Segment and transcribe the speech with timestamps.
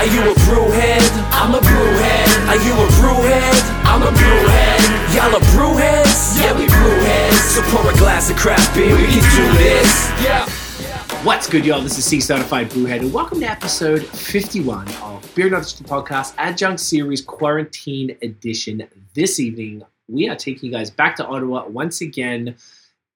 [0.00, 1.04] Are you a brewhead?
[1.30, 2.48] I'm a brewhead.
[2.48, 3.84] Are you a brewhead?
[3.84, 5.14] I'm a brewhead.
[5.14, 6.40] Y'all are brewheads?
[6.40, 7.32] Yeah, we brewheads.
[7.32, 10.08] So pour a glass of craft beer, we can do this.
[10.24, 10.48] Yeah.
[11.22, 11.82] What's good, y'all?
[11.82, 16.80] This is C Certified Brewhead, and welcome to episode 51 of Beer Knowledge Podcast Adjunct
[16.80, 18.88] Series Quarantine Edition.
[19.12, 22.56] This evening, we are taking you guys back to Ottawa once again.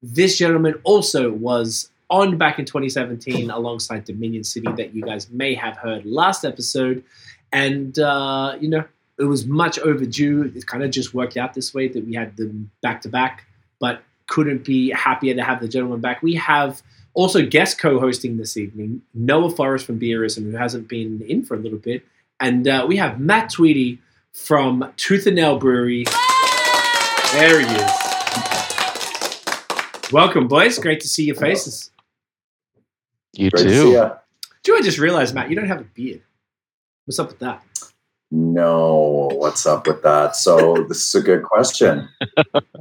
[0.03, 5.55] This gentleman also was on back in 2017 alongside Dominion City, that you guys may
[5.55, 7.03] have heard last episode.
[7.53, 8.85] And, uh, you know,
[9.19, 10.53] it was much overdue.
[10.55, 13.47] It kind of just worked out this way that we had them back to back,
[13.81, 16.23] but couldn't be happier to have the gentleman back.
[16.23, 16.83] We have
[17.15, 21.59] also guest co-hosting this evening, Noah Forrest from Beerism, who hasn't been in for a
[21.59, 22.05] little bit,
[22.41, 24.01] and uh, we have Matt Tweedy
[24.33, 26.05] from Tooth and Nail Brewery.
[27.33, 27.91] There he is.
[30.13, 30.79] Welcome, boys.
[30.79, 31.91] Great to see your faces.
[33.37, 33.93] You Great too.
[33.93, 34.17] ya.
[34.63, 36.23] Do I just realized, Matt, you don't have a beard.
[37.05, 37.63] What's up with that?
[38.31, 40.35] No, what's up with that?
[40.35, 42.09] So this is a good question.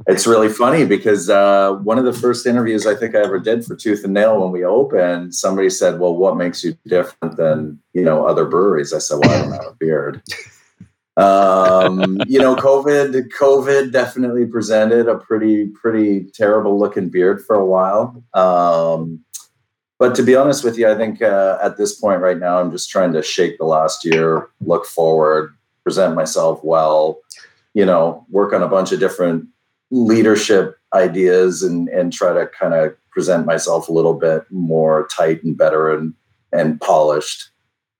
[0.06, 3.64] it's really funny because uh, one of the first interviews I think I ever did
[3.64, 7.78] for Tooth and Nail when we opened, somebody said, "Well, what makes you different than
[7.92, 10.22] you know other breweries?" I said, "Well, I don't have a beard."
[11.16, 17.64] um, you know, COVID, COVID definitely presented a pretty, pretty terrible looking beard for a
[17.64, 18.24] while.
[18.34, 19.24] Um,
[19.98, 22.70] but to be honest with you, I think uh, at this point right now, I'm
[22.70, 27.20] just trying to shake the last year, look forward, present myself well,
[27.74, 29.46] you know, work on a bunch of different
[29.90, 35.42] leadership ideas and and try to kind of present myself a little bit more tight
[35.44, 36.14] and better and
[36.52, 37.50] and polished.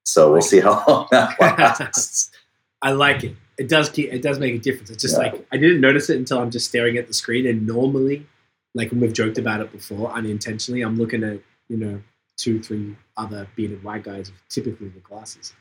[0.05, 2.31] So we'll see how long that lasts.
[2.83, 3.35] I like it.
[3.57, 4.91] It does keep, it does make a difference.
[4.91, 5.31] It's just Yeah.
[5.31, 7.47] like I didn't notice it until I'm just staring at the screen.
[7.47, 8.27] And normally,
[8.75, 12.01] like when we've joked about it before, unintentionally, I'm looking at you know
[12.37, 15.53] two, three other bearded white guys, typically with glasses,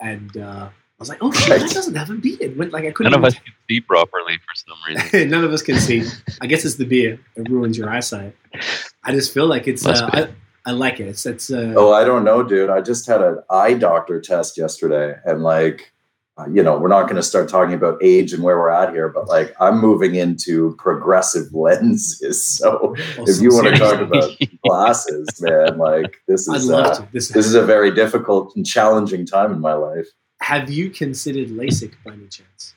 [0.00, 2.56] and uh, I was like, oh shit, that doesn't have a beard.
[2.56, 3.12] When, like I couldn't.
[3.12, 4.76] None of us even- can see properly for some
[5.12, 5.28] reason.
[5.30, 6.04] None of us can see.
[6.40, 7.18] I guess it's the beer.
[7.36, 8.36] It ruins your eyesight.
[9.02, 9.84] I just feel like it's.
[9.86, 10.08] Uh.
[10.12, 10.28] I,
[10.66, 11.08] I like it.
[11.08, 11.26] It's.
[11.26, 12.70] it's uh, Oh, I don't know, dude.
[12.70, 15.92] I just had an eye doctor test yesterday, and like,
[16.52, 19.08] you know, we're not going to start talking about age and where we're at here,
[19.08, 22.44] but like, I'm moving into progressive lenses.
[22.44, 24.30] So if you want to talk about
[24.64, 27.06] glasses, man, like this is uh.
[27.12, 30.06] This, this is a very difficult and challenging time in my life.
[30.40, 32.74] have you considered LASIK by any chance?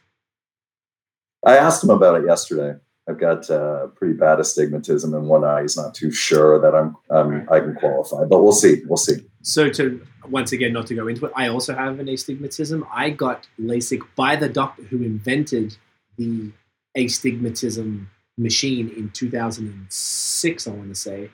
[1.45, 2.79] I asked him about it yesterday.
[3.09, 5.61] I've got uh, pretty bad astigmatism in one eye.
[5.61, 8.81] He's not too sure that I'm, I'm I can qualify, but we'll see.
[8.85, 9.15] We'll see.
[9.41, 12.85] So to once again not to go into it, I also have an astigmatism.
[12.91, 15.77] I got LASIK by the doctor who invented
[16.17, 16.51] the
[16.95, 21.29] astigmatism machine in 2006, I want to say.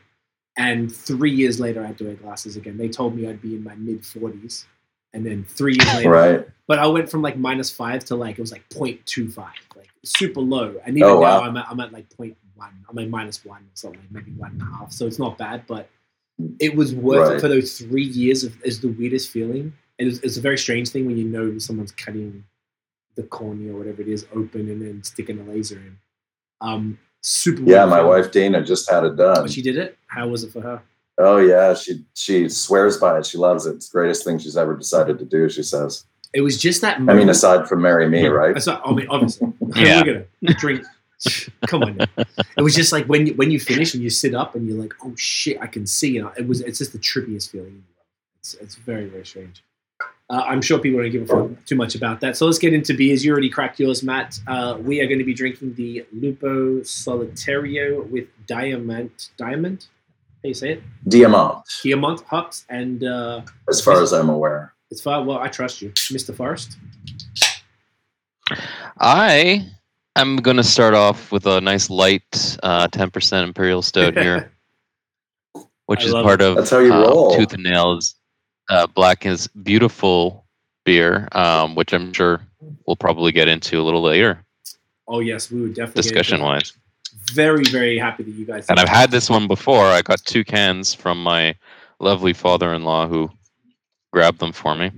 [0.58, 2.78] And three years later, I had to wear glasses again.
[2.78, 4.66] They told me I'd be in my mid 40s,
[5.14, 6.48] and then three years later, Right.
[6.68, 9.38] but I went from like minus five to like it was like 0.25,
[9.76, 10.76] like super low.
[10.86, 11.42] And even Oh, now.
[11.42, 12.36] I'm at, I'm at like 0.1.
[12.60, 14.92] I'm at minus one or something, maybe one and a half.
[14.92, 15.90] So it's not bad, but
[16.60, 19.74] it was worth it for those three years of is the weirdest feeling.
[19.98, 22.44] It is, it's a very strange thing when you know someone's cutting
[23.16, 25.98] the cornea or whatever it is open and then sticking a laser in.
[26.62, 27.62] Um, super.
[27.64, 28.10] Yeah, my feeling.
[28.10, 29.38] wife Dana just had it done.
[29.40, 29.98] Oh, she did it.
[30.08, 30.82] How was it for her?
[31.20, 33.26] Oh yeah, she she swears by it.
[33.26, 33.76] She loves it.
[33.76, 35.50] It's the greatest thing she's ever decided to do.
[35.50, 36.06] She says.
[36.34, 36.98] It was just that.
[36.98, 38.54] I mean, aside from marry me, right?
[38.54, 39.54] That's not, I mean, obviously.
[39.76, 40.04] Yeah.
[40.04, 40.86] We're gonna drink.
[41.68, 41.98] Come on.
[41.98, 42.06] now.
[42.58, 44.78] It was just like when you when you finish and you sit up and you're
[44.78, 46.18] like, oh shit, I can see.
[46.18, 48.08] And it was it's just the trippiest feeling in the world.
[48.40, 49.64] It's it's very very strange.
[50.30, 52.38] Uh, I'm sure people don't give a fuck too much about that.
[52.38, 53.24] So let's get into beers.
[53.24, 54.40] You already cracked yours, Matt.
[54.48, 59.12] Uh, we are going to be drinking the Lupo Solitario with Diamond.
[59.38, 59.88] Diamond?
[60.38, 60.84] How do you say it?
[61.08, 62.66] Diamant, Diamond hops.
[62.70, 64.74] And uh, as far as I'm aware.
[64.90, 65.24] it's far.
[65.24, 66.34] Well, I trust you, Mr.
[66.34, 66.78] Forrest.
[69.00, 69.68] I
[70.16, 74.52] am going to start off with a nice light uh, 10% Imperial Stout here,
[75.86, 76.48] which I is part it.
[76.50, 77.36] of That's how you uh, roll.
[77.36, 78.16] Tooth and Nail's
[78.70, 80.46] uh, Black is Beautiful
[80.86, 82.42] beer, um, which I'm sure
[82.86, 84.44] we'll probably get into a little later,
[85.08, 86.46] Oh yes, we would definitely discussion that.
[86.46, 86.74] wise.
[87.34, 89.86] very very happy that you guys And I've had this one before.
[89.86, 91.56] I got two cans from my
[92.00, 93.30] lovely father in law who
[94.12, 94.92] grabbed them for me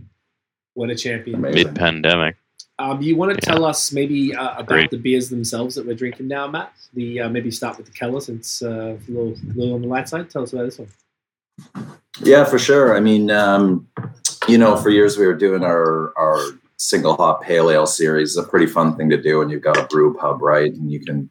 [0.75, 1.67] what a champion Amazing.
[1.67, 2.35] mid pandemic.
[2.79, 3.53] Um, you want to Yeah.
[3.53, 4.91] tell us maybe uh, about Great.
[4.91, 8.19] the beers themselves that we're drinking now matt the uh, maybe start with the keller
[8.21, 10.89] since uh, a little, little on the light side tell us about this one
[12.21, 12.95] Yeah, for sure.
[12.95, 13.87] I mean, um,
[14.47, 16.37] you know, for years we were doing our our
[16.77, 18.35] single hop pale ale series.
[18.35, 20.71] It's a pretty fun thing to do, and you've got a brew pub, right?
[20.71, 21.29] And you can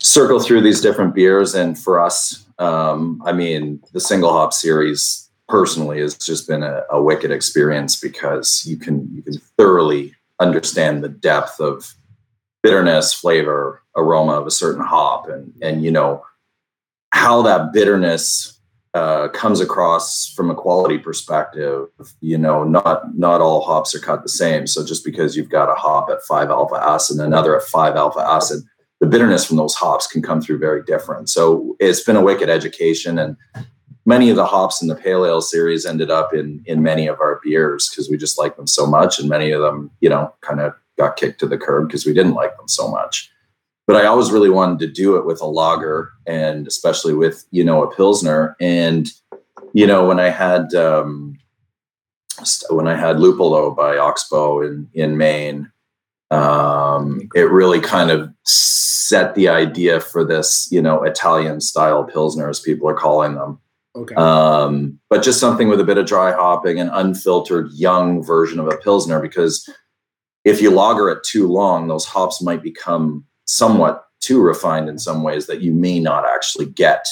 [0.00, 1.54] circle through these different beers.
[1.54, 6.82] And for us, um, I mean, the single hop series personally has just been a,
[6.90, 11.94] a wicked experience because you can you can thoroughly understand the depth of
[12.62, 16.24] bitterness, flavor, aroma of a certain hop, and and you know
[17.12, 18.60] how that bitterness
[18.94, 21.88] uh, comes across from a quality perspective.
[22.20, 24.66] You know, not not all hops are cut the same.
[24.66, 27.96] So just because you've got a hop at five alpha acid and another at five
[27.96, 28.62] alpha acid,
[29.00, 31.28] the bitterness from those hops can come through very different.
[31.28, 33.36] So it's been a wicked education and.
[34.08, 37.20] Many of the hops in the pale ale series ended up in in many of
[37.20, 40.34] our beers because we just like them so much, and many of them, you know,
[40.40, 43.30] kind of got kicked to the curb because we didn't like them so much.
[43.86, 47.64] But I always really wanted to do it with a lager and especially with, you
[47.64, 48.54] know, a Pilsner.
[48.60, 49.08] And,
[49.72, 51.38] you know, when I had, um,
[52.68, 55.72] when I had Luppolo by Oxbow in, in Maine,
[56.30, 62.50] um, it really kind of set the idea for this, you know, Italian style Pilsner,
[62.50, 63.58] as people are calling them.
[63.98, 64.14] Okay.
[64.14, 68.68] Um, but just something with a bit of dry hopping, an unfiltered young version of
[68.68, 69.68] a Pilsner, because
[70.44, 75.22] if you lager it too long, those hops might become somewhat too refined in some
[75.22, 77.06] ways that you may not actually get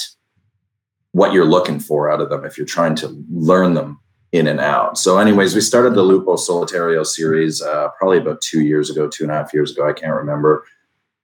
[1.11, 3.99] what you're looking for out of them if you're trying to learn them
[4.31, 4.97] in and out.
[4.97, 9.23] So, anyways, we started the Lupo Solitario series uh, probably about two years ago, two
[9.23, 9.87] and a half years ago.
[9.87, 10.65] I can't remember.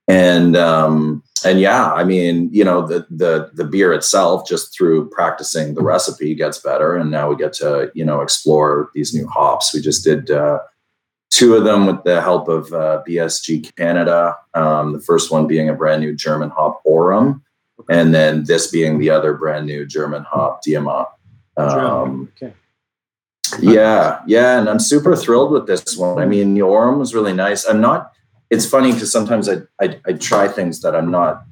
[0.08, 5.10] And um, and yeah, I mean, you know, the the the beer itself, just through
[5.10, 9.26] practicing the recipe, gets better, and now we get to you know explore these new
[9.26, 9.74] hops.
[9.74, 10.30] We just did.
[10.30, 10.60] Uh,
[11.30, 14.36] two of them with the help of uh, BSG Canada.
[14.54, 17.42] Um, the first one being a brand new German hop Aurum,
[17.88, 21.08] and then this being the other brand new German hop Diamant.
[21.56, 22.54] Um, okay.
[23.60, 26.18] Yeah, yeah, and I'm super thrilled with this one.
[26.18, 27.64] I mean, the Aurum was really nice.
[27.66, 28.12] I'm not.
[28.54, 31.44] It's funny because sometimes I, I I try things that I'm not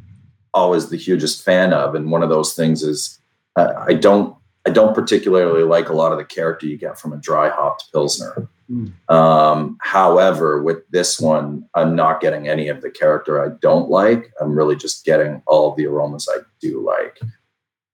[0.55, 3.19] always the hugest fan of, and one of those things is
[3.57, 7.13] uh, I don't I don't particularly like a lot of the character you get from
[7.13, 8.49] a dry hopped pilsner.
[8.71, 8.93] Mm.
[9.11, 14.33] Um, however, with this one, I'm not getting any of the character I don't like.
[14.41, 17.19] I'm really just getting all of the aromas I do like.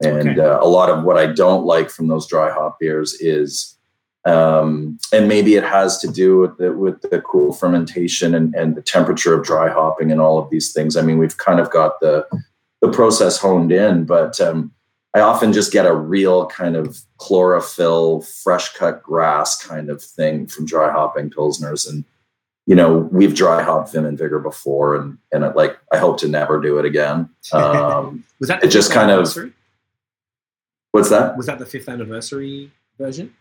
[0.05, 0.40] And okay.
[0.40, 3.77] uh, a lot of what I don't like from those dry hop beers is,
[4.25, 8.76] um, and maybe it has to do with the, with the cool fermentation and, and
[8.76, 10.97] the temperature of dry hopping and all of these things.
[10.97, 12.26] I mean, we've kind of got the
[12.81, 14.73] the process honed in, but um,
[15.15, 20.47] I often just get a real kind of chlorophyll, fresh cut grass kind of thing
[20.47, 21.88] from dry hopping pilsners.
[21.88, 22.05] And,
[22.67, 26.19] you know, we've dry hopped Vim and Vigor before and, and it, like, I hope
[26.20, 27.31] to never do it again.
[27.53, 29.26] Um, was that it just kind of,
[30.93, 31.37] what's that?
[31.37, 33.35] Was that the fifth anniversary version?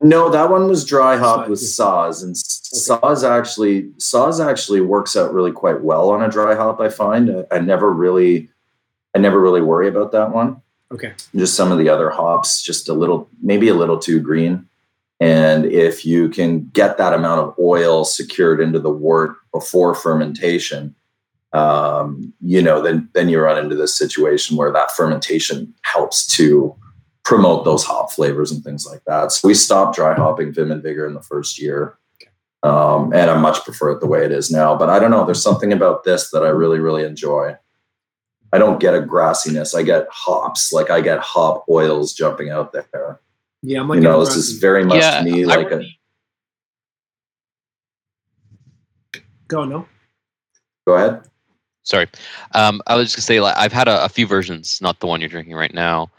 [0.00, 2.36] No, that one was dry hopped with Saaz, and okay.
[2.36, 6.80] Saaz actually Saaz actually works out really quite well on a dry hop.
[6.80, 8.48] I find I, I never really,
[9.14, 10.62] I never really worry about that one.
[10.92, 11.12] Okay.
[11.34, 14.66] Just some of the other hops, just a little, maybe a little too green.
[15.20, 20.94] And if you can get that amount of oil secured into the wort before fermentation,
[21.52, 26.76] um, you know, then then you run into this situation where that fermentation helps to
[27.28, 29.30] promote those hop flavors and things like that.
[29.30, 31.98] So we stopped dry hopping Vim and Vigor in the first year.
[32.62, 34.74] Um, and I much prefer it the way it is now.
[34.74, 37.54] But I don't know, there's something about this that I really, really enjoy.
[38.50, 39.78] I don't get a grassiness.
[39.78, 40.72] I get hops.
[40.72, 43.20] Like I get hop oils jumping out there.
[43.62, 45.84] Yeah, I'm like you know, this is very much yeah, to me like a.
[49.48, 49.86] Go on, no.
[50.86, 51.22] Go ahead.
[51.82, 52.06] Sorry,
[52.54, 55.06] um, I was just gonna say like I've had a, a, few versions, not the
[55.06, 56.10] one you're drinking right now,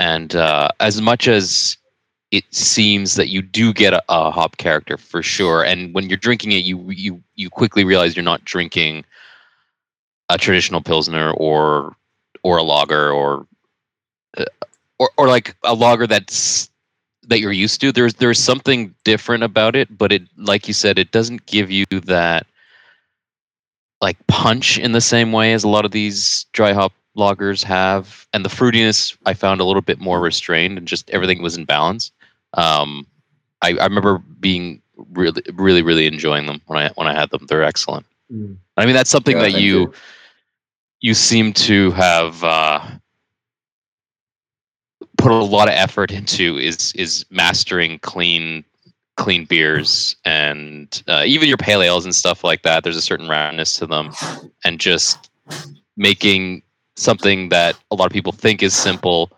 [0.00, 1.76] and uh, as much as
[2.30, 6.16] it seems that you do get a, a hop character for sure, and when you're
[6.16, 9.04] drinking it, you you you quickly realize you're not drinking
[10.30, 11.94] a traditional pilsner or
[12.42, 13.46] or a lager or
[14.38, 14.44] uh,
[14.98, 16.70] or or like a lager that's
[17.28, 17.92] that you're used to.
[17.92, 21.84] There's there's something different about it but it like you said it doesn't give you
[22.04, 22.46] that
[24.00, 28.26] like punch in the same way as a lot of these dry hop lagers have
[28.32, 31.64] and the fruitiness i found a little bit more restrained and just everything was in
[31.64, 32.12] balance
[32.54, 33.06] um
[33.62, 34.80] i, I remember being
[35.12, 38.56] really really really enjoying them when i when i had them they're excellent mm.
[38.76, 39.92] i mean that's something yeah, that you, you
[41.00, 42.86] you seem to have uh,
[45.16, 48.64] put a lot of effort into is is mastering clean
[49.16, 52.84] clean beers and uh, even your pale ales and stuff like that.
[52.84, 54.12] There's a certain roundness to them,
[54.64, 55.30] and just
[55.96, 56.62] making
[57.00, 59.30] something that a lot of people think is simple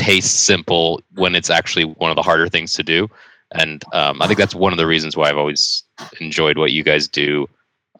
[0.00, 3.08] tastes simple when it's actually one of the harder things to do.
[3.52, 5.82] And um, I think that's one of the reasons why I've always
[6.20, 7.48] enjoyed what you guys do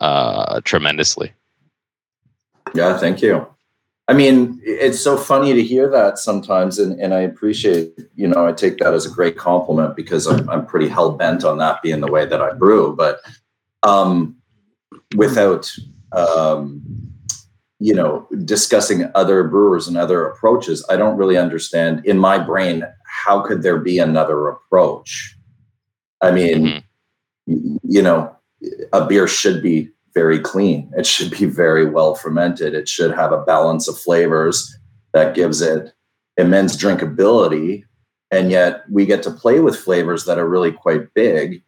[0.00, 1.32] uh, tremendously.
[2.74, 3.46] Yeah, thank you.
[4.08, 8.46] I mean, it's so funny to hear that sometimes, and, and I appreciate, you know,
[8.46, 11.82] I take that as a great compliment because I'm, I'm pretty hell bent on that
[11.82, 12.96] being the way that I brew.
[12.96, 13.20] But
[13.82, 14.36] um,
[15.14, 15.70] without,
[16.12, 17.09] um,
[17.80, 22.84] you know, discussing other brewers and other approaches, I don't really understand in my brain
[23.06, 25.34] how could there be another approach.
[26.20, 26.82] I mean,
[27.49, 27.76] mm-hmm.
[27.82, 28.37] you know,
[28.92, 30.92] a beer should be very clean.
[30.94, 32.75] It should be very well fermented.
[32.75, 34.76] It should have a balance of flavors
[35.14, 35.92] that gives it
[36.37, 37.84] immense drinkability.
[38.30, 41.62] And yet we get to play with flavors that are really quite big.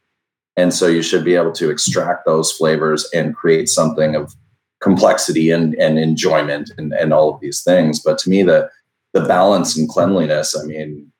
[0.56, 4.34] And so you should be able to extract those flavors and create something of
[4.82, 8.00] complexity and, and enjoyment and, and all of these things.
[8.00, 8.70] But to me, the
[9.14, 11.12] the balance and cleanliness, I mean,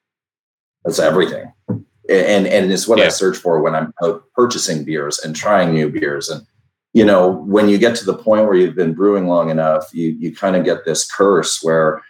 [0.84, 1.52] that's everything.
[1.68, 3.06] And and it's what yeah.
[3.06, 6.46] I search for when I'm out purchasing beers and trying new beers and
[6.94, 10.10] you know, when you get to the point where you've been brewing long enough, you
[10.10, 12.02] you kind of get this curse where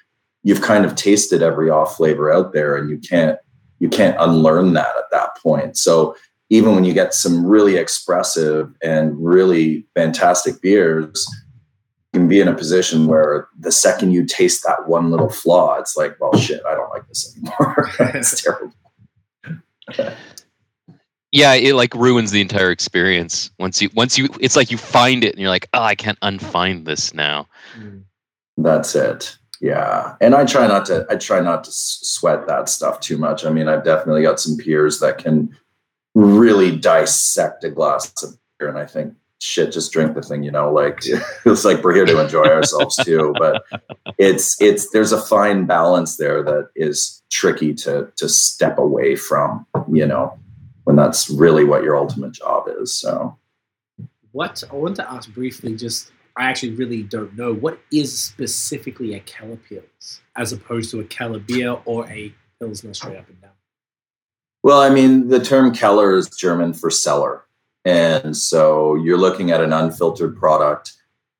[0.42, 3.38] you've kind of tasted every off flavor out there and you can't
[3.78, 5.76] you can't unlearn that at that point.
[5.76, 6.16] So
[6.50, 11.26] even when you get some really expressive and really fantastic beers,
[12.12, 15.96] can be in a position where the second you taste that one little flaw, it's
[15.96, 17.90] like, well, shit, I don't like this anymore.
[18.14, 18.74] it's terrible.
[21.32, 23.50] Yeah it like ruins the entire experience.
[23.58, 26.18] Once you once you it's like you find it and you're like oh i can't
[26.22, 27.48] unfind this now.
[27.76, 28.04] Mm.
[28.58, 29.36] that's it.
[29.60, 30.14] Yeah.
[30.20, 33.46] And i try not to i try not to sweat that stuff too much.
[33.46, 35.56] I mean i've definitely got some peers that can
[36.14, 40.50] really dissect a glass of beer and i think shit just drink the thing you
[40.50, 41.00] know like
[41.46, 43.64] it's like we're here to enjoy ourselves too but
[44.18, 49.66] it's it's there's a fine balance there that is tricky to to step away from
[49.90, 50.38] you know
[50.84, 52.94] when that's really what your ultimate job is.
[52.94, 53.36] So,
[54.32, 59.14] what I want to ask briefly, just I actually really don't know what is specifically
[59.14, 63.40] a Keller Pils as opposed to a Keller beer or a Pilsner straight up and
[63.40, 63.50] down.
[64.62, 67.41] Well, I mean, the term Keller is German for cellar.
[67.84, 70.92] And so you're looking at an unfiltered product.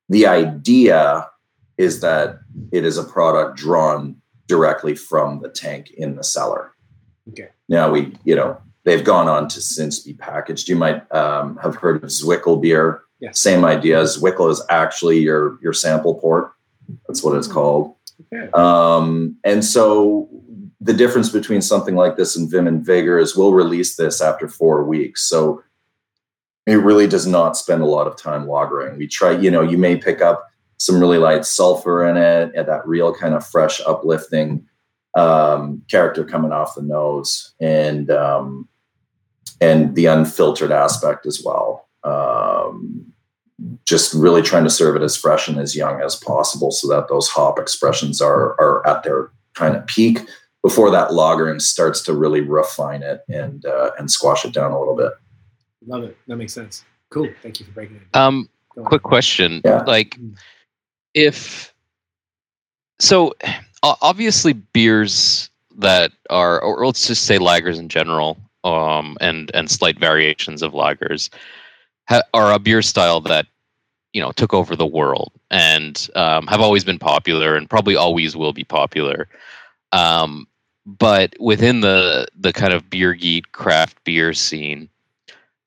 [0.09, 1.29] The idea
[1.77, 2.39] is that
[2.71, 6.71] it is a product drawn directly from the tank in the cellar.
[7.29, 7.49] Okay.
[7.69, 10.67] Now we, you know, they've gone on to since be packaged.
[10.67, 13.01] You might um, have heard of Zwickel beer.
[13.19, 13.39] Yes.
[13.39, 14.03] Same idea.
[14.03, 16.51] Zwickel is actually your your sample port.
[17.07, 17.53] That's what it's hmm.
[17.53, 17.95] called.
[18.33, 18.51] Okay.
[18.51, 20.29] Um, and so
[20.81, 24.49] the difference between something like this and Vim and Vigor is we'll release this after
[24.49, 25.23] four weeks.
[25.23, 25.63] So
[26.65, 28.97] it really does not spend a lot of time lagering.
[28.97, 32.67] We try, you know, you may pick up some really light sulfur in it and
[32.67, 34.65] that real kind of fresh, uplifting
[35.17, 37.53] um, character coming off the nose.
[37.59, 38.67] And um,
[39.63, 41.87] and the unfiltered aspect as well.
[42.03, 43.13] Um,
[43.85, 47.07] just really trying to serve it as fresh and as young as possible so that
[47.07, 50.19] those hop expressions are, are at their kind of peak
[50.61, 54.79] before that lagering starts to really refine it and uh, and squash it down a
[54.79, 55.13] little bit.
[55.85, 56.17] Love it.
[56.27, 56.85] That makes sense.
[57.09, 57.29] Cool.
[57.41, 58.11] Thank you for breaking it.
[58.11, 58.27] Down.
[58.27, 58.49] Um,
[58.85, 59.61] quick question.
[59.63, 59.83] Yeah.
[59.83, 60.17] Like,
[61.13, 61.73] if
[62.99, 63.33] so,
[63.83, 69.99] obviously beers that are, or let's just say lagers in general, um, and and slight
[69.99, 71.29] variations of lagers
[72.07, 73.45] ha- are a beer style that
[74.13, 78.35] you know took over the world and um, have always been popular and probably always
[78.35, 79.27] will be popular.
[79.91, 80.47] Um,
[80.85, 84.89] but within the the kind of beer geek craft beer scene,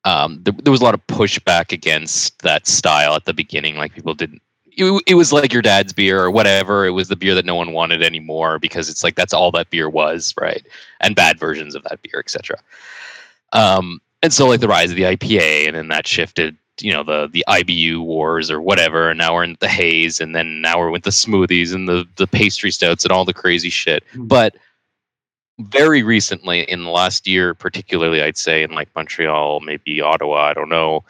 [0.06, 3.76] um, there, there was a lot of pushback against that style at the beginning.
[3.76, 4.40] Like people didn't
[4.76, 6.86] it, it was like your dad's beer or whatever.
[6.86, 9.70] It was the beer that no one wanted anymore because it's like that's all that
[9.70, 10.64] beer was, right?
[11.00, 12.58] And bad versions of that beer, etc.
[13.52, 17.02] Um, and so like the rise of the IPA, and then that shifted, you know,
[17.02, 19.10] the the IBU wars or whatever.
[19.10, 22.06] And now we're in the haze, and then now we're with the smoothies and the
[22.16, 24.04] the pastry stouts and all the crazy shit.
[24.10, 24.26] Mm-hmm.
[24.26, 24.56] But
[25.58, 30.54] very recently, in the last year, particularly, I'd say in like Montreal, maybe Ottawa, I
[30.54, 31.04] don't know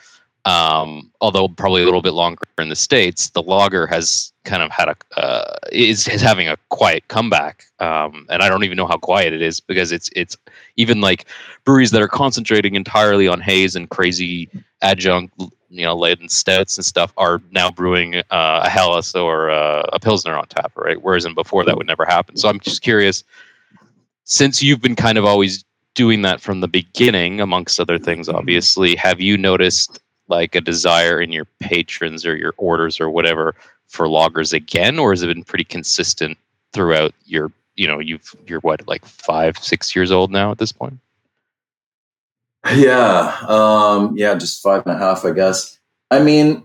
[0.46, 4.70] um, although probably a little bit longer in the states, the lager has kind of
[4.70, 8.86] had a uh, is is having a quiet comeback, um, and I don't even know
[8.86, 10.36] how quiet it is because it's it's
[10.76, 11.26] even like
[11.64, 14.48] breweries that are concentrating entirely on haze and crazy
[14.82, 15.34] adjunct
[15.68, 19.98] you know laden stouts and stuff are now brewing uh, a Helles or a, a
[19.98, 21.02] pilsner on tap, right?
[21.02, 22.36] Whereas in before that would never happen.
[22.36, 23.24] So I'm just curious,
[24.26, 25.64] since you've been kind of always
[25.94, 31.20] doing that from the beginning, amongst other things, obviously, have you noticed like a desire
[31.20, 33.54] in your patrons or your orders or whatever
[33.88, 36.36] for lagers again, or has it been pretty consistent
[36.72, 40.72] throughout your you know you've you're what like five six years old now at this
[40.72, 40.98] point?
[42.74, 45.78] Yeah um yeah just five and a half i guess.
[46.10, 46.64] I mean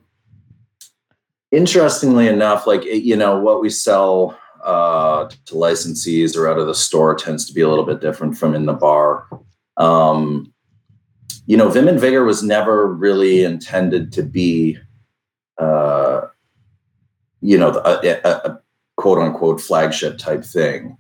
[1.52, 6.76] interestingly enough, like you know what we sell uh, to licensees or out of the
[6.76, 9.28] store tends to be a little bit different from in the bar.
[9.78, 10.54] Um,
[11.46, 14.78] you know, Vim and Vigor was never really intended to be,
[15.58, 16.22] uh,
[17.42, 18.62] you know, a, a, a,
[18.98, 20.98] quote unquote flagship type thing.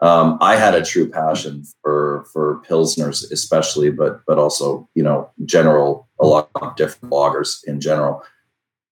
[0.00, 5.30] Um, I had a true passion for for pilsners, especially, but but also you know
[5.44, 8.22] general a lot of different lagers in general.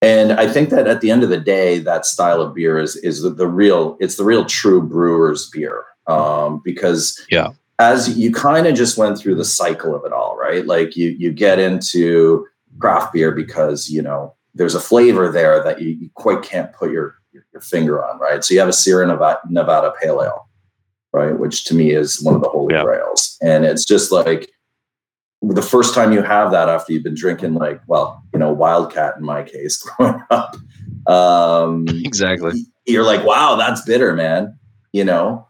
[0.02, 2.96] And I think that at the end of the day, that style of beer is
[2.96, 8.32] is the, the real it's the real true brewer's beer um, because yeah, as you
[8.32, 10.66] kind of just went through the cycle of it all, right?
[10.66, 12.46] Like you you get into
[12.78, 16.90] craft beer because you know there's a flavor there that you, you quite can't put
[16.90, 18.44] your, your, your finger on, right?
[18.44, 20.48] So you have a Sierra Nevada, Nevada Pale Ale,
[21.12, 21.38] right?
[21.38, 22.82] Which to me is one of the holy yeah.
[22.82, 24.50] grails, and it's just like
[25.42, 29.14] the first time you have that after you've been drinking like well you know wildcat
[29.16, 30.56] in my case growing up
[31.06, 32.52] um exactly.
[32.86, 34.56] you're like wow that's bitter man
[34.92, 35.48] you know?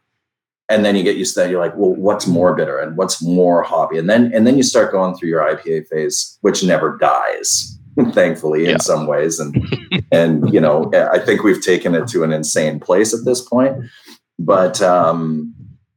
[0.68, 3.22] And then you get used to that you're like well what's more bitter and what's
[3.22, 6.96] more hoppy and then and then you start going through your ipa phase which never
[6.96, 7.78] dies
[8.12, 8.70] thankfully yeah.
[8.70, 9.38] in some ways.
[9.38, 9.54] And
[10.12, 13.76] and you know i think we've taken it to an insane place at this point.
[14.38, 15.52] But um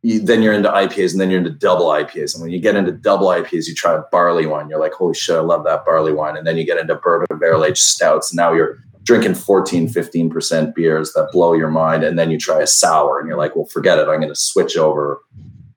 [0.05, 2.35] you, then you're into IPAs and then you're into double IPAs.
[2.35, 4.69] And when you get into double IPAs, you try a barley wine.
[4.69, 6.37] You're like, holy shit, I love that barley wine.
[6.37, 8.31] And then you get into bourbon barrel aged stouts.
[8.31, 12.03] And now you're drinking 14, 15% beers that blow your mind.
[12.03, 14.07] And then you try a sour and you're like, well, forget it.
[14.07, 15.21] I'm going to switch over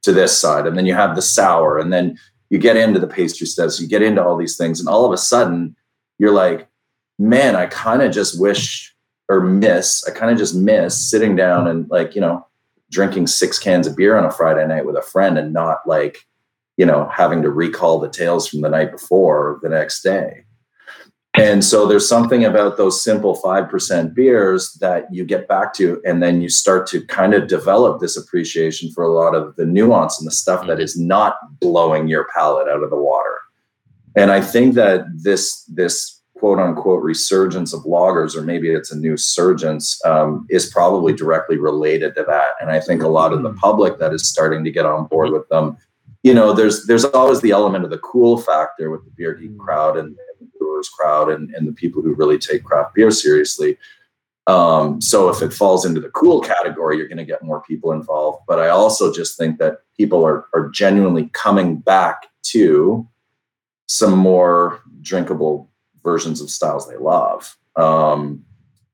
[0.03, 0.67] to this side.
[0.67, 1.79] And then you have the sour.
[1.79, 2.19] And then
[2.51, 3.81] you get into the pastry stouts.
[3.81, 4.79] You get into all these things.
[4.79, 5.75] And all of a sudden,
[6.19, 6.69] you're like,
[7.19, 8.95] man, I kind of just wish
[9.31, 12.47] or miss, I kind of just miss sitting down and like, you know,
[12.91, 16.27] drinking six cans of beer on a Friday night with a friend and not like,
[16.77, 20.45] you know, having to recall the tales from the night before the next day.
[21.35, 26.21] And so there's something about those simple 5% beers that you get back to, and
[26.21, 30.19] then you start to kind of develop this appreciation for a lot of the nuance
[30.19, 30.81] and the stuff that mm-hmm.
[30.81, 33.39] is not blowing your palate out of the water.
[34.17, 38.99] And I think that this, this quote unquote resurgence of lagers, or maybe it's a
[38.99, 42.51] new surgence, um, is probably directly related to that.
[42.61, 43.59] And I think a lot of the hmm.
[43.59, 45.77] public that is starting to get on board with them,
[46.23, 49.51] you know, there's there's always the element of the cool factor with the beer geek
[49.51, 49.59] hmm.
[49.59, 53.11] crowd and, and the brewers crowd and, and the people who really take craft beer
[53.11, 53.77] seriously.
[54.47, 57.93] Um, so if it falls into the cool category, you're going to get more people
[57.93, 58.45] involved.
[58.49, 63.07] But I also just think that people are are genuinely coming back to
[63.87, 65.68] some more drinkable
[66.09, 67.57] versions of styles they love.
[67.77, 68.45] Um,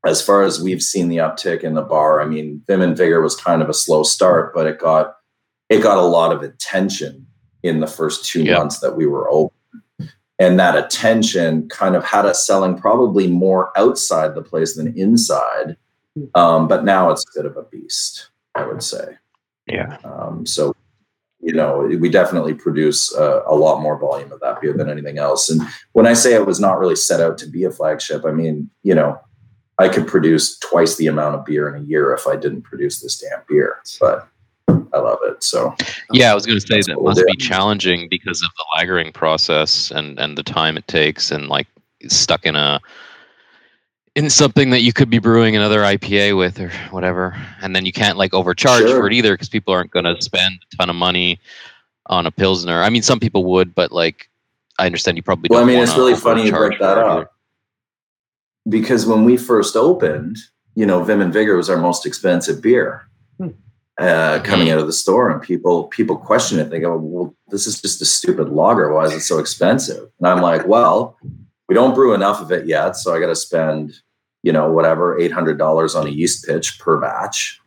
[0.04, 3.22] as far as we've seen the uptick in the bar, I mean, Vim and Vigor
[3.22, 5.16] was kind of a slow start, but it got
[5.70, 7.26] it got a lot of attention
[7.62, 8.58] in the first two yep.
[8.58, 9.56] months that we were open.
[10.38, 15.76] And that attention kind of had us selling probably more outside the place than inside.
[16.34, 19.16] Um, but now it's a bit of a beast, I would say.
[19.66, 19.96] Yeah.
[20.04, 20.74] Um, so
[21.44, 25.18] you know, we definitely produce uh, a lot more volume of that beer than anything
[25.18, 25.50] else.
[25.50, 25.60] And
[25.92, 28.70] when I say it was not really set out to be a flagship, I mean,
[28.82, 29.20] you know,
[29.78, 33.00] I could produce twice the amount of beer in a year if I didn't produce
[33.00, 33.78] this damn beer.
[34.00, 34.26] But
[34.68, 35.44] I love it.
[35.44, 35.74] So
[36.12, 39.90] yeah, I was going to say that must be challenging because of the lagering process
[39.90, 41.66] and and the time it takes, and like
[42.08, 42.80] stuck in a
[44.16, 47.92] in something that you could be brewing another IPA with or whatever, and then you
[47.92, 48.96] can't like overcharge sure.
[48.96, 51.40] for it either because people aren't going to spend a ton of money
[52.06, 52.82] on a pilsner.
[52.82, 54.28] I mean, some people would, but like
[54.78, 55.48] I understand you probably.
[55.48, 55.56] Don't.
[55.56, 57.32] Well, I mean, it's really funny you bring that up
[58.68, 60.38] because when we first opened,
[60.74, 63.08] you know, Vim and Vigor was our most expensive beer.
[63.38, 63.48] Hmm.
[63.98, 67.64] Uh, coming out of the store and people people question it they go well this
[67.64, 71.16] is just a stupid lager why is it so expensive and i'm like well
[71.68, 73.94] we don't brew enough of it yet so i got to spend
[74.44, 77.58] you know, whatever, $800 on a yeast pitch per batch.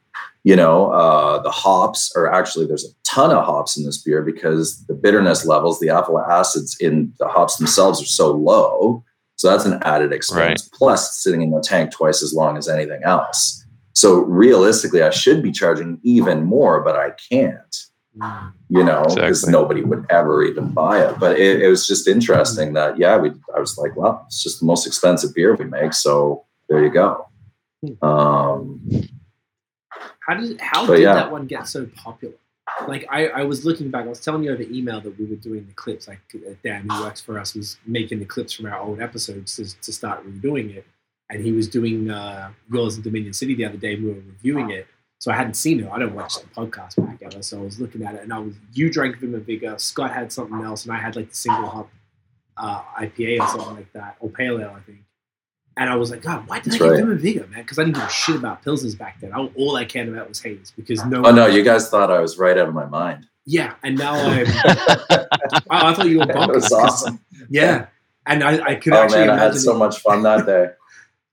[0.43, 4.21] You know, uh, the hops are actually, there's a ton of hops in this beer
[4.21, 9.03] because the bitterness levels, the alpha acids in the hops themselves are so low.
[9.37, 10.69] So that's an added expense.
[10.71, 10.77] Right.
[10.77, 13.65] Plus, sitting in the tank twice as long as anything else.
[13.93, 17.75] So realistically, I should be charging even more, but I can't
[18.69, 19.51] you know, because exactly.
[19.51, 21.19] nobody would ever even buy it.
[21.19, 24.59] But it, it, was just interesting that, yeah, we, I was like, well, it's just
[24.59, 25.93] the most expensive beer we make.
[25.93, 27.27] So there you go.
[27.85, 28.05] Hmm.
[28.05, 29.09] Um,
[30.27, 31.13] how did how did yeah.
[31.13, 32.35] that one get so popular?
[32.87, 35.37] Like I, I was looking back, I was telling you over email that we were
[35.37, 36.07] doing the clips.
[36.07, 39.55] Like uh, Dan, who works for us, was making the clips from our old episodes
[39.55, 40.85] to, to start redoing it,
[41.29, 43.95] and he was doing uh, yours in Dominion City the other day.
[43.95, 44.87] We were reviewing it,
[45.19, 45.89] so I hadn't seen it.
[45.91, 48.39] I don't watch the podcast back ever, so I was looking at it, and I
[48.39, 51.67] was you drank Vim Vigor, Scott had something else, and I had like the single
[51.69, 51.89] hop
[52.57, 54.99] uh, IPA or something like that, or pale ale, I think
[55.77, 56.97] And I was like, God, why did That's I get right.
[57.01, 57.61] Vim and Vigor, man?
[57.61, 59.31] Because I didn't give a shit about pilsners back then.
[59.33, 61.23] I, all I cared about was haze because no.
[61.25, 63.27] Oh no, you guys thought I was right out of my mind.
[63.45, 64.45] Yeah, and now I'm.
[65.09, 65.27] I,
[65.69, 66.53] I thought you were That bonkers.
[66.55, 67.19] was 'cause- awesome.
[67.49, 67.85] Yeah,
[68.25, 70.71] and I, I could Oh actually man, I had so much fun that day.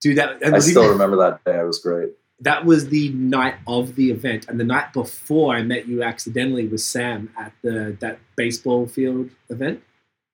[0.01, 0.45] Dude, that.
[0.45, 1.59] I still even- remember that day.
[1.59, 2.11] It was great.
[2.41, 6.67] That was the night of the event, and the night before I met you accidentally
[6.67, 9.83] with Sam at the that baseball field event.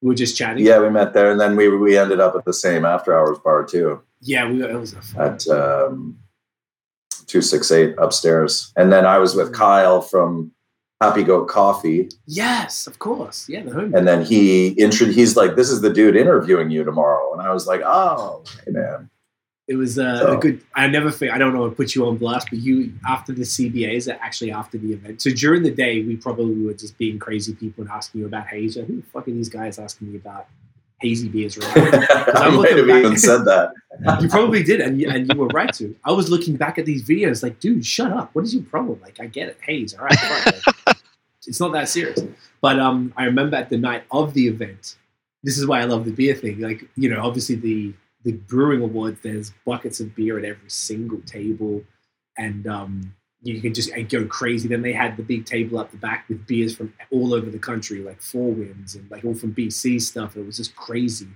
[0.03, 0.65] We were just chatting.
[0.65, 3.39] Yeah, we met there, and then we we ended up at the same after hours
[3.39, 5.27] bar too yeah, we were, it was a fun.
[5.35, 6.19] at um,
[7.27, 8.73] two six eight upstairs.
[8.77, 10.53] And then I was with Kyle from
[11.01, 13.49] Happy Goat Coffee, Yes, of course.
[13.49, 13.95] Yeah, the home.
[13.95, 17.53] and then he intro- he's like, "This is the dude interviewing you tomorrow," and I
[17.53, 19.09] was like, "Oh, hey man."
[19.71, 20.61] It was uh, So- a good.
[20.75, 21.33] I never think.
[21.33, 21.69] I don't know.
[21.69, 25.23] to put you on blast, but you after the CBAs, actually after the event.
[25.23, 28.47] So during the day, we probably were just being crazy people and asking you about
[28.49, 28.75] haze.
[28.75, 30.47] Who the fuck are these guys asking me about
[31.01, 31.57] hazy beers?
[31.57, 31.71] Right?
[31.77, 33.73] I I'm might looking have back- even said that.
[34.21, 35.95] you probably did, and you, and you were right to.
[36.05, 38.35] I was looking back at these videos, like, dude, shut up.
[38.35, 38.99] What is your problem?
[39.01, 39.95] Like, I get it, haze.
[39.95, 40.55] All right, fine.
[40.89, 40.97] Like,
[41.47, 42.19] it's not that serious.
[42.61, 44.97] But um, I remember at the night of the event.
[45.45, 46.61] This is why I love the beer thing.
[46.61, 49.21] Like, you know, obviously the the brewing awards.
[49.23, 51.83] There's buckets of beer at every single table,
[52.37, 54.69] and um, you can just go crazy.
[54.69, 57.59] Then they had the big table up the back with beers from all over the
[57.59, 60.37] country, like Four Winds and like all from BC stuff.
[60.37, 61.29] It was just crazy.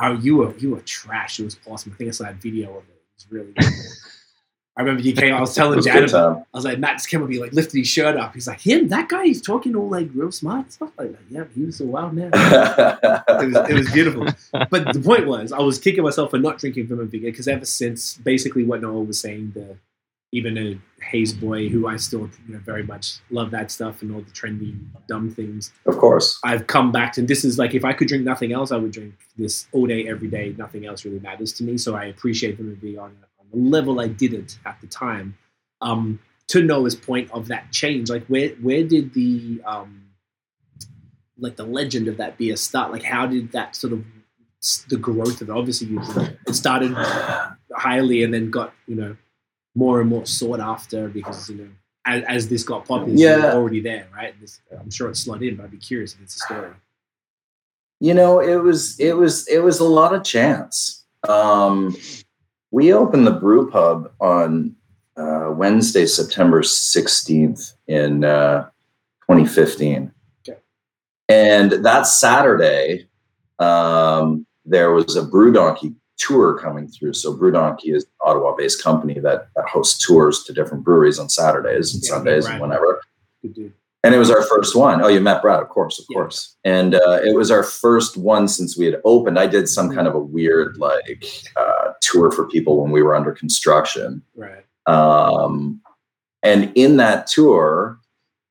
[0.00, 1.38] Oh, you were you were trash.
[1.40, 1.92] It was awesome.
[1.92, 2.90] I think I saw that video of it.
[2.90, 3.72] It was really good.
[4.78, 5.32] I remember he came.
[5.32, 6.14] I was telling was Jan.
[6.14, 8.34] I was like, Matt just came up, he like lifted his shirt up.
[8.34, 9.24] He's like, him, that guy.
[9.24, 11.20] He's talking all like real smart stuff like that.
[11.30, 12.30] Yeah, he was a wild man.
[13.28, 14.26] It was, it was beautiful.
[14.70, 17.48] But the point was, I was kicking myself for not drinking Vim and Vigor because
[17.48, 19.76] ever since basically what Noel was saying, the
[20.32, 24.12] even a haze boy who I still you know very much love that stuff and
[24.14, 24.76] all the trendy
[25.08, 25.72] dumb things.
[25.86, 26.38] of course.
[26.44, 28.92] I've come back to this is like if I could drink nothing else, I would
[28.92, 30.54] drink this all day, every day.
[30.58, 31.78] Nothing else really matters to me.
[31.78, 33.16] So I appreciate them to be on,
[33.56, 35.36] level I didn't at the time.
[35.80, 40.02] Um, to Noah's point of that change, like where where did the um,
[41.38, 42.92] like the legend of that beer start?
[42.92, 44.04] Like how did that sort of
[44.88, 45.52] the growth of it?
[45.52, 46.00] Obviously, you
[46.46, 46.94] it started
[47.74, 49.16] highly and then got you know
[49.74, 51.68] more and more sought after because you know
[52.06, 53.52] as, as this got popular, Yeah.
[53.52, 54.32] already there, right?
[54.40, 56.70] This, I'm sure it's slot in, but I'd be curious if it's a story.
[57.98, 61.04] You know, it was it was it was a lot of chance.
[61.28, 61.96] Um,
[62.70, 64.74] we opened the brew pub on
[65.16, 68.64] uh, Wednesday, September sixteenth in uh,
[69.30, 70.12] 2015,
[70.46, 70.58] Okay.
[71.28, 73.08] and that Saturday
[73.58, 77.12] um, there was a Brew Donkey tour coming through.
[77.14, 81.28] So Brew Donkey is an Ottawa-based company that, that hosts tours to different breweries on
[81.28, 83.00] Saturdays and Yeah, Sundays and whenever.
[84.06, 85.02] And it was our first one.
[85.02, 86.14] Oh, you met Brad, of course, of Yeah.
[86.20, 86.54] course.
[86.64, 89.36] And uh, it was our first one since we had opened.
[89.36, 91.24] I did some kind of a weird like
[91.56, 94.22] uh, tour for people when we were under construction.
[94.36, 94.64] Right.
[94.86, 95.80] Um,
[96.44, 97.98] and in that tour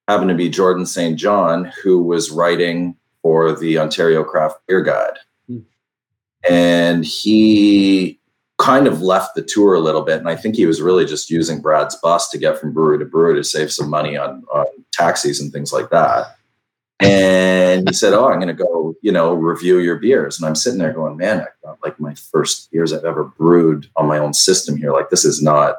[0.10, 1.18] happened to be Jordan St.
[1.18, 5.18] John, who was writing for the Ontario Craft Beer Guide.
[5.48, 5.60] Hmm.
[6.50, 8.20] And he
[8.58, 10.20] kind of left the tour a little bit.
[10.20, 13.06] And I think he was really just using Brad's bus to get from brewery to
[13.06, 16.38] brewery to save some money on, on taxis and things like that.
[17.02, 20.38] And he said, Oh, I'm going to go, you know, review your beers.
[20.38, 23.90] And I'm sitting there going, Man, I got like my first beers I've ever brewed
[23.98, 24.94] on my own system here.
[24.94, 25.76] Like, this is not,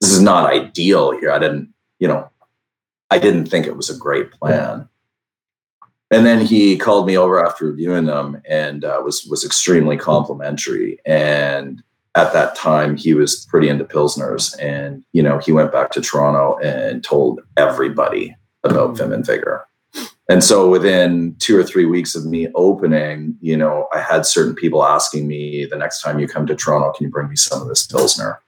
[0.00, 1.30] this is not ideal here.
[1.30, 2.30] I didn't, you know,
[3.10, 4.88] I didn't think it was a great plan.
[6.10, 10.98] And then he called me over after reviewing them and uh, was was extremely complimentary.
[11.04, 11.82] And
[12.16, 16.00] at that time, he was pretty into pilsners, and you know, he went back to
[16.00, 19.66] Toronto and told everybody about Vim and Vigor.
[20.28, 24.54] And so, within two or three weeks of me opening, you know, I had certain
[24.54, 27.60] people asking me, "The next time you come to Toronto, can you bring me some
[27.60, 28.40] of this pilsner?"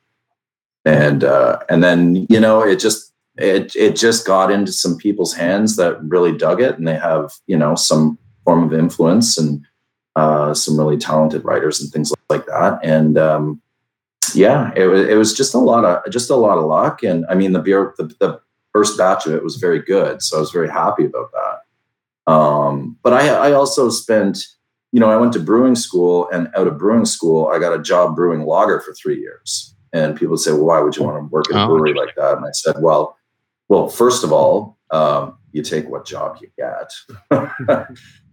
[0.85, 5.35] And uh, and then you know, it just it it just got into some people's
[5.35, 9.66] hands that really dug it, and they have you know some form of influence and
[10.14, 12.79] uh, some really talented writers and things like that.
[12.83, 13.61] And um,
[14.35, 17.03] yeah, it was it was just a lot of just a lot of luck.
[17.03, 18.41] And I mean, the beer the, the
[18.73, 22.33] first batch of it was very good, so I was very happy about that.
[22.33, 24.45] Um, but I I also spent
[24.93, 27.83] you know I went to brewing school, and out of brewing school, I got a
[27.83, 29.75] job brewing lager for three years.
[29.93, 31.95] And people would say, "Well, why would you want to work at a Oh, brewery
[31.95, 33.17] like that?" And I said, "Well,
[33.69, 36.93] well, first of all, um, you take what job you get."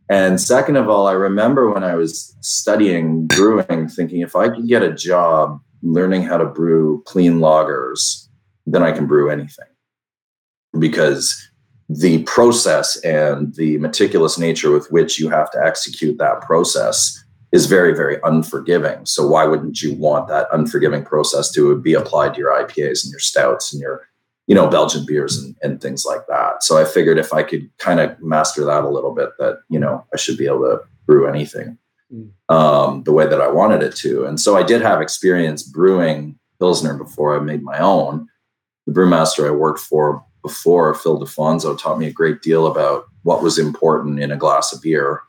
[0.10, 4.68] and second of all, I remember when I was studying brewing, thinking if I could
[4.68, 8.28] get a job learning how to brew clean lagers,
[8.66, 9.68] then I can brew anything.
[10.78, 11.50] Because
[11.90, 17.68] the process and the meticulous nature with which you have to execute that process is
[17.68, 19.06] very, very unforgiving.
[19.06, 23.12] So why wouldn't you want that unforgiving process to be applied to your IPAs and
[23.12, 24.08] your stouts and your,
[24.48, 26.64] you know, Belgian beers and, and things like that.
[26.64, 29.80] So I figured if I could kind of master that a little bit, that, you
[29.80, 31.78] know, I should be able to brew anything
[32.14, 32.30] Mm.
[32.50, 34.26] um, the way that I wanted it to.
[34.26, 38.28] And so I did have experience brewing Pilsner before I made my own.
[38.86, 43.42] The brewmaster I worked for before, Phil DeFonso, taught me a great deal about what
[43.42, 45.22] was important in a glass of beer,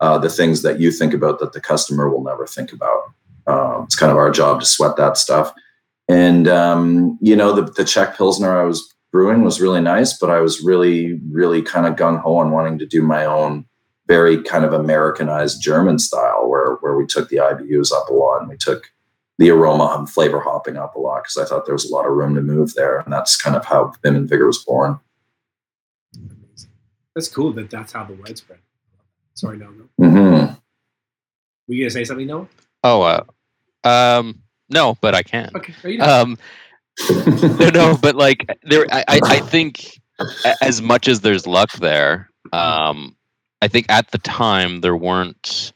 [0.00, 3.02] uh, the things that you think about that the customer will never think about.
[3.46, 5.52] Um, it's kind of our job to sweat that stuff.
[6.08, 10.30] And, um, you know, the, the Czech Pilsner I was brewing was really nice, but
[10.30, 13.66] I was really, really kind of gung ho on wanting to do my own
[14.08, 18.40] very kind of Americanized German style where, where we took the IBUs up a lot
[18.40, 18.92] and we took
[19.38, 22.06] the aroma and flavor hopping up a lot because I thought there was a lot
[22.06, 22.98] of room to move there.
[22.98, 24.98] And that's kind of how Vim and Vigor was born.
[27.14, 28.58] That's cool that that's how the word spread.
[29.34, 29.88] Sorry, no, no.
[30.00, 30.54] Mm-hmm.
[31.68, 32.48] Were you gonna say something, Noah?
[32.84, 33.24] Oh, uh,
[33.84, 35.50] um, no, but I can.
[35.54, 36.20] Okay, are you done?
[36.20, 36.38] Um,
[37.58, 40.00] no, no, but like there, I, I I think
[40.60, 43.16] as much as there's luck there, um,
[43.60, 45.72] I think at the time there weren't.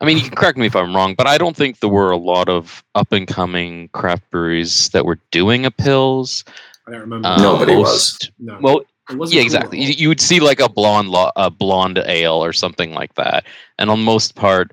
[0.00, 2.10] I mean, you can correct me if I'm wrong, but I don't think there were
[2.10, 6.44] a lot of up and coming craft breweries that were doing a pils.
[6.88, 7.28] I don't remember.
[7.28, 8.18] Um, Nobody was.
[8.40, 8.58] no.
[8.60, 9.80] Well, yeah, cool exactly.
[9.80, 9.88] at.
[9.88, 13.44] You, you would see like a blonde, lo- a blonde ale or something like that,
[13.78, 14.72] and on most part,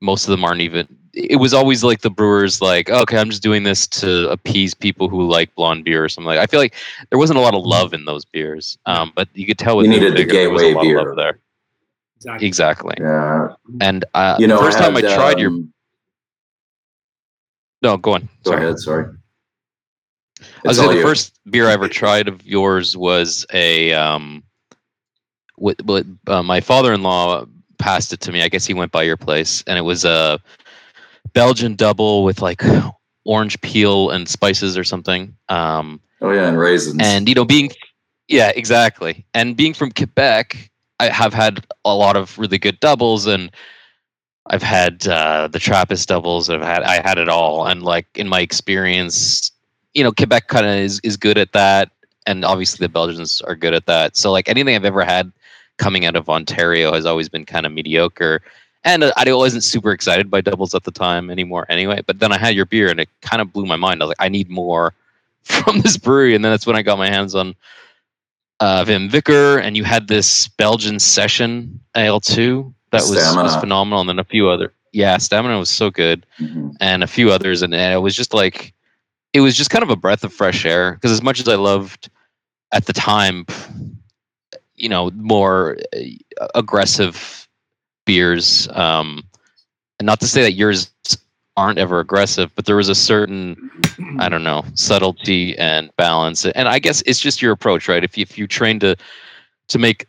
[0.00, 0.88] most of them aren't even.
[1.16, 5.08] It was always like the brewers like, okay, I'm just doing this to appease people
[5.08, 6.26] who like blonde beer or something.
[6.26, 6.74] Like, I feel like
[7.10, 9.86] there wasn't a lot of love in those beers, um, but you could tell with
[9.86, 11.04] You Vim needed the Vigor, there was a gateway lot of beer.
[11.04, 11.38] love there.
[12.16, 12.46] Exactly.
[12.46, 12.94] Exactly.
[13.00, 13.48] Yeah.
[13.80, 15.72] And uh, You know, first time I had, tried your um,
[17.82, 18.28] no, go on.
[18.44, 18.64] Go Sorry.
[18.64, 18.78] ahead.
[18.78, 19.04] Sorry.
[19.04, 23.92] I was It's saying all the first beer I ever tried of yours was a
[23.92, 24.42] um,
[25.56, 27.44] what, what uh, my father-in-law
[27.78, 28.42] passed it to me.
[28.42, 30.40] I guess he went by your place, and it was a
[31.34, 32.62] Belgian double with like
[33.24, 35.36] orange peel and spices or something.
[35.48, 37.00] Um, Oh yeah, and raisins.
[37.02, 37.70] and you know, being
[38.28, 40.70] yeah, exactly, and being from Quebec,
[41.00, 43.50] I have had a lot of really good doubles, and
[44.46, 46.48] I've had uh, the Trappist doubles.
[46.48, 49.50] I've had I had it all, and like in my experience,
[49.92, 51.90] you know, Quebec kind of is is good at that,
[52.26, 54.16] and obviously the Belgians are good at that.
[54.16, 55.30] So like anything I've ever had
[55.76, 58.40] coming out of Ontario has always been kind of mediocre.
[58.84, 62.02] And I wasn't super excited by doubles at the time anymore, anyway.
[62.06, 64.02] But then I had your beer, and it kind of blew my mind.
[64.02, 64.92] I was like, I need more
[65.42, 67.54] from this brewery, and then that's when I got my hands on
[68.60, 74.00] uh, Vim Vigor, and you had this Belgian session ale too that was, was phenomenal,
[74.00, 76.76] and then a few other yeah, stamina was so good, Mhm.
[76.80, 78.72] and a few others, and, and it was just like
[79.32, 81.56] it was just kind of a breath of fresh air because as much as I
[81.56, 82.08] loved
[82.70, 83.44] at the time,
[84.76, 85.76] you know, more
[86.40, 87.43] uh, aggressive
[88.04, 89.24] beers, um,
[89.98, 90.90] and not to say that yours
[91.56, 93.70] aren't ever aggressive, but there was a certain
[94.18, 98.02] I don't know subtlety and balance, and I guess it's just your approach, right?
[98.02, 98.96] If you, if you train to
[99.68, 100.06] to make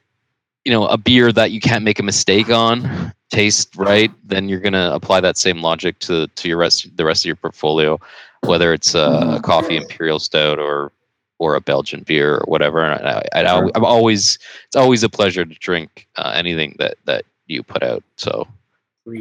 [0.63, 4.59] you know a beer that you can't make a mistake on taste right, then you're
[4.59, 7.99] gonna apply that same logic to to your rest the rest of your portfolio,
[8.41, 10.91] whether it's a, a coffee imperial stout or
[11.37, 12.83] or a Belgian beer or whatever.
[12.83, 17.63] And I, I'm always it's always a pleasure to drink uh, anything that that you
[17.63, 18.03] put out.
[18.17, 18.47] So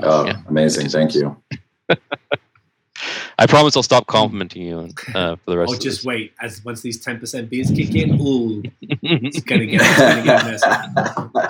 [0.02, 0.40] Oh, Yeah.
[0.48, 0.88] amazing!
[0.88, 1.36] Thank you.
[3.36, 6.04] I promise I'll stop complimenting you uh, for the rest Oh, of just this.
[6.06, 6.32] wait.
[6.40, 10.44] As once these ten percent beers kick in, ooh, it's gonna get, it's gonna get
[10.46, 10.66] messy.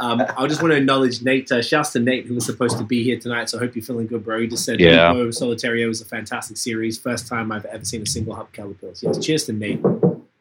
[0.01, 1.53] Um, I just want to acknowledge Nate.
[1.53, 3.51] Uh, shouts to Nate, who was supposed to be here tonight.
[3.51, 4.41] So I hope you're feeling good, bro.
[4.41, 5.13] He just said, Yeah.
[5.13, 6.99] "Hey, Solitario is a fantastic series.
[6.99, 9.81] First time I've ever seen a single hop Keller Pils." Yes, cheers to Nate.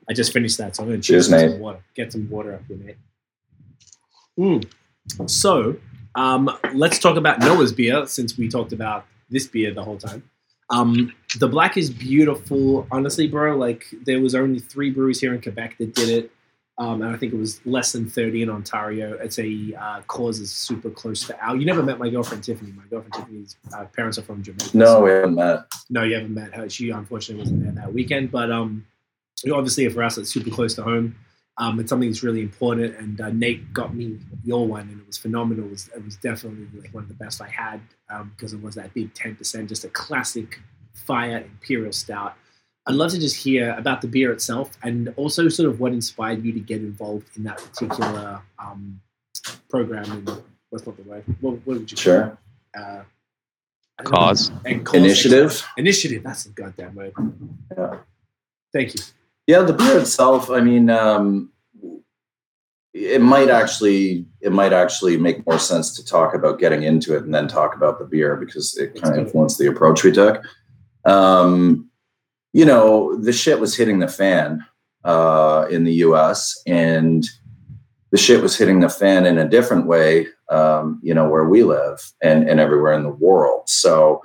[0.09, 1.51] I just finished that, so I'm going to cheers, Cheers, to Nate.
[1.55, 1.83] some water.
[1.93, 2.95] Get some water up here, Nate.
[4.39, 5.29] Mm.
[5.29, 5.75] So
[6.15, 10.23] um, let's talk about Noah's beer, since we talked about this beer the whole time.
[10.69, 12.87] Um, the black is beautiful.
[12.91, 16.31] Honestly, bro, like there was only three breweries here in Quebec that did it.
[16.79, 19.13] Um, and I think it was less than 30 in Ontario.
[19.21, 21.55] It's a uh, cause is super close to our.
[21.55, 22.71] You never met my girlfriend Tiffany.
[22.71, 24.75] My girlfriend Tiffany's uh, parents are from Jamaica.
[24.75, 25.65] No, so- we haven't met.
[25.91, 26.67] no, you haven't met her.
[26.69, 28.31] She unfortunately wasn't there that weekend.
[28.31, 28.87] But um,
[29.51, 31.15] obviously, for us, it's super close to home.
[31.57, 32.97] Um, it's something that's really important.
[32.97, 35.65] And uh, Nate got me your one, and it was phenomenal.
[35.65, 37.79] It was, it was definitely like one of the best I had
[38.35, 40.59] because it was that big ten percent, just a classic
[40.93, 42.35] fire imperial stout.
[42.85, 46.43] I'd love to just hear about the beer itself, and also sort of what inspired
[46.43, 48.99] you to get involved in that particular um,
[49.69, 50.11] program.
[50.11, 51.23] And what's not the word?
[51.39, 52.37] What, what would you call Sure.
[52.77, 53.03] Uh,
[53.99, 54.09] I know.
[54.09, 54.51] Cause.
[54.65, 55.65] and cause Initiative.
[55.77, 56.23] Initiative.
[56.23, 57.13] That's a goddamn word.
[57.77, 57.97] Yeah.
[58.73, 59.01] Thank you.
[59.47, 60.49] Yeah, the beer itself.
[60.49, 61.51] I mean, um,
[62.93, 67.23] it might actually it might actually make more sense to talk about getting into it
[67.23, 70.43] and then talk about the beer because it kind of influenced the approach we took.
[71.05, 71.89] Um,
[72.53, 74.63] you know, the shit was hitting the fan
[75.03, 76.61] uh, in the U.S.
[76.67, 77.27] and
[78.11, 81.63] the shit was hitting the fan in a different way, um, you know, where we
[81.63, 83.67] live and and everywhere in the world.
[83.67, 84.21] So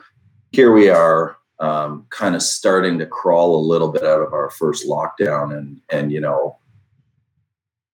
[0.53, 4.51] here we are, um, kind of starting to crawl a little bit out of our
[4.51, 6.59] first lockdown, and and you know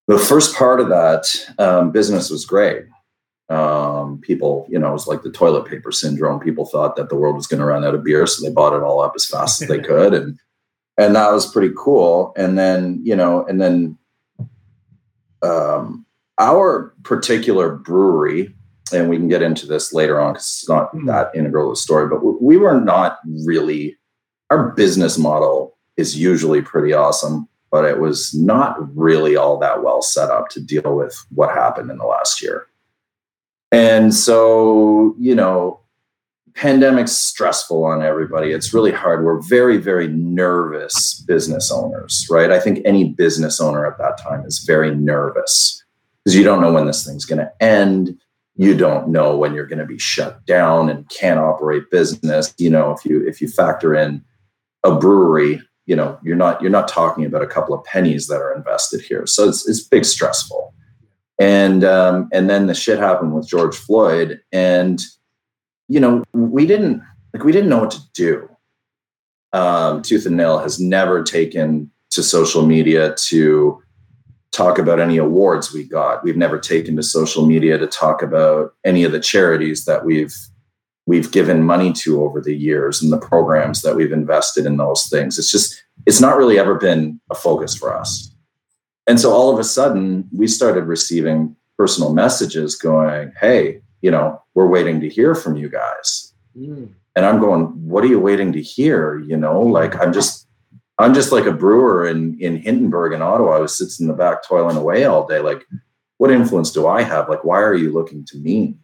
[0.07, 2.85] the first part of that um, business was great.
[3.51, 6.41] Um, people, you know, it was like the toilet paper syndrome.
[6.41, 8.75] People thought that the world was going to run out of beer, so they bought
[8.75, 10.39] it all up as fast as they could, and
[10.99, 12.33] and that was pretty cool.
[12.37, 13.99] And then, you know, and then
[15.43, 16.07] um,
[16.39, 18.55] our particular brewery,
[18.93, 21.07] and we can get into this later on because it's not mm-hmm.
[21.07, 23.97] that integral to the story, but we were not really.
[24.51, 30.01] Our business model is usually pretty awesome but it was not really all that well
[30.01, 32.69] set up to deal with what happened in the last year.
[33.73, 35.81] And so, you know,
[36.53, 38.53] pandemic's stressful on everybody.
[38.53, 39.25] It's really hard.
[39.25, 42.53] We're very, very nervous business owners, right?
[42.53, 45.83] I think any business owner at that time is very nervous
[46.23, 48.17] because you don't know when this thing's going to end.
[48.57, 52.55] You don't know when you're going to be shut down and can't operate business.
[52.59, 54.25] You know, if you if you factor in
[54.85, 58.37] a brewery you know you're not you're not talking about a couple of pennies that
[58.37, 60.75] are invested here so it's it's big stressful
[61.39, 65.03] and um, and then the shit happened with george floyd and
[65.89, 68.49] you know we didn't like we didn't know what to do
[69.53, 73.81] um, tooth and nail has never taken to social media to
[74.55, 78.73] talk about any awards we got we've never taken to social media to talk about
[78.85, 80.35] any of the charities that we've
[81.07, 85.09] we've given money to over the years and the programs that we've invested in those
[85.09, 85.39] things.
[85.39, 88.31] It's just, it's not really ever been a focus for us.
[89.07, 94.41] And so all of a sudden, we started receiving personal messages going, Hey, you know,
[94.55, 96.33] we're waiting to hear from you guys.
[96.57, 96.95] Mm.
[97.15, 99.19] And I'm going, What are you waiting to hear?
[99.19, 100.44] You know, like I'm just,
[100.99, 104.47] I'm just like a brewer in, in Hintonburg in Ottawa who sits in the back
[104.47, 105.41] toiling away all day.
[105.41, 105.67] Like,
[106.19, 107.29] what influence do I have?
[107.29, 108.77] Like, why are you looking to me?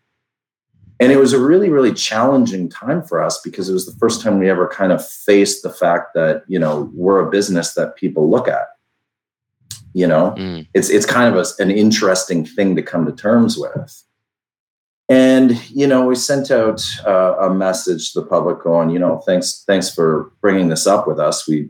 [1.00, 4.22] and it was a really really challenging time for us because it was the first
[4.22, 7.96] time we ever kind of faced the fact that you know we're a business that
[7.96, 8.68] people look at
[9.94, 10.66] you know mm.
[10.74, 14.04] it's it's kind of a, an interesting thing to come to terms with
[15.08, 19.18] and you know we sent out uh, a message to the public going you know
[19.26, 21.68] thanks thanks for bringing this up with us we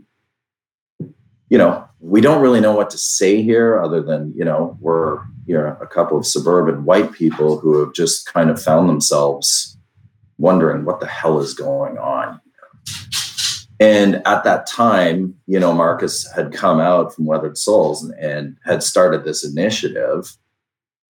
[1.50, 5.18] you know we don't really know what to say here other than you know we're
[5.44, 9.76] you know a couple of suburban white people who have just kind of found themselves
[10.38, 12.40] wondering what the hell is going on.
[13.78, 18.56] And at that time you know marcus had come out from weathered souls and, and
[18.64, 20.34] had started this initiative.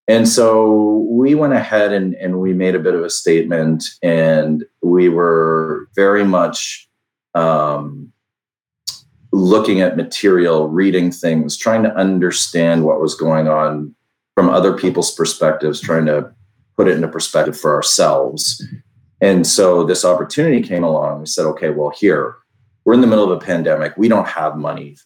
[0.07, 4.65] And so we went ahead and, and we made a bit of a statement and
[4.81, 6.89] we were very much
[7.35, 8.11] um,
[9.31, 13.93] looking at material, reading things, trying to understand what was going on
[14.35, 16.33] from other people's perspectives, trying to
[16.77, 18.65] put it into perspective for ourselves.
[19.21, 21.19] And so this opportunity came along.
[21.19, 22.37] We said, okay, well, here,
[22.85, 23.93] we're in the middle of a pandemic.
[23.97, 24.97] We don't have money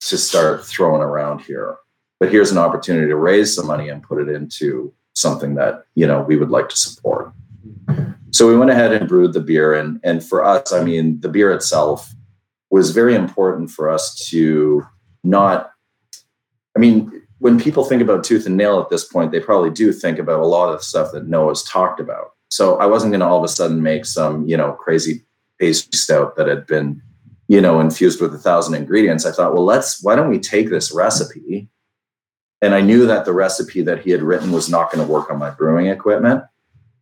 [0.00, 1.76] to start throwing around here.
[2.18, 6.06] But here's an opportunity to raise some money and put it into something that, you
[6.06, 7.32] know, we would like to support.
[8.30, 9.74] So we went ahead and brewed the beer.
[9.74, 12.12] And, and for us, I mean, the beer itself
[12.70, 14.84] was very important for us to
[15.24, 15.70] not
[16.76, 19.92] i mean when people think about tooth and nail at this point they probably do
[19.92, 22.32] think about a lot of the stuff that noah's talked about.
[22.48, 25.24] So i wasn't going to all of a sudden make some you know crazy
[25.58, 27.02] pastry stout that had been
[27.48, 29.26] you know infused with a thousand ingredients.
[29.26, 31.68] I thought well let's why don't we take this recipe?
[32.60, 35.30] And i knew that the recipe that he had written was not going to work
[35.30, 36.42] on my brewing equipment.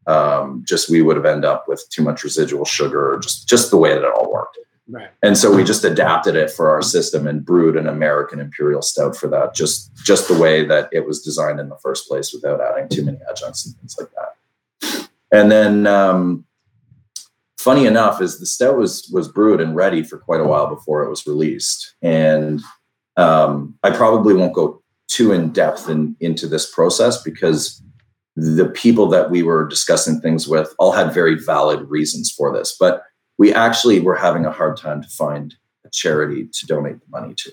[0.06, 3.70] Um, just we would have ended up with too much residual sugar or just just
[3.70, 4.56] the way that it all worked
[4.88, 5.10] Right.
[5.22, 9.16] And so we just adapted it for our system and brewed an American Imperial Stout
[9.16, 12.60] for that, just just the way that it was designed in the first place, without
[12.60, 15.08] adding too many adjuncts and things like that.
[15.32, 16.44] And then, um,
[17.58, 21.02] funny enough, is the stout was was brewed and ready for quite a while before
[21.02, 21.94] it was released.
[22.00, 22.62] And
[23.16, 27.82] um, I probably won't go too in depth in, into this process because
[28.36, 32.76] the people that we were discussing things with all had very valid reasons for this,
[32.78, 33.02] but
[33.38, 37.34] we actually were having a hard time to find a charity to donate the money
[37.34, 37.52] to.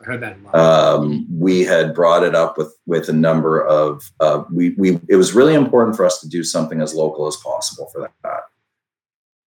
[0.00, 0.36] I heard that.
[0.52, 5.00] a Um, we had brought it up with with a number of uh, we we.
[5.08, 8.40] It was really important for us to do something as local as possible for that.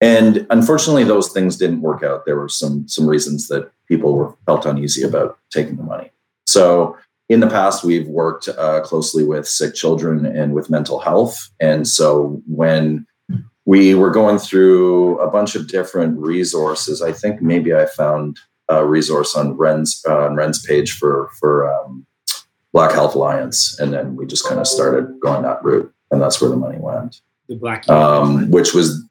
[0.02, 2.26] And unfortunately, those things didn't work out.
[2.26, 6.12] There were some some reasons that people were felt uneasy about taking the money.
[6.46, 6.98] So
[7.30, 11.50] in the past, we've worked uh, closely with sick children and with mental health.
[11.60, 13.08] And so when
[13.66, 18.38] we were going through a bunch of different resources, I think maybe I found
[18.70, 22.06] a resource on Ren's uh, on Ren's page for for um,
[22.72, 26.42] Black Health Alliance, and then we just kind of started going that route, and that's
[26.42, 27.22] where the money went.
[27.48, 29.04] The Black Um, which was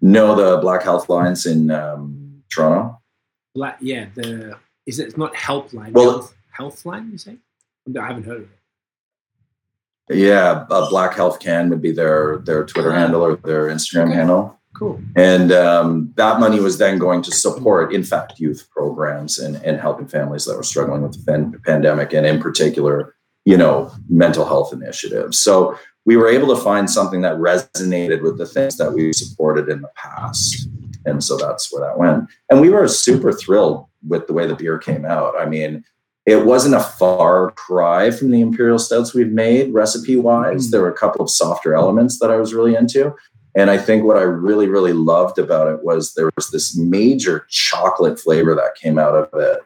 [0.00, 3.00] no the Black Health Alliance in um, Toronto.
[3.54, 5.92] Black, yeah, the is it it's not helpline?
[5.92, 6.34] Well- health,
[6.84, 7.38] Healthline, you say?
[7.98, 8.58] I haven't heard of it.
[10.08, 14.58] Yeah, uh, Black Health Can would be their their Twitter handle or their Instagram handle.
[14.74, 15.00] Cool.
[15.16, 19.78] And um, that money was then going to support, in fact, youth programs and, and
[19.78, 24.44] helping families that were struggling with the pan- pandemic, and in particular, you know, mental
[24.44, 25.38] health initiatives.
[25.38, 29.68] So we were able to find something that resonated with the things that we supported
[29.68, 30.68] in the past.
[31.04, 32.28] And so that's where that went.
[32.50, 35.34] And we were super thrilled with the way the beer came out.
[35.38, 35.84] I mean,
[36.24, 40.68] it wasn't a far cry from the imperial stouts we've made recipe wise.
[40.68, 40.70] Mm.
[40.70, 43.14] There were a couple of softer elements that I was really into.
[43.54, 47.46] And I think what I really, really loved about it was there was this major
[47.50, 49.60] chocolate flavor that came out of it,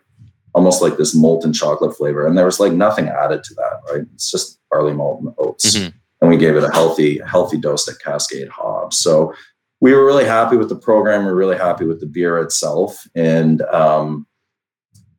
[0.55, 2.27] almost like this molten chocolate flavor.
[2.27, 4.05] And there was like nothing added to that, right?
[4.15, 5.77] It's just barley malt and oats.
[5.77, 5.93] Mhm.
[6.21, 8.99] And we gave it a healthy, healthy dose of Cascade hops.
[8.99, 9.35] So
[9.81, 11.25] we were really happy with the program.
[11.25, 13.07] We are really happy with the beer itself.
[13.15, 14.27] And um,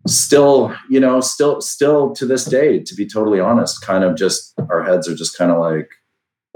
[0.08, 4.53] still, you know, still, still to this day, to be totally honest, kind of just
[4.70, 5.89] our heads are just kind of like,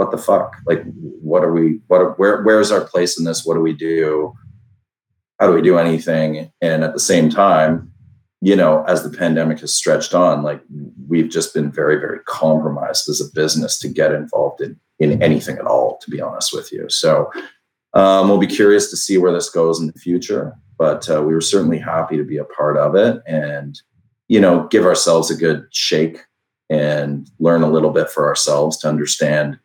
[0.01, 0.55] what the fuck?
[0.65, 1.79] Like, what are we?
[1.87, 2.01] What?
[2.01, 2.41] Are, where?
[2.41, 3.45] Where's our place in this?
[3.45, 4.33] What do we do?
[5.39, 6.51] How do we do anything?
[6.59, 7.91] And at the same time,
[8.41, 10.61] you know, as the pandemic has stretched on, like
[11.07, 15.57] we've just been very, very compromised as a business to get involved in in anything
[15.57, 15.99] at all.
[15.99, 17.31] To be honest with you, so
[17.93, 20.55] um, we'll be curious to see where this goes in the future.
[20.81, 23.79] But uh, we were certainly happy to be a part of it, and
[24.27, 26.21] you know, give ourselves a good shake
[26.71, 29.59] and learn a little bit for ourselves to understand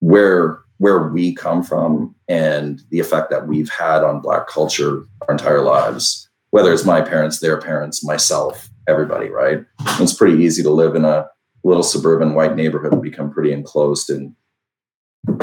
[0.00, 5.32] where where we come from and the effect that we've had on black culture our
[5.32, 9.64] entire lives whether it's my parents their parents myself everybody right?
[9.98, 11.26] It's pretty easy to live in a
[11.64, 14.36] little suburban white neighborhood and become pretty enclosed in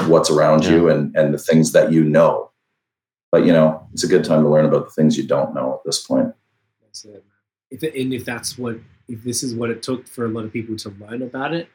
[0.06, 2.47] what's around you and and the things that you know
[3.30, 5.74] but you know it's a good time to learn about the things you don't know
[5.74, 6.32] at this point
[6.82, 7.24] That's it.
[7.70, 8.76] If it, and if that's what
[9.08, 11.68] if this is what it took for a lot of people to learn about it,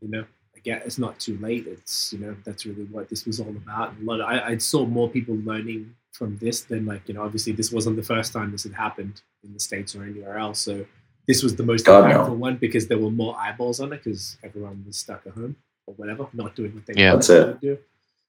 [0.00, 0.24] you know,
[0.56, 1.66] again, it's not too late.
[1.66, 3.92] It's you know that's really what this was all about.
[3.92, 7.14] And a lot of, I, I saw more people learning from this than like you
[7.14, 10.38] know obviously this wasn't the first time this had happened in the states or anywhere
[10.38, 10.58] else.
[10.60, 10.84] So
[11.28, 12.16] this was the most God, no.
[12.16, 15.54] impactful one because there were more eyeballs on it because everyone was stuck at home
[15.86, 17.12] or whatever, not doing what they Yeah.
[17.12, 17.78] wanted That's to do.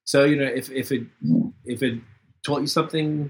[0.04, 1.54] So you know if if it mm.
[1.66, 2.00] if it
[2.44, 3.30] taught you something,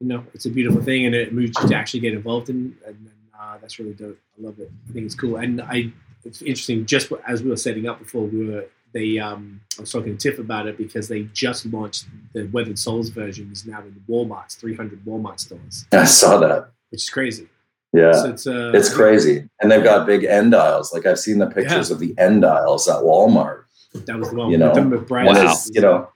[0.00, 2.76] you know, it's a beautiful thing, and it moves you to actually get involved in,
[2.86, 4.18] and then, uh, that's really dope.
[4.38, 4.70] I love it.
[4.88, 5.92] I think it's cool, and I
[6.24, 6.84] it's interesting.
[6.86, 10.30] Just as we were setting up before, we were they um I was talking to
[10.30, 14.12] Tiff about it because they just launched the Weathered Souls version is now in the
[14.12, 17.48] WalMarts, 300 Walmart stores, i saw that which is crazy.
[17.92, 19.48] yeah So it's uh, It's crazy.
[19.60, 20.92] And they've got big end dials.
[20.92, 23.64] Like I've seen the pictures of the end dials at Walmart.
[24.06, 25.54] That was the one you with know, the Wow.
[25.70, 26.08] you know,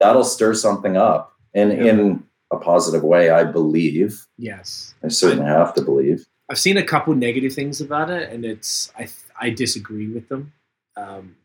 [0.00, 1.32] that'll stir something up.
[1.54, 1.84] And Yeah.
[1.92, 4.26] in a positive way, I believe.
[4.38, 4.94] Yes.
[5.02, 6.26] I certainly have to believe.
[6.48, 9.08] I've seen a couple negative things about it, and it's I
[9.40, 10.52] I disagree with them.
[10.96, 11.36] Um,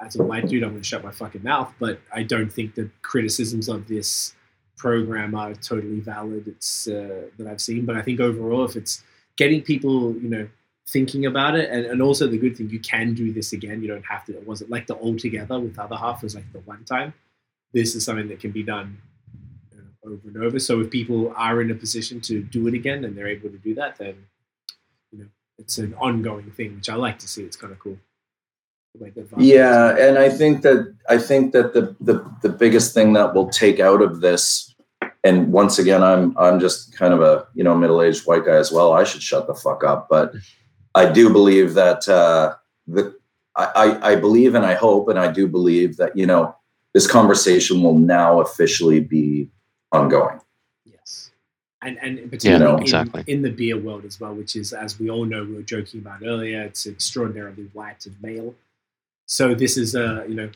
[0.00, 1.72] as a white dude, I'm going to shut my fucking mouth.
[1.78, 4.34] But I don't think the criticisms of this
[4.76, 6.48] program are totally valid.
[6.48, 9.04] It's uh, that I've seen, but I think overall, if it's
[9.36, 10.48] getting people, you know,
[10.88, 13.82] thinking about it, and, and also the good thing, you can do this again.
[13.82, 14.32] You don't have to.
[14.36, 17.14] It wasn't like the all together with the other half was like the one time.
[17.72, 18.98] This is something that can be done
[20.04, 20.58] over and over.
[20.58, 23.58] So if people are in a position to do it again and they're able to
[23.58, 24.14] do that, then
[25.12, 25.26] you know
[25.58, 27.42] it's an ongoing thing, which I like to see.
[27.42, 27.98] It's kind of cool.
[29.00, 33.34] Um, Yeah, and I think that I think that the the the biggest thing that
[33.34, 34.74] we'll take out of this,
[35.24, 38.56] and once again, I'm I'm just kind of a you know middle aged white guy
[38.56, 38.92] as well.
[38.92, 40.34] I should shut the fuck up, but
[40.94, 42.54] I do believe that uh,
[42.86, 43.16] the
[43.56, 46.54] I I believe and I hope and I do believe that you know
[46.92, 49.50] this conversation will now officially be
[49.94, 50.40] ongoing.
[50.84, 51.30] Yes.
[51.82, 53.24] And and particularly know, in, exactly.
[53.26, 56.00] in the beer world as well, which is as we all know, we were joking
[56.00, 58.54] about earlier, it's extraordinarily white and male.
[59.26, 60.50] So this is uh, you know,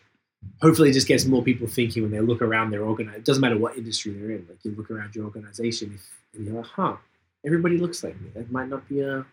[0.61, 3.41] hopefully it just gets more people thinking when they look around their organi It doesn't
[3.41, 4.47] matter what industry they're in.
[4.49, 6.97] Like you look around your organization, if and you're like, huh,
[7.45, 8.30] everybody looks like me.
[8.34, 9.24] That might not be a,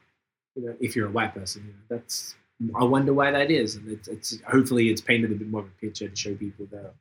[0.56, 2.36] you know, if you're a white person, you know, that's.
[2.74, 5.68] I wonder why that is, and it's, it's hopefully it's painted a bit more of
[5.68, 6.92] a picture to show people the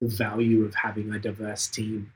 [0.00, 2.12] the value of having a diverse team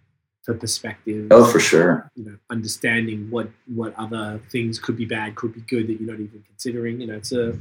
[0.47, 1.26] for perspective.
[1.32, 2.09] Oh, for sure.
[2.14, 6.11] You know, understanding what what other things could be bad, could be good that you're
[6.12, 7.01] not even considering.
[7.01, 7.59] You know, it's a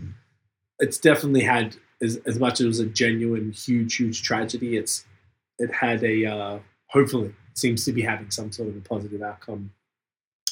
[0.80, 4.78] it's definitely had as, as much as it was a genuine, huge, huge tragedy.
[4.78, 5.04] It's
[5.58, 9.72] it had a uh, hopefully seems to be having some sort of a positive outcome,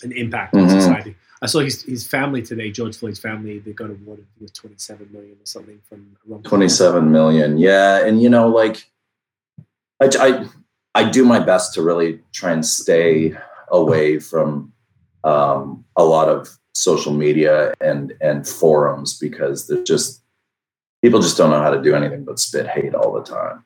[0.02, 0.72] an impact on Mhm.
[0.82, 1.16] society.
[1.42, 3.60] I saw his his family today, George Floyd's family.
[3.60, 7.60] They got awarded with 27 million or something from Ron 27 million.
[7.60, 8.04] Yeah.
[8.08, 8.90] And, you know, like,
[10.02, 10.48] I, I,
[10.96, 13.36] I do my best to really try and stay
[13.72, 14.72] away from
[15.24, 20.22] um, a lot of social media and and forums because they're just
[21.02, 23.66] people just don't know how to do anything but spit hate all the time.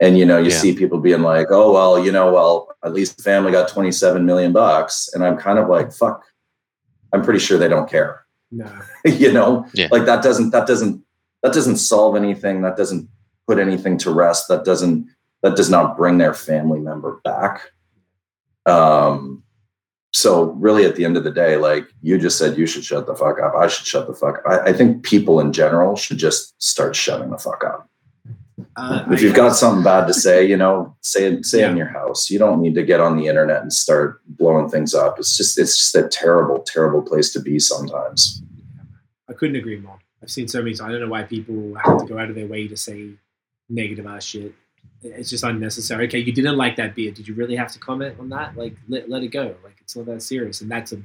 [0.00, 0.58] And you know, you Yeah.
[0.58, 4.24] see people being like, "Oh well, you know, well, at least the family got 27
[4.26, 6.24] million bucks," and I'm kind of like, "Fuck."
[7.12, 8.24] I'm pretty sure they don't care.
[8.50, 8.70] No,
[9.04, 9.88] you know Yeah.
[9.90, 11.02] like that doesn't that doesn't
[11.42, 13.08] that doesn't solve anything that doesn't
[13.46, 15.08] put anything to rest that doesn't
[15.42, 17.72] that does not bring their family member back.
[18.66, 19.42] Um
[20.14, 23.06] so really at the end of the day like you just said you should shut
[23.06, 23.54] the fuck up.
[23.54, 24.46] I should shut the fuck up.
[24.46, 27.88] I, I think people in general should just start shutting the fuck up.
[28.76, 31.76] Uh, if you've got something bad to say you know say it say it in
[31.76, 32.30] your house.
[32.30, 35.18] You don't need to get on the internet and start blowing things up.
[35.18, 38.42] It's just it's just a terrible terrible place to be sometimes.
[39.28, 39.98] I couldn't agree more.
[40.22, 40.78] I've seen so many.
[40.80, 43.10] I don't know why people have to go out of their way to say
[43.68, 44.54] negative ass shit.
[45.02, 46.06] It's just unnecessary.
[46.06, 47.10] Okay, you didn't like that beer.
[47.10, 48.56] Did you really have to comment on that?
[48.56, 49.54] Like, let, let it go.
[49.64, 50.60] Like, it's not that serious.
[50.60, 50.98] And that's a,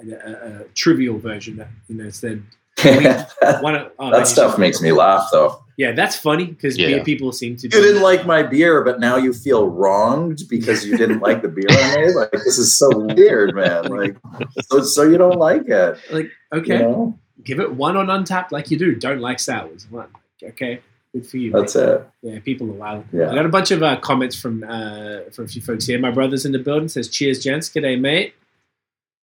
[0.00, 2.04] a, a, a trivial version that you know.
[2.04, 2.42] Instead,
[2.84, 3.00] oh,
[3.42, 6.86] that one of, oh, man, stuff makes me laugh though Yeah, that's funny because Yeah.
[6.86, 7.62] beer people seem to.
[7.64, 11.48] you didn't like my beer, but now you feel wronged because you didn't like the
[11.48, 12.14] beer I made.
[12.14, 13.84] Like this is so weird, man.
[13.86, 14.16] Like
[14.62, 15.98] so, so you don't like it.
[16.10, 17.18] like You okay, know?
[17.44, 18.94] give it one on Untappd like you do.
[18.94, 19.86] Don't like sours.
[19.90, 20.08] One.
[20.42, 20.80] Okay,
[21.12, 21.52] good for you.
[21.52, 21.82] That's mate.
[21.82, 22.08] it.
[22.22, 23.04] Yeah, people are wild.
[23.12, 23.30] Yeah.
[23.30, 25.98] I got a bunch of uh, comments from uh, from a few folks here.
[25.98, 26.88] My brother's in the building.
[26.88, 27.68] Says, "Cheers, gents.
[27.68, 28.34] G'day, mate."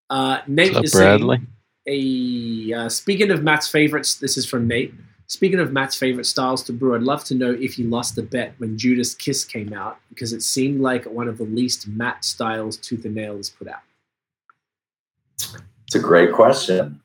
[0.10, 1.38] Uh, Nate What's is up, Bradley?
[1.38, 1.48] saying,
[1.88, 4.94] a, uh, speaking of Matt's favorites, this is from Nate.
[5.30, 8.24] Speaking of Matt's favorite styles to brew, I'd love to know if he lost the
[8.24, 12.24] bet when Judas Kiss came out because it seemed like one of the least Matt
[12.24, 13.82] styles Tooth and Nail has put out.
[15.86, 17.02] It's a great question.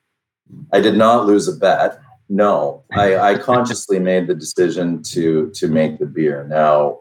[0.73, 2.01] I did not lose a bet.
[2.33, 6.45] No, I, I consciously made the decision to to make the beer.
[6.49, 7.01] Now,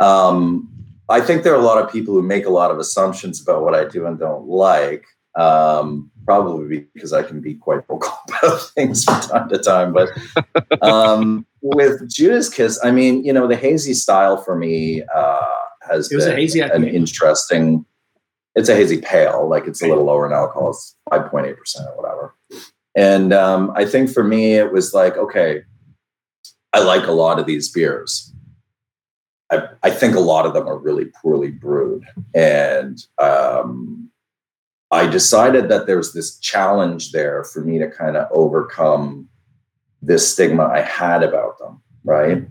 [0.00, 0.68] um,
[1.08, 3.62] I think there are a lot of people who make a lot of assumptions about
[3.62, 5.04] what I do and don't like.
[5.36, 9.92] Um, probably because I can be quite vocal about things from time to time.
[9.92, 10.10] But
[10.82, 15.40] um, with Judas Kiss, I mean, you know, the hazy style for me uh,
[15.88, 16.92] has It was a been hazy an IPA.
[16.92, 17.84] interesting.
[18.54, 20.70] It's a hazy pale, like it's a little lower in alcohol.
[20.70, 22.34] It's five point eight percent or whatever.
[22.96, 25.62] And um, I think for me, it was like, okay,
[26.72, 28.32] I like a lot of these beers.
[29.50, 32.04] I, I think a lot of them are really poorly brewed.
[32.34, 34.10] And um,
[34.90, 39.28] I decided that there was this challenge there for me to kind of overcome
[40.02, 42.44] this stigma I had about them, right?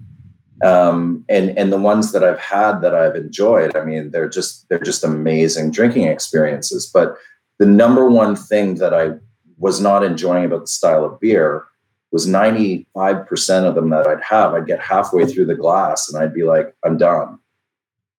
[0.64, 4.68] Um, and and the ones that I've had that I've enjoyed, I mean, they're just
[4.70, 6.90] they're just amazing drinking experiences.
[6.92, 7.16] But
[7.60, 9.12] the number one thing that I
[9.64, 11.66] was not enjoying about the style of beer
[12.12, 12.86] was 95%
[13.64, 16.76] of them that I'd have, I'd get halfway through the glass and I'd be like,
[16.86, 17.40] I'm done.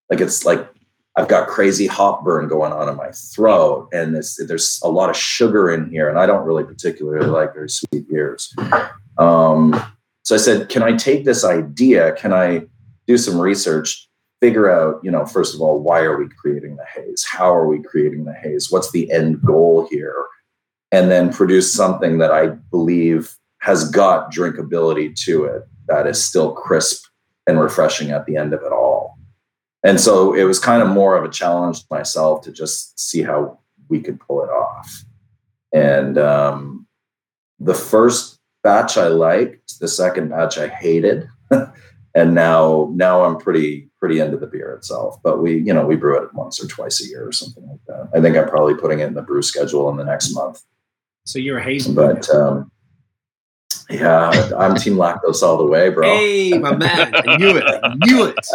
[0.09, 0.67] Like it's like
[1.15, 5.15] I've got crazy hop burn going on in my throat, and there's a lot of
[5.15, 8.53] sugar in here, and I don't really particularly like very sweet beers.
[9.17, 9.81] Um,
[10.23, 12.11] so I said, can I take this idea?
[12.13, 12.65] Can I
[13.07, 14.09] do some research,
[14.41, 17.23] figure out, you know, first of all, why are we creating the haze?
[17.23, 18.69] How are we creating the haze?
[18.69, 20.25] What's the end goal here?
[20.95, 26.53] And then produce something that I believe has got drinkability to it that is still
[26.53, 27.03] crisp
[27.45, 29.19] and refreshing at the end of it all.
[29.83, 33.21] And so it was kind of more of a challenge to myself to just see
[33.21, 35.03] how we could pull it off.
[35.73, 36.87] And um,
[37.59, 41.27] the first batch I liked, the second batch I hated,
[42.15, 45.17] and now now I'm pretty pretty into the beer itself.
[45.21, 47.83] But we you know we brew it once or twice a year or something like
[47.87, 48.09] that.
[48.17, 50.63] I think I'm probably putting it in the brew schedule in the next month.
[51.25, 51.93] So you're a hazy.
[51.93, 52.71] But um,
[53.89, 56.07] yeah, I'm Team Lactose all the way, bro.
[56.07, 57.15] Hey, my man!
[57.15, 57.65] I knew it.
[57.83, 58.45] I knew it.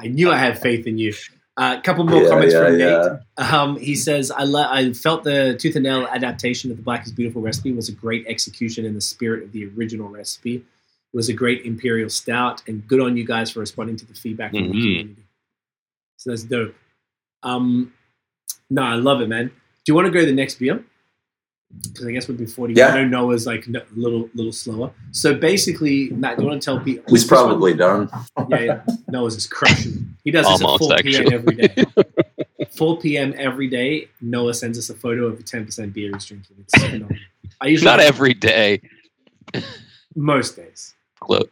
[0.00, 1.12] I knew I had faith in you.
[1.56, 3.18] A uh, couple more Yeah, comments yeah, from yeah.
[3.38, 3.52] Nate.
[3.52, 7.04] Um, he says, I, le- I felt the Tooth and Nail adaptation of the Black
[7.04, 10.56] is Beautiful recipe was a great execution in the spirit of the original recipe.
[10.56, 14.14] It was a great Imperial Stout, and good on you guys for responding to the
[14.14, 14.82] feedback from the Mhm.
[14.82, 15.22] community.
[16.16, 16.76] So that's dope.
[17.42, 17.92] Um,
[18.70, 19.48] no, I love it, man.
[19.48, 19.52] Do
[19.88, 20.84] you want to go to the next beer?
[21.82, 22.74] Because I guess we've been 40.
[22.74, 22.88] Yeah.
[22.88, 24.90] I know Noah's like a little, little slower.
[25.12, 27.04] So basically, Matt, do you want to tell people?
[27.08, 28.08] He's this one- probably done.
[28.48, 28.82] yeah, yeah.
[29.08, 30.16] Noah's is crushing.
[30.24, 31.32] He does this at 4 p.m.
[31.32, 31.84] every day.
[32.76, 33.34] 4 p.m.
[33.36, 36.56] every day, Noah sends us a photo of a 10% beer he's drinking.
[36.60, 37.10] It's phenomenal.
[37.60, 38.80] I usually Not every day.
[40.16, 40.94] most days.
[41.20, 41.48] Close.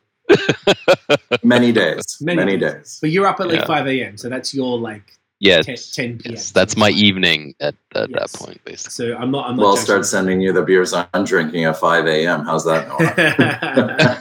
[1.42, 2.18] Many days.
[2.20, 2.72] Many Many, days.
[2.72, 2.98] days.
[3.00, 3.66] But you're up at like Yeah.
[3.66, 4.16] 5 a.m.
[4.16, 5.66] So that's your like Yes.
[5.66, 6.32] 10, 10 p.m.
[6.34, 6.51] yes.
[6.51, 8.32] That's my evening at, at Yes.
[8.32, 8.91] that point, basically.
[8.93, 9.51] So I'm not.
[9.51, 9.62] I'm not.
[9.62, 12.45] Well, I'll start sending you the beers I'm drinking at 5 a.m.
[12.45, 14.18] How's that, Noah?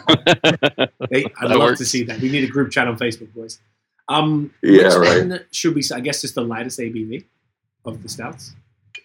[1.12, 1.80] hey, I'd That love works.
[1.80, 2.20] to see that.
[2.20, 3.60] We need a group chat on Facebook, boys.
[4.08, 5.28] Um, Yeah, which right.
[5.28, 5.84] one should we?
[5.94, 7.24] I guess just the lightest ABV
[7.86, 8.54] of the stouts.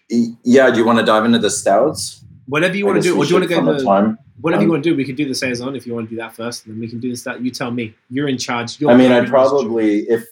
[0.09, 2.23] Yeah, do you want to dive into the stouts?
[2.47, 4.17] Whatever you want to do, or do you want to go from the the time.
[4.41, 4.95] whatever you Um, want to do?
[4.95, 6.89] We can do the saison if you want to do that first, and then we
[6.89, 7.41] can do the stout.
[7.41, 7.95] You tell me.
[8.09, 8.79] You're in charge.
[8.81, 10.25] You're I mean, I'd probably if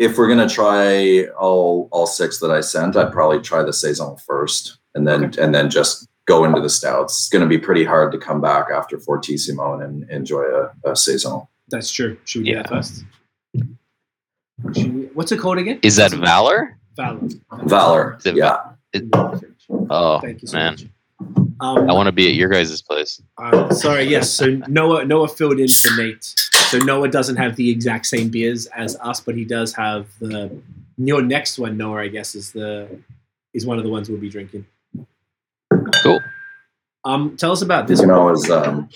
[0.00, 4.16] if we're gonna try all all six that I sent, I'd probably try the saison
[4.16, 7.12] first, and then and then just go into the stouts.
[7.18, 11.42] It's gonna be pretty hard to come back after Fortissimo and enjoy a, a saison.
[11.68, 12.16] That's true.
[12.24, 13.04] Should we do that first?
[14.74, 15.78] Should we- what's it called again?
[15.82, 16.76] Is that Valor?
[16.96, 17.20] Valor?
[17.64, 18.56] Valor, Is it yeah.
[19.90, 20.72] Oh, Thank you so man.
[20.72, 20.86] much.
[21.60, 23.20] Um, I want to be at your guys' place.
[23.38, 24.32] Uh, sorry, yes.
[24.32, 26.34] So Noah Noah filled in for Nate.
[26.70, 30.56] So Noah doesn't have the exact same beers as us, but he does have the
[30.98, 31.76] your next one.
[31.76, 32.88] Noah, I guess, is the
[33.52, 34.64] is one of the ones we'll be drinking.
[36.04, 36.20] Cool.
[37.02, 38.00] Um, tell us about this.
[38.00, 38.88] you know is um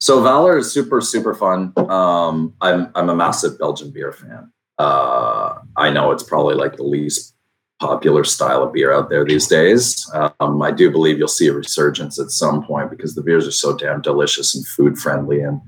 [0.00, 5.58] so valor is super super fun um i'm i'm a massive belgian beer fan uh
[5.76, 7.34] i know it's probably like the least
[7.78, 10.10] popular style of beer out there these days
[10.40, 13.52] um i do believe you'll see a resurgence at some point because the beers are
[13.52, 15.60] so damn delicious and food friendly and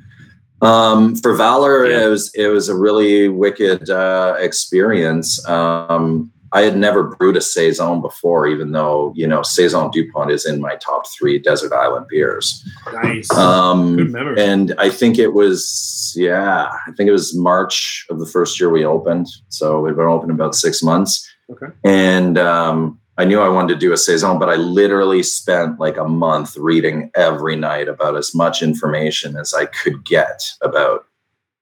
[0.64, 2.06] um for valor Yeah.
[2.06, 7.40] it was it was a really wicked uh experience um I had never brewed a
[7.40, 12.06] saison before, even though you know saison Dupont is in my top three desert island
[12.08, 12.62] beers.
[12.92, 13.28] Nice.
[13.32, 14.40] Um, Good memory.
[14.40, 18.70] and I think it was, yeah, I think it was March of the first year
[18.70, 19.26] we opened.
[19.48, 21.28] So we've been open about six months.
[21.50, 21.66] Okay.
[21.82, 25.96] And um, I knew I wanted to do a saison, but I literally spent like
[25.96, 31.04] a month reading every night about as much information as I could get about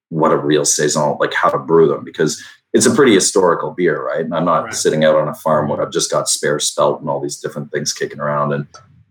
[0.08, 2.42] what a real saison, like how to brew them, because
[2.72, 4.24] it's a pretty historical beer, right?
[4.24, 4.74] And I'm not Right.
[4.74, 7.70] sitting out on a farm where I've just got spare spelt and all these different
[7.70, 8.54] things kicking around.
[8.54, 8.66] And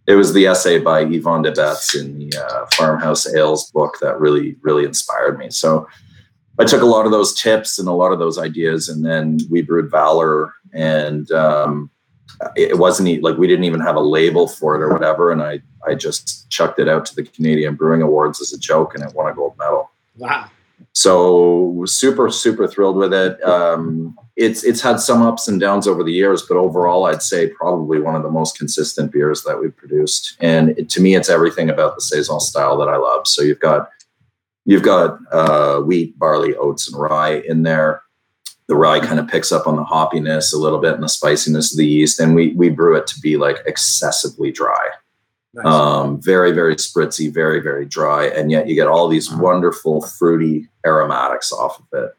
[0.07, 4.19] it was the essay by Yvan De Baets in the uh, Farmhouse Ales book that
[4.19, 5.51] really, really inspired me.
[5.51, 5.87] So
[6.59, 9.37] I took a lot of those tips and a lot of those ideas, and then
[9.51, 11.89] we brewed Valor, and um,
[12.55, 15.31] it wasn't like we didn't even have a label for it or whatever.
[15.31, 18.95] And I, I just chucked it out to the Canadian Brewing Awards as a joke,
[18.95, 20.49] and it won a gold medal wow.
[20.93, 25.87] so was super super thrilled with it um, it's it's had some ups and downs
[25.87, 29.59] over the years but overall i'd say probably one of the most consistent beers that
[29.59, 33.27] we've produced and it, to me it's everything about the saison style that i love
[33.27, 33.89] so you've got
[34.65, 38.01] you've got uh, wheat barley oats and rye in there
[38.71, 41.73] the rye kind of picks up on the hoppiness a little bit and the spiciness
[41.73, 44.87] of the yeast and we we brew it to be like excessively dry.
[45.53, 45.65] Nice.
[45.65, 50.69] um, very very spritzy very very dry and yet you get all these wonderful fruity
[50.85, 52.11] aromatics off of it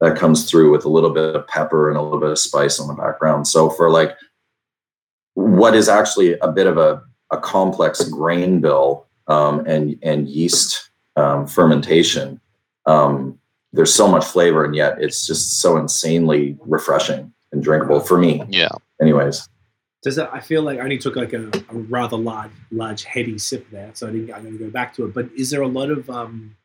[0.00, 2.80] that comes through with a little bit of pepper and a little bit of spice
[2.80, 3.46] on the background.
[3.46, 4.16] So for like
[5.34, 10.88] what is actually a bit of a, a complex grain bill um, and and yeast
[11.16, 12.40] um, fermentation
[12.86, 13.38] um,
[13.74, 18.42] there's so much flavor and yet it's just so insanely refreshing and drinkable for me
[18.48, 18.68] Yeah.
[19.00, 19.48] anyways
[20.02, 20.30] Does that?
[20.34, 23.90] I feel like I only took like a, a rather large, large heady sip there,
[23.94, 24.34] so I didn't.
[24.34, 25.14] I'm going to go back to it.
[25.14, 26.56] But is there a lot of um,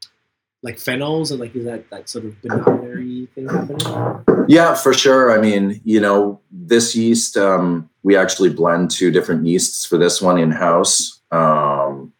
[0.61, 4.45] like phenols or like is that that sort of banana thing happening?
[4.49, 5.31] Yeah, for sure.
[5.31, 10.21] I mean, you know, this yeast, um, we actually blend two different yeasts for this
[10.21, 11.21] one in house.
[11.31, 12.11] Um,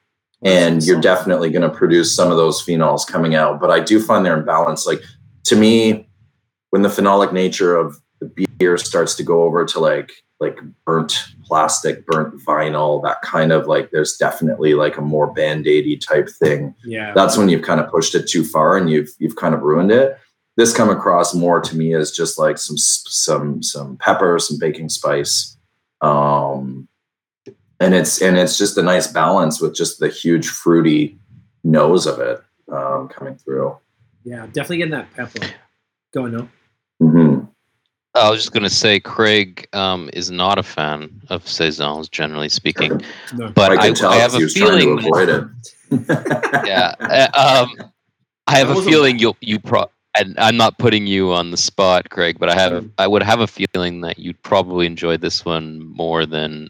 [0.44, 3.60] and you're definitely going to produce some of those phenols coming out.
[3.60, 4.86] But I do find they're in balance.
[4.86, 5.02] Like
[5.46, 6.08] to me,
[6.70, 11.26] when the phenolic nature of the beer starts to go over to like like burnt
[11.44, 16.74] plastic, burnt vinyl, that kind of like there's definitely like a more band-aidy type thing
[16.86, 17.14] Yeah.
[17.14, 19.92] that's when you've kind of pushed it too far and you've you've kind of ruined
[19.92, 20.18] it.
[20.58, 24.90] This come across more to me as just like some some some pepper, some baking
[24.90, 25.58] spice,
[26.02, 26.89] um,
[27.80, 31.18] and it's and it's just a nice balance with just the huge fruity
[31.64, 33.78] nose of it um, coming through.
[34.24, 34.46] yeah.
[34.48, 35.48] Definitely getting that pepper.
[36.14, 36.50] going on,
[37.00, 37.08] no.
[37.08, 37.46] hmm
[38.16, 43.02] I was just gonna say Craig um, is not a fan of saisons, generally speaking.
[43.34, 43.50] No.
[43.50, 44.98] But I I, tell I have a feeling.
[44.98, 45.46] to avoid it.
[46.68, 47.92] yeah, uh, um,
[48.48, 49.86] I have a wasn't feeling you'll you pro.
[50.18, 53.42] And I'm not putting you on the spot, Craig, but I have I would have
[53.42, 56.70] a feeling that you'd probably enjoy this one more than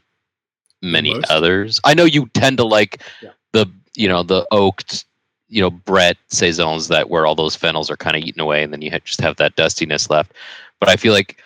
[0.82, 1.32] many Most?
[1.32, 1.80] others.
[1.84, 3.32] I know you tend to like Yeah.
[3.54, 3.66] the
[3.96, 5.06] you know the oaked
[5.50, 8.72] you know Brett saisons that where all those phenols are kind of eaten away and
[8.72, 10.34] then you just have that dustiness left.
[10.80, 11.38] But I feel like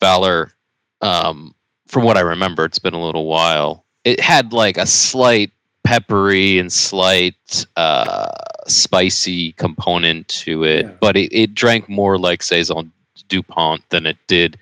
[0.00, 0.52] Valor,
[1.00, 1.54] um,
[1.86, 3.84] from what I remember, it's been a little while.
[4.04, 5.52] It had like a slight
[5.84, 8.28] peppery and slight uh,
[8.66, 10.92] spicy component to it, Yeah.
[11.00, 12.90] but it, it drank more like saison
[13.28, 14.58] Dupont than it did.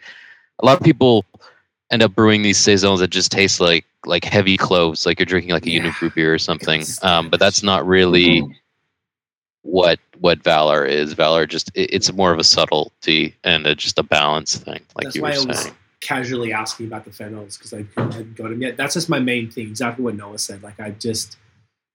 [0.61, 1.25] A lot of people
[1.91, 5.53] end up brewing these saisons that just taste like like heavy cloves, like you're drinking
[5.53, 5.83] like a Yeah.
[5.85, 6.85] Unibroue beer or something.
[7.03, 8.55] Um, but that's not really Mhm.
[9.63, 11.13] what what Valor is.
[11.15, 15.05] Valor just it, it's more of a subtlety and a, just a balance thing, like
[15.05, 15.75] That's you why were I was saying.
[16.01, 18.77] casually asking about the phenols because I hadn't got them yet.
[18.77, 19.67] That's just my main thing.
[19.69, 20.63] Exactly what Noah said.
[20.63, 21.37] Like I just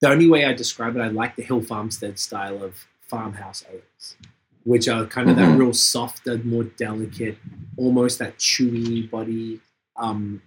[0.01, 4.15] the only way I describe it, I like the Hill Farmstead style of farmhouse ales,
[4.63, 5.57] which are kind of that Mhm.
[5.59, 7.37] real softer, more delicate,
[7.77, 9.59] almost that chewy body.
[9.99, 10.41] Um,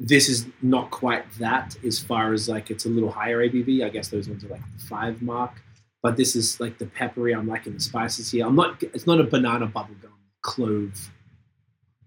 [0.00, 3.84] this is not quite that as far as like it's a little higher ABV.
[3.84, 5.62] I guess those ones are like the five mark,
[6.02, 7.34] but this is like the peppery.
[7.34, 8.46] I'm liking the spices here.
[8.46, 8.82] I'm not.
[8.82, 10.10] It's not a banana bubblegum
[10.42, 11.10] clove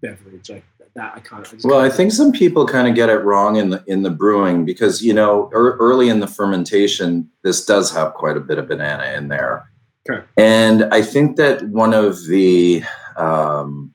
[0.00, 1.12] beverage like that.
[1.14, 1.64] I can't.
[1.64, 4.64] Well, I think some people kind of get it wrong in the in the brewing
[4.64, 8.68] because you know ear early in the fermentation, this does have quite a bit of
[8.68, 9.70] banana in there.
[10.08, 10.24] Okay.
[10.36, 12.82] And I think that one of the
[13.16, 13.94] um,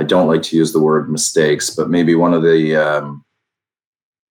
[0.00, 3.22] I don't like to use the word mistakes, but maybe one of the um,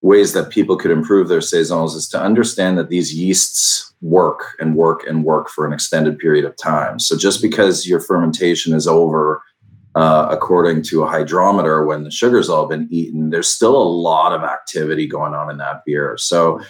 [0.02, 4.76] ways that people could improve their saisons is to understand that these yeasts work and
[4.76, 6.98] work and work for an extended period of time.
[6.98, 9.44] So just because your fermentation is over
[9.94, 14.34] uh, according to a hydrometer when the sugar's all been eaten, there's still a lot
[14.34, 16.16] of activity going on in that beer.
[16.18, 16.62] So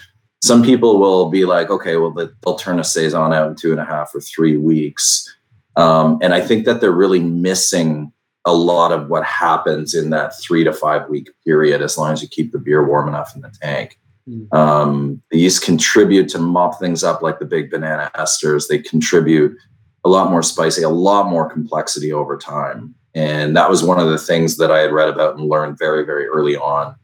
[0.43, 3.71] some people will be like, okay, well, they- they'll turn a saison out in two
[3.71, 5.25] and a half or three weeks.
[5.77, 8.11] Um, and I think that they're really missing
[8.45, 12.21] a lot of what happens in that three to five week period as long as
[12.21, 13.99] you keep the beer warm enough in the tank.
[14.27, 14.53] Mm.
[14.53, 18.67] Um, the yeast contribute to mop things up like the big banana esters.
[18.67, 19.57] They contribute
[20.03, 22.95] a lot more spicy, a lot more complexity over time.
[23.15, 26.05] And that was one of the things that I had read about and learned very,
[26.05, 26.95] very early on.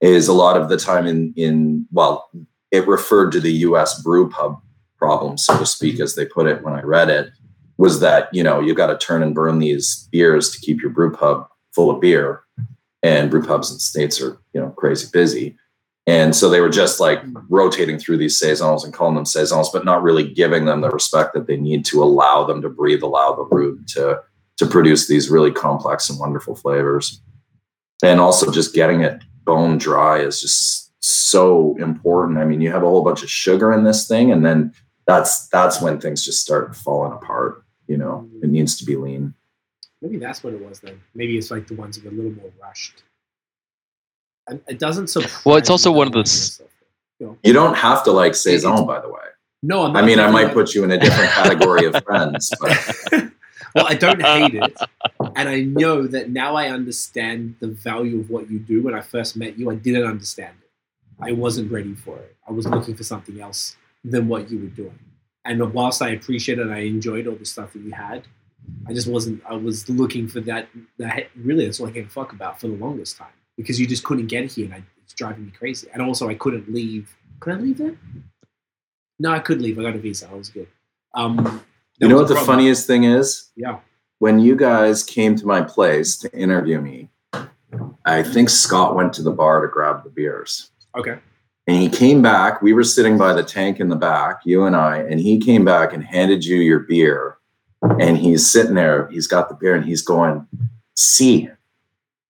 [0.00, 2.28] Is a lot of the time in in well,
[2.72, 4.02] it referred to the U.S.
[4.02, 4.60] brew pub
[4.98, 7.30] problem, so to speak, as they put it when I read it,
[7.78, 10.90] was that you know you got to turn and burn these beers to keep your
[10.90, 12.42] brew pub full of beer,
[13.02, 15.56] and brew pubs in states are you know crazy busy,
[16.06, 19.84] and so they were just like rotating through these saisons and calling them saisons, but
[19.84, 23.34] not really giving them the respect that they need to allow them to breathe, allow
[23.34, 24.20] the root to
[24.58, 27.20] to produce these really complex and wonderful flavors,
[28.02, 32.38] and also just getting it bone dry is just so important.
[32.38, 34.72] I mean, you have a whole bunch of sugar in this thing, and then
[35.06, 37.61] that's that's when things just start falling apart.
[37.92, 38.52] You know, it mm.
[38.52, 39.34] needs to be lean.
[40.00, 40.98] Maybe that's what it was then.
[41.14, 43.02] Maybe it's like the ones that are a little more rushed.
[44.48, 46.68] And it doesn't surprise Well, it's also one of I like the s- this stuff,
[47.20, 47.38] you know?
[47.44, 49.26] You don't have to like saison, It's- by the way.
[49.62, 52.50] No, I'm I mean, I might like- put you in a different category of friends,
[52.58, 52.72] but
[53.74, 54.74] well, I don't hate it,
[55.36, 58.82] and I know that now I understand the value of what you do.
[58.82, 60.70] When I first met you, I didn't understand it.
[61.28, 62.34] I wasn't ready for it.
[62.48, 64.98] I was looking for something else than what you were doing.
[65.44, 68.24] And whilst I appreciate it, and I enjoyed all the stuff that we had.
[68.86, 69.42] I just wasn't.
[69.48, 70.68] I was looking for that.
[70.98, 73.86] That really, that's all I gave a fuck about for the longest time because you
[73.86, 75.88] just couldn't get here, and I, it's driving me crazy.
[75.92, 77.14] And also, I couldn't leave.
[77.40, 77.96] Could I leave there?
[79.18, 79.78] No, I could leave.
[79.78, 80.28] I got a visa.
[80.30, 80.68] I was good.
[81.14, 81.62] Um,
[81.98, 83.50] you know what the funniest thing is?
[83.56, 83.78] Yeah.
[84.18, 87.10] When you guys came to my place to interview me,
[88.04, 90.70] I think Scott went to the bar to grab the beers.
[90.96, 91.18] Okay.
[91.66, 92.60] And he came back.
[92.60, 95.64] We were sitting by the tank in the back, you and I, and he came
[95.64, 97.38] back and handed you your beer.
[98.00, 100.46] And he's sitting there, he's got the beer, and he's going,
[100.94, 101.48] See,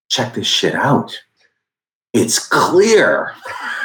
[0.09, 1.19] check this shit out.
[2.13, 3.35] It's clear.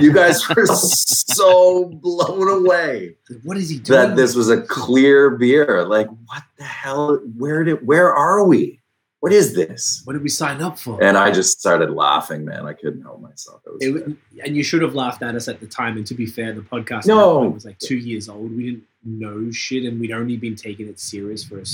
[0.00, 4.08] you guys were so blown away what is he doing?
[4.08, 5.86] that this was a clear beer.
[5.86, 7.16] Like, what the hell?
[7.36, 8.80] Where did where are we?
[9.26, 10.02] What is this?
[10.04, 11.02] What did we sign up for?
[11.02, 12.64] And I just started laughing, man.
[12.64, 13.60] I couldn't help myself.
[13.80, 14.16] It was It
[14.46, 15.96] and you should have laughed at us at the time.
[15.96, 17.40] And to be fair, the podcast No.
[17.48, 18.56] was like two years old.
[18.56, 21.64] We didn't know shit, and we'd only been taking it serious for a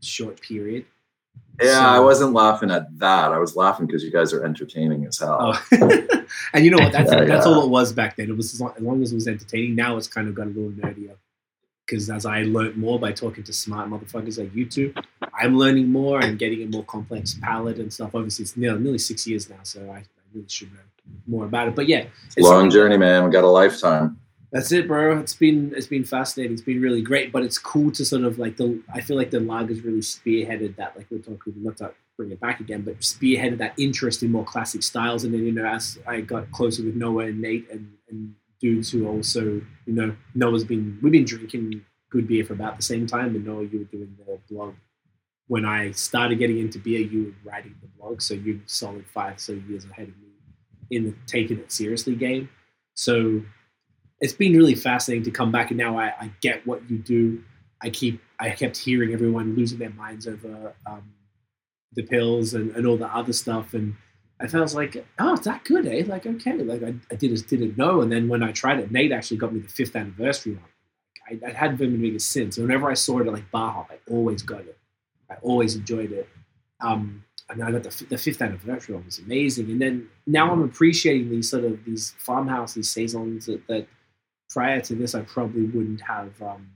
[0.00, 0.84] short period.
[1.60, 3.32] Yeah, So- I wasn't laughing at that.
[3.32, 5.58] I was laughing because you guys are entertaining as hell.
[5.72, 5.98] Oh.
[6.54, 6.92] and you know what?
[6.92, 7.52] That's Yeah, that's yeah.
[7.52, 8.30] all it was back then.
[8.30, 9.74] It was as long, as long as it was entertaining.
[9.74, 11.16] Now it's kind of got a little nerdier.
[11.92, 14.94] Because as I learned more by talking to smart motherfuckers like you two,
[15.38, 18.14] I'm learning more and getting a more complex palette and stuff.
[18.14, 20.80] Obviously, it's nearly, nearly six years now, so I, I really should know
[21.26, 21.74] more about it.
[21.74, 23.26] But yeah, it's Long journey, man.
[23.26, 24.18] We got a lifetime.
[24.52, 25.18] That's it, bro.
[25.18, 26.54] It's been it's been fascinating.
[26.54, 28.80] It's been really great, but it's cool to sort of like the.
[28.94, 30.96] I feel like the lagers really spearheaded that.
[30.96, 34.44] Like we're talking, not to bring it back again, but spearheaded that interest in more
[34.44, 35.24] classic styles.
[35.24, 38.90] And then you know, as I got closer with Noah and Nate and and dudes
[38.90, 43.06] who also, you know, Noah's been we've been drinking good beer for about the same
[43.06, 44.74] time, and Noah, you were doing the blog
[45.52, 49.38] when I started getting into beer, you were writing the blog, so you're solid five
[49.38, 50.28] so years ahead of me
[50.90, 52.48] in the taking it seriously game.
[52.94, 53.42] So
[54.20, 57.42] it's been really fascinating to come back, and now I, I get what you do.
[57.82, 61.12] I keep I kept hearing everyone losing their minds over um,
[61.92, 63.94] the pils and, and all the other stuff, and
[64.42, 66.02] I felt like, oh, it's that good, eh?
[66.06, 68.00] Like, okay, like I, I did, didn't know.
[68.00, 70.64] And then when I tried it, Nate actually got me the fifth anniversary one.
[71.56, 72.58] I, been doing it since.
[72.58, 74.76] Whenever I saw it at like Hop, I always got it.
[75.30, 76.28] I always enjoyed it.
[76.80, 79.70] Um, and I got the, the fifth anniversary one was amazing.
[79.70, 83.86] And then now I'm appreciating these sort of these farmhouse, these saisons that, that
[84.50, 86.68] prior to this I probably wouldn't have um,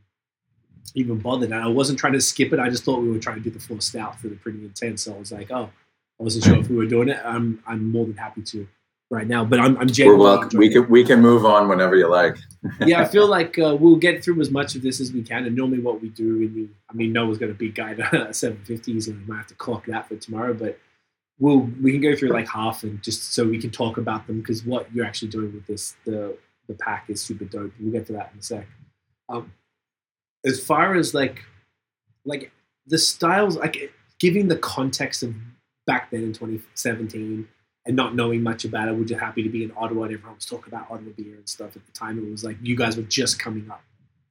[0.95, 1.51] even bothered.
[1.51, 2.61] And I wasn't trying to skip it.
[2.61, 5.03] I just thought we were trying to do the full stout for the pretty intense.
[5.03, 5.71] So I was like, oh,
[6.19, 7.21] I wasn't sure if we were doing it.
[7.25, 8.67] I'm I'm more than happy to
[9.11, 10.25] right now, but I'm I'm We're genuinely.
[10.25, 10.59] welcome.
[10.59, 12.37] We can we can move on whenever you like.
[12.81, 15.45] yeah, I feel like uh, we'll get through as much of this as we can.
[15.45, 18.01] And normally, what we do, and we, I mean, Noah's going to be guide
[18.33, 20.55] seven fifties, and we might have to clock that for tomorrow.
[20.55, 20.79] But
[21.39, 24.41] we'll we can go through like half, and just so we can talk about them
[24.41, 26.37] because what you're actually doing with this the
[26.67, 27.73] the pack is super dope.
[27.79, 28.67] We'll get to that in a sec.
[29.29, 29.53] Um,
[30.45, 31.45] as far as like
[32.25, 32.53] like
[32.87, 35.35] the styles, like giving the context of
[35.87, 37.49] back then in 2017
[37.87, 40.35] and not knowing much about it, we're just happy to be in Ottawa and everyone
[40.37, 42.19] was talking about Ottawa beer and stuff at the time.
[42.19, 43.83] It was like you guys were just coming up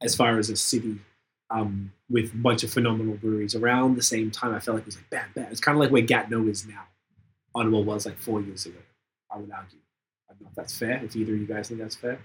[0.02, 0.98] as far as a city
[1.50, 4.54] um, with a bunch of phenomenal breweries around the same time.
[4.54, 5.46] I felt like it was like bam, bam.
[5.50, 6.82] It's kind of like where Gatineau is now.
[7.54, 8.78] Ottawa was like four years ago,
[9.30, 9.78] I would argue.
[10.28, 12.18] I don't know if that's fair, if either of you guys think that's fair.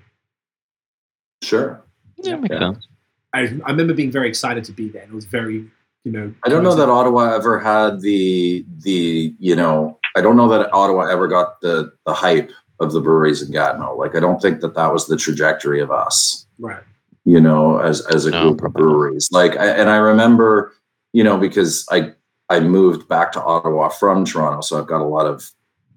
[1.44, 1.82] Sure.
[2.18, 2.74] Yeah, makes Yeah.
[2.74, 2.88] sense.
[3.34, 5.04] I, I remember being very excited to be there.
[5.04, 5.70] And it was very,
[6.04, 6.34] you know.
[6.44, 10.74] I don't know that Ottawa ever had the the you know I don't know that
[10.74, 13.96] Ottawa ever got the the hype of the breweries in Gatineau.
[13.96, 16.46] Like I don't think that that was the trajectory of us.
[16.60, 16.84] Right.
[17.26, 18.90] You know, as as a No, group of probably not.
[18.90, 19.30] breweries.
[19.32, 20.74] Like I, and I remember,
[21.14, 22.14] you know, because I
[22.50, 25.50] I moved back to Ottawa from Toronto, so I've got a lot of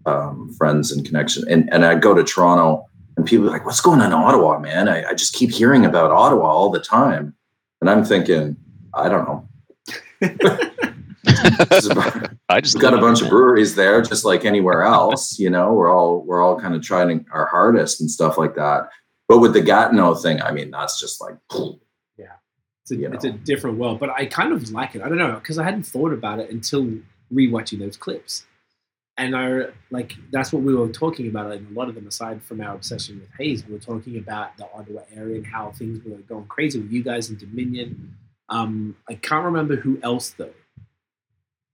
[0.07, 1.45] um, friends and connection.
[1.49, 2.85] And and I go to Toronto,
[3.17, 5.87] and people are like, "What's going on in Ottawa, man?" I, I just keep hearing
[5.87, 7.35] about Ottawa all the time,
[7.81, 8.57] and I'm thinking,
[8.93, 9.49] I don't know.
[10.21, 15.39] It's about- I just We've got a bunch of breweries there, just like anywhere else.
[15.39, 18.91] You know, we're all we're all kind of trying our hardest and stuff like that.
[19.29, 21.37] But with the Gatineau thing, I mean, that's just like
[22.83, 25.01] It's a, You it's a different world, but I kind of like it.
[25.01, 26.87] I don't know because I hadn't thought about it until
[27.33, 28.45] rewatching those clips,
[29.17, 31.51] and I like that's what we were talking about.
[31.51, 34.59] And a lot of them, aside from our obsession with haze, we were talking about
[34.59, 38.17] the Ottawa area and how things were going crazy with you guys in Dominion.
[38.49, 40.51] Um, I can't remember who else though.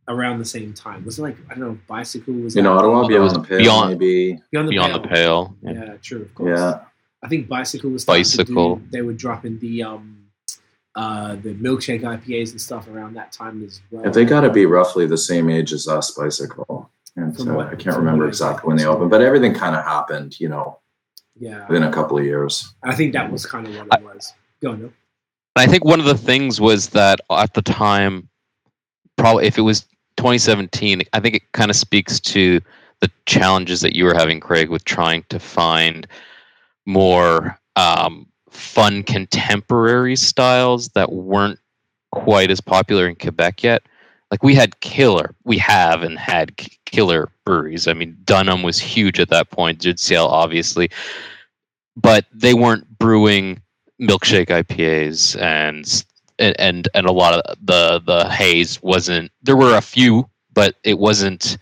[0.09, 3.05] Around the same time, was it like I don't know, bicycle was in that- Ottawa,
[3.05, 4.41] it beyond was the pale, beyond- maybe.
[4.51, 5.03] beyond the beyond pale.
[5.03, 5.57] the pale.
[5.63, 5.73] Yeah.
[5.85, 5.97] Yeah.
[6.03, 6.59] true, of course.
[6.59, 6.81] Yeah,
[7.23, 8.77] I think bicycle was starting to Bicycle.
[8.77, 10.17] do- they were dropping the um
[10.97, 14.05] uh the milkshake IPAs and stuff around that time as well.
[14.05, 16.91] if they got to be roughly the same age as us, bicycle.
[17.15, 19.85] And so what- I can't remember what exactly when they opened, but everything kind of
[19.85, 20.79] happened, you know,
[21.39, 22.75] yeah, within a couple of years.
[22.83, 24.33] I think that was kind of what it was.
[24.61, 24.93] Go on, Neil.
[25.57, 28.29] I think one of the things was that at the time,
[29.17, 29.83] probably if it was
[30.17, 32.61] 2017, I think it kind of speaks to
[33.01, 36.07] the challenges that you were having, Craig, with trying to find
[36.87, 41.59] more um, fun contemporary styles that weren't
[42.13, 43.83] quite as popular in Quebec yet.
[44.31, 47.89] Like we had killer, we have and had killer breweries.
[47.89, 49.81] I mean, Dunham was huge at that point.
[49.81, 50.91] Dieu du Ciel, obviously,
[51.97, 53.61] but they weren't brewing
[54.01, 56.05] milkshake IPAs and
[56.39, 60.99] and and, a lot of the the haze wasn't there were a few but it
[60.99, 61.59] wasn't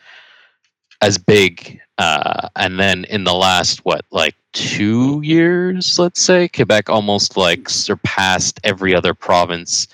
[1.03, 6.89] as big uh, and then in the last what like two years let's say Quebec
[6.89, 9.89] almost like surpassed every other province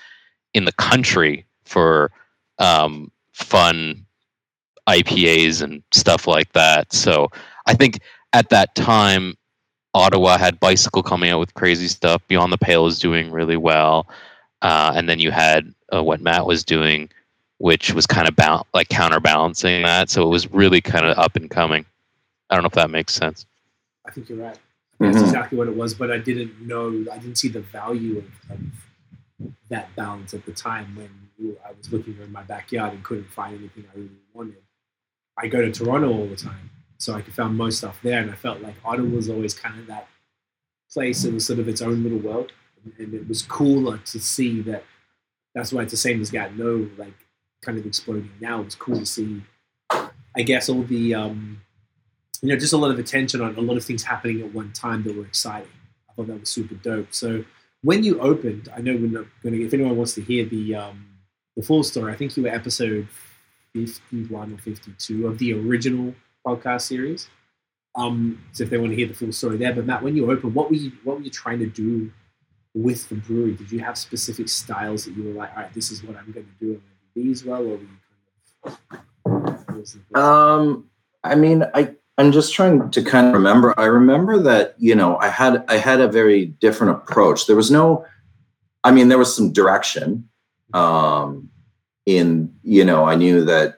[0.53, 2.11] in the country for
[2.59, 4.05] um, fun
[4.87, 6.93] IPAs and stuff like that.
[6.93, 7.29] So
[7.65, 7.99] I think
[8.33, 9.35] at that time
[9.95, 12.21] Ottawa had Bicycle coming out with crazy stuff.
[12.27, 14.07] Beyond the Pale was doing really well,
[14.61, 17.09] uh, and then you had uh, what Matt was doing,
[17.59, 20.09] which was kind of bal- like counterbalancing that.
[20.09, 21.85] So it was really kind of up and coming.
[22.49, 23.45] I don't know if that makes sense.
[24.05, 24.57] I think you're right.
[24.99, 25.23] That's Mhm.
[25.23, 26.89] exactly what it was, but I didn't know.
[27.11, 28.59] I didn't see the value of, of
[29.69, 31.09] that balance at the time when
[31.65, 34.57] I was looking in my backyard and couldn't find anything I really wanted.
[35.37, 38.31] I go to Toronto all the time, so I could find most stuff there, and
[38.31, 40.07] I felt like Ottawa was always kind of that
[40.91, 41.23] place.
[41.25, 42.51] It was sort of its own little world,
[42.97, 44.83] and it was cooler to see that.
[45.53, 47.13] That's why it's the same as Gatineau, like
[47.61, 48.61] kind of exploding now.
[48.61, 49.41] It was cool to see.
[49.91, 51.61] I guess all the um,
[52.41, 54.71] you know, just a lot of attention on a lot of things happening at one
[54.73, 55.71] time that were exciting.
[56.09, 57.13] I thought that was super dope.
[57.13, 57.45] So
[57.81, 59.65] when you opened, I know we're not going to.
[59.65, 61.07] If anyone wants to hear the um,
[61.55, 63.07] the full story, I think you were episode
[63.73, 66.13] fifty-one or fifty-two of the original
[66.45, 67.29] podcast series.
[67.95, 70.29] Um, so if they want to hear the full story there, but Matt, when you
[70.29, 72.11] opened, what were you what were you trying to do
[72.73, 73.53] with the brewery?
[73.53, 76.31] Did you have specific styles that you were like, all right, this is what I'm
[76.31, 76.81] going to do, to
[77.15, 77.79] do these well, or
[78.67, 80.17] kind of?
[80.17, 80.89] Um,
[81.23, 83.73] I mean, I I'm just trying to kind of remember.
[83.77, 87.47] I remember that you know I had I had a very different approach.
[87.47, 88.05] There was no,
[88.83, 90.29] I mean, there was some direction.
[90.73, 91.49] Um,
[92.05, 93.74] in you know, I knew that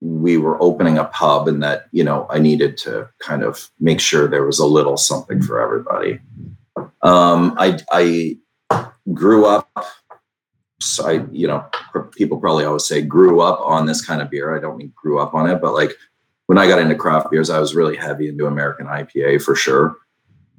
[0.00, 4.00] we were opening a pub and that you know I needed to kind of make
[4.00, 6.20] sure there was a little something for everybody.
[7.02, 8.38] Um, I I
[9.12, 9.70] grew up.
[10.80, 11.64] So I, you know,
[12.12, 14.56] people probably always say grew up on this kind of beer.
[14.56, 15.92] I don't mean grew up on it, but like
[16.46, 19.96] when I got into craft beers, I was really heavy into American IPA for sure.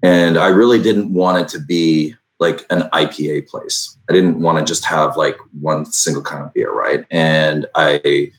[0.04, 3.98] And I really didn't want it to be like an IPA place.
[4.10, 7.06] I didn't want to just have like one single kind of beer, right?
[7.12, 8.32] And I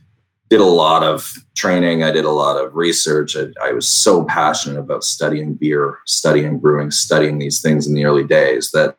[0.51, 2.03] did a lot of training.
[2.03, 3.37] I did a lot of research.
[3.37, 8.05] I, I was so passionate about studying beer, studying brewing, studying these things in the
[8.05, 8.97] early days that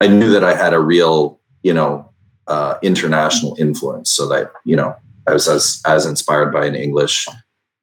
[0.00, 2.10] I knew that I had a real, you know,
[2.46, 4.10] uh, international influence.
[4.10, 4.96] So that you know,
[5.28, 7.28] I was as as inspired by an English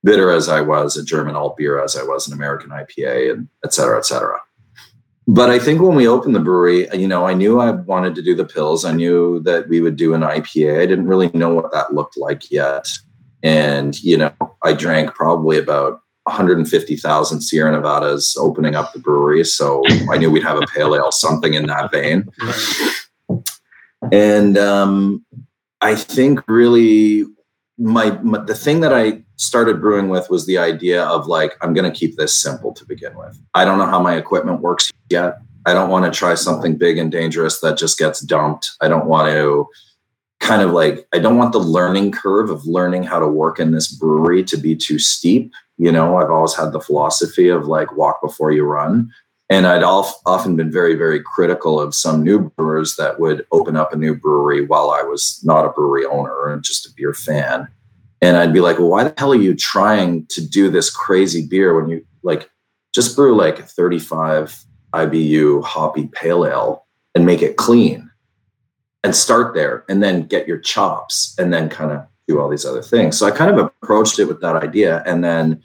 [0.04, 3.48] bitter as I was, a German alt beer as I was, an American IPA, and
[3.64, 4.39] et cetera, et cetera.
[5.30, 8.21] But I think when we opened the brewery, you know, I knew I wanted to
[8.21, 8.88] do the pils.
[8.88, 10.82] I knew that we would do an IPA.
[10.82, 12.88] I didn't really know what that looked like yet.
[13.43, 14.32] And, you know,
[14.63, 19.43] I drank probably about 150,000 Sierra Nevadas opening up the brewery.
[19.43, 22.30] So I knew we'd have a pale ale, something in that vein.
[24.13, 25.25] And um,
[25.82, 27.25] I think really
[27.78, 31.74] my, my the thing that I started brewing with was the idea of like I'm
[31.74, 33.40] going to keep this simple to begin with.
[33.54, 35.40] I don't know how my equipment works yet.
[35.66, 38.72] I don't want to try something big and dangerous that just gets dumped.
[38.82, 39.68] I don't want to
[40.40, 43.72] kind of like I don't want the learning curve of learning how to work in
[43.72, 45.54] this brewery to be too steep.
[45.78, 49.12] You know, I've always had the philosophy of like walk before you run.
[49.50, 53.94] And I'd often been very, very critical of some new brewers that would open up
[53.94, 57.70] a new brewery while I was not a brewery owner and just a beer fan.
[58.22, 61.45] And I'd be like, well, why the hell are you trying to do this crazy
[61.45, 62.49] beer when you like
[62.93, 64.63] just brew like 35
[64.93, 68.09] IBU hoppy pale ale and make it clean
[69.03, 72.65] and start there and then get your chops and then kind of do all these
[72.65, 73.18] other things.
[73.18, 75.03] So I kind of approached it with that idea.
[75.05, 75.63] And then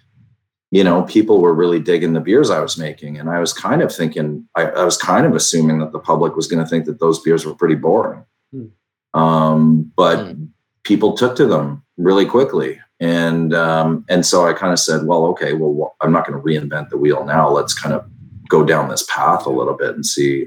[0.72, 3.18] you know, people were really digging the beers I was making.
[3.18, 6.34] And I was kind of thinking, I, I was kind of assuming that the public
[6.34, 8.24] was going to think that those beers were pretty boring.
[8.50, 9.20] Hmm.
[9.20, 10.44] Um, but Hmm.
[10.82, 12.80] people took to them really quickly.
[13.00, 16.44] And um, and so I kind of said, well, okay, well, I'm not going to
[16.44, 17.50] reinvent the wheel now.
[17.50, 18.04] Let's kind of
[18.48, 20.46] go down this path a little bit and see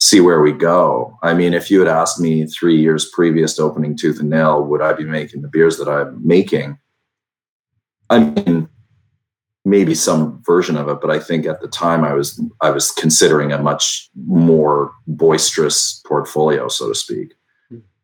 [0.00, 1.18] see where we go.
[1.22, 4.62] I mean, if you had asked me three years previous to opening Tooth and Nail,
[4.62, 6.78] would I be making the beers that I'm making?
[8.10, 8.68] I mean,
[9.64, 12.90] maybe some version of it, but I think at the time I was I was
[12.90, 17.34] considering a much more boisterous portfolio, so to speak.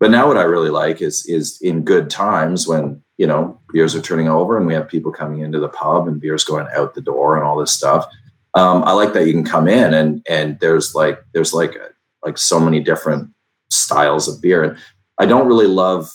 [0.00, 3.94] But now what I really like is is in good times when you know beers
[3.94, 6.94] are turning over and we have people coming into the pub and beers going out
[6.94, 8.06] the door and all this stuff.
[8.54, 11.76] Um, I like that you can come in and and there's like there's like
[12.24, 13.28] like so many different
[13.68, 14.64] styles of beer.
[14.64, 14.76] And
[15.18, 16.10] I don't really love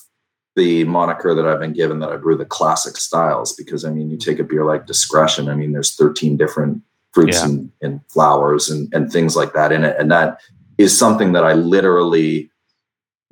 [0.55, 4.09] the moniker that I've been given that I brew the classic styles because I mean
[4.09, 5.47] you take a beer like Discretion.
[5.47, 6.81] I mean there's 13 different
[7.13, 7.45] fruits Yeah.
[7.45, 10.39] and, and flowers and, and things like that in it, and that
[10.77, 12.49] is something that I literally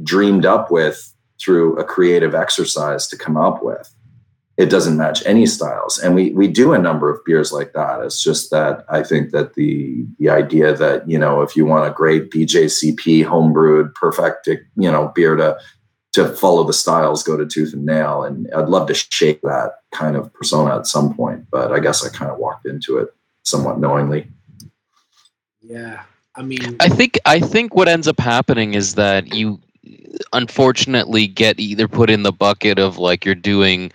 [0.04, 3.94] dreamed up with through a creative exercise to come up with.
[4.56, 8.02] It doesn't match any styles, and we we do a number of beers like that.
[8.02, 11.90] It's just that I think that the the idea that you know if you want
[11.90, 15.58] a great BJCP homebrewed perfect you know beer to
[16.14, 19.72] to follow the styles, go to Tooth and Nail, and I'd love to shake that
[19.92, 21.48] kind of persona at some point.
[21.50, 23.10] But I guess I kind of walked into it
[23.42, 24.28] somewhat knowingly.
[25.62, 26.04] Yeah,
[26.36, 29.60] I mean, I think I think what ends up happening is that you
[30.32, 33.92] unfortunately get either put in the bucket of like you're doing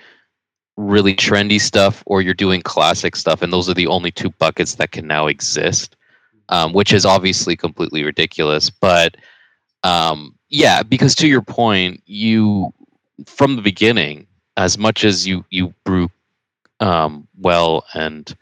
[0.76, 4.76] really trendy stuff or you're doing classic stuff and those are the only two buckets
[4.76, 5.96] that can now exist
[6.50, 9.16] um, which is obviously completely ridiculous but
[9.82, 12.72] um, yeah because to your point you
[13.26, 14.26] from the beginning
[14.56, 16.08] as much as you you brew
[16.80, 18.36] um, well and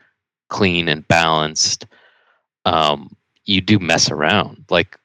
[0.48, 1.86] clean and balanced
[2.64, 4.98] um, you do mess around like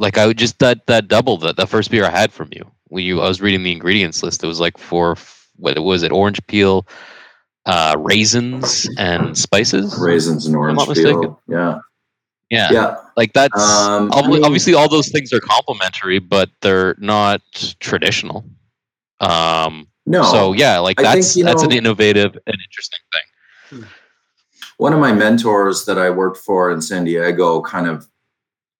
[0.00, 2.64] like I would just that that double that the first beer I had from you
[2.88, 5.16] when you I was reading the ingredients list it was like four
[5.56, 6.86] what it was it orange peel
[7.66, 11.36] uh raisins and spices Raisins and orange peel, mistaken.
[11.48, 11.78] yeah.
[12.50, 12.68] Yeah.
[12.72, 12.96] Yeah.
[13.16, 17.42] Like that's Um, obvi- I mean- obviously all those things are complementary, but they're not
[17.78, 18.44] traditional.
[19.20, 20.24] Um, No.
[20.24, 23.84] so yeah, like I think, that's you that's an innovative and interesting thing.
[24.78, 28.08] one of my mentors that I worked for in San Diego kind of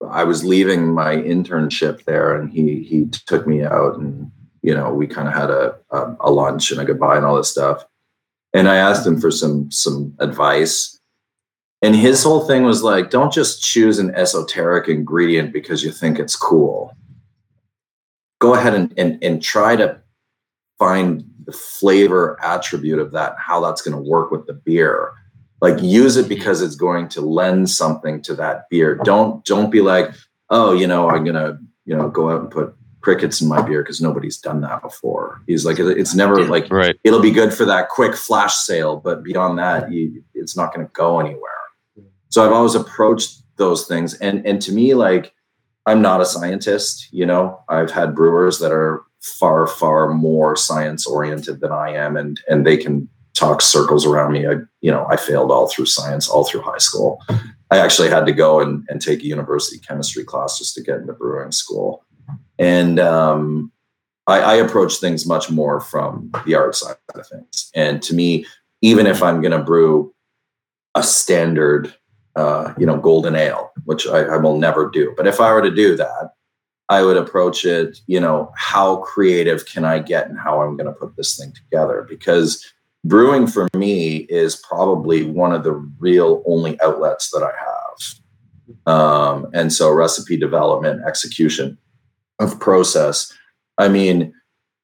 [0.09, 4.31] I was leaving my internship there and he he took me out and
[4.63, 7.37] you know we kind of had a, a a lunch and a goodbye and all
[7.37, 7.85] this stuff.
[8.53, 10.97] And I asked him for some some advice.
[11.83, 16.19] And his whole thing was like don't just choose an esoteric ingredient because you think
[16.19, 16.97] it's cool.
[18.39, 20.01] Go ahead and and, and try to
[20.79, 25.13] find the flavor attribute of that and how that's going to work with the beer
[25.61, 26.29] like use it mm-hmm.
[26.31, 29.01] because it's going to lend something to that beer.
[29.05, 30.13] Don't don't be like
[30.51, 33.83] oh you know i'm gonna you know go out and put crickets in my beer
[33.83, 35.41] because nobody's done that before.
[35.47, 36.99] He's like it's never like Right.
[37.03, 40.87] it'll be good for that quick flash sale but beyond that you, it's not going
[40.87, 41.51] to go anywhere.
[42.29, 45.35] So i've always approached those things and and to me like
[45.87, 47.63] i'm not a scientist you know?
[47.69, 52.67] I've had brewers that are far far more science oriented than i am and and
[52.67, 56.45] they can talk circles around me i you know i failed all through science all
[56.45, 57.21] through high school
[57.71, 60.99] i actually had to go and, and take a university chemistry class just to get
[60.99, 62.05] into brewing school
[62.59, 63.73] and um,
[64.27, 67.71] I, I approach things much more from the art side of things.
[67.75, 68.47] And to me,
[68.83, 70.15] even if I'm going to brew
[70.95, 71.95] a standard,
[72.37, 75.63] uh, you know, golden ale, which I, I will never do, but if I were
[75.63, 76.33] to do that,
[76.89, 80.93] I would approach it, you know, how creative can I get and how I'm going
[80.93, 82.05] to put this thing together?
[82.09, 82.73] Because
[83.05, 87.71] brewing for me is probably one of the real only outlets that I have.
[88.87, 91.79] Um, and so recipe development, execution
[92.39, 93.33] of process.
[93.79, 94.35] I mean,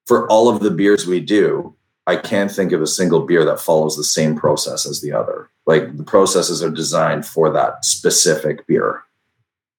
[0.06, 1.74] for all of the beers we do,
[2.06, 5.50] I can't think of a single beer that follows the same process as the other.
[5.66, 9.02] Like the processes are designed for that specific beer.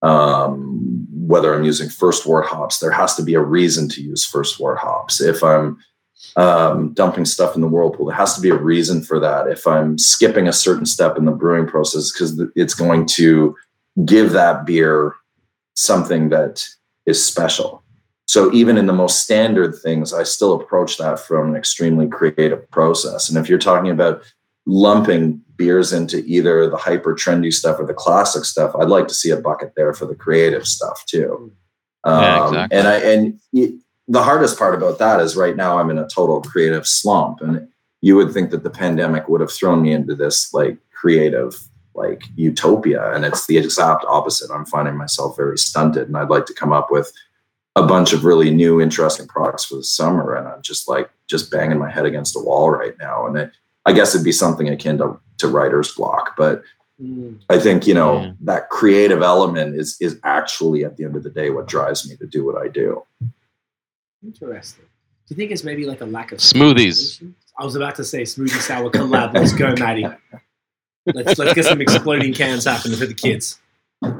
[0.01, 4.25] Um, whether I'm using first wort hops, there has to be a reason to use
[4.25, 5.21] first wort hops.
[5.21, 5.77] If I'm
[6.35, 9.47] um, dumping stuff in the whirlpool, there has to be a reason for that.
[9.47, 13.55] If I'm skipping a certain step in the brewing process, because it's going to
[14.05, 15.15] give that beer
[15.75, 16.65] something that
[17.05, 17.83] is special.
[18.27, 22.69] So even in the most standard things, I still approach that from an extremely creative
[22.71, 23.29] process.
[23.29, 24.21] And if you're talking about
[24.65, 29.13] lumping beers into either the hyper trendy stuff or the classic stuff, I'd like to
[29.13, 31.53] see a bucket there for the creative stuff too.
[32.05, 32.77] Yeah, Um, exactly.
[32.77, 33.39] And I and
[34.07, 37.67] the hardest part about that is right now I'm in a total creative slump, and
[38.01, 41.55] you would think that the pandemic would have thrown me into this like creative
[41.93, 44.51] like utopia, and it's the exact opposite.
[44.51, 47.11] I'm finding myself very stunted, and I'd like to come up with
[47.75, 51.51] a bunch of really new, interesting products for the summer, and I'm just like just
[51.51, 53.51] banging my head against a wall right now, and it,
[53.85, 56.63] I guess it'd be something akin to, to writer's block, but
[56.99, 57.37] Mm.
[57.47, 58.31] I think you know Yeah.
[58.41, 62.15] that creative element is is actually at the end of the day what drives me
[62.15, 63.03] to do what I do.
[64.27, 64.85] Interesting.
[65.27, 67.33] Do you think it's maybe like a lack of Smoothies.
[67.59, 69.33] I was about to say smoothie sour collab.
[69.33, 70.05] Let's go, Maddie.
[71.05, 73.59] Let's let's get some exploding cans happening for the kids.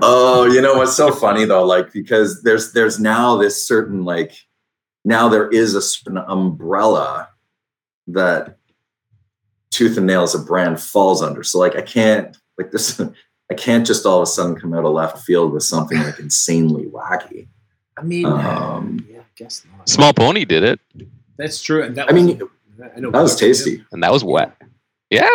[0.01, 4.34] Oh, you know what's so funny though, like because there's there's now this certain like
[5.05, 7.30] now there is a certain umbrella
[8.08, 8.58] that
[9.70, 11.43] Tooth and Nail as a brand falls under.
[11.43, 12.99] So like I can't like this
[13.51, 16.20] I can't just all of a sudden come out of left field with something like
[16.20, 17.47] insanely wacky.
[17.97, 19.76] I mean, Um, yeah, I guess not.
[19.88, 20.79] Small Pony did it,
[21.38, 21.83] That's true.
[21.83, 23.83] And that I mean, was- I know that was tasty.
[23.91, 24.55] and that was wet.
[25.09, 25.27] Yeah,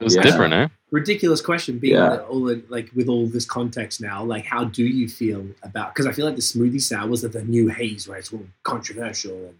[0.00, 0.22] it was Yeah.
[0.22, 0.68] different, eh?
[0.90, 2.10] ridiculous question being Yeah.
[2.10, 5.94] that all the, like with all this context now like how do you feel about
[5.94, 9.32] because i feel like the smoothie sours are the new haze right it's all controversial
[9.46, 9.54] and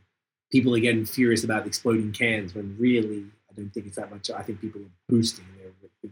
[0.51, 4.31] people are getting furious about exploding cans when really i don't think it's that much
[4.31, 5.71] i think people are boosting their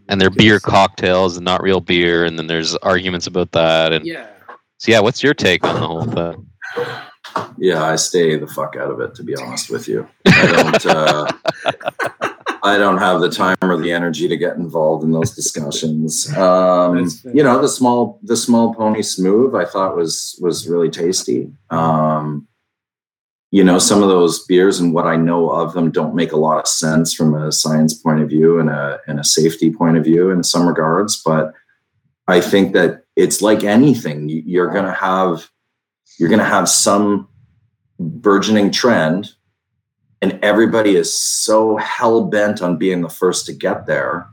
[0.09, 3.93] And they're beer cocktails and not real beer, and then there's arguments about that.
[3.93, 4.27] And yeah
[4.79, 6.47] so, yeah, what's your take on the whole thing?
[7.59, 10.09] Yeah, I stay the fuck out of it to be honest with you.
[10.27, 11.27] I don't uh
[12.63, 16.35] I don't have the time or the energy to get involved in those discussions.
[16.37, 21.51] Um you know, the small the small pony smooth I thought was was really tasty.
[21.71, 22.47] Um
[23.53, 26.37] you know, some of those beers and what I know of them don't make a
[26.37, 29.97] lot of sense from a science point of view and a and a safety point
[29.97, 31.53] of view in some regards, but
[32.29, 34.29] I think that it's like anything.
[34.29, 35.51] You're going to have
[36.21, 37.27] you're going to have some
[37.99, 39.31] burgeoning trend
[40.23, 44.29] and everybody is so hell bent on being the first to get there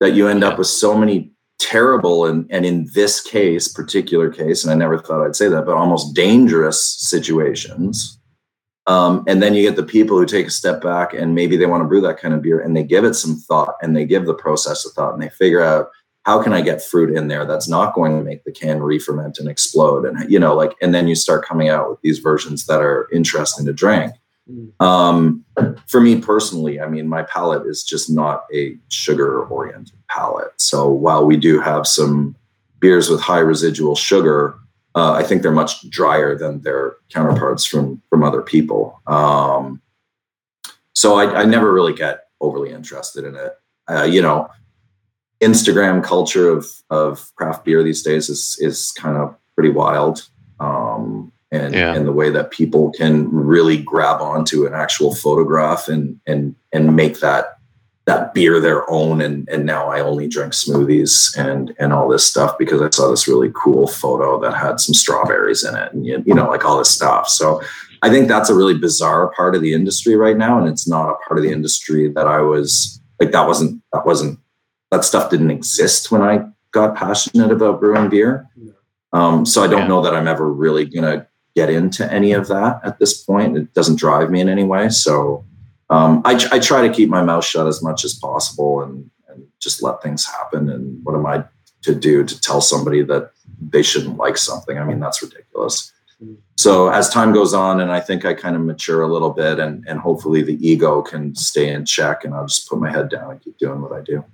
[0.00, 4.64] that you end up with so many terrible and, and in this case particular case
[4.64, 8.18] and i never thought i'd say that but almost dangerous situations.
[8.86, 11.64] Um, and then you get the people who take a step back and maybe they
[11.64, 14.04] want to brew that kind of beer and they give it some thought and they
[14.04, 15.88] give the process a thought and they figure out
[16.24, 19.38] how can I get fruit in there that's not going to make the can re-ferment
[19.38, 20.04] and explode?
[20.06, 23.08] And you know, like, and then you start coming out with these versions that are
[23.12, 24.14] interesting to drink.
[24.50, 24.82] Mm.
[24.82, 25.44] Um,
[25.86, 30.52] for me personally, I mean, my palate is just not a sugar-oriented palate.
[30.56, 32.36] So while we do have some
[32.80, 34.56] beers with high residual sugar,
[34.94, 39.00] uh, I think they're much drier than their counterparts from from other people.
[39.06, 39.80] Um,
[40.94, 43.52] so I, I never really get overly interested in it.
[43.88, 44.48] Uh, you know,
[45.40, 50.28] Instagram culture of of craft beer these days is is kind of pretty wild.
[50.60, 51.94] Um, and Yeah.
[51.94, 56.96] and the way that people can really grab onto an actual photograph and and and
[56.96, 57.58] make that
[58.06, 62.26] that beer their own and and now I only drink smoothies and and all this
[62.26, 66.06] stuff because I saw this really cool photo that had some strawberries in it and
[66.06, 67.28] you, you know like all this stuff.
[67.28, 67.62] So
[68.02, 71.08] I think that's a really bizarre part of the industry right now and it's not
[71.10, 74.38] a part of the industry that I was like that wasn't that wasn't
[74.94, 78.48] that stuff didn't exist when I got passionate about brewing beer.
[79.12, 79.88] Um, so I don't Yeah.
[79.88, 81.26] know that I'm ever really gonna
[81.56, 83.56] get into any of that at this point.
[83.56, 84.88] It doesn't drive me in any way.
[84.88, 85.44] So
[85.90, 89.46] um, I, I try to keep my mouth shut as much as possible and, and
[89.60, 90.70] just let things happen.
[90.70, 91.44] And what am I
[91.82, 94.78] to do to tell somebody that they shouldn't like something?
[94.78, 95.92] I mean, that's ridiculous.
[96.56, 99.58] So as time goes on, and I think I kind of mature a little bit,
[99.58, 103.10] and and hopefully the ego can stay in check, and I'll just put my head
[103.10, 104.24] down and keep doing what I do.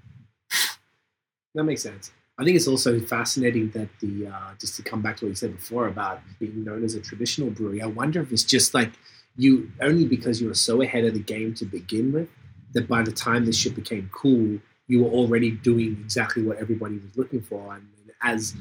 [1.55, 2.13] That makes sense.
[2.39, 5.35] I think it's also fascinating that the uh, just to come back to what you
[5.35, 7.83] said before about being known as a traditional brewery.
[7.83, 8.93] I wonder if it's just like
[9.37, 12.29] you only because you were so ahead of the game to begin with
[12.73, 16.95] that by the time this shit became cool, you were already doing exactly what everybody
[16.97, 17.75] was looking for.
[17.75, 17.87] And
[18.23, 18.55] as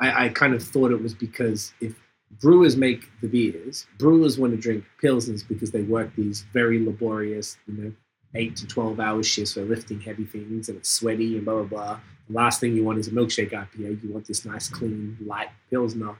[0.00, 1.94] I, I kind of thought it was because if
[2.40, 7.56] brewers make the beers, brewers want to drink pilsners because they work these very laborious,
[7.68, 7.92] you know,
[8.34, 11.64] eight to twelve hour shifts for lifting heavy things and it's sweaty and blah blah
[11.64, 12.00] blah.
[12.28, 14.02] The last thing you want is a milkshake IPA.
[14.02, 16.16] You want this nice, clean, light pilsner,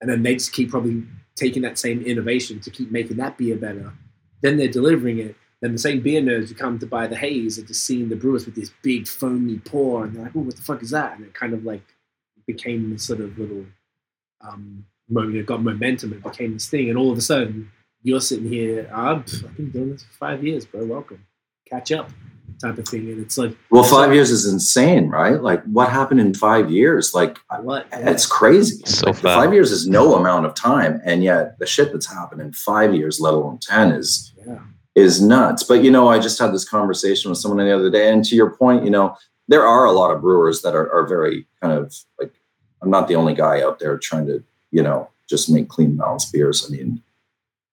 [0.00, 1.04] and then they just keep probably
[1.34, 3.92] taking that same innovation to keep making that beer better.
[4.42, 5.36] Then they're delivering it.
[5.60, 8.16] Then the same beer nerds who come to buy the haze are just seeing the
[8.16, 11.16] brewers with this big foamy pour, and they're like, "Oh, what the fuck is that?"
[11.16, 11.82] And it kind of like
[12.46, 13.64] became this sort of little
[14.42, 15.36] um, moment.
[15.36, 16.12] It got momentum.
[16.12, 17.70] It became this thing, and all of a sudden,
[18.02, 18.90] you're sitting here.
[18.92, 20.84] "Ah, I've been doing this for five years, bro.
[20.84, 21.24] Welcome,
[21.74, 22.10] catch up,
[22.60, 23.10] type of thing.
[23.10, 25.40] And it's like, Well, five years is insane, right?
[25.42, 27.14] Like, what happened in five years?
[27.14, 27.86] Like, what?
[27.92, 28.82] it's crazy.
[28.86, 32.40] So Like, five years is no amount of time, and yet the shit that's happened
[32.40, 34.58] in five years, let alone ten, is Yeah.
[34.94, 35.62] is nuts.
[35.64, 38.36] But you know, I just had this conversation with someone the other day, and to
[38.36, 39.16] your point, you know,
[39.48, 42.32] there are a lot of brewers that are, are very kind of like
[42.82, 46.32] I'm not the only guy out there trying to, you know, just make clean balanced
[46.32, 46.64] beers.
[46.66, 47.02] I mean,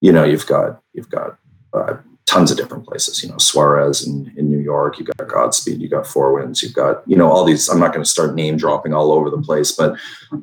[0.00, 1.38] you know, you've got you've got
[1.72, 1.96] uh,
[2.32, 3.22] tons of different places.
[3.22, 6.74] You know, Suarez in, in New York, you got Godspeed, you got Four Winds, you've
[6.74, 7.68] got you know all these.
[7.68, 9.96] I'm not going to start name dropping all over the place, but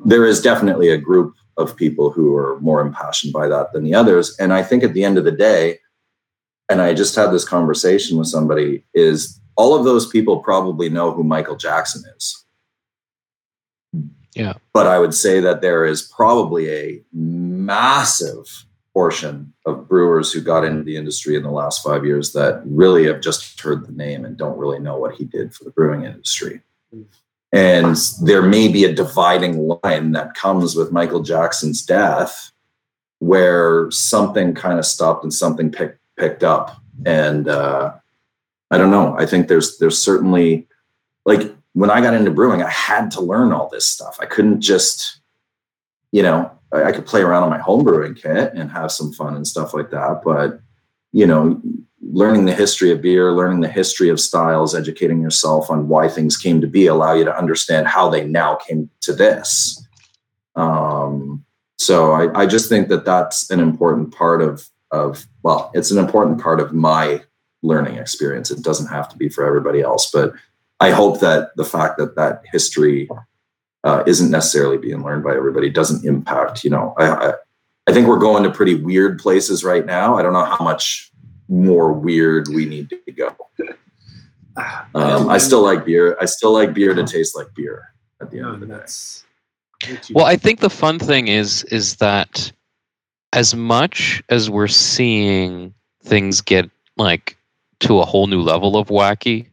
[0.04, 3.94] there is definitely a group of people who are more impassioned by that than the
[3.94, 4.36] others.
[4.38, 5.78] And I think at the end of the day,
[6.68, 11.12] and I just had this conversation with somebody, is all of those people probably know
[11.12, 12.44] who Michael Jackson is.
[14.34, 14.54] Yeah.
[14.72, 20.64] But I would say that there is probably a massive portion of brewers who got
[20.64, 24.24] into the industry in the last five years that really have just heard the name
[24.24, 26.60] and don't really know what he did for the brewing industry.
[27.52, 32.52] And there may be a dividing line that comes with Michael Jackson's death
[33.18, 36.80] where something kind of stopped and something picked picked up.
[37.06, 37.94] And uh,
[38.70, 39.16] I don't know.
[39.18, 40.68] I think there's there's certainly
[41.24, 44.18] like when I got into brewing, I had to learn all this stuff.
[44.20, 45.20] I couldn't just,
[46.12, 49.34] you know, I, could play around on my home brewing kit and have some fun
[49.34, 50.22] and stuff like that.
[50.24, 50.60] But
[51.12, 51.60] you know,
[52.00, 56.36] learning the history of beer, learning the history of styles, educating yourself on why things
[56.36, 59.84] came to be, allow you to understand how they now came to this.
[60.56, 61.44] Um,
[61.78, 65.98] so I, I just think that that's an important part of of well, it's an
[65.98, 67.22] important part of my
[67.62, 68.50] learning experience.
[68.50, 70.32] It doesn't have to be for everybody else, but
[70.80, 73.08] I hope that the fact that that history
[73.84, 76.64] uh, isn't necessarily being learned by everybody doesn't impact.
[76.64, 77.32] You know, I, I
[77.88, 80.16] I think we're going to pretty weird places right now.
[80.16, 81.10] I don't know how much
[81.48, 83.34] more weird we need to go.
[84.94, 86.18] Um, I still like beer.
[86.20, 88.72] I still like beer to taste like beer at the end of the day.
[88.74, 89.24] that's.
[89.88, 92.52] what you- Well, I think the fun thing is is that
[93.32, 97.38] as much as we're seeing things get like
[97.80, 99.46] to a whole new level of wacky,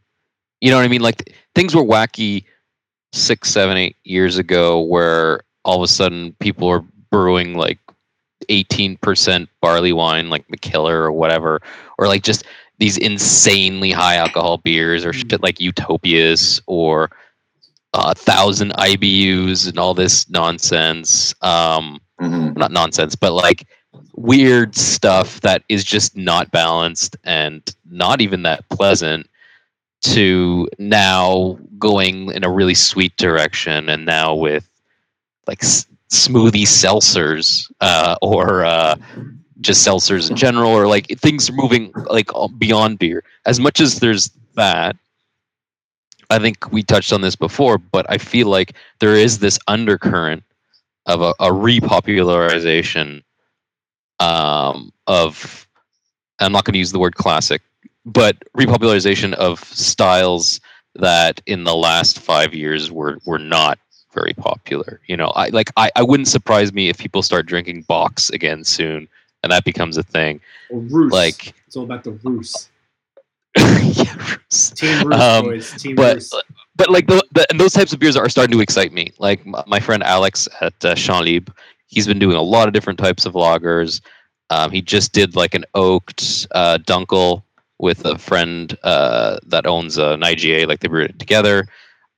[0.60, 1.00] you know what I mean?
[1.00, 2.44] Like things were wacky
[3.12, 7.78] six, seven, eight years ago, where all of a sudden people are brewing like
[8.48, 11.60] eighteen percent barley wine, like Mikkeller or whatever,
[11.98, 12.44] or like just
[12.78, 17.10] these insanely high alcohol beers or shit like Utopias or
[17.94, 21.34] a thousand IBUs and all this nonsense.
[21.42, 22.56] Um, Mhm.
[22.56, 23.66] not nonsense, but like
[24.14, 29.28] weird stuff that is just not balanced and not even that pleasant
[30.02, 34.68] to now going in a really sweet direction and now with
[35.46, 38.96] like s- smoothie seltzers uh, or uh,
[39.60, 43.24] just seltzers in general or like things moving like beyond beer.
[43.46, 44.96] As much as there's that
[46.30, 50.42] i think we touched on this before but i feel like there is this undercurrent
[51.06, 53.22] of a, a repopularization
[54.20, 55.66] um, of
[56.40, 57.62] i'm not going to use the word classic
[58.12, 60.60] but repopularization of styles
[60.94, 63.78] that in the last five years were were not
[64.14, 67.84] very popular you know i like i, I wouldn't surprise me if people start drinking
[67.84, 69.06] bocks again soon
[69.42, 70.40] and that becomes a thing
[70.70, 71.12] Or Roos.
[71.12, 72.70] like it's all about the Roos.
[73.56, 74.70] yeah, Roos.
[74.70, 75.72] Team Roos, Um, boys.
[75.82, 76.34] Team but Roos.
[76.76, 79.12] but like the, the and those types of beers are starting to excite me.
[79.18, 80.94] Like my, my friend Alex at uh,
[81.86, 84.00] he's been doing a lot of different types of lagers.
[84.50, 87.42] Um, he just did like an oaked uh, dunkel
[87.78, 90.66] with a friend uh, that owns an IGA.
[90.66, 91.66] Like they brewed it together,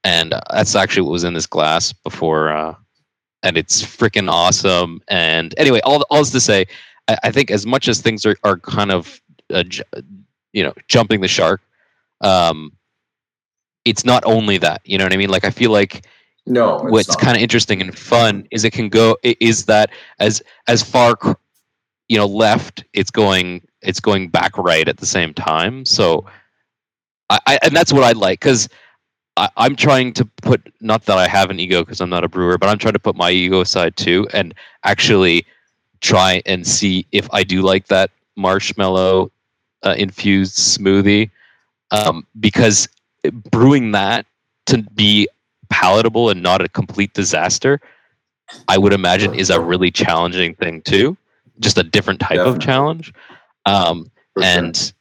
[0.05, 2.51] and that's actually what was in this glass before.
[2.51, 2.75] Uh,
[3.43, 5.01] and it's freaking awesome.
[5.09, 6.67] And anyway, all all is to say,
[7.09, 9.21] I, I think as much as things are are kind of
[9.53, 9.83] uh, j-
[10.53, 11.61] you know jumping the shark.
[12.21, 12.73] Um,
[13.85, 16.07] it's not only that you know what i mean like i feel like
[16.47, 20.83] No, what's kind of interesting and fun is it can go is that as as
[20.83, 21.17] far
[22.09, 26.25] you know left it's going it's going back right at the same time so
[27.29, 28.69] i, I and that's what i like because
[29.37, 32.59] i'm trying to put not that i have an ego because i'm not a brewer
[32.59, 34.55] but i'm trying to put my ego aside too and
[34.85, 35.47] actually
[36.01, 39.31] try and see if i do like that marshmallow
[39.83, 41.31] uh, infused smoothie
[41.91, 42.89] um, because
[43.51, 44.27] brewing that
[44.67, 45.29] to be
[45.69, 47.81] palatable and not a complete disaster,
[48.69, 51.17] I would imagine is a really challenging thing too.
[51.61, 53.13] Just a different type of challenge.
[53.67, 54.53] Um, For sure.
[54.53, 54.93] and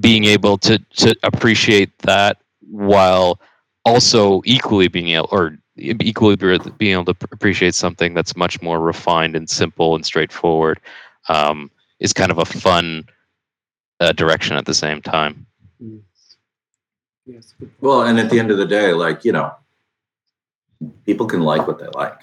[0.00, 3.40] being able to to appreciate that while
[3.84, 9.36] also equally being able or equally being able to appreciate something that's much more refined
[9.36, 10.80] and simple and straightforward
[11.28, 11.70] um,
[12.00, 13.04] is kind of a fun
[14.00, 15.46] uh, direction at the same time.
[17.26, 17.70] Yes, good.
[17.80, 19.54] Well, and at the end of the day, like, you know,
[21.06, 22.20] people can like what they like.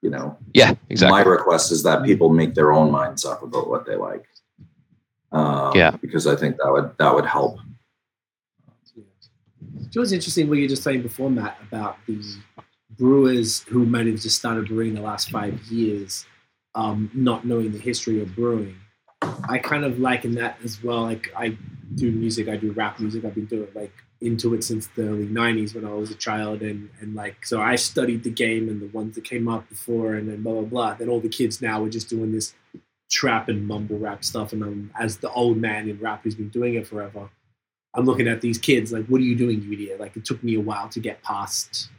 [0.00, 1.22] You know, Yeah, exactly.
[1.22, 4.26] my request is that people make their own minds up about what they like.
[5.32, 5.96] Um, Yeah.
[6.00, 7.58] Because I think that would that would help.
[8.94, 9.02] Yeah.
[9.02, 12.22] Do you know what's interesting what you were just saying before, Matt, about the
[12.98, 16.26] brewers who might have just started brewing the last five years,
[16.74, 18.76] um, not knowing the history of brewing.
[19.48, 21.02] I kind of liken that as well.
[21.02, 21.56] Like I
[21.94, 23.24] do music, I do rap music.
[23.24, 26.62] I've been doing like into it since the early '90s when I was a child,
[26.62, 30.14] and and like so I studied the game and the ones that came up before,
[30.14, 30.94] and then blah blah blah.
[30.94, 32.54] Then all the kids now are just doing this
[33.12, 36.48] trap and mumble rap stuff, and I'm as the old man in rap who's been
[36.48, 37.28] doing it forever.
[37.94, 40.00] I'm looking at these kids like, what are you doing, you idiot?
[40.00, 41.90] Like, it took me a while to get past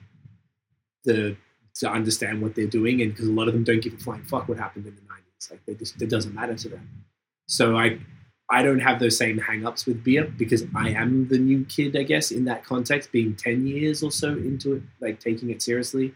[1.05, 1.37] the
[1.75, 4.23] to understand what they're doing, and because a lot of them don't give a flying
[4.23, 5.51] fuck what happened in the '90s.
[5.51, 7.05] Like, they just it doesn't matter to them.
[7.47, 7.99] So I
[8.49, 12.03] I don't have those same hang-ups with beer because I am the new kid, I
[12.03, 16.13] guess, in that context, being ten years or so into it, like taking it seriously.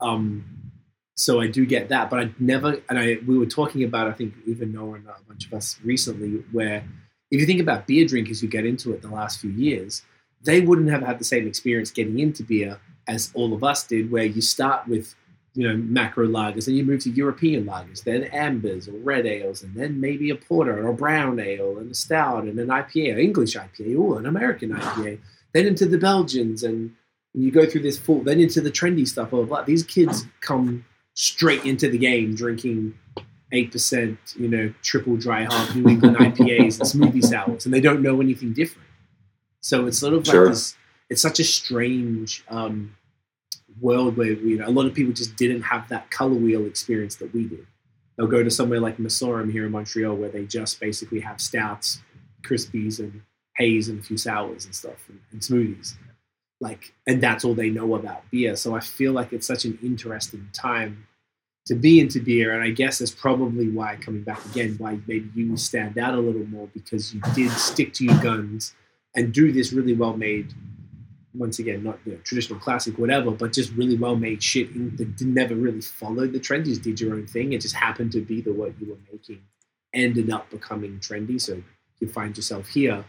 [0.00, 0.71] Um,
[1.14, 2.80] so I do get that, but I never.
[2.88, 5.78] And I we were talking about, I think even Noah and a bunch of us
[5.84, 6.84] recently, where
[7.30, 10.02] if you think about beer drinkers who get into it the last few years,
[10.42, 14.10] they wouldn't have had the same experience getting into beer as all of us did,
[14.10, 15.14] where you start with
[15.54, 19.62] you know macro lagers, and you move to European lagers, then ambers or red ales,
[19.62, 23.22] and then maybe a porter or a brown ale and a stout and an IPA,
[23.22, 25.18] English IPA, or an American IPA,
[25.52, 26.94] then into the Belgians, and
[27.34, 29.30] you go through this full, then into the trendy stuff.
[29.30, 29.62] Blah, blah.
[29.62, 32.94] These kids come straight into the game drinking
[33.52, 37.80] eight percent, you know, triple dry hop New England IPAs and smoothie sours, and they
[37.80, 38.88] don't know anything different.
[39.60, 40.48] So it's sort of like Sure.
[40.48, 40.74] this.
[41.10, 42.96] It's such a strange um,
[43.80, 47.16] world where you know a lot of people just didn't have that color wheel experience
[47.16, 47.66] that we did.
[48.16, 52.00] They'll go to somewhere like Messorem here in Montreal, where they just basically have stouts,
[52.42, 53.22] crispies, and
[53.56, 55.94] haze, and a few sours and stuff, and, and smoothies.
[56.62, 58.54] Like, and that's all they know about beer.
[58.54, 61.08] So I feel like it's such an interesting time
[61.66, 65.28] to be into beer, and I guess that's probably why coming back again, why maybe
[65.34, 68.74] you stand out a little more because you did stick to your guns
[69.16, 70.54] and do this really well made.
[71.34, 75.20] Once again, not you know, traditional classic, whatever, but just really well made shit that
[75.22, 76.66] never really followed the trend.
[76.66, 77.54] You just did your own thing.
[77.54, 79.40] It just happened to be the what you were making
[79.94, 81.40] ended up becoming trendy.
[81.40, 81.62] So
[82.00, 83.04] you find yourself here,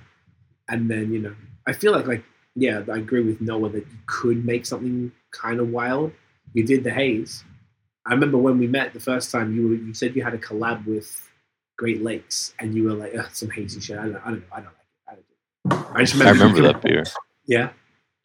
[0.69, 1.35] and then you know,
[1.67, 2.23] I feel like like
[2.55, 6.11] yeah, I agree with Noah that you could make something kind of wild.
[6.53, 7.43] You did the haze.
[8.05, 9.55] I remember when we met the first time.
[9.55, 11.29] You were, you said you had a collab with
[11.77, 14.45] Great Lakes, and you were like, Ugh, "Some hazy shit." I don't, I don't know.
[14.51, 15.09] I don't like it.
[15.09, 15.95] I, don't do it.
[15.95, 16.61] I just remember, I remember.
[16.61, 17.03] remember that beer.
[17.45, 17.69] Yeah,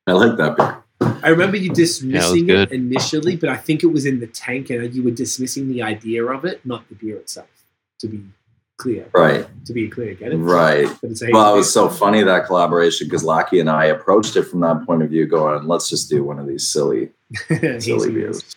[0.06, 0.84] I like that beer.
[1.22, 2.72] I remember you dismissing it good.
[2.72, 6.24] initially, but I think it was in the tank, and you were dismissing the idea
[6.24, 7.48] of it, not the beer itself.
[8.00, 8.22] To be
[8.78, 10.36] clear, Right, to be clear, get it?
[10.36, 10.88] right.
[11.02, 14.36] But it's a Well, it was so funny that collaboration because Lackey and I approached
[14.36, 17.10] it from that point of view, going, "Let's just do one of these silly,
[17.48, 18.42] silly beers.
[18.42, 18.56] beers."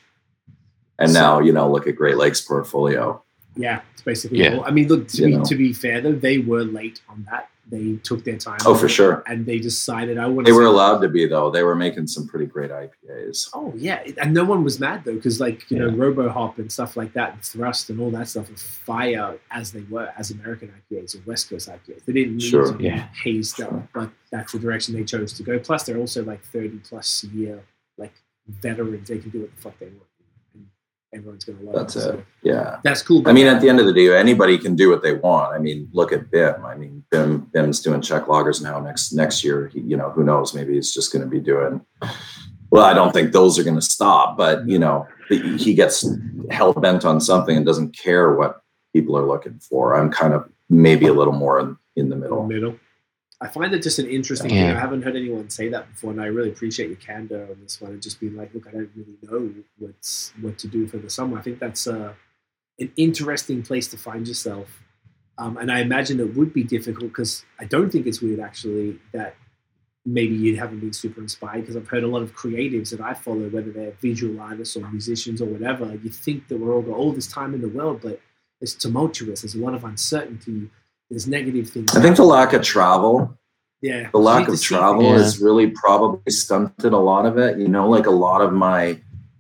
[1.00, 3.22] And now, you know, look at Great Lakes portfolio.
[3.56, 4.40] Yeah, it's basically.
[4.40, 4.58] Yeah.
[4.58, 5.44] all- I mean, look to You be know.
[5.44, 7.50] to be fair though, they were late on that.
[7.70, 8.58] They took their time.
[8.66, 9.24] Oh, for sure.
[9.28, 10.46] And they decided I want.
[10.46, 11.50] They were allowed to be though.
[11.50, 13.50] They were making some pretty great IPAs.
[13.54, 15.94] Oh yeah, and no one was mad though because like you know Yeah.
[15.96, 19.84] RoboHop and stuff like that, and Thrust and all that stuff were fire as they
[19.90, 22.04] were as American IPAs or West Coast IPAs.
[22.06, 22.72] They didn't need Sure.
[22.72, 23.08] to be Yeah.
[23.24, 25.58] hazed up, but that's the direction they chose to go.
[25.60, 27.64] Plus, they're also like thirty plus year
[27.98, 28.14] like
[28.48, 29.08] veterans.
[29.08, 30.02] They can do what the fuck they want,
[31.14, 32.16] everyone's gonna love That's it.
[32.16, 32.26] it.
[32.44, 32.80] Yeah.
[32.84, 33.28] That's cool.
[33.28, 35.54] I mean, at the end of the day, anybody can do what they want.
[35.54, 36.66] I mean, look at Bim.
[36.66, 38.80] I mean, Bim Bim's doing Czech lagers now.
[38.80, 40.54] Next next year, he, you know, who knows?
[40.54, 41.82] Maybe he's just going to be doing.
[42.70, 46.06] Well, I don't think those are going to stop, but you know, he gets
[46.50, 48.62] hell bent on something and doesn't care what
[48.94, 49.96] people are looking for.
[49.96, 52.46] I'm kind of maybe a little more in, in the the middle.
[52.48, 52.76] middle.
[53.42, 54.78] I find it just an interesting thing.
[54.78, 57.82] I haven't heard anyone say that before, and I really appreciate your candor on this
[57.82, 60.98] one and just being like, look, I don't really know what's what to do for
[60.98, 61.40] the summer.
[61.40, 62.14] I think that's uh,
[62.80, 64.84] an interesting place to find yourself,
[65.40, 69.00] um, and I imagine it would be difficult because I don't think it's weird actually
[69.12, 69.36] that
[70.06, 73.14] maybe you haven't been super inspired because I've heard a lot of creatives that I
[73.14, 75.94] follow, whether they're visual artists or musicians or whatever.
[75.96, 78.20] You think that we're all got all this time in the world, but
[78.62, 79.42] it's tumultuous.
[79.42, 80.70] There's a lot of uncertainty.
[81.12, 81.96] There's negative things.
[81.96, 83.38] I think the lack of travel
[83.82, 84.10] Yeah.
[84.12, 85.18] the lack of travel Yeah.
[85.18, 87.58] has really probably stunted a lot of it.
[87.60, 88.98] You know, like a lot of my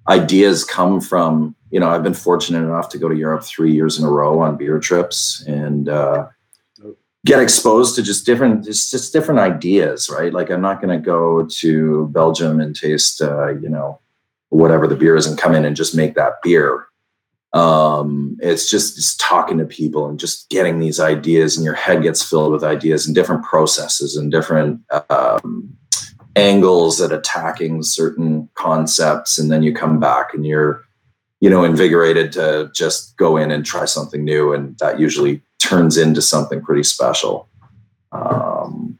[0.10, 3.98] ideas come from, you know, I've been fortunate enough to go to Europe three years
[3.98, 6.28] in a row on beer trips and uh,
[7.24, 10.34] get exposed to just different, just, just different ideas, right?
[10.34, 14.00] Like I'm not going to go to Belgium and taste, uh, you know,
[14.50, 16.88] whatever the beer is and come in and just make that beer.
[17.54, 22.02] Um, it's just, just talking to people and just getting these ideas, and your head
[22.02, 24.80] gets filled with ideas and different processes and different
[25.10, 25.76] um,
[26.38, 29.38] angles at attacking certain concepts.
[29.38, 30.84] And then you come back and you're,
[31.42, 34.54] you know, invigorated to just go in and try something new.
[34.54, 37.50] And that usually turns into something pretty special.
[38.14, 38.91] Um,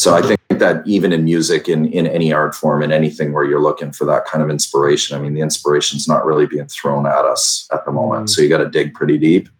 [0.00, 3.44] so I think that even in music, in in any art form, in anything where
[3.44, 7.04] you're looking for that kind of inspiration, I mean, the inspiration's not really being thrown
[7.04, 8.30] at us at the moment.
[8.30, 9.50] So you got to dig pretty deep.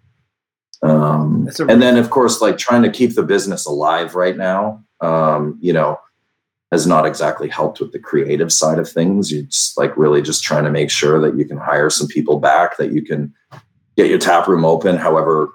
[0.81, 4.83] Um, a and then, of course, like trying to keep the business alive right now,
[5.03, 6.01] um, you know,
[6.73, 9.31] has not exactly helped with the creative side of things.
[9.31, 12.41] You're just like really just trying to make sure that you can hire some people
[12.41, 13.35] back, that you can
[13.99, 15.51] get your tap room open, however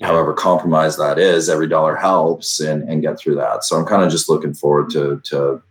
[0.00, 3.64] however compromised that is every dollar helps and and get through that.
[3.64, 5.62] So i'm kind of just looking forward to to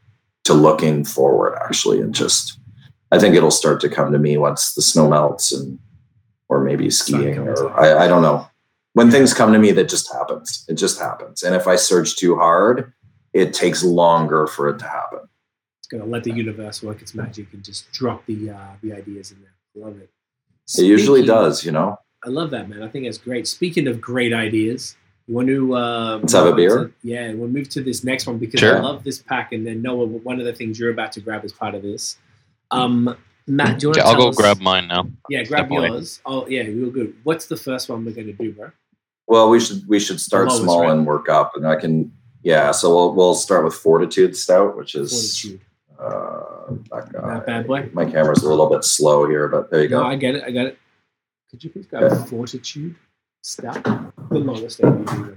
[0.43, 2.59] to looking forward actually and just
[3.11, 5.79] i think it'll start to come to me once the snow melts and
[6.49, 7.77] or maybe skiing or.
[7.77, 8.47] I, I don't know.
[8.93, 10.65] When things come to me that just happens.
[10.69, 11.43] It just happens.
[11.43, 12.93] And if i search too hard
[13.33, 15.19] it takes longer for it to happen.
[15.79, 19.31] It's gonna let the universe work its magic and just drop the uh, the ideas
[19.31, 19.53] in there.
[19.75, 20.09] Love it.
[20.77, 21.97] it usually does you know
[22.27, 22.83] I love that, man.
[22.83, 23.47] I think that's great.
[23.47, 24.97] Speaking of great ideas,
[25.27, 26.87] you want to uh, Let's have a beer?
[26.87, 29.53] to- yeah, we'll move to this next one because I love this pack.
[29.53, 32.17] And then Noah, one of the things you're about to grab as part of this.
[32.71, 33.15] Um,
[33.47, 35.07] Matt, do you want Okay, to I'll go us- grab mine now.
[35.29, 35.87] Yeah, grab Step away.
[35.87, 36.19] yours.
[36.25, 37.15] Oh, yeah, real good.
[37.23, 38.71] What's the first one we're going to do, bro?
[39.29, 40.91] well we should we should start lowest, small right?
[40.91, 42.09] and work up and i can
[42.43, 45.61] yeah so we'll, we'll start with fortitude stout which is Fortitude.
[45.99, 47.33] Uh, that guy.
[47.33, 47.89] That bad boy?
[47.91, 50.05] My camera's a little bit slow here, but there you No, go.
[50.07, 50.43] I get it.
[50.45, 50.77] I get it.
[51.49, 52.23] Could you please grab Yeah.
[52.25, 52.95] Fortitude?
[53.41, 53.81] Stop.
[54.29, 54.81] The lowest.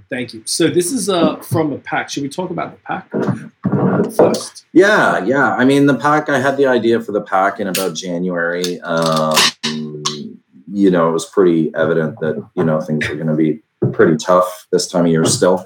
[0.09, 0.41] Thank you.
[0.45, 2.09] So this is uh from a pack.
[2.09, 3.09] Should we talk about the pack
[4.13, 4.65] first?
[4.73, 5.55] Yeah, yeah.
[5.55, 6.27] I mean, the pack.
[6.27, 8.81] I had the idea for the pack in about January.
[8.81, 9.35] Um,
[10.73, 13.61] you know, it was pretty evident that you know things were going to be
[13.93, 15.65] pretty tough this time of year still.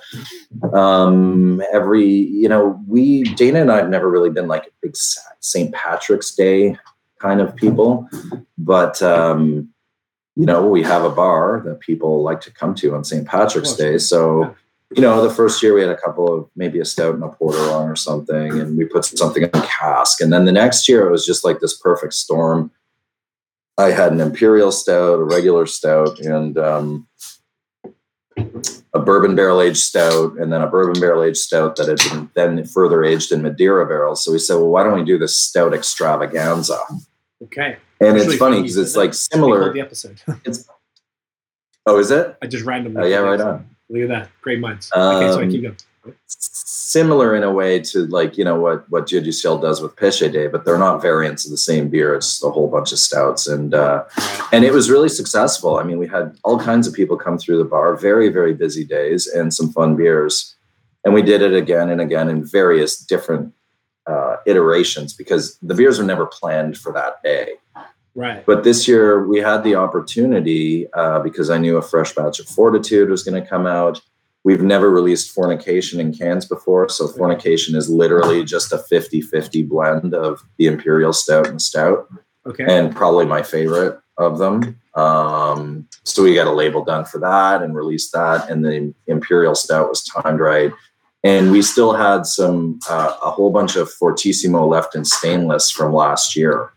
[0.73, 4.95] Um, every, you know, we Dana and I have never really been like a big
[4.95, 5.73] St.
[5.73, 6.77] Patrick's Day
[7.19, 8.07] kind of people,
[8.57, 9.69] but um,
[10.35, 13.25] you know, we have a bar that people like to come to on St.
[13.25, 13.73] Patrick's.
[13.73, 14.55] Day, so
[14.95, 17.29] you know, the first year we had a couple of maybe a stout and a
[17.29, 20.21] porter on or something, and we put something in a cask.
[20.21, 22.71] And then the next year it was just like this perfect storm.
[23.77, 27.07] I had an imperial stout, a regular stout, and um,
[28.37, 32.29] a bourbon barrel aged stout, and then a bourbon barrel aged stout that had been
[32.33, 34.23] then further aged in Madeira barrels.
[34.23, 36.79] So we said, well, why don't we do this stout extravaganza?
[37.43, 37.77] Okay.
[38.01, 39.71] And it's funny because it's like similar.
[39.73, 40.19] the episode.
[41.87, 42.35] Oh, is it?
[42.41, 43.03] I just randomly.
[43.03, 43.69] Oh, yeah, right on.
[43.89, 44.29] Look at that.
[44.41, 44.91] Great minds.
[44.91, 45.75] okay, so I Um, keep going.
[46.27, 49.95] Similar in a way to like you know what what Dieu du Ciel does with
[49.95, 52.15] Péché Day, but they're not variants of the same beer.
[52.15, 54.03] It's a whole bunch of stouts, and uh,
[54.51, 55.77] and it was really successful.
[55.77, 58.83] I mean, we had all kinds of people come through the bar, very very busy
[58.83, 60.55] days, and some fun beers,
[61.03, 63.53] and we did it again and again in various different
[64.07, 67.53] uh, iterations because the beers were never planned for that day.
[68.15, 68.45] Right.
[68.45, 72.47] But this year we had the opportunity uh, because I knew a fresh batch of
[72.47, 74.01] Fortitude was going to come out.
[74.45, 76.87] We've never released Fornication in cans before.
[76.87, 82.07] So Fornication is literally just a 50 50 blend of the Imperial Stout and Stout,
[82.45, 82.63] Okay.
[82.69, 84.79] and probably my favorite of them.
[84.93, 88.49] Um, so we got a label done for that and released that.
[88.49, 90.71] And the Imperial Stout was timed right.
[91.23, 95.91] And we still had some, uh, a whole bunch of Fortissimo left in stainless from
[95.91, 96.71] last year.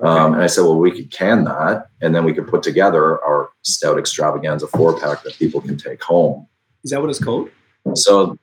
[0.00, 3.22] Um, and I said, well, we could can that, and then we could put together
[3.24, 6.46] our stout extravaganza four pack that people can take home.
[6.82, 7.48] Is that what it's called?
[7.94, 8.36] So,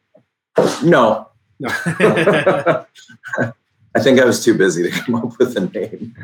[0.84, 1.28] no,
[1.60, 1.69] No.
[3.94, 6.15] I think I was too busy to come up with a name.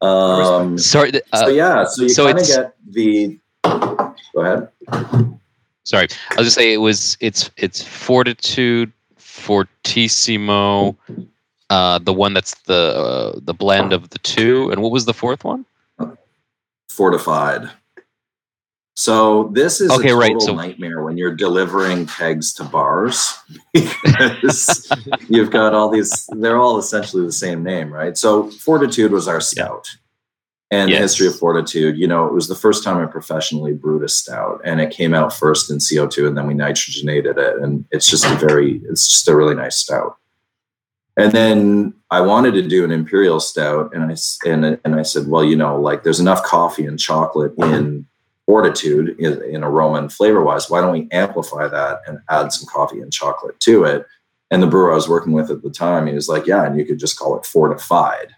[0.00, 1.10] Um, Sorry.
[1.12, 3.38] th- so Uh, yeah, so you so kind of get the.
[3.64, 4.68] Go ahead.
[5.84, 6.06] sorry.
[6.30, 7.16] I was gonna say it was.
[7.20, 10.96] It's it's Fortitude, Fortissimo,
[11.70, 15.14] uh, the one that's the uh, the blend of the two, and what was the
[15.14, 15.64] fourth one?
[16.90, 17.70] Fortified.
[18.98, 23.34] So this is Okay, a right, so- nightmare when you're delivering kegs to bars
[23.74, 24.90] because
[25.28, 26.26] you've got all these.
[26.32, 28.16] They're all essentially the same name, right?
[28.16, 29.86] So Fortitude was our stout,
[30.70, 31.02] and the Yes.
[31.02, 31.98] history of Fortitude.
[31.98, 35.12] You know, it was the first time I professionally brewed a stout, and it came
[35.12, 38.80] out first in CO two, and then we nitrogenated it, and it's just a very,
[38.88, 40.16] it's just a really nice stout.
[41.18, 44.16] And then I wanted to do an imperial stout, and I
[44.48, 48.06] and and I said, well, you know, like there's enough coffee and chocolate in
[48.44, 50.70] fortitude in, in aroma and flavor wise.
[50.70, 54.06] Why don't we amplify that and add some coffee and chocolate to it?
[54.50, 56.78] And the brewer I was working with at the time, he was like, yeah, and
[56.78, 58.34] you could just call it fortified,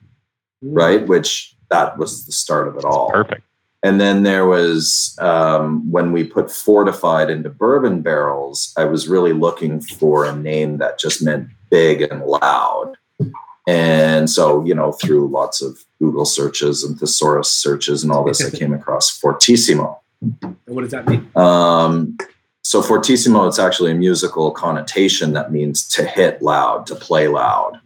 [0.63, 1.07] right?
[1.07, 3.11] Which that was the start of it all.
[3.11, 3.43] Perfect.
[3.83, 9.33] And then there was um, when we put fortified into bourbon barrels, I was really
[9.33, 12.95] looking for a name that just meant big and loud.
[13.67, 18.45] And so, you know, through lots of Google searches and thesaurus searches and all this,
[18.45, 20.01] I came across Fortissimo.
[20.23, 21.31] And what does that mean?
[21.37, 22.17] Um,
[22.63, 27.81] so Fortissimo, it's actually a musical connotation that means to hit loud, to play loud.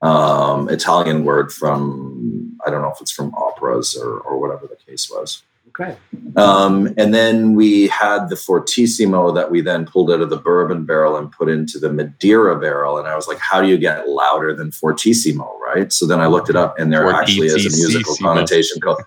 [0.00, 4.76] Um, Italian word from I don't know if it's from operas or, or whatever the
[4.76, 5.42] case was.
[5.80, 5.96] Okay.
[6.36, 10.84] Um, and then we had the Fortissimo that we then pulled out of the bourbon
[10.84, 12.98] barrel and put into the Madeira barrel.
[12.98, 15.90] And I was like, how do you get louder than Fortissimo, right?
[15.92, 19.00] So then I looked it up, and there actually is a musical connotation called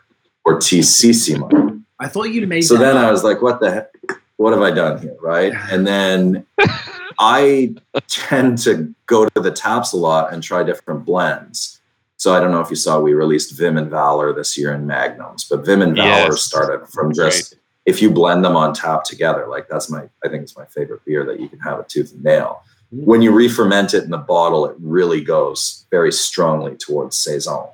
[0.44, 1.84] Fortississimo.
[2.00, 3.06] I thought you'd made So that then up.
[3.06, 3.92] I was like, what the heck?
[4.38, 5.54] What have I done here, right?
[5.72, 6.46] And then
[7.20, 7.76] I
[8.08, 11.75] tend to go to the taps a lot and try different blends.
[12.18, 14.88] So I don't know if you saw we released Vim and Vigor this year in
[14.88, 16.42] Magnums, but Vim and Vigor Yes.
[16.44, 17.56] started from just
[17.86, 21.04] if you blend them on top together, like that's my I think it's my favorite
[21.06, 22.64] beer that you can have a tooth and nail.
[22.92, 27.68] When you re-ferment it in the bottle, it really goes very strongly towards saison.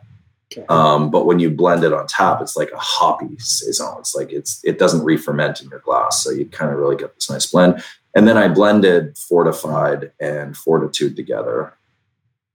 [0.51, 0.65] Okay.
[0.67, 3.95] Um, but when you blend it on top, it's like a hoppy saison.
[3.99, 7.13] It's like it's it doesn't re-ferment in your glass, so you kind of really get
[7.13, 7.83] this nice blend.
[8.15, 11.73] And then I blended fortified and fortitude together,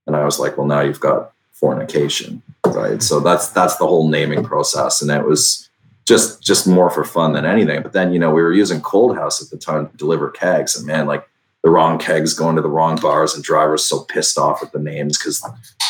[0.06, 3.02] and I was like, well, now you've got fornication, right?
[3.02, 5.68] So that's that's the whole naming process, and it was
[6.04, 7.82] just just more for fun than anything.
[7.82, 10.76] But then you know we were using Cold House at the time to deliver kegs,
[10.76, 11.28] and man, like
[11.64, 14.78] the wrong kegs going to the wrong bars, and drivers so pissed off at the
[14.78, 15.44] names because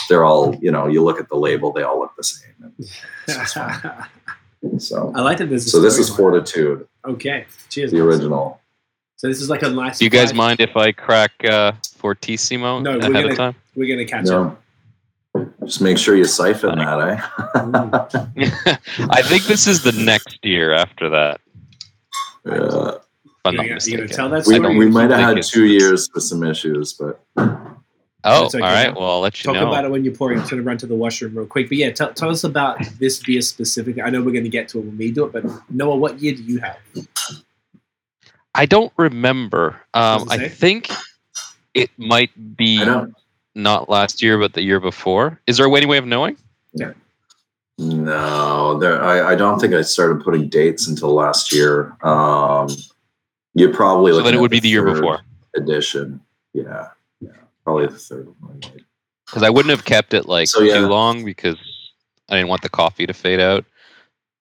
[0.09, 2.55] they're all you know you look at the label, they all look the same.
[2.62, 4.06] And it's just fun.
[4.78, 5.48] So I like that.
[5.48, 6.88] There's a so this is Fortitude.
[7.06, 7.47] Okay.
[7.68, 7.93] Cheers.
[7.93, 8.60] the original.
[9.14, 9.98] So this is like a nice.
[10.01, 13.55] Do you guys mind if I crack uh, Fortissimo No, ahead gonna- of time?
[13.76, 14.60] We're gonna catch up.
[15.36, 18.76] No, just make sure you siphon that, eh?
[19.10, 21.40] I think this is the next year after that.
[22.44, 22.52] Yeah.
[22.54, 23.00] If
[23.44, 24.08] I'm You're not you're mistaken.
[24.08, 24.76] tell that We, story.
[24.76, 27.20] we might have had two years with some issues, but
[28.28, 28.64] Oh, It's okay.
[28.64, 28.92] all right.
[28.94, 29.68] Well, I'll let you Talk know.
[29.68, 30.38] about it when you're pouring.
[30.40, 31.68] I'm going to run to the washroom real quick.
[31.68, 34.02] But yeah, tell, tell us about this beer specifically.
[34.02, 36.20] I know we're going to get to it when we do it, but Noah, what
[36.20, 36.76] year do you have?
[38.54, 39.76] I don't remember.
[39.94, 40.90] Um, I think
[41.74, 43.14] it might be I don't.
[43.56, 45.40] Not last year, but the year before.
[45.46, 46.36] Is there any way of knowing?
[46.74, 46.92] Yeah.
[47.78, 49.02] No, there.
[49.02, 51.96] I, I don't think I started putting dates until last year.
[52.02, 52.68] Um,
[53.54, 55.20] You're probably So then it would be the year before.
[55.56, 56.20] edition.
[56.54, 56.88] Yeah,
[57.20, 57.30] yeah,
[57.64, 58.60] probably the third one.
[59.26, 60.78] Because I wouldn't have kept it like So, yeah.
[60.78, 61.56] too long because
[62.30, 63.64] I didn't want the coffee to fade out.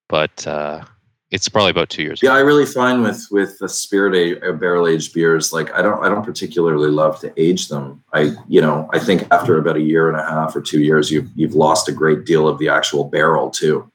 [0.07, 0.83] But uh,
[1.31, 2.21] it's probably about two years.
[2.21, 6.03] Yeah, I really find with with the spirit uh, barrel aged beers, like I don't
[6.03, 8.03] I don't particularly love to age them.
[8.13, 11.09] I you know I think after about a year and a half or two years,
[11.11, 13.91] you've you've lost a great deal of the actual barrel too.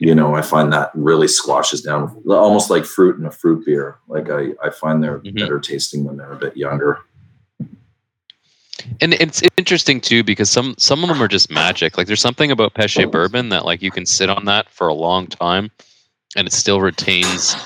[0.00, 3.98] You know, I find that really squashes down, almost like fruit in a fruit beer.
[4.06, 5.36] Like I I find they're Mhm.
[5.38, 6.98] better tasting when they're a bit younger.
[9.00, 11.96] And it's interesting too because some some of them are just magic.
[11.96, 14.94] Like there's something about Peche bourbon that like you can sit on that for a
[14.94, 15.70] long time,
[16.36, 17.56] and it still retains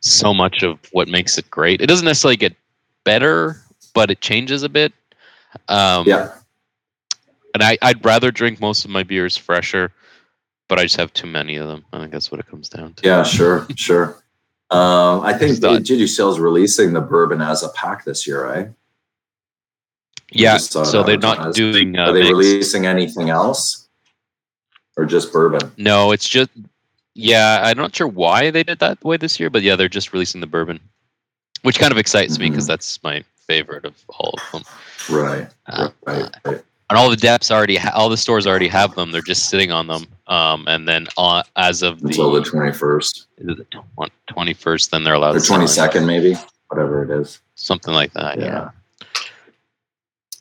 [0.00, 1.80] so much of what makes it great.
[1.80, 2.54] It doesn't necessarily get
[3.04, 3.60] better,
[3.94, 4.92] but it changes a bit.
[5.68, 6.32] Um, Yeah,
[7.54, 9.92] And I, I'd rather drink most of my beers fresher,
[10.68, 11.84] but I just have too many of them.
[11.92, 13.06] I think that's what it comes down to.
[13.06, 14.22] yeah, sure, sure.
[14.70, 18.68] Um, I think Dieu du Ciel's releasing the bourbon as a pack this year, right?
[20.32, 21.96] Yeah, so they're not doing.
[21.96, 23.86] Uh, Are they releasing anything else,
[24.96, 25.70] or just bourbon?
[25.76, 26.50] No, it's just.
[27.18, 30.12] Yeah, I'm not sure why they did that way this year, but yeah, they're just
[30.12, 30.78] releasing the bourbon,
[31.62, 34.62] which kind of excites me because that's my favorite of all of them.
[35.08, 36.62] Right, Uh, right, right.
[36.90, 39.12] and all the depths already, ha- all the stores already have them.
[39.12, 40.04] They're just sitting on them.
[40.26, 44.52] Um, and then on, as of the, Until the twenty first is it the twenty
[44.52, 45.74] first, then they're allowed or to sell twenty it.
[45.74, 46.34] second, maybe
[46.68, 47.40] whatever it is.
[47.54, 48.38] something like that.
[48.38, 48.44] Yeah.
[48.44, 48.70] Yeah.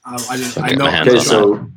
[0.06, 0.58] Um, I didn't.
[0.58, 0.86] I'll I know.
[0.86, 1.68] my hands Okay, on so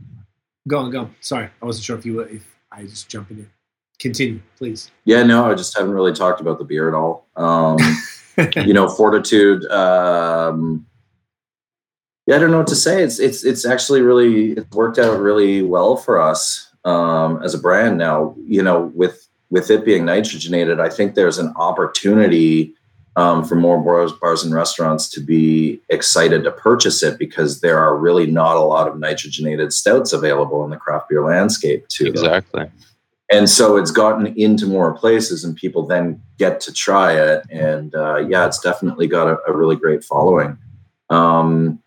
[0.67, 1.01] Go on, go.
[1.03, 1.15] on.
[1.21, 2.27] Sorry, I wasn't sure if you were.
[2.29, 3.51] If I just jumping in.
[3.99, 4.91] Continue, please.
[5.05, 7.27] yeah, no, I just haven't really talked about the beer at all.
[7.37, 7.79] Um,
[8.65, 9.65] you know, Fortitude.
[9.71, 10.87] Um,
[12.27, 13.03] yeah, I don't know what to say.
[13.03, 17.59] It's it's it's actually really it's worked out really well for us um, as a
[17.59, 18.37] brand now.
[18.45, 22.75] You know, with with it being nitrogenated, I think there's an opportunity
[23.17, 27.79] um, for more bars, bars and restaurants to be excited to purchase it because there
[27.79, 31.89] are really not a lot of nitrogenated stouts available in the craft beer landscape.
[31.89, 32.71] Too, Exactly.
[33.31, 37.95] And so it's gotten into more places and people then get to try it and
[37.95, 40.57] uh, yeah it's definitely got a, a really great following
[41.11, 41.81] um,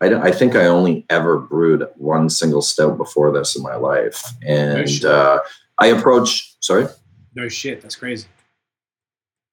[0.00, 4.22] I, I think i only ever brewed one single stout before this in my life
[4.46, 5.04] and shit.
[5.04, 5.40] uh,
[5.78, 6.86] i approach sorry
[7.34, 8.28] No shit, that's crazy.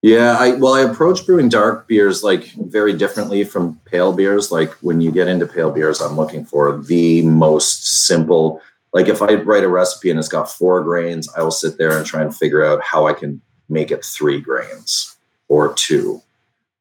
[0.04, 4.52] yeah, I well, I approach brewing dark beers like very differently from pale beers.
[4.52, 8.62] Like when you get into pale beers, I'm looking for the most simple.
[8.94, 11.98] Like if I write a recipe and it's got four grains, I will sit there
[11.98, 15.16] and try and figure out how I can make it three grains
[15.48, 16.22] or two,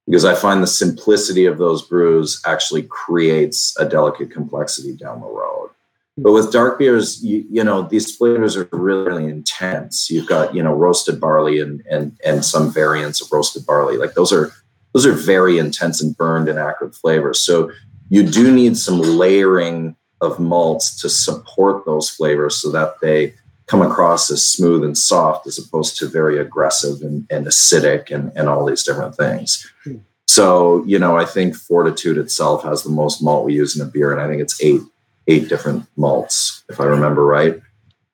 [0.07, 5.27] because I find the simplicity of those brews actually creates a delicate complexity down the
[5.27, 5.71] road.
[6.19, 10.11] But with dark beers, you, you know, these flavors are really, really intense.
[10.11, 13.97] You've got, you know, roasted barley and and and some variants of roasted barley.
[13.97, 14.53] Like those are
[14.93, 17.39] those are very intense and burned and acrid flavors.
[17.39, 17.71] So
[18.09, 23.35] you do need some layering of malts to support those flavors so that they
[23.67, 28.33] come across as smooth and soft as opposed to very aggressive and, and acidic and,
[28.35, 29.71] and all these different things.
[29.85, 29.99] Hmm.
[30.27, 33.91] So, you know, I think Fortitude itself has the most malt we use in a
[33.91, 34.81] beer, and I think it's eight
[35.27, 37.61] eight different malts, if I remember right,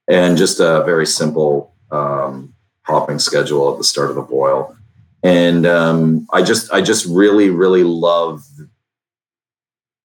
[0.08, 4.76] and just a very simple um, hopping schedule at the start of the boil.
[5.22, 8.44] And um, I just, I just really, really love.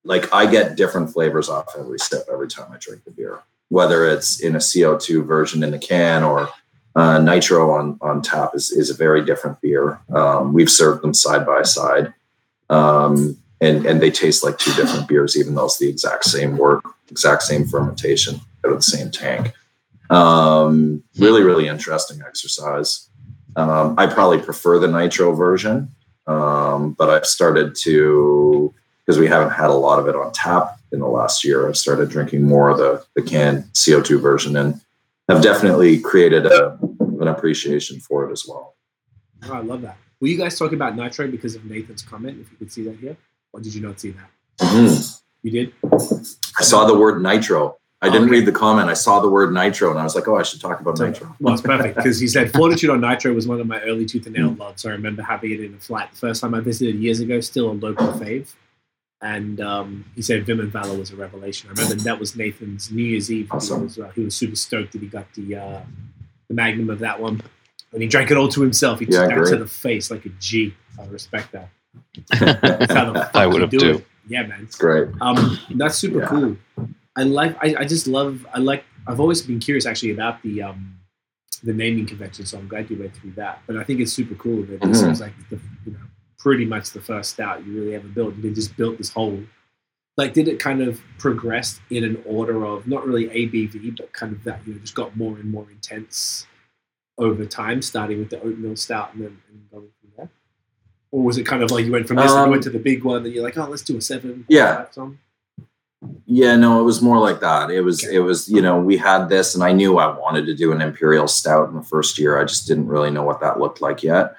[0.04, 4.06] Like I get different flavors off every sip every time I drink the beer, whether
[4.08, 6.50] it's in a CO2 version in the can or
[6.96, 10.02] uh, nitro on on tap is is a very different beer.
[10.14, 12.14] Um, we've served them side by side.
[12.70, 16.58] Um, and and they taste like two different beers, even though it's the exact same
[16.58, 19.54] work, exact same fermentation out of the same tank.
[20.10, 23.08] Um, really, really interesting exercise.
[23.56, 25.94] Um, I probably prefer the nitro version,
[26.26, 28.74] um, but I've started to
[29.12, 31.68] because we haven't had a lot of it on tap in the last year.
[31.68, 34.80] I've started drinking more of the the canned CO2 version, and
[35.28, 36.80] have definitely created a,
[37.20, 38.76] an appreciation for it as well.
[39.50, 39.98] Oh, I love that.
[40.22, 42.40] Were you guys talking about Nitro because of Nathan's comment?
[42.40, 43.18] If you could see that here,
[43.52, 44.30] or did you not see that?
[44.60, 45.20] Mhm.
[45.44, 45.74] You did.
[46.58, 47.78] I saw the word nitro.
[48.04, 48.32] I didn't Okay.
[48.40, 48.90] read the comment.
[48.90, 51.36] I saw the word nitro, and I was like, "Oh, I should talk about nitro."
[51.42, 54.26] Well, it's perfect because he said Fortitude on Nitro was one of my early tooth
[54.26, 54.86] and nail loves.
[54.86, 57.72] I remember having it in a flight the first time I visited years ago, still
[57.72, 58.54] a local fave.
[59.24, 61.70] And um, he said Vim and Valor was a revelation.
[61.70, 63.50] I remember that was Nathan's New Year's Eve.
[63.52, 63.80] Awesome.
[63.80, 65.82] He, was, uh, he was super stoked that he got the uh,
[66.48, 67.42] the magnum of that one.
[67.94, 69.00] And he drank it all to himself.
[69.00, 70.74] He Yeah, took that to the face like a G.
[71.00, 71.70] I respect that.
[72.62, 73.90] That's how the fuck I would have do too.
[73.98, 74.06] it.
[74.28, 74.62] Yeah, man.
[74.64, 75.10] It's great.
[75.20, 76.28] Um, that's super Yeah.
[76.28, 76.58] cool.
[77.18, 77.56] I like.
[77.62, 78.46] I, I just love.
[78.54, 78.86] I like.
[79.08, 80.98] I've always been curious actually about the um,
[81.64, 82.46] the naming convention.
[82.46, 83.62] So I'm glad you went through that.
[83.68, 85.10] But I think it's super cool that this Mhm.
[85.10, 86.00] was like the you know
[86.42, 88.36] pretty much the first stout you really ever built.
[88.38, 89.40] You just built this whole.
[90.18, 94.34] Like, did it kind of progress in an order of not really ABV, but kind
[94.34, 96.48] of that you know just got more and more intense
[97.18, 100.30] over time, starting with the oatmeal stout and then and going from there?
[101.12, 102.70] Or was it kind of like you went from this and Um, you went to
[102.70, 104.46] the big one, and you're like, oh, let's do a seven.
[104.50, 104.86] Yeah.
[106.26, 107.70] Yeah, no, it was more like that.
[107.70, 108.16] It was, Okay.
[108.16, 110.82] it was, you know, we had this, and I knew I wanted to do an
[110.82, 112.40] imperial stout in the first year.
[112.40, 114.34] I just didn't really know what that looked like yet.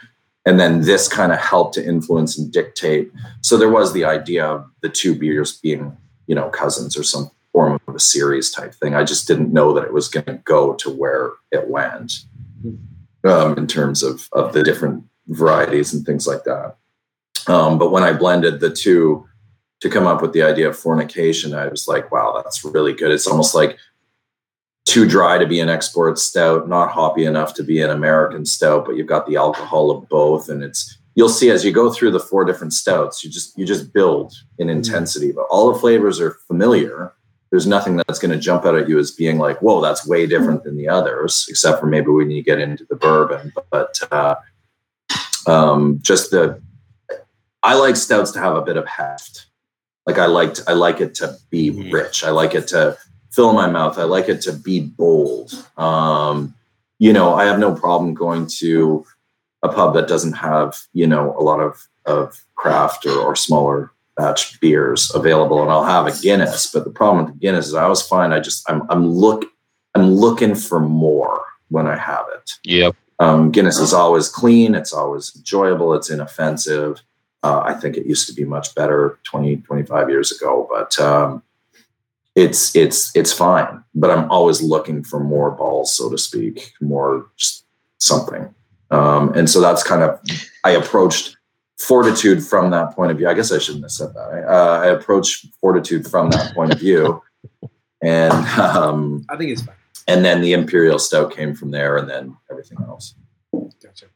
[0.44, 3.12] And then this kind of helped to influence and dictate.
[3.42, 5.96] So there was the idea of the two beers being,
[6.26, 8.94] you know, cousins or some form of a series type thing.
[8.94, 12.24] I just didn't know that it was going to go to where it went
[13.24, 16.76] um, in terms of of the different varieties and things like that.
[17.46, 19.26] Um, but when I blended the two
[19.80, 23.10] to come up with the idea of fornication, I was like, wow, that's really good.
[23.10, 23.78] It's almost like
[24.84, 28.84] too dry to be an export stout, not hoppy enough to be an American stout,
[28.84, 30.48] but you've got the alcohol of both.
[30.48, 33.64] And it's you'll see as you go through the four different stouts, you just you
[33.64, 35.32] just build in intensity.
[35.32, 37.12] But all the flavors are familiar.
[37.50, 40.26] There's nothing that's going to jump out at you as being like, whoa, that's way
[40.26, 43.52] different than the others, except for maybe when you get into the bourbon.
[43.70, 44.36] But uh,
[45.46, 46.60] um, just the
[47.62, 49.46] I like stouts to have a bit of heft.
[50.06, 51.92] Like I liked, I like it to be Mhm.
[51.92, 52.24] rich.
[52.24, 52.96] I like it to
[53.32, 53.98] fill in my mouth.
[53.98, 55.52] I like it to be bold.
[55.76, 56.54] Um,
[56.98, 59.04] you know, I have no problem going to
[59.62, 63.92] a pub that doesn't have, you know, a lot of of craft or, or smaller
[64.16, 66.70] batch beers available, and I'll have a Guinness.
[66.72, 69.46] But the problem with the Guinness is I always find I just I'm I'm look
[69.94, 72.50] I'm looking for more when I have it.
[72.64, 72.96] Yep.
[73.18, 74.74] Um, Guinness is always clean.
[74.74, 75.94] It's always enjoyable.
[75.94, 77.00] It's inoffensive.
[77.42, 81.42] Uh, I think it used to be much better 20, 25 years ago, but um,
[82.34, 83.82] it's it's it's fine.
[83.94, 87.64] But I'm always looking for more balls, so to speak, more just
[87.98, 88.54] something.
[88.90, 90.20] Um, and so that's kind of
[90.64, 91.36] I approached
[91.78, 93.28] fortitude from that point of view.
[93.28, 94.46] I guess I shouldn't have said that.
[94.48, 97.22] Uh, I approached fortitude from that point of view,
[98.02, 99.74] and um, I think it's fine.
[100.08, 103.14] and then the imperial stout came from there, and then everything else.
[103.82, 104.06] Gotcha.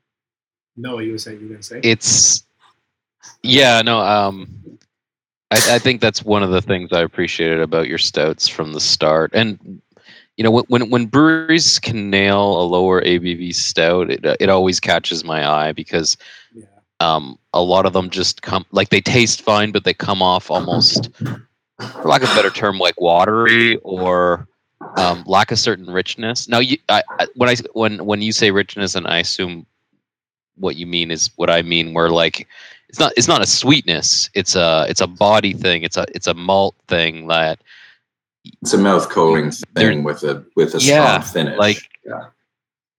[0.77, 1.81] No, you were saying you were going to say?
[1.83, 2.45] it's
[3.43, 4.63] yeah no um
[5.51, 8.81] I, I think that's one of the things i appreciated about your stouts from the
[8.81, 9.81] start and
[10.37, 14.81] you know when when, when breweries can nail a lower abv stout it, it always
[14.81, 16.17] catches my eye because
[16.55, 16.65] yeah.
[17.01, 20.51] um a lot of them just come like they taste fine but they come off
[20.51, 21.47] almost for
[22.05, 24.49] lack of a better term like watery or
[24.99, 28.51] um, lack a certain richness now you I, I, when i when when you say
[28.51, 29.67] richness and i assume
[30.57, 32.47] what you mean is what i mean where like
[32.97, 36.27] it's not it's not a sweetness it's a it's a body thing it's a it's
[36.27, 37.59] a malt thing that
[38.63, 41.59] It's a mouth coating thing with a with a Yeah, strong finish.
[41.59, 42.25] like- yeah.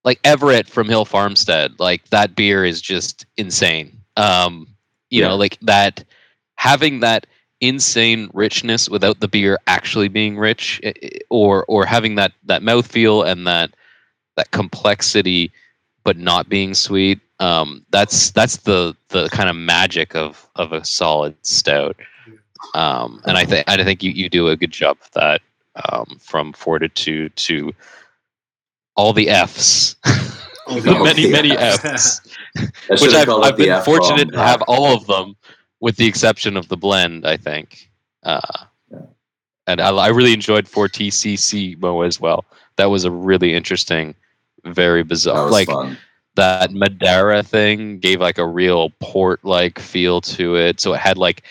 [0.03, 3.91] like Everett from Hill Farmstead, like that beer is just insane.
[4.17, 4.67] Um,
[5.09, 5.29] you Yeah.
[5.29, 6.03] know, like that
[6.57, 7.25] having that
[7.59, 12.61] insane richness without the beer actually being rich, i- i- or or having that that
[12.61, 13.71] mouthfeel and that
[14.35, 15.51] that complexity,
[16.03, 17.19] but not being sweet.
[17.39, 21.95] Um, that's that's the the kind of magic of of a solid stout.
[22.73, 25.41] Um, and I think I think you, you do a good job of that
[25.91, 27.73] um, from fortitude to
[28.95, 29.95] all the Fs.
[30.05, 30.33] Oh,
[30.81, 31.31] The many, yeah.
[31.31, 32.19] many Fs,
[32.57, 35.37] I which I've, I've been F-bomb fortunate to have all of them,
[35.79, 37.25] with the exception of the blend.
[37.25, 37.89] I think,
[38.23, 38.41] uh,
[38.91, 38.99] Yeah.
[39.67, 42.43] and I, I really enjoyed Fortississimo as well.
[42.75, 44.13] That was a really interesting,
[44.65, 45.97] very bizarre, like fun.
[46.37, 50.79] That Madeira thing gave like a real port like feel to it.
[50.79, 51.43] So it had like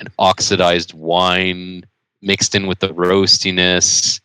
[0.00, 1.84] an oxidized wine
[2.20, 4.20] mixed in with the roastiness,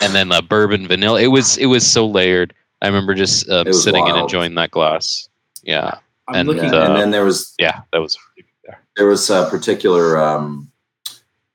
[0.00, 1.20] and then the bourbon vanilla.
[1.20, 2.54] It was it was so layered.
[2.82, 5.28] I remember just um, It was sitting and enjoying that glass.
[5.62, 5.94] Yeah,
[6.28, 6.72] I'm and, looking.
[6.72, 8.18] Uh, and then there was yeah, that was
[8.64, 8.80] there.
[8.96, 10.70] there was a particular um,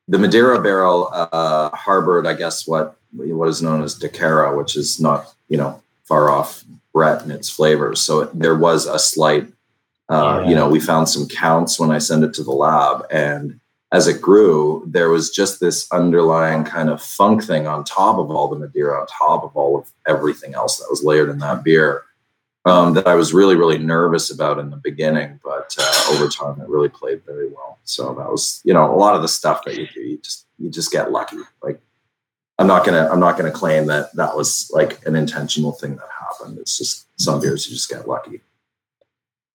[0.07, 4.99] the Madeira barrel uh, harbored, I guess, what what is known as Dekkera, which is
[4.99, 6.63] not you know far off
[6.93, 8.01] Brett in its flavors.
[8.01, 9.47] So there was a slight,
[10.09, 10.49] uh, Yeah.
[10.49, 13.59] you know, we found some counts when I sent it to the lab, and
[13.93, 18.31] as it grew, there was just this underlying kind of funk thing on top of
[18.31, 21.63] all the Madeira, on top of all of everything else that was layered in that
[21.63, 22.03] beer.
[22.63, 26.61] Um, that I was really, really nervous about in the beginning, but uh, over time
[26.61, 27.79] it really played very well.
[27.85, 30.45] So that was, you know, a lot of the stuff that you do, you just
[30.59, 31.37] you just get lucky.
[31.63, 31.81] Like
[32.59, 36.07] I'm not gonna I'm not gonna claim that that was like an intentional thing that
[36.07, 36.20] happened.
[36.43, 38.41] And it's just some beers you just get lucky.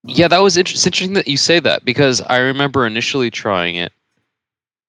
[0.04, 3.76] Yeah, that was inter- it's interesting that you say that because I remember initially trying
[3.76, 3.92] it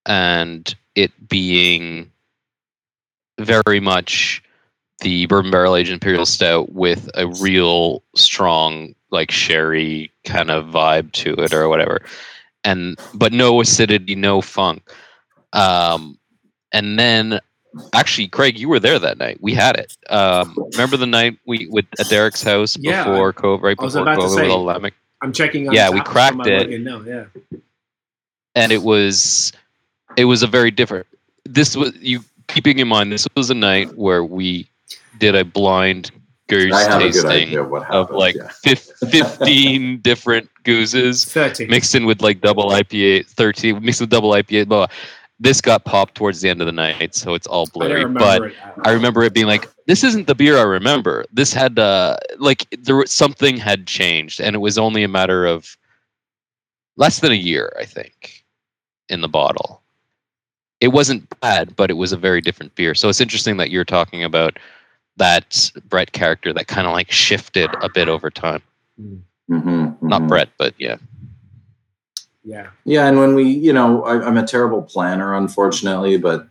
[0.05, 2.11] and it being
[3.39, 4.43] very much
[4.99, 11.11] the bourbon barrel aged imperial stout with a real strong like sherry kind of vibe
[11.13, 12.01] to it or whatever.
[12.63, 14.83] And but no acidity, no funk.
[15.53, 16.17] Um,
[16.71, 17.39] and then
[17.93, 19.37] actually, Craig, you were there that night.
[19.41, 19.95] We had it.
[20.09, 23.93] Um, remember the night we with at Derek's house Yeah, before COVID, right I was
[23.93, 24.91] before about to COVID say- with all the lambic?
[25.21, 25.71] I'm checking.
[25.73, 26.69] Yeah, we cracked it.
[26.69, 27.25] login now, yeah.
[28.55, 29.51] and it was
[30.15, 31.05] it was a very different
[31.45, 34.67] this was you keeping in mind this was a night where we
[35.17, 36.11] did a blind
[36.49, 37.99] gueuze I have a good tasting idea of what happened.
[38.09, 38.47] of like yeah.
[38.63, 41.69] fif- 15 different gueuzes Thirteen.
[41.69, 44.95] mixed in with like double ipa 13 mixed with double ipa blah, blah.
[45.39, 48.41] This got popped towards the end of the night so it's all blurry remember but
[48.43, 48.55] it.
[48.83, 51.25] I remember it being like, this isn't the beer I remember.
[51.31, 55.45] This had uh like there was something had changed, and it was only a matter
[55.45, 55.77] of
[56.97, 58.43] less than a year, I think,
[59.09, 59.81] in the bottle.
[60.79, 62.93] It wasn't bad, but it was a very different beer.
[62.95, 64.59] So it's interesting that you're talking about
[65.17, 68.61] that Brett character that kind of like shifted a bit over time.
[69.49, 70.27] Mhm, Not mhm.
[70.27, 70.97] Brett, but yeah.
[72.47, 72.67] Yeah.
[72.85, 76.47] Yeah, and when we, you know, I, I'm a terrible planner, unfortunately, but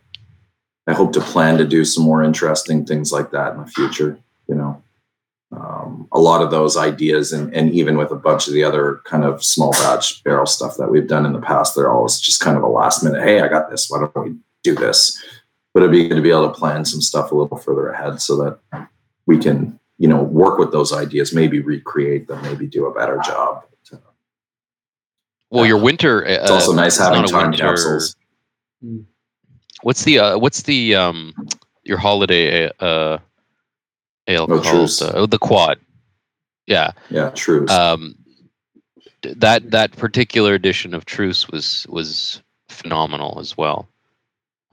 [0.85, 4.19] I hope to plan to do some more interesting things like that in the future.
[4.47, 4.83] You know,
[5.51, 9.01] um, a lot of those ideas, and, and even with a bunch of the other
[9.05, 12.41] kind of small batch barrel stuff that we've done in the past, they're always just
[12.41, 13.23] kind of a last minute.
[13.23, 13.89] Hey, I got this.
[13.89, 15.21] Why don't we do this?
[15.73, 18.21] But it'd be good to be able to plan some stuff a little further ahead
[18.21, 18.87] so that
[19.25, 23.19] we can, you know, work with those ideas, maybe recreate them, maybe do a better
[23.25, 23.63] job.
[25.49, 26.25] Well, your winter.
[26.25, 28.15] Uh, It's also nice having time winter- capsules.
[29.83, 31.33] What's the uh, what's the um
[31.83, 33.17] your holiday uh
[34.27, 34.91] ale Oh, called?
[35.01, 35.79] Uh, oh, the quad.
[36.65, 36.91] Yeah.
[37.09, 37.65] Yeah, true.
[37.67, 38.15] um,
[39.23, 43.87] that that particular edition of Truce was was phenomenal as well.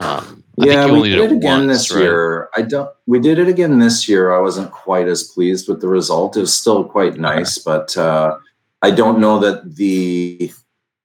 [0.01, 2.01] Um, I yeah, think you we did did it again once, this right?
[2.01, 2.49] year.
[2.55, 2.89] I don't.
[3.05, 4.33] We did it again this year.
[4.33, 6.35] I wasn't quite as pleased with the result.
[6.35, 8.37] It was still quite nice, but uh,
[8.81, 10.51] I don't know that the.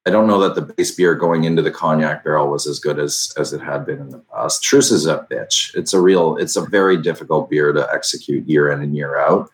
[0.06, 2.98] I don't know that the base beer going into the cognac barrel was as good
[2.98, 4.62] as as it had been in the past.
[4.62, 5.74] Truce is a bitch.
[5.74, 6.36] It's a real.
[6.36, 9.50] It's a very difficult beer to execute year in and year out.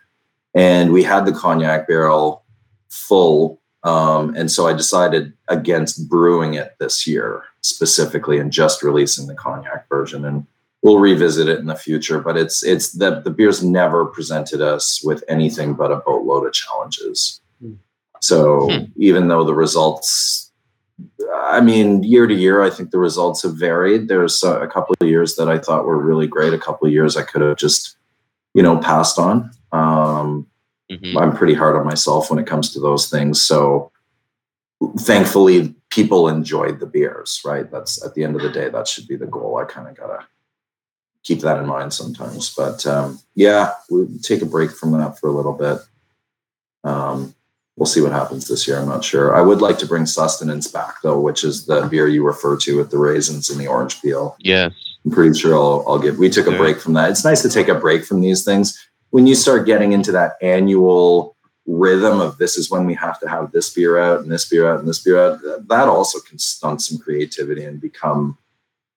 [0.55, 2.43] And we had the cognac barrel
[2.89, 9.27] full um, and so I decided against brewing it this year specifically and just releasing
[9.27, 10.25] the cognac version.
[10.25, 10.45] And
[10.81, 12.19] we'll revisit it in the future.
[12.19, 16.53] But it's it's the the beer's never presented us with anything but a boatload of
[16.53, 17.39] challenges.
[17.61, 17.75] Hmm.
[18.21, 18.83] So Hmm.
[18.97, 20.51] even though the results,
[21.33, 24.07] I mean, year to year, I think the results have varied.
[24.07, 26.53] There's a, a couple of years that I thought were really great.
[26.53, 27.97] A couple of years I could have just,
[28.53, 29.51] you know, passed on.
[29.71, 30.47] Um,
[30.89, 31.21] Mhm.
[31.21, 33.41] I'm pretty hard on myself when it comes to those things.
[33.41, 33.91] So
[34.99, 37.69] thankfully people enjoyed the beers, right?
[37.69, 39.57] That's at the end of the day, that should be the goal.
[39.57, 40.25] I kind of gotta
[41.23, 42.53] keep that in mind sometimes.
[42.55, 45.79] But um, yeah, we'll take a break from that for a little bit.
[46.83, 47.35] Um,
[47.77, 48.79] we'll see what happens this year.
[48.79, 49.35] I'm not sure.
[49.35, 52.77] I would like to bring sustenance back though, which is the beer you refer to
[52.77, 54.35] with the raisins and the orange peel.
[54.39, 54.69] Yeah,
[55.05, 56.17] I'm pretty sure I'll, I'll get.
[56.17, 56.57] We took a Yeah.
[56.57, 57.09] break from that.
[57.11, 58.77] It's nice to take a break from these things
[59.11, 61.35] when you start getting into that annual
[61.65, 64.69] rhythm of this is when we have to have this beer out and this beer
[64.71, 65.39] out and this beer out.
[65.67, 68.37] That also can stunt some creativity and become.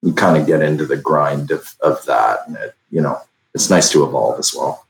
[0.03, 3.21] You kind of get into the grind of of that, and it, you know,
[3.55, 4.87] it's nice to evolve as well.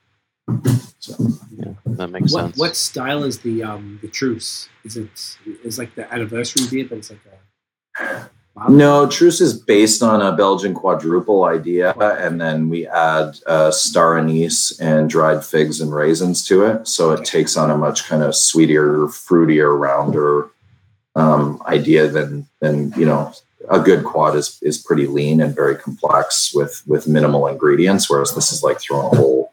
[1.00, 1.16] So,
[1.56, 2.58] yeah, that makes What sense.
[2.58, 4.68] what style is the um the truce?
[4.84, 5.08] Is it
[5.64, 7.20] is like the anniversary beer, but it's like
[7.98, 8.28] a
[8.68, 14.18] No, Truce is based on a Belgian quadruple idea, and then we add uh, star
[14.18, 16.86] anise and dried figs and raisins to it.
[16.86, 20.50] So it takes on a much kind of sweeter, fruitier, rounder
[21.16, 23.32] um, idea than than you know.
[23.70, 28.34] A good quad is is pretty lean and very complex with with minimal ingredients, whereas
[28.34, 29.49] this is like throwing a whole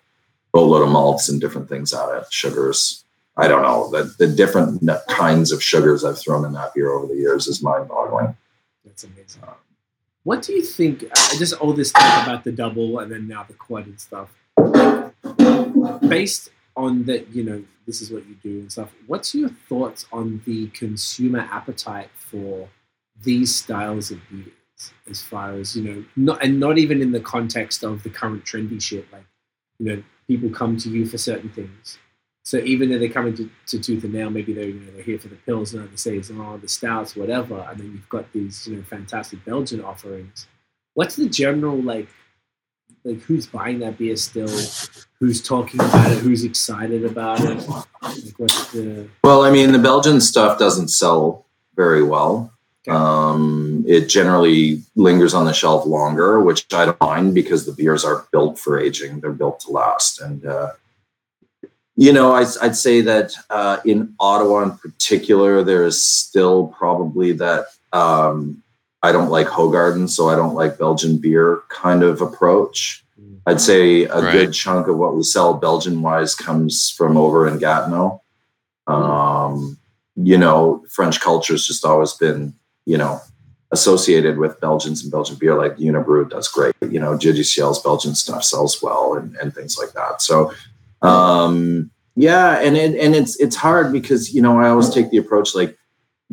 [0.53, 3.03] boatload of malts and different things at it, sugars.
[3.37, 7.07] I don't know the the different kinds of sugars I've thrown in that beer over
[7.07, 8.35] the years is mind boggling.
[8.83, 9.43] That's amazing.
[10.23, 11.03] What do you think?
[11.03, 14.29] Uh, just all this talk about the double and then now the quad and stuff.
[16.09, 18.91] Based on that, you know, this is what you do and stuff.
[19.05, 22.67] What's your thoughts on the consumer appetite for
[23.23, 24.51] these styles of beers?
[25.09, 28.43] As far as you know, not and not even in the context of the current
[28.45, 29.11] trendy shit.
[29.11, 29.25] Like,
[29.79, 31.97] you know, people come to you for certain things.
[32.43, 35.03] So even though they're coming to, to tooth and nail, maybe they're you know they're
[35.03, 38.31] here for the pils and the says oh the stouts whatever, and then you've got
[38.31, 40.47] these you know fantastic Belgian offerings.
[40.93, 42.07] What's the general like
[43.03, 44.47] like who's buying that beer still?
[45.19, 46.19] Who's talking about it?
[46.19, 47.67] Who's excited about it?
[47.67, 51.45] Like what's the Well, I mean, the Belgian stuff doesn't sell
[51.75, 52.53] very well.
[52.87, 52.95] Okay.
[52.95, 58.05] Um, it generally lingers on the shelf longer, which I don't mind because the beers
[58.05, 59.19] are built for aging.
[59.19, 60.21] They're built to last.
[60.21, 60.71] And uh,
[61.95, 67.31] you know, I, I'd say that uh, in Ottawa in particular, there is still probably
[67.33, 68.61] that um,
[69.01, 73.03] I don't like Hoegaarden, so I don't like Belgian beer kind of approach.
[73.47, 74.31] I'd say a Right.
[74.31, 78.21] good chunk of what we sell Belgian wise comes from over in Gatineau.
[78.85, 79.77] Um,
[80.15, 82.53] you know, French culture has just always been,
[82.87, 83.19] you know,
[83.71, 85.55] associated with Belgians and Belgian beer.
[85.55, 86.73] Like Unibroue does great.
[86.81, 90.21] You know, Dieu du Ciel's Belgian stuff sells well and, and things like that.
[90.21, 90.53] So,
[91.01, 95.17] um, yeah, and it, and it's it's hard because you know I always take the
[95.17, 95.77] approach like,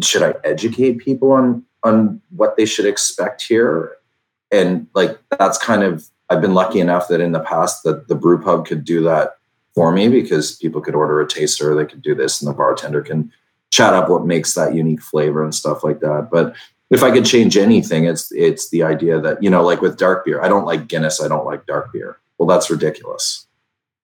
[0.01, 3.97] should I educate people on on what they should expect here?
[4.53, 8.15] And like that's kind of I've been lucky enough that in the past that the
[8.15, 9.33] brew pub could do that
[9.75, 13.03] for me because people could order a taster, they could do this, and the bartender
[13.03, 13.33] can
[13.75, 16.29] chat up what makes that unique flavor and stuff like that.
[16.31, 16.55] But
[16.91, 20.25] if I could change anything, it's it's the idea that you know, like with dark
[20.25, 22.19] beer, I don't like Guinness, I don't like dark beer.
[22.39, 23.49] Well, that's ridiculous.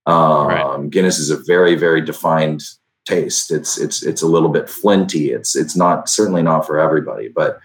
[0.06, 0.90] Um, Right.
[0.90, 2.62] Guinness is a very very defined
[3.06, 3.52] taste.
[3.52, 5.30] It's it's it's a little bit flinty.
[5.30, 7.60] It's it's not certainly not for everybody, but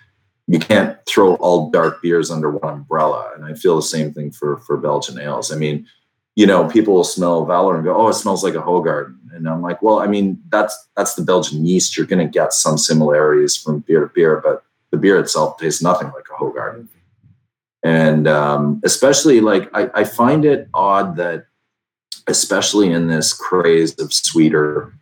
[0.47, 3.31] you can't throw all dark beers under one umbrella.
[3.35, 5.51] And I feel the same thing for for Belgian ales.
[5.51, 5.87] I mean,
[6.35, 9.47] you know, people will smell Valor and go, "Oh, it smells like a Hoegaarden," and
[9.47, 11.95] I'm like, "Well, I mean, that's that's the Belgian yeast.
[11.95, 15.81] You're going to get some similarities from beer to beer, but the beer itself tastes
[15.81, 16.87] nothing like a Hoegaarden."
[17.83, 21.45] And um, especially, like, I, I find it odd that,
[22.27, 24.93] especially in this craze of sweeter,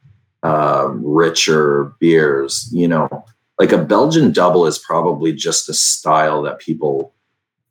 [0.44, 3.26] uh, richer beers, you know,
[3.58, 7.14] like a Belgian double is probably just a style that people,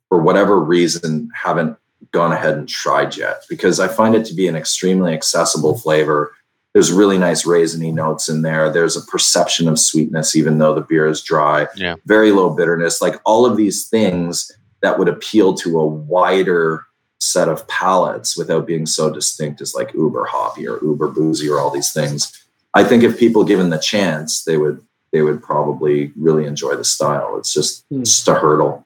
[0.09, 1.77] for whatever reason, haven't
[2.13, 6.33] gone ahead and tried yet because I find it to be an extremely accessible flavor.
[6.73, 8.69] There's really nice raisiny notes in there.
[8.71, 11.67] There's a perception of sweetness, even though the beer is dry.
[11.75, 11.95] Yeah.
[12.05, 13.01] Very low bitterness.
[13.01, 16.85] Like all of these things that would appeal to a wider
[17.19, 21.59] set of palates without being so distinct as like uber hoppy or uber boozy or
[21.59, 22.31] all these things.
[22.73, 24.81] I think if people given the chance, they would
[25.11, 27.37] they would probably really enjoy the style.
[27.37, 28.03] It's just Hmm.
[28.03, 28.85] just a hurdle.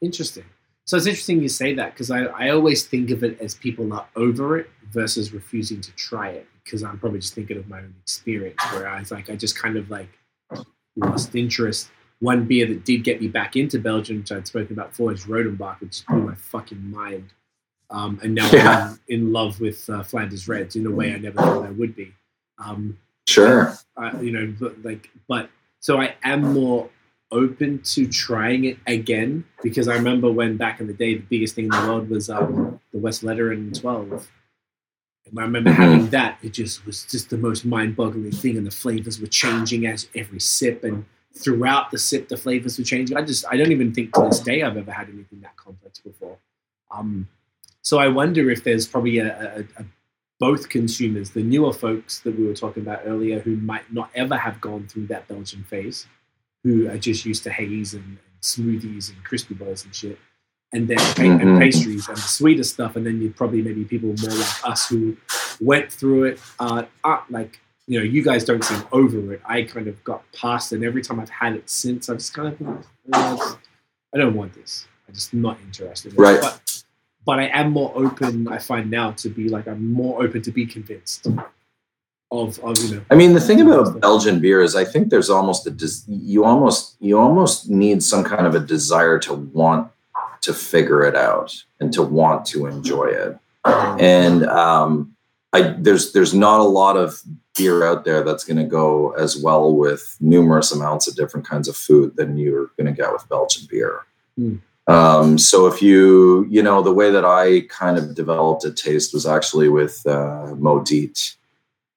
[0.00, 0.44] Interesting.
[0.88, 3.92] So it's interesting you say that because I, I always think of it as people
[3.92, 7.80] are over it versus refusing to try it because I'm probably just thinking of my
[7.80, 10.08] own experience where I was like I just kind of like
[10.96, 11.90] lost interest.
[12.20, 15.26] One beer that did get me back into Belgium, which I'd spoken about before, is
[15.26, 17.34] Rodenbach, which blew my fucking mind.
[17.90, 18.88] Um, and now Yeah.
[18.92, 21.94] I'm in love with uh, Flanders Reds in a way I never thought I would
[21.94, 22.14] be.
[22.64, 22.98] Um,
[23.28, 23.74] Sure.
[23.98, 25.50] uh, you know, but like, but
[25.80, 26.88] so I am more
[27.30, 31.54] open to trying it again because I remember when back in the day, the biggest
[31.54, 34.30] thing in the world was um, the Westvleteren 12.
[35.30, 35.74] And I remember Mhm.
[35.74, 36.38] having that.
[36.42, 40.40] It just was just the most mind-boggling thing, and the flavors were changing as every
[40.40, 43.14] sip, and throughout the sip, the flavors were changing.
[43.16, 45.98] I just, I don't even think to this day I've ever had anything that complex
[45.98, 46.38] before.
[46.90, 47.28] Um,
[47.82, 49.84] so I wonder if there's probably a, a, a
[50.40, 54.36] both consumers, the newer folks that we were talking about earlier, who might not ever
[54.36, 56.06] have gone through that Belgian phase,
[56.64, 60.18] who are just used to haze and, and smoothies and crispy balls and shit,
[60.72, 64.08] and then pa- and pastries and the sweeter stuff, and then you'd probably maybe people
[64.20, 65.16] more like us who
[65.60, 66.40] went through it.
[66.58, 69.40] Uh, uh, like you know, you guys don't seem over it.
[69.46, 72.34] I kind of got past it, and every time I've had it since, I've just
[72.34, 73.56] kind of, it's-
[74.14, 74.86] I don't want this.
[75.06, 76.12] I'm just not interested.
[76.12, 76.22] in it.
[76.22, 76.40] Right.
[76.40, 76.82] But
[77.24, 78.48] but I am more open.
[78.48, 81.26] I find now to be like I'm more open to be convinced
[82.30, 83.04] of of you know.
[83.10, 86.44] I mean, the thing about Belgian beer is, I think there's almost a des- you
[86.44, 89.90] almost you almost need some kind of a desire to want
[90.42, 93.38] to figure it out and to want to enjoy it.
[93.64, 95.14] And um,
[95.52, 97.20] I there's there's not a lot of
[97.56, 101.66] beer out there that's going to go as well with numerous amounts of different kinds
[101.68, 104.06] of food than you're going to get with Belgian beer.
[104.36, 104.56] Hmm.
[104.86, 109.12] Um, so if you you know the way that I kind of developed a taste
[109.12, 111.36] was actually with uh, Modit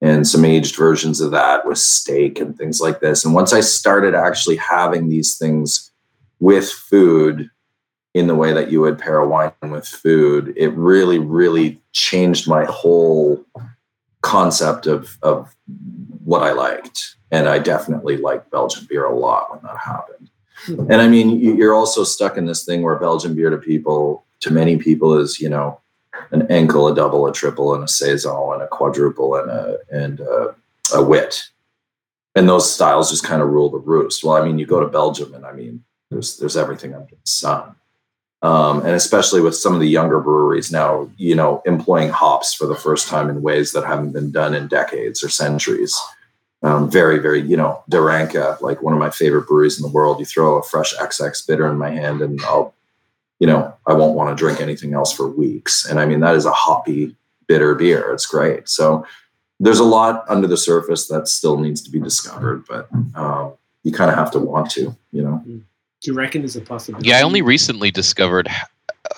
[0.01, 3.23] and some aged versions of that with steak and things like this.
[3.23, 5.91] And once I started actually having these things
[6.39, 7.49] with food
[8.13, 12.47] in the way that you would pair a wine with food, it really, really changed
[12.47, 13.45] my whole
[14.21, 15.55] concept of, of
[16.23, 17.15] what I liked.
[17.31, 20.29] And I definitely liked Belgian beer a lot when that happened.
[20.65, 20.91] Hmm.
[20.91, 24.25] And I mean, you- you're also stuck in this thing where Belgian beer to people,
[24.41, 25.79] to many people, is you know
[26.31, 30.19] an enkel, a double, a triple, and a saison, and a quadruple, and a and
[30.19, 30.55] a,
[30.93, 31.43] a wit.
[32.35, 34.23] And those styles just kind of rule the roost.
[34.23, 37.17] Well, I mean, you go to Belgium, and I mean, there's there's everything under the
[37.25, 37.75] sun.
[38.43, 42.65] Um, and especially with some of the younger breweries now, you know, employing hops for
[42.65, 45.95] the first time in ways that haven't been done in decades or centuries.
[46.63, 49.93] Um, very, very, you know, De Ranke, like one of my favorite breweries in the
[49.93, 50.19] world.
[50.19, 52.73] You throw a fresh XX bitter in my hand, and I'll,
[53.41, 55.85] you know, I won't want to drink anything else for weeks.
[55.85, 57.15] And I mean, that is a hoppy,
[57.47, 58.13] bitter beer.
[58.13, 58.69] It's great.
[58.69, 59.05] So,
[59.61, 63.53] there's a lot under the surface that still needs to be discovered, but um,
[63.83, 65.41] you kind of have to want to, you know.
[65.45, 65.61] Do
[66.01, 67.07] you reckon there's a possibility?
[67.07, 68.49] Yeah, I only recently discovered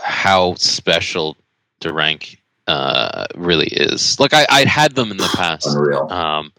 [0.02, 1.38] how special
[1.80, 2.38] De Ranke
[2.68, 4.20] uh, really is.
[4.20, 6.12] Like I, I'd had them in the past, Unreal.
[6.12, 6.52] um,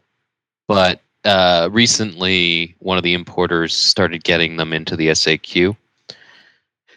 [0.67, 5.77] but uh, recently one of the importers started getting them into the SAQ.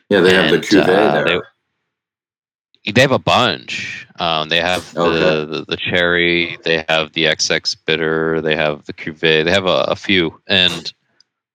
[0.09, 1.25] Yeah, they have the cuvee uh, there.
[1.25, 4.07] they- They have a bunch.
[4.19, 5.51] Um, they have the, Okay.
[5.51, 6.57] the the cherry.
[6.63, 8.39] They have the XX bitter.
[8.41, 9.43] They have the cuvee.
[9.43, 10.93] They have a, a few, and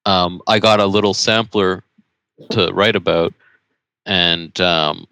[0.04, 1.82] um, I got a little sampler
[2.50, 3.32] to write about,
[4.04, 5.06] and um,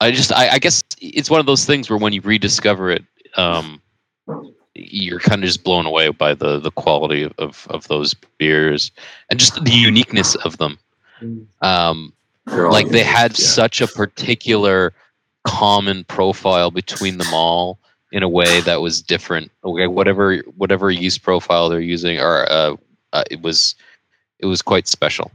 [0.00, 3.04] I just I, I guess it's one of those things where when you rediscover it,
[3.36, 3.80] um,
[4.74, 8.90] you're kind of just blown away by the the quality of, of, of those beers
[9.30, 10.78] and just the uniqueness of them.
[11.22, 11.46] Mm.
[11.62, 12.12] Um, They're all
[12.46, 13.44] like they had yeah.
[13.44, 14.92] such a particular
[15.44, 17.78] common profile between them all
[18.12, 22.76] in a way that was different okay whatever whatever yeast profile they're using or uh,
[23.12, 23.74] uh, it was
[24.38, 25.30] it was quite special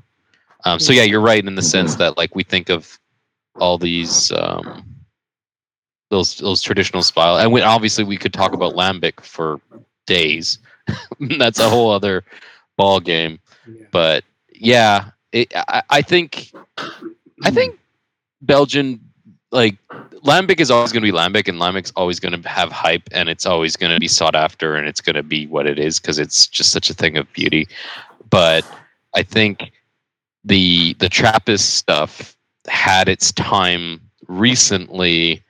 [0.65, 2.99] um, so yeah you're right in the sense that like we think of
[3.55, 4.83] all these um,
[6.09, 9.59] those those traditional style and we, obviously we could talk about lambic for
[10.07, 10.59] days
[11.37, 12.23] that's a whole other
[12.77, 13.85] ball game Yeah.
[13.91, 14.23] but
[14.59, 16.53] yeah, it, I, I think
[17.43, 17.75] I think
[18.41, 18.99] Belgian
[19.51, 19.77] like
[20.25, 23.29] lambic is always going to be lambic, and lambic's always going to have hype, and
[23.29, 25.99] it's always going to be sought after, and it's going to be what it is
[25.99, 27.67] because it's just such a thing of beauty.
[28.29, 28.65] But
[29.15, 29.71] I think
[30.43, 32.35] the the Trappist stuff
[32.67, 35.43] had its time recently.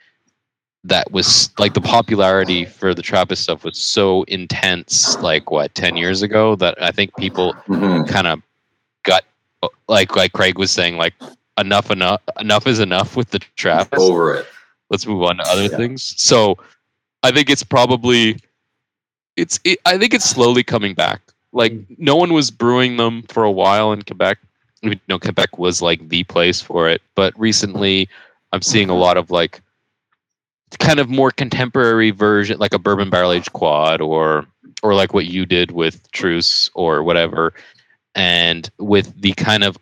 [0.86, 5.98] That was like the popularity for the Trappist stuff was so intense, like what ten
[5.98, 8.08] years ago, that I think people Mhm.
[8.08, 8.42] kind of
[9.90, 11.14] like like Craig was saying like
[11.58, 13.90] enough enough enough is enough with the trap.
[13.94, 14.48] over it.
[14.90, 15.78] Let's move on to other Yeah.
[15.78, 16.14] things.
[16.18, 16.58] So
[17.24, 18.40] I think it's probably
[19.36, 21.22] it's it, I think it's slowly coming back.
[21.52, 21.86] Like mm.
[21.98, 24.38] no one was brewing them for a while in Quebec.
[24.82, 28.08] You know, Quebec was like the place for it, but recently
[28.54, 29.02] I'm seeing a mm-hmm.
[29.02, 29.62] lot of like
[30.80, 34.46] kind of more contemporary version, like a bourbon barrel aged quad, or
[34.84, 37.54] or like what you did with Truce or whatever,
[38.20, 39.78] and with the kind of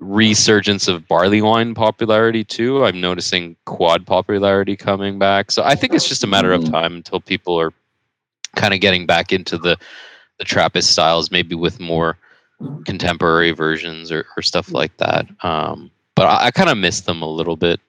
[0.00, 2.84] resurgence of barley wine popularity too.
[2.84, 5.50] I'm noticing quad popularity coming back.
[5.50, 6.70] So I think it's just a matter of Mhm.
[6.70, 7.72] time until people are
[8.56, 9.76] kind of getting back into the
[10.38, 12.18] the Trappist styles, maybe with more
[12.84, 15.26] contemporary versions or, or stuff like that.
[15.44, 17.80] Um, but I, I kind of miss them a little bit.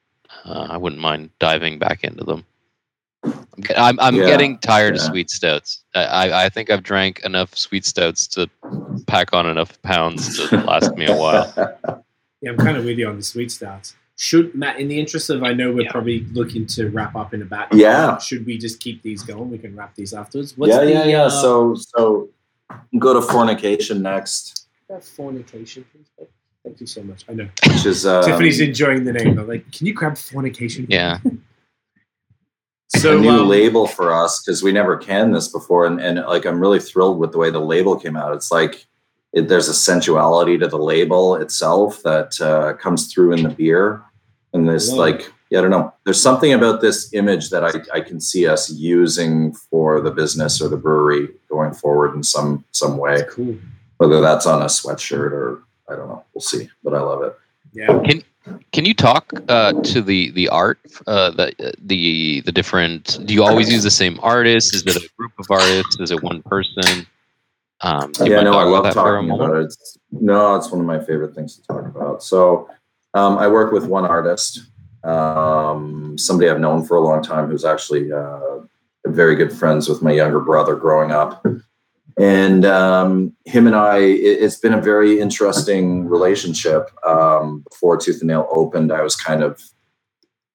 [0.45, 2.45] Uh, I wouldn't mind diving back into them.
[3.25, 5.83] I'm, I'm, I'm Yeah, getting tired of sweet stouts.
[5.93, 8.49] I, I, I think I've drank enough sweet stouts to
[9.07, 11.51] pack on enough pounds to last me a while.
[12.41, 13.95] Yeah, I'm kind of with you on the sweet stouts.
[14.17, 15.91] Should Matt, in the interest of, I know we're Yeah.
[15.91, 17.73] probably looking to wrap up in about.
[17.73, 18.17] Yeah.
[18.17, 19.49] Should we just keep these going?
[19.49, 20.57] We can wrap these afterwards.
[20.57, 21.23] What's yeah, the, yeah, yeah.
[21.23, 22.29] uh, So, so
[22.97, 26.27] go to fornication next, that fornication, please.
[26.63, 27.25] Thank you so much.
[27.29, 29.37] I know which is um, Tiffany's enjoying the name.
[29.37, 30.87] I'm like, can you grab fornication?
[30.89, 31.19] Yeah.
[32.89, 36.19] So a new um, label for us because we never canned this before, and, and
[36.19, 38.33] like I'm really thrilled with the way the label came out.
[38.33, 38.85] It's like
[39.33, 44.03] it, there's a sensuality to the label itself that uh, comes through in the beer,
[44.53, 45.93] and this Love like yeah, I don't know.
[46.03, 50.61] There's something about this image that I, I can see us using for the business
[50.61, 53.57] or the brewery going forward in some some way, it's cool.
[53.97, 56.23] whether that's on a sweatshirt or I don't know.
[56.33, 57.37] We'll see, but I love it.
[57.73, 57.99] Yeah.
[58.03, 58.23] Can
[58.85, 63.19] you talk uh, to the the art, uh, the the the different?
[63.25, 64.75] Do you always use the same artist?
[64.75, 65.99] Is it a group of artists?
[65.99, 67.07] Is it one person?
[67.81, 69.65] Um, yeah, no, I love about that for a talking about it.
[69.65, 72.23] It's, no, it's one of my favorite things to talk about.
[72.23, 72.69] So,
[73.13, 74.61] um, I work with one artist,
[75.03, 78.59] um, somebody I've known for a long time, who's actually uh,
[79.05, 81.45] very good friends with my younger brother growing up.
[82.17, 86.89] And um, him and I, it, it's been a very interesting relationship.
[87.05, 89.61] Um, before Tooth and Nail opened, I was kind of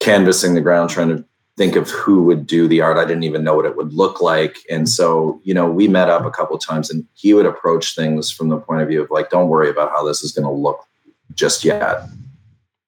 [0.00, 1.24] canvassing the ground, trying to
[1.58, 2.96] think of who would do the art.
[2.96, 4.56] I didn't even know what it would look like.
[4.70, 7.94] And so, you know, we met up a couple of times and he would approach
[7.94, 10.46] things from the point of view of like, don't worry about how this is going
[10.46, 10.86] to look
[11.34, 12.04] just yet.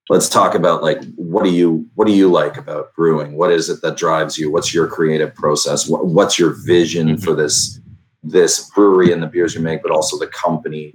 [0.09, 3.37] Let's talk about like what do you what do you like about brewing?
[3.37, 4.51] What is it that drives you?
[4.51, 5.87] What's your creative process?
[5.87, 7.79] What, what's your vision for this
[8.23, 10.93] this brewery and the beers you make, but also the company?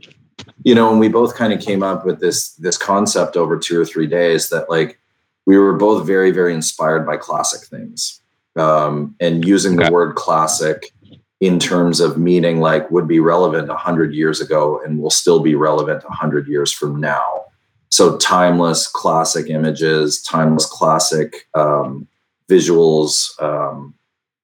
[0.65, 3.81] You know, and we both kind of came up with this this concept over two
[3.81, 4.99] or three days that like
[5.47, 8.21] we were both very very inspired by classic things.
[8.57, 10.93] Um, and using the word classic
[11.41, 15.55] in terms of meaning like would be relevant 100 years ago and will still be
[15.55, 17.45] relevant 100 years from now.
[17.91, 22.09] So timeless classic images timeless classic um,
[22.49, 23.95] visuals um,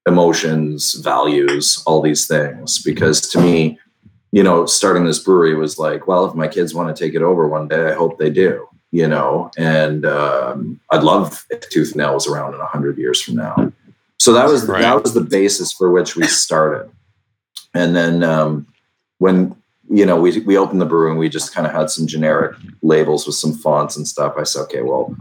[0.06, 2.82] emotions, values, all these things.
[2.82, 3.78] Because to me,
[4.32, 7.22] you know, starting this brewery was like, well, if my kids want to take it
[7.22, 8.68] over one day, I hope they do.
[8.90, 13.20] You know, and um, I'd love if Tooth and Nail was around in hundred years
[13.20, 13.72] from now.
[14.20, 14.82] So that was Right.
[14.82, 16.88] that was the basis for which we started.
[17.74, 18.68] And then um,
[19.18, 19.56] when
[19.90, 22.56] you know we we opened the brewery and we just kind of had some generic
[22.82, 24.34] labels with some fonts and stuff.
[24.38, 25.16] I said, okay, well,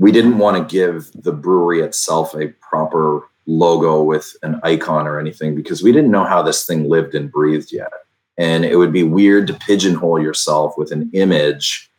[0.00, 5.18] we didn't want to give the brewery itself a proper logo with an icon or
[5.18, 7.90] anything because we didn't know how this thing lived and breathed yet.
[8.36, 11.90] And it would be weird to pigeonhole yourself with an image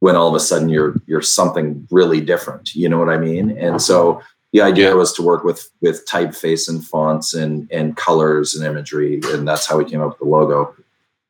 [0.00, 2.74] when all of a sudden you're you're something really different.
[2.74, 3.56] You know what I mean?
[3.56, 4.20] And so
[4.52, 4.94] the idea Yeah.
[4.94, 9.66] was to work with with typeface and fonts and and colors and imagery, and that's
[9.66, 10.74] how we came up with the logo.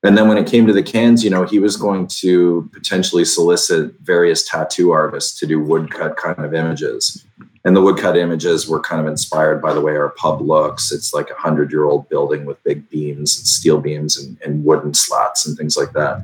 [0.04, 3.24] And then when it came to the cans, you know, he was going to potentially
[3.24, 7.24] solicit various tattoo artists to do woodcut kind of images.
[7.64, 10.92] And the woodcut images were kind of inspired by the way our pub looks.
[10.92, 14.64] It's like a hundred year old building with big beams and steel beams and, and
[14.64, 16.22] wooden slats and things like that.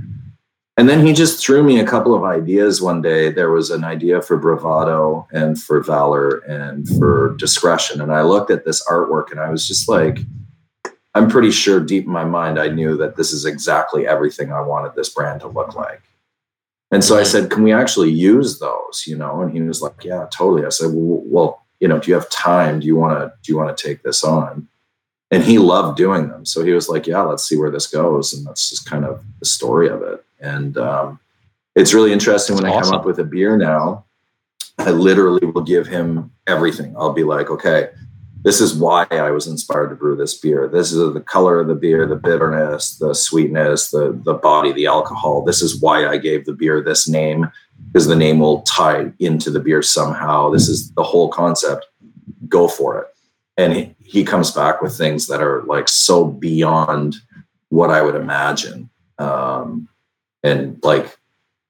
[0.76, 3.30] And then he just threw me a couple of ideas one day.
[3.30, 8.00] There was an idea for bravado and for valor and for discretion.
[8.00, 10.20] And I looked at this artwork and I was just like,
[11.14, 14.60] I'm pretty sure deep in my mind, I knew that this is exactly everything I
[14.60, 16.02] wanted this brand to look like.
[16.90, 19.04] And so I said, Can we actually use those?
[19.06, 20.64] You know, and he was like, Yeah, totally.
[20.64, 22.80] I said, Well, well you know, do you have time?
[22.80, 24.68] Do you want to do you want to take this on?
[25.30, 26.44] And he loved doing them.
[26.44, 28.32] So he was like, Yeah, let's see where this goes.
[28.32, 30.24] And that's just kind of the story of it.
[30.40, 31.20] And um,
[31.74, 34.04] it's really interesting when That's I come up with a beer now,
[34.78, 36.94] I literally will give him everything.
[36.96, 37.90] I'll be like, okay,
[38.42, 40.66] this is why I was inspired to brew this beer.
[40.66, 44.86] This is the color of the beer, the bitterness, the sweetness, the the body, the
[44.86, 45.42] alcohol.
[45.42, 47.50] This is why I gave the beer this name
[47.86, 50.50] because the name will tie into the beer somehow.
[50.50, 51.86] This is the whole concept.
[52.48, 53.08] Go for it.
[53.56, 57.16] And he, he comes back with things that are like so beyond
[57.68, 58.88] what I would imagine.
[59.18, 59.88] Um,
[60.42, 61.18] and like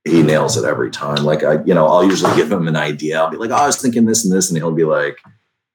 [0.05, 1.25] he nails it every time.
[1.25, 3.19] Like I, you know, I'll usually give him an idea.
[3.19, 5.19] I'll be like, oh, I was thinking this and this, and he'll be like,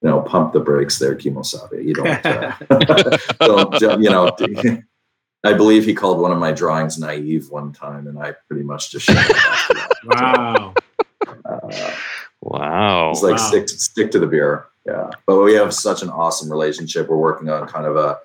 [0.05, 1.83] you know, pump the brakes there, Kimosabe.
[1.83, 2.55] You don't, uh,
[3.39, 4.35] don't, don't- you know.
[5.43, 8.91] I believe he called one of my drawings naive one time, and I pretty much
[8.91, 9.87] just shut it.
[10.05, 10.73] Wow.
[11.43, 11.91] Uh,
[12.41, 13.09] Wow.
[13.11, 13.47] it's like Wow.
[13.47, 14.65] stick stick to the beer.
[14.85, 17.07] Yeah, but we have such an awesome relationship.
[17.09, 18.19] We're working on kind of a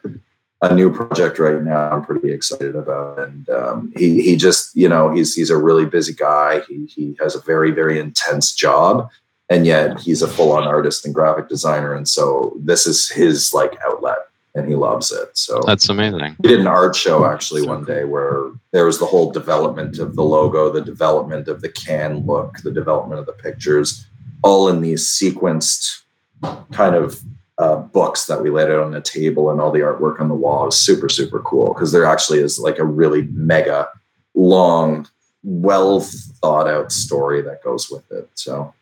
[0.62, 1.90] a new project right now.
[1.90, 5.86] I'm pretty excited about, and um, he he just you know he's he's a really
[5.86, 6.60] busy guy.
[6.68, 9.08] He he has a very very intense job,
[9.50, 13.52] and yet he's a full on artist and graphic designer, and so this is his
[13.52, 14.18] like outlet,
[14.54, 15.36] and he loves it.
[15.36, 16.36] So That's amazing.
[16.38, 20.14] we did an art show actually one day where there was the whole development of
[20.14, 24.06] the logo, the development of the can look, the development of the pictures,
[24.42, 26.02] all in these sequenced
[26.72, 27.20] kind of
[27.58, 30.34] uh, books that we laid out on the table and all the artwork on the
[30.34, 33.86] wall is super super cool because there actually is like a really mega
[34.34, 35.06] long
[35.42, 38.72] well thought out story that goes with it so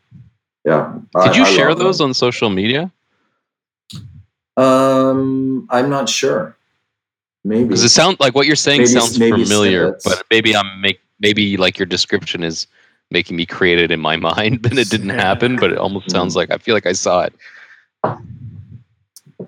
[0.69, 0.83] yeah
[1.25, 2.09] Did you share those them.
[2.11, 2.83] on social media?
[4.57, 6.57] um i'm not sure
[7.45, 10.05] maybe Because it sounds like what you're saying Maybe- sounds maybe familiar, snippets.
[10.05, 12.67] but maybe I'm make maybe like your description is
[13.11, 15.57] making me create it in my mind, but it didn't happen.
[15.57, 17.33] But it almost sounds like I feel like I saw it.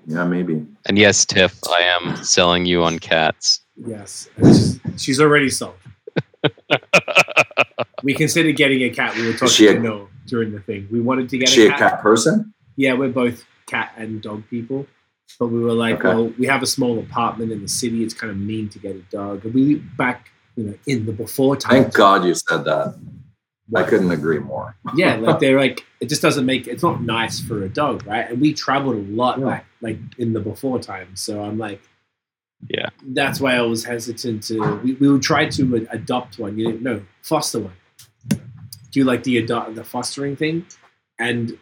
[0.07, 3.61] yeah maybe And yes, Tiff, I am selling you on cats.
[3.93, 4.29] Yes.
[4.39, 5.75] She's, she's already sold.
[8.03, 9.15] we considered getting a cat.
[9.15, 10.87] We were talking a- to Noah during the thing.
[10.91, 11.79] We wanted to get Is she a a cat.
[11.79, 12.53] cat person?
[12.75, 14.87] Yeah, we're both cat and dog people.
[15.39, 16.09] But we were like, Okay.
[16.09, 18.03] well, we have a small apartment in the city.
[18.03, 19.45] It's kind of mean to get a dog.
[19.45, 21.83] And we back, you know, in the before time.
[21.83, 22.95] Thank God you said that.
[23.73, 24.75] I couldn't agree more.
[24.95, 28.29] yeah, like they're like it just doesn't make it's not nice for a dog, right?
[28.29, 29.45] And we traveled a lot Yeah.
[29.45, 31.21] back like in the before times.
[31.21, 31.81] So I'm like
[32.69, 32.89] Yeah.
[33.03, 36.93] That's why I was hesitant to we, we would try to adopt one, you know,
[36.93, 37.73] no, foster one.
[38.91, 40.65] Do like the adopt the fostering thing
[41.19, 41.57] and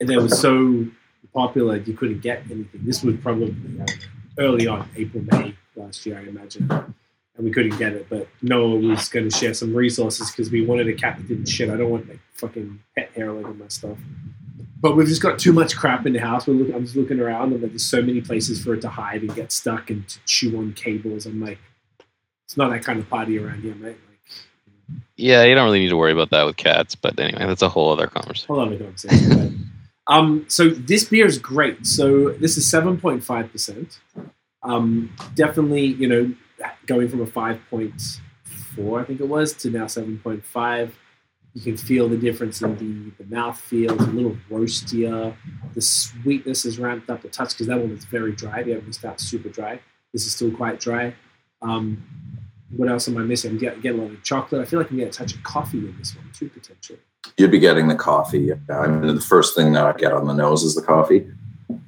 [0.00, 0.86] they were so
[1.32, 2.80] popular you couldn't get anything.
[2.84, 3.54] This was probably
[4.38, 6.68] early on, April, May last year, I imagine.
[6.70, 10.64] And we couldn't get it, but Noah was going to share some resources because we
[10.64, 11.68] wanted a didn't shit.
[11.68, 13.98] I don't want like fucking pet hair all over my stuff.
[14.80, 16.46] But we've just got too much crap in the house.
[16.46, 18.88] We're looking, I'm just looking around, and like, there's so many places for it to
[18.88, 21.26] hide and get stuck and to chew on cables.
[21.26, 21.58] I'm like,
[22.44, 23.96] it's not that kind of party around here, mate.
[24.08, 27.62] Like, Yeah, you don't really need to worry about that with cats, but anyway, that's
[27.62, 28.54] a whole other conversation.
[28.54, 29.70] whole other conversation.
[30.06, 31.86] but, um, so this beer is great.
[31.86, 34.00] So this is 7.5 percent.
[34.62, 36.34] Um, definitely, you know,
[36.86, 40.90] going from a 5.4, I think it was, to now 7.5.
[41.54, 43.92] You can feel the difference in the, the mouth feel.
[43.92, 45.34] It's a little roastier.
[45.74, 48.64] The sweetness is ramped up a touch because that one was very dry.
[48.64, 49.80] The other one starts super dry.
[50.12, 51.14] This is still quite dry.
[51.62, 52.02] Um,
[52.76, 53.52] what else am I missing?
[53.52, 54.62] I'm getting, getting a lot of chocolate.
[54.62, 56.98] I feel like I'm getting a touch of coffee in this one too, potentially.
[57.36, 58.52] You'd be getting the coffee.
[58.52, 61.26] I mean, the first thing that I get on the nose is the coffee.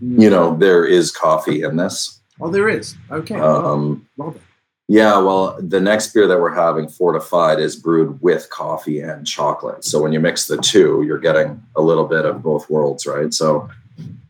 [0.01, 2.21] You know, there is coffee in this.
[2.41, 2.97] Oh, there is.
[3.11, 3.35] Okay.
[3.35, 4.43] Um, well then.
[4.89, 9.85] Yeah, well, the next beer that we're having, Fortified, is brewed with coffee and chocolate.
[9.85, 13.35] So when you mix the two, you're getting a little bit of both worlds, right?
[13.35, 13.69] So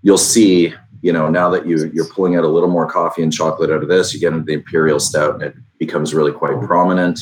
[0.00, 0.72] you'll see,
[1.02, 3.82] you know, now that you you're pulling out a little more coffee and chocolate out
[3.82, 7.20] of this, you get into the imperial stout, and it becomes really quite prominent.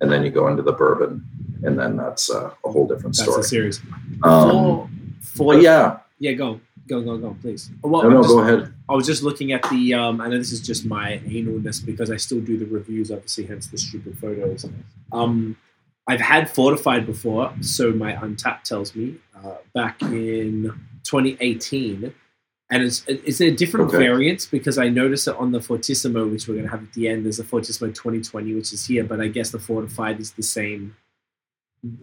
[0.00, 1.24] And then you go into the bourbon,
[1.62, 3.42] and then that's uh, a whole different That's story.
[3.42, 3.80] the series.
[4.22, 6.58] Um, for, for yeah, yeah, go,
[6.88, 7.70] go, go, go, please.
[7.82, 8.72] Well, no, no, just- go ahead.
[8.92, 9.94] I was just looking at the.
[9.94, 13.46] Um, I know this is just my analness because I still do the reviews, obviously,
[13.46, 14.66] hence the stupid photos.
[15.12, 15.56] Um,
[16.06, 20.64] I've had Fortified before, so my Untappd tells me uh, back in
[21.04, 22.12] 2018,
[22.70, 23.98] and it's it's a different Okay.
[23.98, 27.08] variant because I noticed it on the Fortissimo, which we're going to have at the
[27.08, 27.24] end.
[27.24, 30.96] There's a Fortissimo 2020, which is here, but I guess the Fortified is the same.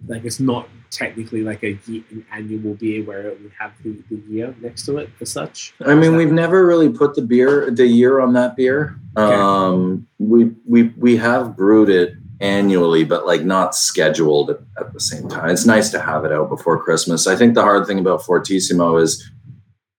[0.08, 3.98] Like it's not technically like a ye- an annual beer where it would have the,
[4.10, 5.74] the year next to it as such.
[5.86, 9.00] I mean, we've never really put the beer, the year on that beer.
[9.18, 9.36] Okay.
[9.36, 15.00] Um, we we we have brewed it annually, but like not scheduled at, at the
[15.00, 15.50] same time.
[15.50, 17.28] It's nice to have it out before Christmas.
[17.28, 19.30] I think the hard thing about Fortississimo is,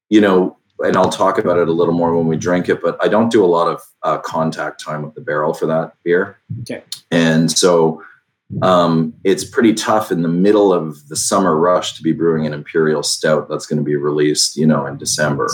[0.08, 2.96] you know, and I'll talk about it a little more when we drink it, but
[3.02, 6.38] I don't do a lot of uh, contact time with the barrel for that beer.
[6.62, 6.82] Okay.
[7.10, 8.02] And so
[8.62, 12.52] um, it's pretty tough in the middle of the summer rush to be brewing an
[12.52, 15.48] imperial stout that's going to be released, you know, in December.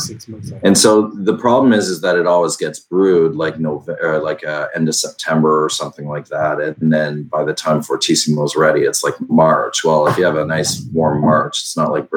[0.62, 4.68] And so the problem is, is that it always gets brewed like November, like uh,
[4.74, 6.60] end of September or something like that.
[6.60, 9.84] And then by the time Fortississimo's ready, it's like March.
[9.84, 12.08] Well, if you have a nice warm March, it's not like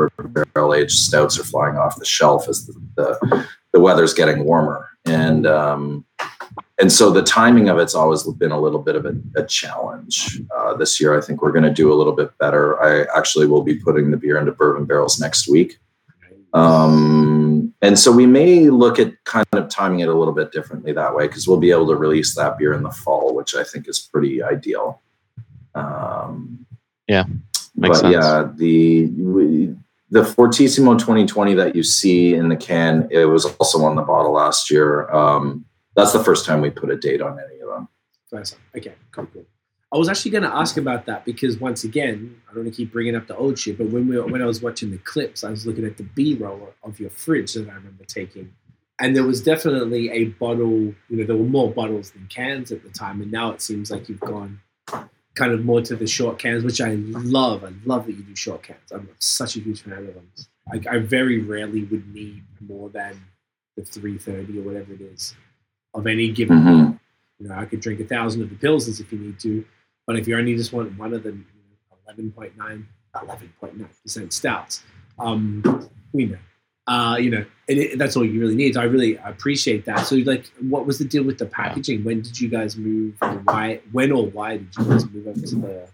[0.53, 4.89] barrel aged stouts are flying off the shelf as the, the, the weather's getting warmer.
[5.05, 6.05] And, um,
[6.79, 10.41] and so the timing of it's always been a little bit of a, a challenge.
[10.55, 12.81] Uh, this year, I think we're going to do a little bit better.
[12.81, 15.77] I actually will be putting the beer into bourbon barrels next week.
[16.53, 20.93] Um, and so we may look at kind of timing it a little bit differently
[20.93, 23.63] that way because we'll be able to release that beer in the fall, which I
[23.63, 25.01] think is pretty ideal.
[25.75, 26.65] Um,
[27.07, 27.25] Yeah,
[27.75, 28.13] makes but sense.
[28.13, 29.75] yeah, the we,
[30.11, 34.31] the Fortississimo 2020 that you see in the can, it was also on the bottle
[34.31, 35.09] last year.
[35.11, 37.87] Um, that's the first time we put a date on any of them.
[38.75, 39.45] Okay, cool, cool.
[39.91, 42.77] I was actually going to ask about that because once again, I don't want to
[42.77, 45.43] keep bringing up the old shit, but when we when I was watching the clips,
[45.43, 48.53] I was looking at the B roll of your fridge that I remember taking,
[48.99, 50.69] and there was definitely a bottle.
[50.69, 53.89] You know, there were more bottles than cans at the time, and now it seems
[53.89, 54.61] like you've gone
[55.33, 57.63] kind of more to the short cans, which I love.
[57.63, 58.91] I love that you do short cans.
[58.91, 60.31] I'm such a huge fan of them.
[60.71, 63.19] I, I very rarely would need more than
[63.75, 65.33] the 330 or whatever it is
[65.93, 66.99] of any given Mhm.
[67.39, 69.63] you know, I could drink a thousand of the pilsners if you need to,
[70.05, 72.85] but if you only just want one of them, you know, 11.9,
[73.15, 74.83] 11.9% stouts,
[75.19, 75.63] um,
[76.13, 76.37] we know.
[76.87, 78.73] Uh, you know, and it, that's all you really need.
[78.73, 80.07] So I really appreciate that.
[80.07, 82.03] So, like, what was the deal with the packaging?
[82.03, 83.13] When did you guys move?
[83.43, 83.79] Why?
[83.91, 85.87] When or why did you guys move over to the?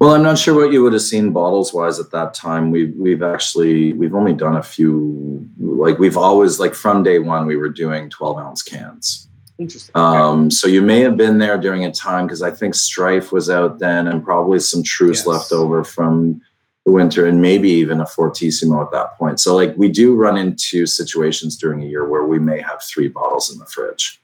[0.00, 2.70] Well, I'm not sure what you would have seen bottles wise at that time.
[2.70, 5.48] We we've actually we've only done a few.
[5.58, 9.28] Like we've always like from day one we were doing 12 ounce cans.
[9.58, 9.92] Interesting.
[9.94, 13.48] Um, so you may have been there during a time because I think Strife was
[13.48, 15.26] out then, and probably some Truce Yes.
[15.26, 16.40] left over from
[16.84, 19.38] the winter, and maybe even a Fortississimo at that point.
[19.40, 23.08] So like we do run into situations during a year where we may have three
[23.08, 24.20] bottles in the fridge.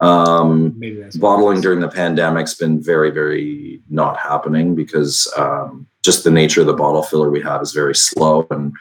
[0.00, 0.78] Um,
[1.16, 6.66] bottling during the pandemic's been very very not happening because um, just the nature of
[6.66, 8.74] the bottle filler we have is very slow and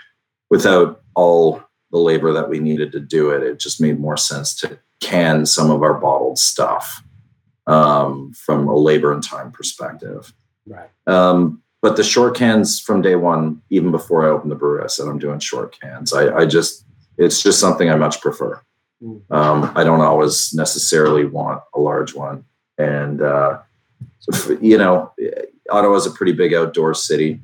[0.50, 4.54] without all the labor that we needed to do it it just made more sense
[4.56, 7.02] to can some of our bottled stuff
[7.68, 10.34] um, from a labor and time perspective
[10.68, 10.90] right.
[11.08, 14.88] um, but the short cans from day one even before i opened the brewery i
[14.88, 16.86] said i'm doing short cans i, I just
[17.18, 18.62] it's just something i much prefer.
[19.30, 22.46] Um, I don't always necessarily want a large one.
[22.78, 23.60] And, uh,
[24.62, 25.14] you know,
[25.70, 27.40] Ottawa's a pretty big outdoor city.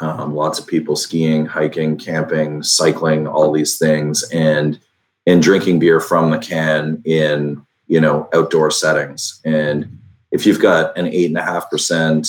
[0.00, 4.78] Um, lots of people skiing, hiking, camping, cycling, all these things, and
[5.26, 9.40] and drinking beer from the can in you know outdoor settings.
[9.44, 9.98] And
[10.30, 12.28] if you've got an eight and a half percent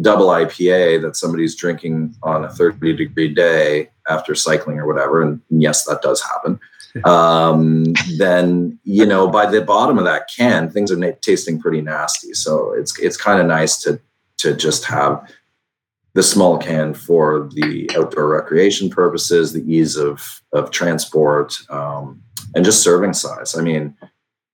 [0.00, 5.40] double IPA that somebody's drinking on a 30 degree day after cycling or whatever, and
[5.48, 6.58] yes, that does happen
[7.04, 7.84] um,
[8.16, 12.32] then you know by the bottom of that can, things are na- tasting pretty nasty.
[12.34, 14.00] So it's it's kind of nice to
[14.38, 15.28] to just have
[16.16, 22.22] the small can for the outdoor recreation purposes, the ease of of transport, um,
[22.54, 23.54] and just serving size.
[23.54, 23.94] I mean,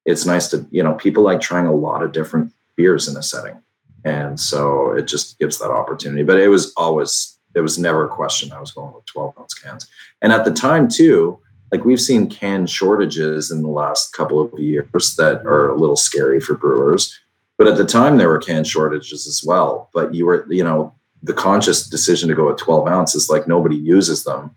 [0.04, 3.22] it's nice to you know people like trying a lot of different beers in a
[3.22, 3.62] setting,
[4.04, 6.24] and so it just gives that opportunity.
[6.24, 8.52] But it was always it was never a question.
[8.52, 9.86] I was going with twelve ounce cans,
[10.20, 11.38] and at the time too.
[11.72, 15.96] Like we've seen can shortages in the last couple of years that are a little
[15.96, 17.18] scary for brewers.
[17.56, 19.88] But at the time, there were can shortages as well.
[19.94, 23.76] But you were, you know, the conscious decision to go at 12 ounces, like nobody
[23.76, 24.54] uses them,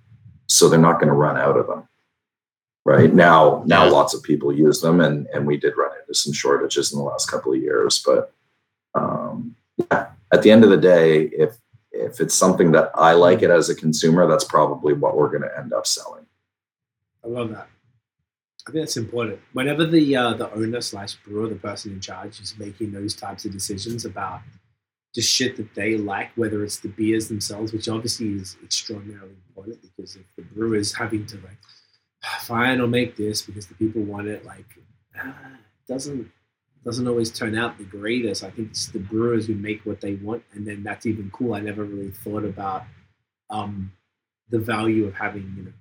[0.47, 1.87] so they're not going to run out of them.
[2.83, 6.33] Right now, now lots of people use them, and and we did run into some
[6.33, 8.03] shortages in the last couple of years.
[8.05, 8.33] But
[8.93, 11.55] um, yeah, at the end of the day, if
[11.91, 15.49] if it's something that I like it as a consumer, that's probably what we're going
[15.49, 16.24] to end up selling.
[17.25, 17.67] I love that.
[18.67, 19.39] I think that's important.
[19.53, 23.45] Whenever the uh, the owner slash brewer, the person in charge, is making those types
[23.45, 24.41] of decisions about
[25.13, 29.81] just shit that they like, whether it's the beers themselves, which obviously is extraordinarily important
[29.81, 31.57] because if the brewer is having to like,
[32.23, 34.65] "Ah, fine, I'll make this because the people want it, like,
[35.17, 35.57] ah,
[35.87, 36.31] doesn't
[36.83, 38.43] doesn't always turn out the greatest.
[38.43, 41.53] I think it's the brewers who make what they want, and then that's even cool.
[41.55, 42.83] I never really thought about
[43.49, 43.91] um,
[44.49, 45.73] the value of having you know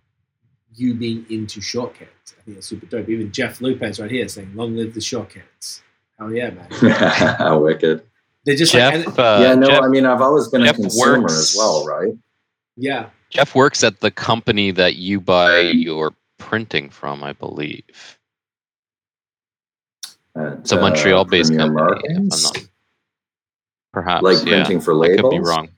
[0.76, 2.34] you being into shortcuts.
[2.38, 3.08] I think that's super dope.
[3.08, 5.82] Even Jeff Lopez right here saying, "Long live the shortcuts."
[6.18, 6.66] Hell yeah, man!
[7.38, 8.02] How wicked.
[8.44, 10.82] They're just Jeff, like, uh, yeah, no, Jeff, I mean, I've always been Jeff a
[10.82, 12.12] consumer works- as well, right?
[12.76, 17.82] yeah, Jeff works at the company that you buy your printing from, I believe.
[20.36, 22.00] At, It's a uh, Montreal-based Premier company.
[22.04, 22.58] if I'm not-
[23.92, 24.50] perhaps, like yeah.
[24.64, 25.20] printing for I labels.
[25.20, 25.68] could be wrong.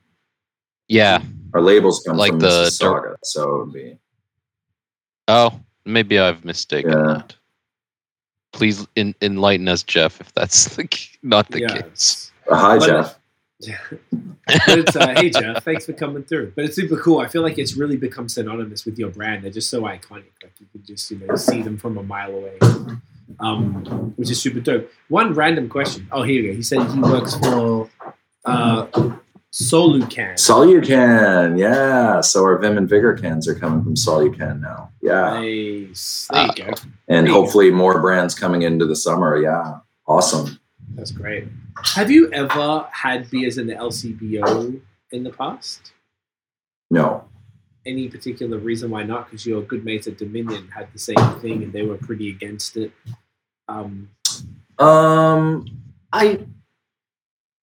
[0.87, 1.21] Yeah.
[1.53, 3.97] Our labels come Like from the Mississauga, so it would be.
[5.27, 7.03] Oh, maybe I've mistaken Yeah.
[7.07, 7.35] that.
[8.53, 11.81] Please en- enlighten us, Jeff, if that's the, c- not the yeah.
[11.81, 12.31] case.
[12.49, 13.19] Uh, hi, Well, Jeff.
[13.59, 13.77] Yeah.
[14.11, 16.53] but it's, uh, hey Jeff, thanks for coming through.
[16.55, 17.19] But it's super cool.
[17.19, 19.43] I feel like it's really become synonymous with your brand.
[19.43, 20.25] They're just so iconic.
[20.43, 22.57] Like you can just you know see them from a mile away,
[23.39, 24.91] um, which is super dope.
[25.09, 26.07] One random question.
[26.11, 26.55] Oh, here we go.
[26.55, 27.89] He said he works for
[28.45, 28.85] uh,
[29.63, 30.33] Solucan.
[30.35, 32.21] Solucan, yeah.
[32.21, 34.91] So our Vim and Vigor cans are coming from Solucan now.
[35.01, 35.39] Yeah.
[35.39, 36.27] Nice.
[36.31, 36.73] There you go.
[37.07, 37.33] And Hey.
[37.33, 39.37] hopefully more brands coming into the summer.
[39.41, 39.79] Yeah.
[40.07, 40.59] Awesome.
[40.95, 41.47] That's great.
[41.95, 44.79] Have you ever had beers in the LCBO
[45.11, 45.91] in the past?
[46.91, 47.25] No.
[47.85, 49.25] Any particular reason why not?
[49.25, 52.77] Because your good mates at Dominion had the same thing and they were pretty against
[52.77, 52.91] it.
[53.67, 54.09] Um,
[54.77, 55.65] Um,
[56.13, 56.45] I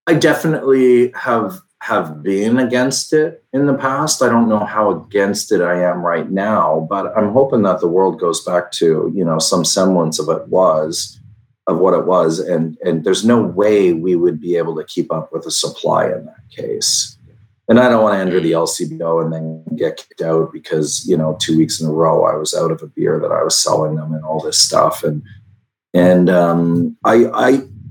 [0.06, 4.22] I definitely have have been against it in the past.
[4.22, 7.88] I don't know how against it I am right now, but I'm hoping that the
[7.88, 11.20] world goes back to you know some semblance of it was
[11.66, 15.12] of what it was, and and there's no way we would be able to keep
[15.12, 17.18] up with the supply in that case.
[17.68, 21.18] And I don't want to enter the LCBO and then get kicked out because you
[21.18, 23.62] know two weeks in a row I was out of a beer that I was
[23.62, 25.22] selling them and all this stuff and
[25.94, 27.48] and um, I, I,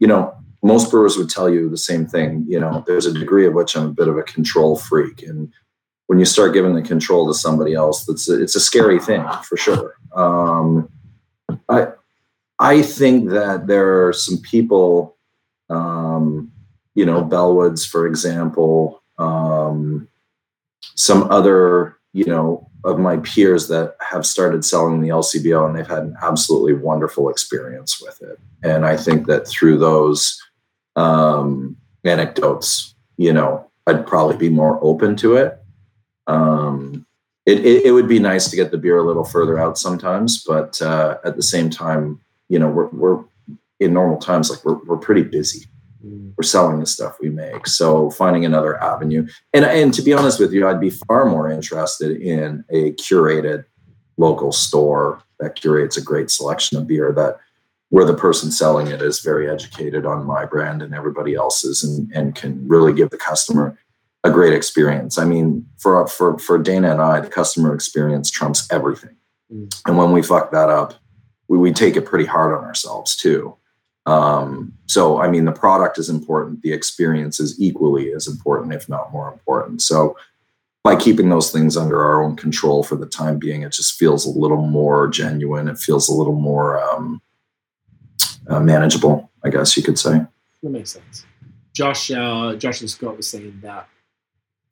[0.00, 0.35] you know,
[0.66, 2.44] most brewers would tell you the same thing.
[2.48, 5.52] You know, there's a degree of which I'm a bit of a control freak, and
[6.06, 9.56] when you start giving the control to somebody else, that's it's a scary thing for
[9.56, 9.96] sure.
[10.14, 10.88] Um,
[11.68, 11.88] I,
[12.58, 15.16] I think that there are some people,
[15.68, 16.52] um,
[16.94, 20.08] you know, Bellwoods, for example, um,
[20.94, 25.86] some other, you know, of my peers that have started selling the LCBO and they've
[25.86, 28.38] had an absolutely wonderful experience with it.
[28.62, 30.40] And I think that through those
[30.96, 35.58] um, anecdotes, you know, I'd probably be more open to it.
[36.26, 37.06] Um,
[37.44, 40.42] it, it, it would be nice to get the beer a little further out sometimes,
[40.42, 43.24] but uh, at the same time, you know, we're, we're
[43.78, 45.66] in normal times, like we're, we're pretty busy
[46.04, 47.66] mm, we're selling the stuff we make.
[47.66, 49.28] So finding another avenue.
[49.52, 53.64] And and to be honest with you, I'd be far more interested in a curated
[54.16, 57.38] local store that curates a great selection of beer that
[57.90, 62.10] where the person selling it is very educated on my brand and everybody else's and,
[62.12, 63.78] and can really give the customer
[64.24, 65.18] a great experience.
[65.18, 69.16] I mean, for for for Dana and I, the customer experience trumps everything.
[69.52, 69.82] Mm.
[69.86, 70.94] And when we fuck that up,
[71.48, 73.56] we, we take it pretty hard on ourselves too.
[74.06, 76.62] Um, so, I mean, the product is important.
[76.62, 79.82] The experience is equally as important, if not more important.
[79.82, 80.16] So,
[80.84, 84.24] by keeping those things under our own control for the time being, it just feels
[84.24, 85.66] a little more genuine.
[85.66, 87.20] It feels a little more um,
[88.48, 90.20] uh, manageable, I guess you could say.
[90.62, 91.24] that makes sense.
[91.72, 93.88] Josh, uh, Josh and Scott were saying that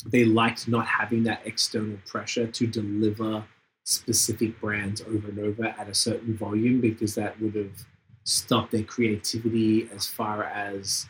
[0.07, 3.45] they liked not having that external pressure to deliver
[3.85, 7.85] specific brands over and over at a certain volume because that would have
[8.25, 11.07] stopped their creativity as far as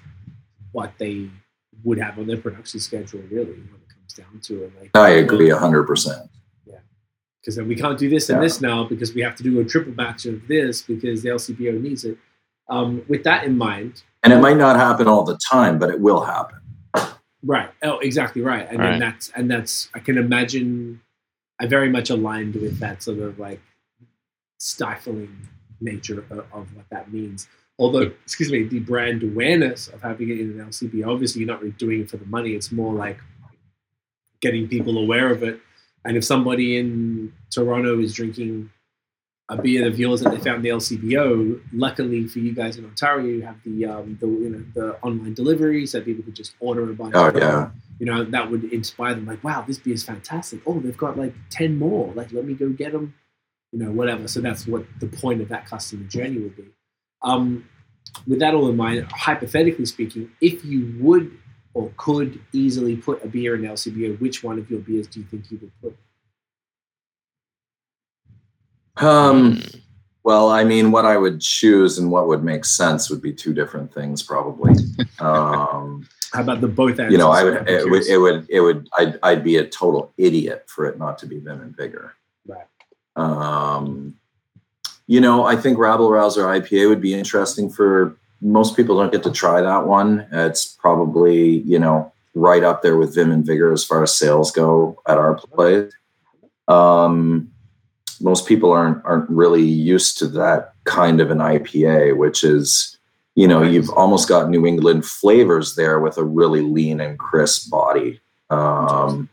[0.72, 1.30] what they
[1.84, 4.72] would have on their production schedule, really, when it comes down to it.
[4.80, 6.28] Like, I agree hundred percent.
[6.66, 6.78] Yeah.
[7.40, 8.42] Because then we can't do this and Yeah.
[8.48, 11.80] this now because we have to do a triple batch of this because the LCBO
[11.80, 12.18] needs it.
[12.68, 16.00] Um, with that in mind, And it might not happen all the time, but it
[16.00, 16.58] will happen.
[17.42, 17.70] right?
[17.82, 18.66] Oh, exactly right.
[18.68, 18.90] And Right.
[18.92, 21.00] then that's and that's I can imagine.
[21.60, 23.60] I very much aligned with that sort of like
[24.58, 25.36] stifling
[25.80, 27.48] nature of, of what that means.
[27.78, 31.60] Although, excuse me, the brand awareness of having it in an LCB, obviously you're not
[31.60, 32.52] really doing it for the money.
[32.52, 33.18] It's more like
[34.40, 35.60] getting people aware of it.
[36.04, 38.70] And if somebody in Toronto is drinking
[39.50, 43.26] a beer of yours that they found the LCBO, luckily for you guys in Ontario,
[43.26, 46.90] you have the um, the you know the online delivery, so people could just order
[46.90, 47.14] a bunch.
[47.14, 47.70] Oh yeah.
[47.98, 50.60] you know that would inspire them like wow this beer is fantastic.
[50.66, 52.12] Oh they've got like 10 more.
[52.14, 53.14] Like let me go get them
[53.72, 54.28] you know whatever.
[54.28, 56.64] So that's what the point of that customer journey would be.
[57.22, 57.68] Um,
[58.26, 61.36] with that all in mind hypothetically speaking if you would
[61.72, 65.26] or could easily put a beer in lcbo which one of your beers do you
[65.26, 65.96] think you would put
[68.96, 69.80] Um, Mm.
[70.22, 73.52] well, I mean, what I would choose and what would make sense would be two
[73.52, 74.74] different things, probably.
[75.20, 78.60] Um, how about the both answers you know, I would, it would, it would, it
[78.60, 82.14] would, I'd, I'd be a total idiot for it not to be Vim and Vigor.
[82.46, 82.66] Right.
[83.14, 84.16] Um,
[85.06, 88.98] you know, I think Rabble Rouser IPA would be interesting for most people.
[88.98, 90.26] Don't get to try that one.
[90.32, 94.50] It's probably you know right up there with Vim and Vigor as far as sales
[94.50, 95.92] go at our place.
[96.66, 97.52] Um,
[98.20, 102.98] most people aren't aren't really used to that kind of an IPA, which is
[103.34, 107.70] you know you've almost got New England flavors there with a really lean and crisp
[107.70, 108.20] body.
[108.50, 109.28] Um,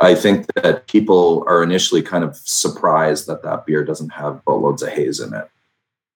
[0.00, 4.82] I think that people are initially kind of surprised that that beer doesn't have boatloads
[4.82, 5.48] of haze in it.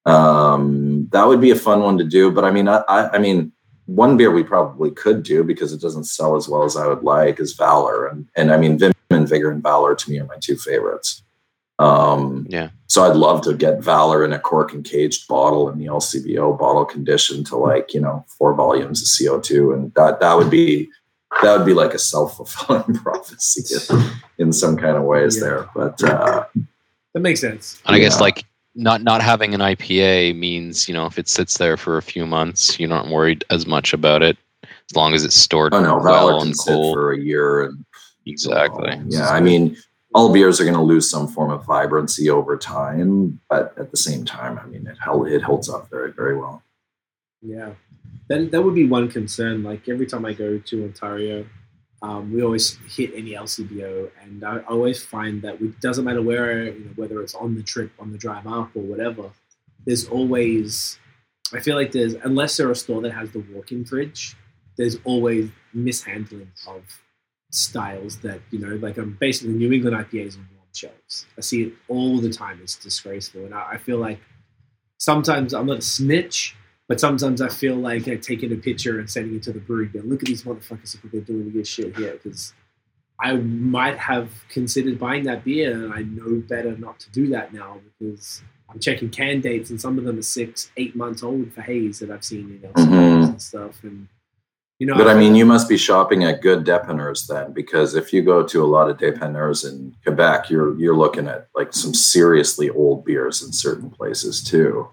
[0.07, 3.19] Um, that would be a fun one to do, but I mean, I, I, I
[3.19, 3.53] mean,
[3.87, 7.03] one beer we probably could do because it doesn't sell as well as I would
[7.03, 10.27] like is Valor, and and I mean, Vim and Vigor and Valor to me are
[10.27, 11.23] my two favorites.
[11.79, 12.71] Um, Yeah.
[12.87, 16.57] So I'd love to get Valor in a cork and caged bottle in the LCBO
[16.57, 20.51] bottle condition to like you know four volumes of CO two, and that that would
[20.51, 20.89] be
[21.43, 23.63] that would be like a self fulfilling prophecy
[24.39, 25.43] in some kind of ways Yeah.
[25.43, 25.71] there.
[25.75, 26.45] But uh,
[27.15, 28.45] that makes sense And I guess like
[28.77, 32.27] not not having an IPA means you know if it sits there for a few
[32.27, 35.97] months, you're not worried as much about it as long as it's stored oh no,
[35.97, 36.95] well Valor can and sit cold.
[36.95, 37.85] for a year and
[38.27, 39.01] exactly.
[39.09, 39.77] Yeah, I mean,
[40.15, 43.97] all beers are going to lose some form of vibrancy over time, but at the
[43.97, 46.63] same time, I mean, it held, it holds up very very well.
[47.43, 47.73] Yeah,
[48.29, 49.63] that that would be one concern.
[49.63, 51.45] Like every time I go to Ontario,
[52.05, 56.67] um, we always hit any LCBO, and I always find that it doesn't matter where,
[56.67, 59.31] you know, whether it's on the trip, on the drive up, or whatever.
[59.87, 60.99] There's always,
[61.53, 64.37] I feel like there's unless they're a store that has the walk-in fridge,
[64.77, 66.83] there's always mishandling of
[67.55, 71.27] styles that you know, like I'm basically New England IPAs on warm shelves.
[71.39, 72.61] I see it all the time.
[72.63, 74.21] It's disgraceful, and I, I feel like
[74.99, 76.57] sometimes I'm not a snitch.
[76.87, 79.87] But sometimes I feel like uh, taking a picture and sending it to the brewery.
[79.87, 82.13] Go, look at these motherfuckers what they're doing this shit here.
[82.23, 82.53] Because
[83.19, 87.55] I might have considered buying that beer, and I know better not to do that
[87.55, 91.55] now because I'm checking can dates, and some of them are six, eight months old
[91.55, 93.29] for haze that I've seen in LCBOs Mhm.
[93.31, 93.83] and stuff.
[93.83, 94.09] And
[94.79, 98.13] you know, But I mean, you must be shopping at good depanneurs then, because if
[98.13, 101.95] you go to a lot of depanneurs in Quebec, you're you're looking at like some
[101.95, 104.89] seriously old beers in certain places too.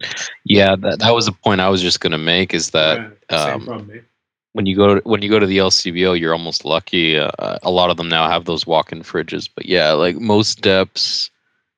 [0.45, 3.53] Yeah, that, that was the point I was just gonna make is that yeah, same
[3.55, 4.05] um, problem,
[4.53, 7.17] when you go to, when you go to the LCBO, you're almost lucky.
[7.17, 11.31] Uh, a lot of them now have those walk-in fridges, but yeah, like most depths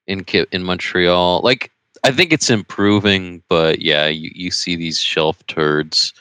[0.07, 1.71] in Ki- in Montreal, like
[2.03, 6.13] I think it's improving, but yeah, you, you see these shelf turds,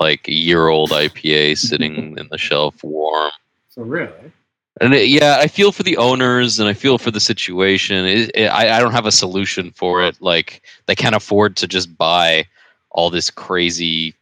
[0.00, 3.30] like a year old IPA sitting in the shelf warm.
[3.68, 4.32] So really,
[4.80, 8.06] And it, yeah, I feel for the owners and I feel for the situation.
[8.06, 10.20] It, it, I, I don't have a solution for it.
[10.20, 12.46] Like they can't afford to just buy
[12.90, 14.14] all this crazy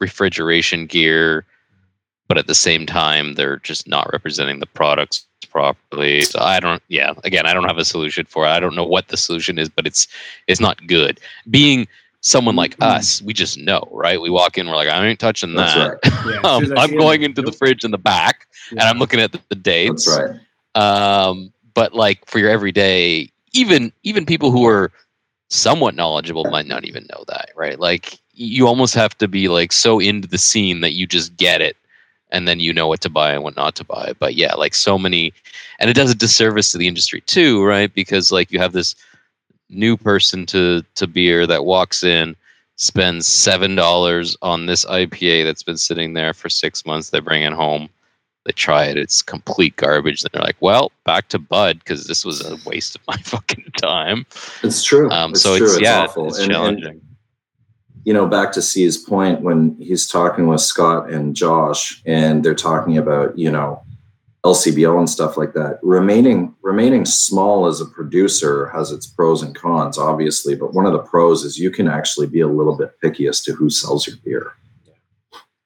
[0.00, 1.44] refrigeration gear,
[2.28, 6.22] but at the same time, they're just not representing the products properly.
[6.22, 6.82] So I don't.
[6.88, 8.48] Yeah, again, I don't have a solution for it.
[8.50, 10.08] I don't know what the solution is, but it's
[10.48, 11.20] it's not good.
[11.48, 11.86] Being
[12.24, 14.18] someone like us, we just know, right?
[14.18, 15.90] We walk in, we're like, I ain't touching That's that.
[15.90, 15.98] right.
[16.26, 19.20] yeah, Um, I I'm going them, into the fridge in the back and I'm looking
[19.20, 20.06] at the, the dates.
[20.06, 20.40] That's right.
[20.74, 24.90] Um, but like for your everyday, even even people who are
[25.50, 27.78] somewhat knowledgeable might not even know that, right?
[27.78, 31.60] Like you almost have to be like so into the scene that you just get
[31.60, 31.76] it,
[32.32, 34.14] and then you know what to buy and what not to buy.
[34.18, 35.34] But yeah, like so many,
[35.78, 37.92] and it does a disservice to the industry too, right?
[37.92, 38.94] Because like you have this
[39.74, 42.36] new person to to beer that walks in
[42.76, 47.10] spends seven dollars on this IPA that's been sitting there for six months.
[47.10, 47.88] They bring it home,
[48.46, 50.22] they try it, it's complete garbage.
[50.22, 53.70] Then they're like, "Well, back to Bud because this was a waste of my fucking
[53.80, 54.26] time."
[54.62, 55.08] It's true.
[55.10, 55.66] Um, it's so true.
[55.66, 56.26] it's, yeah, awful.
[56.28, 57.00] it's And- and, challenging.
[58.04, 62.54] you know, back to C's point when he's talking with Scott and Josh, and they're
[62.56, 63.83] talking about you know
[64.44, 65.78] LCBO and stuff like that.
[65.82, 70.92] Remaining remaining small as a producer has its pros and cons, obviously, but one of
[70.92, 74.06] the pros is you can actually be a little bit picky as to who sells
[74.06, 74.52] your beer.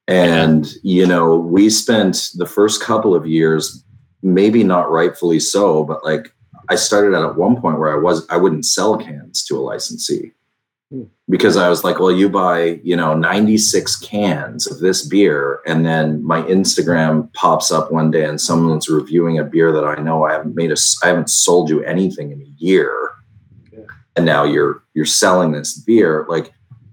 [0.06, 3.84] And you know, we spent the first couple of years,
[4.22, 6.32] maybe not rightfully so, but like
[6.68, 10.32] I started at one point where I was I wouldn't sell cans to a licensee
[11.28, 15.85] because I was like, well, you buy, you know, 96 cans of this beer, and
[15.85, 20.24] then my Instagram pops up one day and someone's reviewing a beer that I know
[20.24, 23.10] I haven't made a, I haven't sold you anything in a year,
[23.70, 23.81] Yeah.
[24.16, 26.24] and now you're you're selling this beer.
[26.28, 26.52] Like,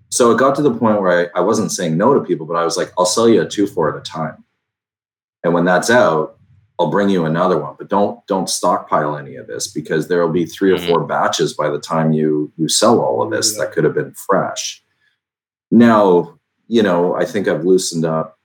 [0.09, 2.57] so it got to the point where I, I wasn't saying no to people, but
[2.57, 4.43] I was like, I'll sell you a two four at a time,
[5.43, 6.34] and when that's out,
[6.77, 10.33] I'll bring you another one, but don't don't stockpile any of this because there will
[10.33, 10.75] be 3 Mhm.
[10.75, 13.93] or four batches by the time you you sell all of this that could have
[13.93, 14.83] been fresh.
[15.71, 16.37] Now,
[16.67, 18.37] you know, I think I've loosened up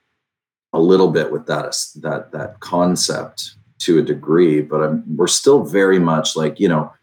[0.73, 5.63] a little bit with that that that concept to a degree, but I'm, we're still
[5.63, 6.93] very much like you know,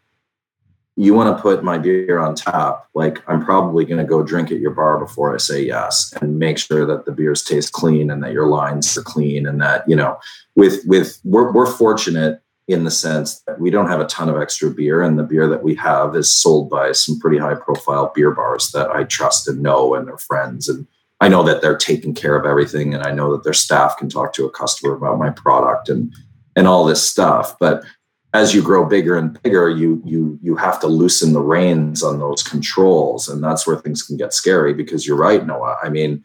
[0.99, 4.51] you want to put my beer on tap, like I'm probably going to go drink
[4.51, 8.11] at your bar before I say yes, and make sure that the beers taste clean
[8.11, 10.19] and that your lines are clean and that you know
[10.55, 14.39] with with we're, we're fortunate in the sense that we don't have a ton of
[14.39, 18.11] extra beer and the beer that we have is sold by some pretty high profile
[18.13, 20.85] beer bars that i trust and know and are friends and
[21.19, 24.07] i know that they're taking care of everything and i know that their staff can
[24.07, 26.13] talk to a customer about my product and
[26.59, 27.57] and all this stuff.
[27.57, 27.83] But
[28.33, 32.19] as you grow bigger and bigger you you you have to loosen the reins on
[32.19, 36.23] those controls and that's where things can get scary because you're right noah i mean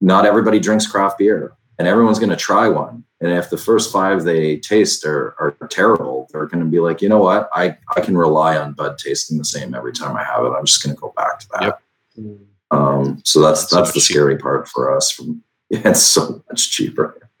[0.00, 3.04] not everybody drinks craft beer and everyone's going to try one.
[3.20, 7.00] And if the first five they taste are, are terrible, they're going to be like,
[7.00, 7.48] you know what?
[7.54, 10.50] I, I can rely on Bud tasting the same every time I have it.
[10.50, 11.80] I'm just going to go back to that.
[12.16, 12.38] Yep.
[12.70, 15.10] Um, so that's That's that's much the scary part for us.
[15.10, 17.28] From yeah, it's so much cheaper.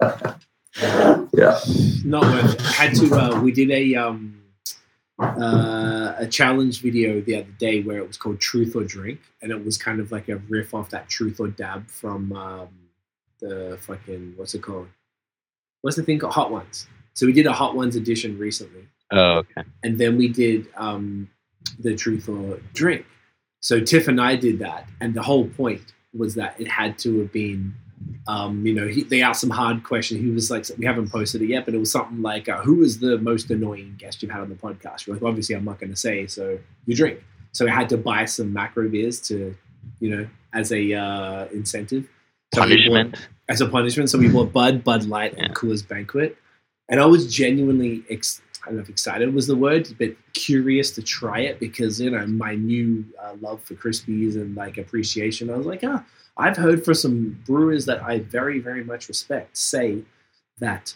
[0.80, 1.58] yeah.
[2.04, 2.62] not worth it.
[2.62, 3.14] I had to.
[3.14, 4.42] Uh, we did a um,
[5.18, 9.50] uh, a challenge video the other day where it was called Truth or Drink, and
[9.50, 12.68] it was kind of like a riff off that Truth or Dab from um,
[13.40, 14.88] the fucking what's it called?
[15.82, 16.34] What's the thing called?
[16.34, 16.86] Hot Ones.
[17.14, 19.62] So we did a Hot Ones edition recently, Oh, okay.
[19.82, 21.30] and then we did um,
[21.78, 23.06] the Truth or Drink.
[23.60, 27.20] So Tiff and I did that, and the whole point was that it had to
[27.20, 27.74] have been
[28.28, 30.18] um, you know, he, they asked some hard question.
[30.18, 32.82] He was like, we haven't posted it yet, but it was something like, uh, who
[32.82, 35.06] is the most annoying guest you've had on the podcast?
[35.06, 37.22] We're like, obviously, I'm not going to say, so you drink.
[37.52, 39.54] So I had to buy some macro beers to,
[40.00, 42.06] you know, as a uh, incentive.
[42.54, 43.28] So we bought- Punishment.
[43.48, 44.10] as a punishment.
[44.10, 45.54] So we bought Bud, Bud Light, and Yeah.
[45.54, 46.36] Coors Banquet.
[46.88, 50.90] And I was genuinely, ex- I don't know if excited was the word, but curious
[50.92, 55.50] to try it because, you know, my new uh, love for Krispies and like appreciation.
[55.50, 56.04] I was like, ah,
[56.36, 60.04] I've heard for some brewers that I very, very much respect say
[60.58, 60.94] that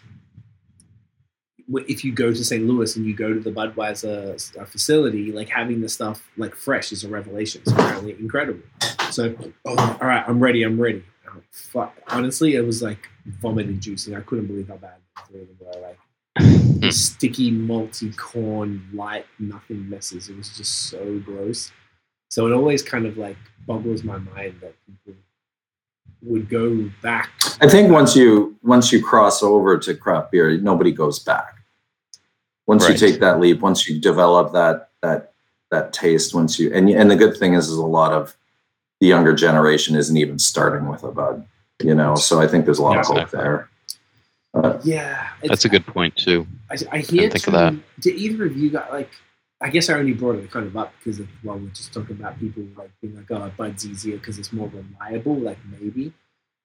[1.86, 2.66] if you go to St.
[2.66, 6.92] Louis and you go to the Budweiser uh, facility, like having the stuff like fresh
[6.92, 7.62] is a revelation.
[7.62, 8.62] It's apparently incredible.
[9.10, 10.62] So, oh, all right, I'm ready.
[10.62, 11.04] I'm ready.
[11.28, 11.96] Oh, fuck.
[12.08, 14.16] Honestly, it was like vomit inducing.
[14.16, 15.88] I couldn't believe how bad the three of them were.
[16.80, 20.28] Like sticky, malty corn, light, nothing messes.
[20.28, 21.70] It was just so gross.
[22.30, 23.36] So it always kind of like
[23.66, 25.19] boggles my mind that people
[26.22, 27.30] would go back.
[27.60, 31.56] I think once you once you cross over to craft beer, nobody goes back.
[32.66, 35.32] Once you take that leap, once you develop that that
[35.70, 38.36] that taste, once you and and the good thing is, is a lot of
[39.00, 41.46] the younger generation isn't even starting with a bud,
[41.82, 42.14] you know.
[42.16, 43.40] So I think there's a lot Yeah, of hope exactly.
[43.40, 43.68] there.
[44.52, 46.46] Uh, Yeah, That's a good point too.
[46.70, 47.30] I, I hear.
[47.30, 47.74] think of that.
[48.00, 49.10] Did either of you got like?
[49.60, 52.16] I guess I only brought it kind of up because of well, we're just talking
[52.16, 56.14] about people like being like, "Oh, Bud's easier because it's more reliable." Like maybe,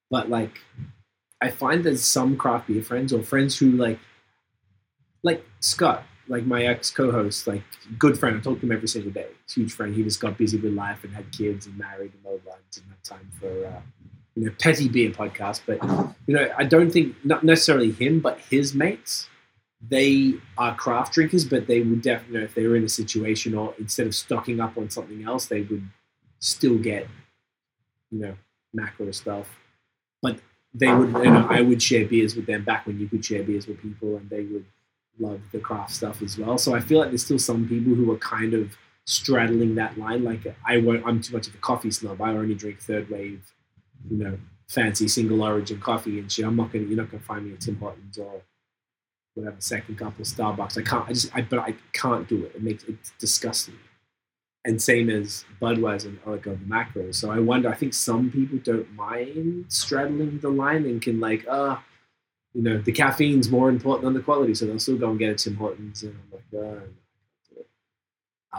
[0.09, 0.59] but like,
[1.41, 3.99] I find there's some craft beer friends or friends who like,
[5.23, 7.63] like Scott, like my ex co-host, like
[7.99, 8.37] good friend.
[8.37, 9.27] I talk to him every single day.
[9.49, 9.93] Huge friend.
[9.93, 12.59] He just got busy with life and had kids and married and all that.
[12.71, 13.81] Didn't have time for uh,
[14.35, 15.61] you know petty beer podcast.
[15.65, 15.83] But
[16.27, 19.27] you know, I don't think not necessarily him, but his mates
[19.89, 22.89] they are craft drinkers, but they would definitely, you know, if they were in a
[22.89, 25.87] situation or instead of stocking up on something else, they would
[26.39, 27.07] still get,
[28.11, 28.35] you know,
[28.73, 29.47] macro stuff.
[30.21, 30.39] But
[30.73, 33.43] they would, you know, I would share beers with them back when you could share
[33.43, 34.65] beers with people and they would
[35.19, 36.57] love the craft stuff as well.
[36.57, 40.23] So I feel like there's still some people who are kind of straddling that line.
[40.23, 41.05] Like I won't.
[41.05, 42.21] I'm too much of a coffee snob.
[42.21, 43.53] I only drink third wave,
[44.09, 46.45] you know, fancy single origin coffee and shit.
[46.45, 46.85] I'm not gonna.
[46.85, 48.41] You're not gonna find me at Tim Hortons or
[49.35, 50.77] whatever second cup or Starbucks.
[50.77, 51.07] I can't.
[51.07, 51.35] I just.
[51.35, 52.53] I but I can't do it.
[52.55, 53.75] It makes it disgusting.
[54.67, 57.11] And same as Budweiser or like over macro.
[57.11, 57.69] So I wonder.
[57.69, 61.77] I think some people don't mind straddling the line and can like, uh,
[62.53, 65.29] you know, the caffeine's more important than the quality, so they'll still go and get
[65.29, 66.01] a Tim Hortons.
[66.01, 66.79] And I'm like, uh,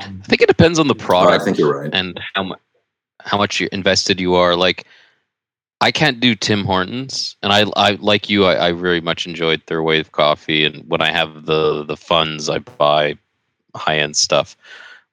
[0.04, 1.90] um, I think it depends on the Oh, I think you're right.
[1.92, 2.60] and how much
[3.20, 4.54] how much you invested you are.
[4.54, 4.86] Like,
[5.80, 8.46] I can't do Tim Hortons, and I I like you.
[8.46, 12.48] I, I very much enjoyed Third Wave Coffee, and when I have the the funds,
[12.48, 13.18] I buy
[13.74, 14.56] high end stuff.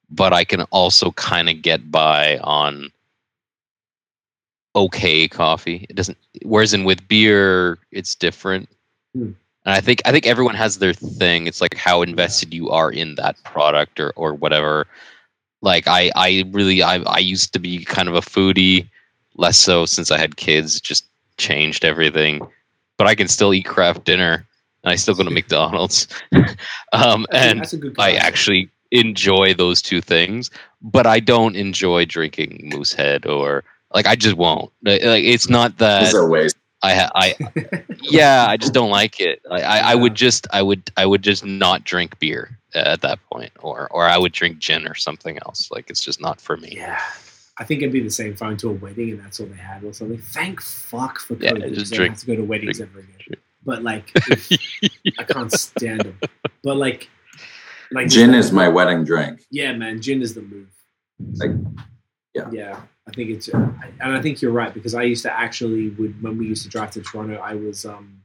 [0.09, 2.92] But I can also kind of get by on
[4.75, 5.85] okay coffee.
[5.90, 6.17] It doesn't.
[6.43, 8.69] Whereas in with beer, it's different.
[9.14, 9.32] Hmm.
[9.66, 11.48] And I think I think everyone has their thing.
[11.48, 14.88] It's like how invested you are in that product or or whatever.
[15.61, 18.90] Like I I really I I used to be kind of a foodie,
[19.36, 20.80] less so since I had kids.
[20.80, 21.06] Just
[21.38, 22.48] changed everything.
[22.98, 24.45] But I can still eat craft dinner,
[24.84, 26.08] and I still go to McDonald's.
[26.94, 32.06] um, and that's a good I actually enjoy those two things, but I don't enjoy
[32.06, 33.64] drinking Moosehead or
[33.94, 34.72] like I just won't.
[34.84, 36.53] Like like, it's not that Those are ways.
[36.84, 37.36] I ha- I
[38.02, 39.42] yeah I just don't like it.
[39.50, 43.20] I, I I would just I would I would just not drink beer at that
[43.32, 45.72] point, or or I would drink gin or something else.
[45.72, 46.74] Like it's just not for me.
[46.76, 47.02] Yeah.
[47.60, 49.46] I think it'd be the same if I went to a wedding and that's all
[49.46, 50.18] they had or something.
[50.18, 51.74] Thank fuck for Yeah, COVID.
[51.76, 53.16] just because I drink- have to go to weddings drink- ever again.
[53.28, 53.42] drink.
[53.66, 54.52] But like, if,
[55.20, 56.20] I can't stand them.
[56.64, 57.10] But like,
[57.92, 59.42] like Gin is my wedding drink.
[59.52, 60.68] Yeah, man, gin is the move.
[61.36, 61.52] Like,
[62.34, 62.50] yeah.
[62.52, 62.82] yeah.
[63.08, 65.90] I think it's, uh, I- and I think you're right because I used to actually
[65.92, 68.23] would when we used to drive to Toronto, I was um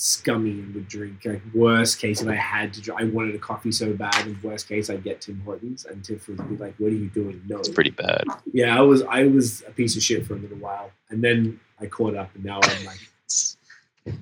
[0.00, 1.24] scummy and would drink.
[1.24, 4.40] Like worst case, if I had to, dr- I wanted a coffee so bad, and
[4.44, 7.42] worst case, I'd get Tim Hortons, and Tiff would be like, "What are you doing?"
[7.48, 8.22] No, It's pretty bad.
[8.52, 11.58] yeah, I was I was a piece of shit for a little while, and then
[11.80, 13.00] I caught up, and now I'm like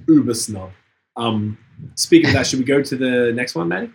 [0.08, 0.70] uber snob.
[1.16, 1.58] Um,
[1.94, 3.90] speaking of that, should we go to the next one, Maddie?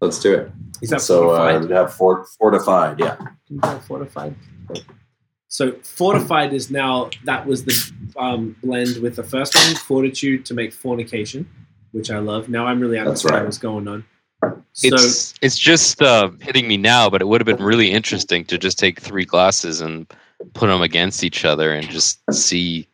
[0.00, 0.50] Let's do it.
[0.80, 2.98] Is that So uh, we'd have fort, fortified.
[3.00, 3.16] Yeah.
[3.16, 4.34] Can you go fortified.
[5.52, 10.54] So fortified is now that was the um, blend with the first one, fortitude to
[10.54, 11.48] make fornication,
[11.90, 12.48] which I love.
[12.48, 13.44] Now I'm really That's understanding right.
[13.46, 14.04] what's going on.
[14.72, 18.44] So It's it's just uh, hitting me now, but it would have been really interesting
[18.46, 20.06] to just take three glasses and
[20.54, 22.86] put them against each other and just see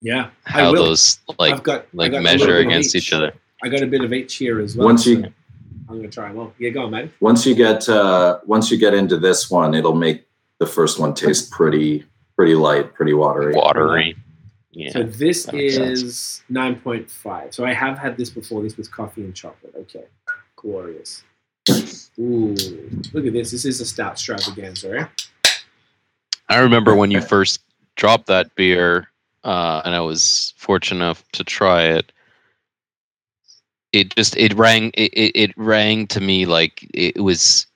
[0.00, 0.84] yeah, I how will.
[0.84, 3.08] those like I've got like got measure little bit of against each.
[3.08, 3.32] each other.
[3.64, 4.86] I got a bit of each here as well.
[4.86, 5.28] Once you- so
[5.90, 6.54] I'm gonna try them all.
[6.58, 7.10] Yeah, go on, Maddie.
[7.18, 10.24] Once you get uh, once you get into this one, it'll make
[10.60, 12.04] the first one tastes pretty
[12.36, 13.54] pretty light, pretty watery.
[13.54, 14.16] Watery.
[14.70, 14.92] Yeah.
[14.92, 16.02] So this that makes sense.
[16.02, 17.52] is 9.5.
[17.52, 18.62] So I have had this before.
[18.62, 19.74] This was coffee and chocolate.
[19.76, 20.04] Okay.
[20.54, 21.24] Glorious.
[22.18, 22.54] Ooh,
[23.12, 23.50] look at this.
[23.50, 25.28] This is a stout extravaganza, right?
[26.48, 27.60] I remember when you first
[27.96, 29.08] dropped that beer,
[29.44, 32.12] uh, and I was fortunate enough to try it.
[33.92, 37.66] It just it rang it, it, it rang to me like it was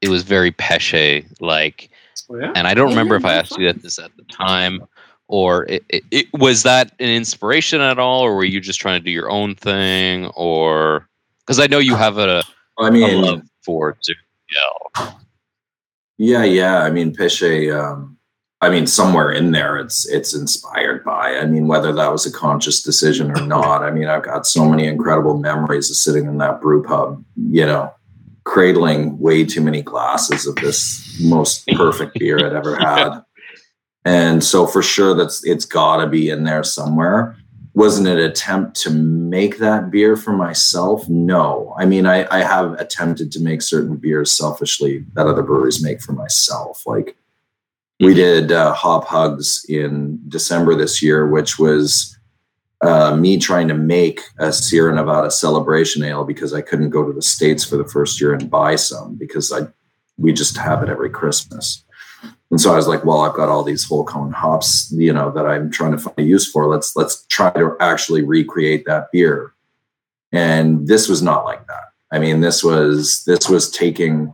[0.00, 1.90] it was very Péché like
[2.30, 2.52] Oh, yeah?
[2.54, 4.82] and I don't Yeah, remember if I no, asked you this at the time
[5.28, 9.00] or it, it, it was that an inspiration at all or were you just trying
[9.00, 11.08] to do your own thing or
[11.40, 12.42] because I know you have a,
[12.78, 14.14] I a mean, love for to
[14.50, 15.20] yell.
[16.18, 16.78] yeah, yeah.
[16.82, 17.74] I mean, Péché.
[17.74, 18.16] Um,
[18.60, 21.36] I mean, somewhere in there, it's it's inspired by.
[21.36, 23.82] I mean, whether that was a conscious decision or not.
[23.82, 27.22] I mean, I've got so many incredible memories of sitting in that brew pub.
[27.36, 27.92] You know,
[28.44, 33.20] cradling way too many glasses of this most perfect beer I'd ever had.
[34.04, 37.36] And so for sure that's it's gotta be in there somewhere.
[37.74, 41.08] Wasn't an attempt to make that beer for myself?
[41.08, 41.74] No.
[41.76, 46.00] I mean, I, I have attempted to make certain beers selfishly that other breweries make
[46.00, 46.86] for myself.
[46.86, 47.16] Like
[47.98, 52.13] we did uh, Hop Hugs in December this year, which was
[52.84, 57.12] uh, me trying to make a Sierra Nevada celebration ale because I couldn't go to
[57.12, 59.66] the States for the first year and buy some because I
[60.16, 61.84] we just have it every Christmas.
[62.50, 65.30] And so I was like, well, I've got all these whole cone hops, you know,
[65.32, 66.66] that I'm trying to find a use for.
[66.66, 69.54] Let's let's try to actually recreate that beer.
[70.30, 71.84] And this was not like that.
[72.12, 74.32] I mean, this was this was taking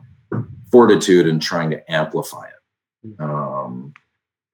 [0.70, 3.20] fortitude and trying to amplify it.
[3.20, 3.89] Um,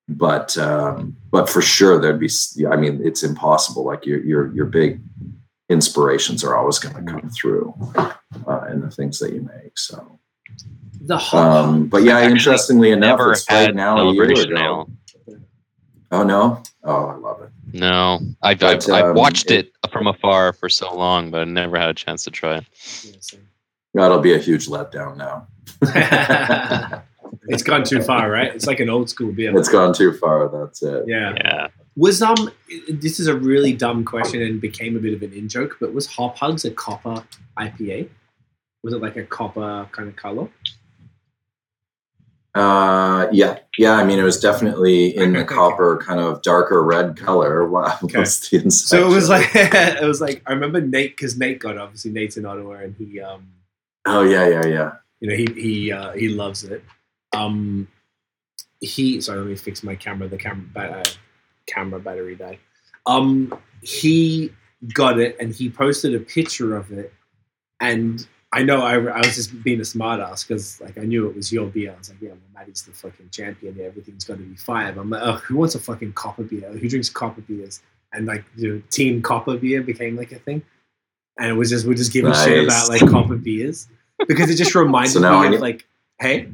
[0.09, 2.31] but um, but for sure there'd be.
[2.71, 3.85] I mean, it's impossible.
[3.85, 5.01] Like your your your big
[5.69, 9.77] inspirations are always going to come through uh, in the things that you make.
[9.79, 10.19] So.
[11.03, 11.65] The hot.
[11.65, 14.57] Um, but yeah, interestingly enough, Never it's right now a year ago.
[14.57, 14.91] ale.
[16.11, 16.63] Oh no!
[16.83, 17.51] Oh, I love it.
[17.73, 21.41] No, I've, But, I've, I've um, watched it- it, from afar for so long, but
[21.43, 23.35] I never had a chance to try it.
[23.95, 25.47] That'll be a huge letdown now.
[27.49, 28.55] it's gone too far, right?
[28.55, 29.57] It's like an old school beer.
[29.57, 30.49] it's gone too far.
[30.49, 31.05] That's it.
[31.07, 31.35] Yeah.
[31.37, 31.69] Yeah.
[31.97, 32.51] Was um
[32.91, 35.95] this is a really dumb question and became a bit of an in joke, but
[35.95, 37.25] was Hop Hugs a copper
[37.59, 38.09] IPA?
[38.83, 40.49] Was it like a copper kind of color?
[42.55, 43.93] Uh, yeah, yeah.
[43.93, 47.67] I mean, it was definitely in the copper, kind of darker red color.
[47.71, 48.19] Wow, Okay.
[48.19, 51.77] what's the So it was like it was like I remember Nate because Nate got
[51.77, 53.49] obviously Nate's in Ottawa and he um
[54.07, 54.93] oh yeah, yeah, yeah.
[55.21, 56.83] you know he he uh, he loves it.
[57.37, 57.89] Um,
[58.81, 60.29] he sorry, let me fix my camera.
[60.29, 61.05] The camera ba- uh,
[61.67, 62.59] camera battery died.
[63.07, 64.53] Um, he
[64.93, 67.13] got it and he posted a picture of it,
[67.81, 71.35] and I know I, I was just being a smartass because like I knew it
[71.37, 71.93] was your beer.
[71.95, 73.79] I was like, yeah, well, Maddie's the fucking champion.
[73.81, 74.99] Everything's got to be five.
[74.99, 76.71] I'm like, oh, who wants a fucking copper beer?
[76.73, 77.81] Who drinks copper beers?
[78.13, 80.63] And like the team copper beer became like a thing,
[81.39, 83.89] and it was just we're just giving shit about like copper beers
[84.29, 85.87] because it just reminded So me of need- like,
[86.21, 86.49] hey,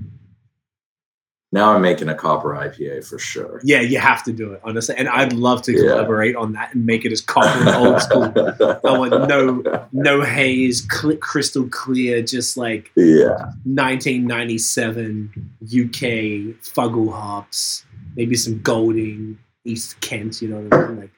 [1.54, 3.60] Now I'm making a copper IPA for sure.
[3.62, 5.90] yeah, you have to do it honestly, and I'd love to Yeah.
[5.92, 8.32] collaborate on that and make it as copper and old school.
[8.84, 15.30] I want no no haze, cl- crystal clear, just like Yeah, 1997
[15.62, 17.84] UK Fuggle hops,
[18.16, 21.00] maybe some Golding, East Kent, you know what I mean?
[21.00, 21.10] Like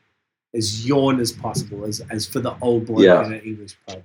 [0.54, 3.24] as yawn as possible, as as for the old boy Yeah.
[3.26, 4.02] in an English pub.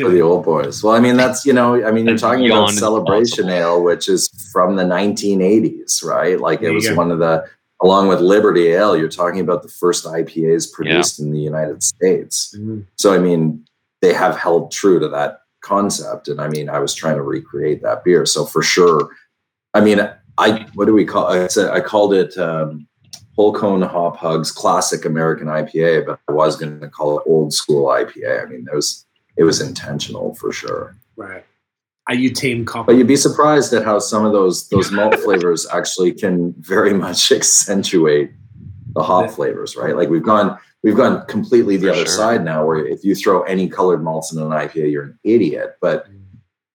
[0.00, 0.82] For the old boys.
[0.82, 3.48] Well, I mean, that's you know, I mean, you're talking about Celebration.
[3.48, 6.38] Ale, which is from the 1980s, right?
[6.40, 7.44] Like it was one of the,
[7.82, 12.54] along with Liberty Ale, you're talking about the first IPAs produced in the United States.
[12.58, 13.64] mm, So, I mean,
[14.00, 16.28] they have held true to that concept.
[16.28, 18.24] And I mean, I was trying to recreate that beer.
[18.26, 19.10] So, for sure,
[19.74, 20.00] I mean,
[20.38, 21.44] I, what do we call it?
[21.44, 22.86] I, said, I called it um,
[23.36, 27.52] Whole Cone Hop Hugs Classic American IPA, but I was going to call it Old
[27.52, 28.42] School IPA.
[28.42, 29.06] I mean, was,
[29.36, 30.96] it was intentional for sure.
[31.16, 31.44] right.
[32.06, 32.88] Are you team copper?
[32.92, 36.92] But you'd be surprised at how some of those those malt flavors actually can very
[36.92, 38.30] much accentuate
[38.94, 39.96] the hop flavors, right?
[39.96, 42.14] Like we've gone we've gone completely the For other sure.
[42.14, 45.76] side now, where if you throw any colored malts in an IPA, you're an idiot.
[45.80, 46.20] But Mm.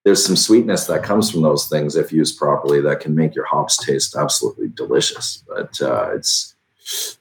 [0.04, 3.44] there's some sweetness that comes from those things if used properly that can make your
[3.44, 5.44] hops taste absolutely delicious.
[5.46, 6.56] But uh, it's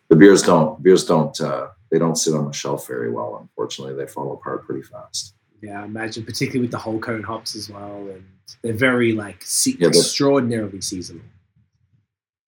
[0.10, 3.38] the beers don't beers don't uh, they don't sit on the shelf very well.
[3.42, 5.34] Unfortunately, they fall apart pretty fast.
[5.62, 8.24] Yeah, I imagine particularly with the whole cone hops as well, and
[8.64, 11.24] they're very like se- Yeah, they're- extraordinarily seasonal.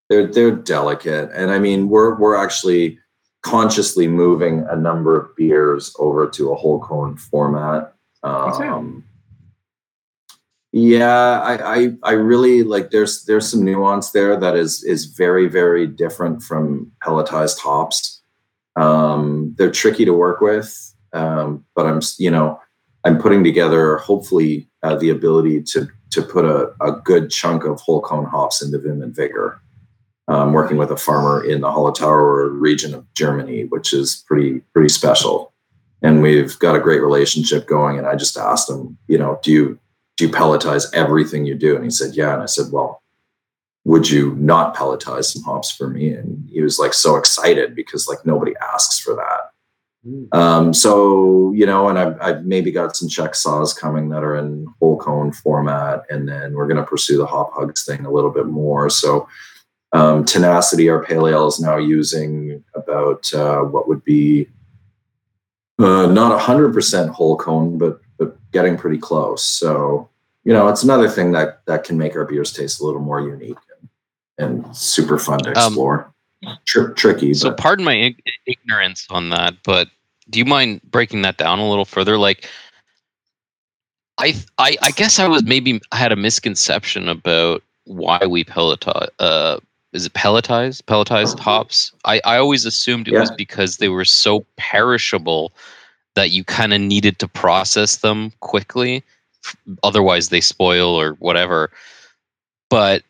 [0.10, 3.00] they're they're delicate and i mean we're we're actually
[3.44, 9.04] consciously moving a number of beers over to a whole cone format um
[10.74, 15.48] yeah I, I i really like there's there's some nuance there that is is very
[15.48, 18.21] very different from pelletized hops
[18.76, 22.60] um they're tricky to work with um but i'm you know
[23.04, 27.80] i'm putting together hopefully uh, the ability to to put a, a good chunk of
[27.80, 29.62] whole cone hops into vim and vigor
[30.32, 34.90] um, working with a farmer in the Hallertauer region of Germany, which is pretty pretty
[34.90, 35.54] special.
[36.02, 37.98] And we've got a great relationship going.
[37.98, 39.80] And I just asked him, you know, do you
[40.18, 41.76] do you pelletize everything you do?
[41.76, 42.34] And he said, yeah.
[42.34, 43.02] And I said, well,
[43.84, 46.12] would you not pelletize some hops for me?
[46.12, 49.52] And he was like so excited because like nobody asks for that.
[50.08, 50.34] Mm.
[50.36, 54.36] Um, so you know, and I've, I've maybe got some Czech Saaz coming that are
[54.36, 58.12] in whole cone format, and then we're going to pursue the hop hugs thing a
[58.12, 58.90] little bit more.
[58.90, 59.28] So
[59.94, 64.48] um, tenacity, our pale ale is now using about uh, what would be
[65.80, 69.44] uh, not hundred percent whole cone, but but getting pretty close.
[69.44, 70.10] So
[70.44, 73.22] you know, it's another thing that that can make our beers taste a little more
[73.22, 73.58] unique
[74.38, 76.14] and, and super fun to Um, explore.
[76.66, 79.90] Tricky, So but pardon my ig- ignorance on that, but
[80.30, 82.18] do you mind breaking that down a little further?
[82.18, 82.50] Like,
[84.18, 89.10] I I, I guess I was maybe I had a misconception about why we pelletize.
[89.20, 89.60] Uh,
[89.94, 90.82] is it pelletize?
[90.82, 91.92] Pelletized hops?
[92.06, 95.54] I I always assumed it was because they were so perishable
[96.16, 99.04] that you kind of needed to process them quickly,
[99.84, 101.70] otherwise they spoil or whatever.
[102.70, 103.04] But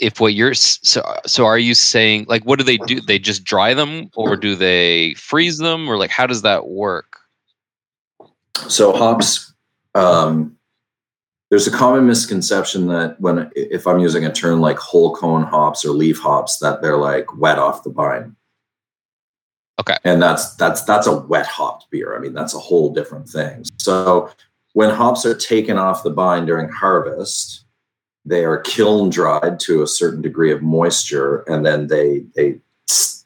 [0.00, 3.00] if what you're so so are you saying like what do they do?
[3.00, 5.88] They just dry them or do they freeze them?
[5.88, 7.18] Or like how does that work?
[8.68, 9.52] So hops
[9.94, 10.56] um,
[11.50, 15.84] there's a common misconception that when if i'm using a term like whole cone hops
[15.84, 18.36] or leaf hops that they're like wet off the vine.
[19.80, 19.96] Okay.
[20.04, 22.14] and that's that's that's a wet hopped beer.
[22.16, 23.64] I mean that's a whole different thing.
[23.78, 24.30] So
[24.74, 27.64] when hops are taken off the vine during harvest
[28.24, 32.58] they are kiln dried to a certain degree of moisture and then they they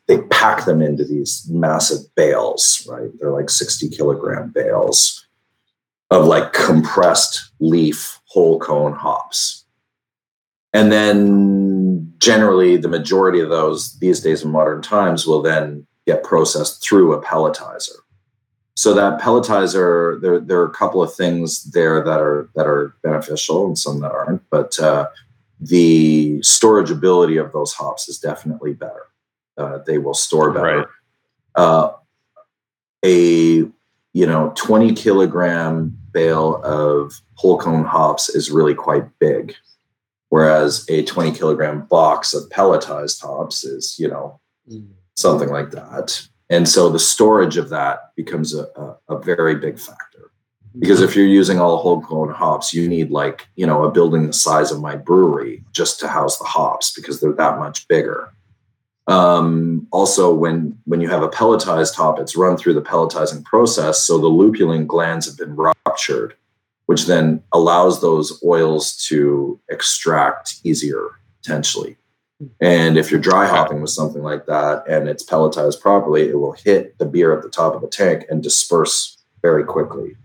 [0.07, 5.25] they pack them into these massive bales right they're like 60 kilogram bales
[6.11, 9.65] of like compressed leaf whole cone hops.
[10.73, 16.25] And then generally, the majority of those these days in modern times will then get
[16.25, 17.97] processed through a pelletizer.
[18.77, 22.97] So that pelletizer, there, there are a couple of things there that are that are
[23.03, 25.07] beneficial and some that aren't, but uh,
[25.61, 29.07] the storage ability of those hops is definitely better.
[29.57, 30.79] Uh, they will store better.
[30.79, 30.87] Right.
[31.55, 31.93] Uh,
[33.05, 33.59] a
[34.13, 39.55] you know 20 kilogram bale of whole cone hops is really quite big,
[40.31, 44.89] whereas a 20 kilogram box of pelletized hops is you know Mm.
[45.15, 46.27] something like that.
[46.55, 50.31] And so the storage of that becomes a, a, a very big factor.
[50.79, 54.29] Because if you're using all whole cone hops, you need like, you know, a building
[54.29, 58.33] the size of my brewery just to house the hops because they're that much bigger.
[59.09, 64.07] Um, also, when when you have a pelletized hop, it's run through the pelletizing process,
[64.07, 66.37] so the lupulin glands have been ruptured,
[66.87, 71.99] which then allows those oils to extract easier potentially.
[72.61, 76.53] And if you're dry hopping with something like that and it's pelletized properly, it will
[76.53, 80.17] hit the beer at the top of the tank and disperse very quickly.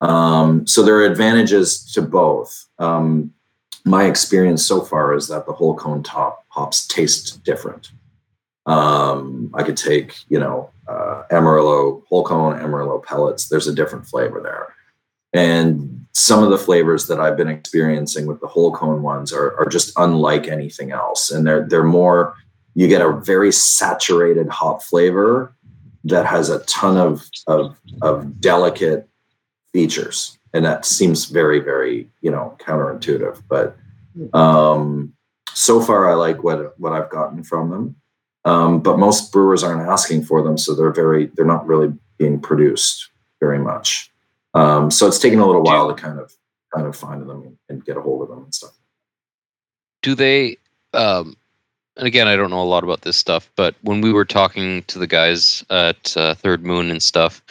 [0.00, 2.66] Um, so there are advantages to both.
[2.78, 3.32] Um,
[3.84, 7.90] my experience so far is that the whole cone top hops taste different.
[8.66, 13.48] Um, I could take, you know, uh, Amarillo whole cone, Amarillo pellets.
[13.48, 14.74] There's a different flavor there,
[15.32, 19.58] and some of the flavors that I've been experiencing with the whole cone ones are,
[19.58, 22.34] are just unlike anything else, and they're they're more.
[22.74, 25.54] You get a very saturated hop flavor
[26.04, 29.08] that has a ton of of, of delicate
[29.72, 30.38] features.
[30.54, 33.42] And that seems very very you know counterintuitive.
[33.48, 33.76] But
[34.34, 35.14] um
[35.54, 37.96] so far i like what what i've gotten from them.
[38.44, 42.38] Um but most brewers aren't asking for them so they're very they're not really being
[42.38, 43.08] produced
[43.40, 44.11] very much
[44.54, 46.32] um so it's taken a little while to kind of
[46.74, 48.72] kind of find them and get a hold of them and stuff.
[50.02, 50.56] Do they
[50.94, 51.36] um
[51.96, 54.82] and again i don't know a lot about this stuff but when we were talking
[54.84, 57.42] to the guys at uh, third moon and stuff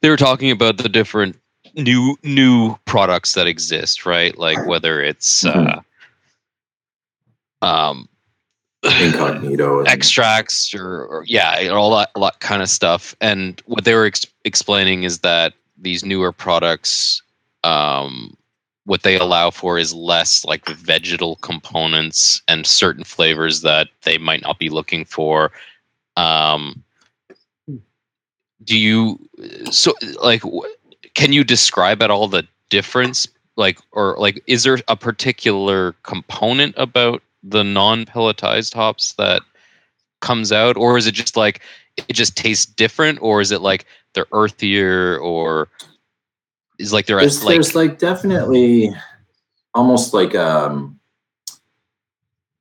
[0.00, 1.36] they were talking about the different
[1.76, 4.36] new new products that exist right?
[4.36, 5.80] Like whether it's uh
[7.62, 8.08] um
[8.82, 13.14] incognito extracts or, or yeah all that, all that kind of stuff.
[13.20, 17.22] And what they were ex- explaining is that these newer products
[17.64, 18.36] um
[18.84, 24.42] what they allow for is less like vegetal components and certain flavors that they might
[24.42, 25.50] not be looking for.
[26.16, 26.82] Um
[28.64, 29.18] do you
[29.70, 30.42] so like
[31.14, 33.26] can you describe at all the difference?
[33.56, 39.42] Like or like is there a particular component about the non-pelletized hops that
[40.20, 40.76] comes out?
[40.76, 41.60] Or is it just like
[41.96, 43.18] it just tastes different?
[43.20, 43.84] Or is it like
[44.16, 45.68] they're earthier or
[46.80, 48.90] is like they're there's, like there's like definitely
[49.74, 50.98] almost like um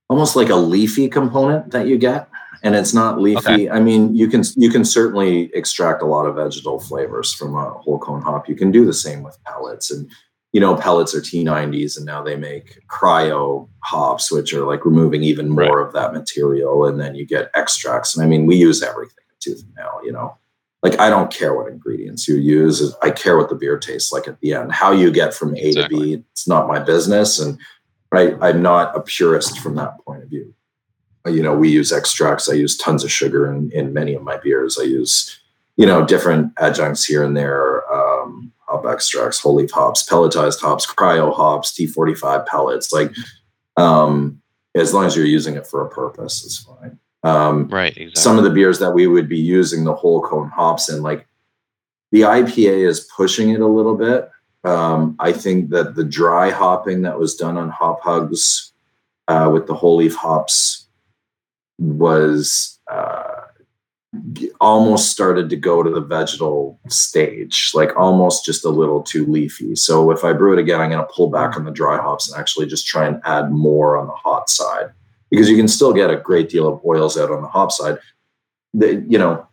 [0.09, 2.29] almost like a leafy component that you get
[2.61, 3.39] and it's not leafy.
[3.39, 3.69] Okay.
[3.69, 7.71] i mean you can you can certainly extract a lot of vegetal flavors from a
[7.71, 8.47] whole cone hop.
[8.47, 10.11] You can do the same with pellets and
[10.51, 15.23] you know pellets are t90s and now they make cryo hops which are like removing
[15.23, 18.15] even more of that material and then you get extracts.
[18.15, 20.37] And i mean we use everything tooth and nail you know
[20.85, 22.95] like I don't care what ingredients you use.
[23.01, 24.71] I care what the beer tastes like at the end.
[24.71, 27.39] How you get from A to B, it's not my business.
[27.39, 27.57] And
[28.13, 30.53] I, I'm not a purist from that point of view.
[31.25, 32.47] You know, we use extracts.
[32.47, 34.77] I use tons of sugar in, in many of my beers.
[34.79, 35.39] I use,
[35.75, 40.85] you know, different adjuncts here and there, um, hop extracts, whole leaf hops, pelletized hops,
[40.85, 42.93] cryo hops, T45 pellets.
[42.93, 43.11] Like,
[43.75, 44.39] um,
[44.75, 46.99] as long as you're using it for a purpose, it's fine.
[47.25, 48.21] Um, right exactly.
[48.21, 51.25] some of the beers that we would be using the whole cone hops in like
[52.11, 54.29] the ipa is pushing it a little bit.
[54.63, 58.73] Um, i think that the dry hopping that was done on hop hugs
[59.27, 60.87] uh, with the whole leaf hops
[61.79, 63.41] was uh,
[64.61, 69.75] almost started to go to the vegetal stage like almost just a little too leafy.
[69.75, 72.31] So if i brew it again i'm going to pull back on the dry hops
[72.31, 74.91] and actually just try and add more on the hot side
[75.35, 77.97] because you can still get a great deal of oils out on the hop side.
[78.73, 79.45] The, you know,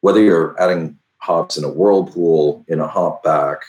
[0.00, 3.62] whether you're adding hops in a whirlpool, in a hop back,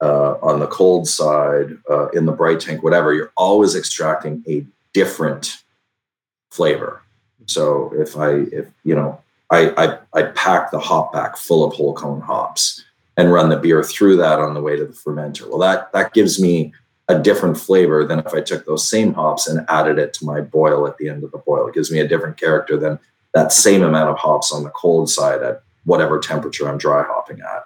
[0.00, 4.64] uh, on the cold side, uh, in the bright tank, whatever, you're always extracting a
[4.92, 5.56] different
[6.50, 7.02] flavor.
[7.46, 11.74] So if I, if you know, I, I, I pack the hop back full of
[11.74, 12.84] whole cone hops
[13.16, 15.48] and run the beer through that on the way to the fermenter.
[15.48, 16.72] Well, that that gives me
[17.08, 20.40] a different flavor than if I took those same hops and added it to my
[20.40, 21.66] boil at the end of the boil.
[21.66, 22.98] It gives me a different character than
[23.34, 27.40] that same amount of hops on the cold side at whatever temperature I'm dry hopping
[27.40, 27.64] at.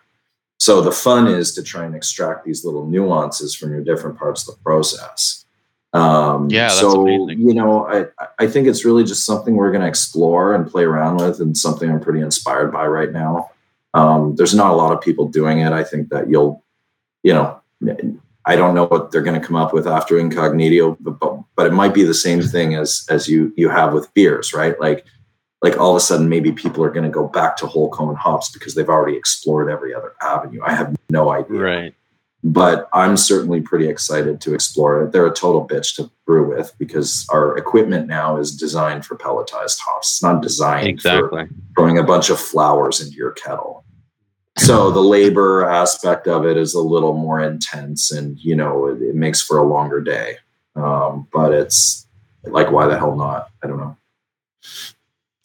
[0.59, 4.49] So the fun is to try and extract these little nuances from your different parts
[4.49, 5.45] of the process.
[5.93, 7.41] Um, Yeah, that's so amazing.
[7.47, 8.07] you know, I
[8.39, 11.57] I think it's really just something we're going to explore and play around with, and
[11.57, 13.51] something I'm pretty inspired by right now.
[13.93, 15.73] Um, there's not a lot of people doing it.
[15.73, 16.63] I think that you'll,
[17.23, 17.61] you know,
[18.45, 21.67] I don't know what they're going to come up with after incognito, but, but but
[21.67, 24.79] it might be the same thing as as you you have with beers, right?
[24.81, 25.05] Like
[25.63, 28.17] like all of a sudden maybe people are going to go back to whole cone
[28.17, 30.61] hops because they've already explored every other avenue.
[30.65, 31.95] I have no idea Right.
[32.43, 35.13] but I'm certainly pretty excited to explore it.
[35.13, 39.79] They're a total bitch to brew with because our equipment now is designed for pelletized
[39.79, 40.15] hops.
[40.15, 41.45] It's not designed for Exactly.
[41.77, 43.82] throwing a bunch of flowers into your kettle.
[44.67, 49.03] So the labor aspect of it is a little more intense, and you know it,
[49.03, 50.37] it makes for a longer day.
[50.77, 52.07] Um, but it's
[52.45, 53.49] like, why the hell not?
[53.63, 53.97] I don't know.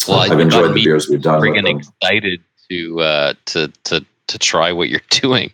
[0.07, 1.41] Well, I've enjoyed the beers we've done.
[1.41, 1.77] With Friggin' them.
[1.79, 5.51] excited to uh, to to to try what you're doing.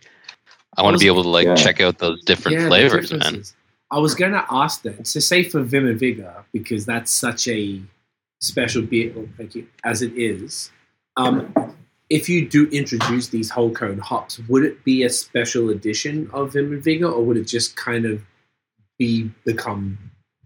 [0.76, 1.54] I want to be able to like Yeah.
[1.54, 3.42] check out those different the flavors, man.
[3.90, 5.06] I was gonna ask that.
[5.06, 7.80] So say for Vim and Vigor, because that's such a
[8.40, 10.70] special beer, thank you, as it is.
[11.16, 11.54] Um,
[12.10, 16.52] if you do introduce these whole cone hops, would it be a special edition of
[16.52, 18.22] Vim and Vigor, or would it just kind of
[18.98, 19.98] be become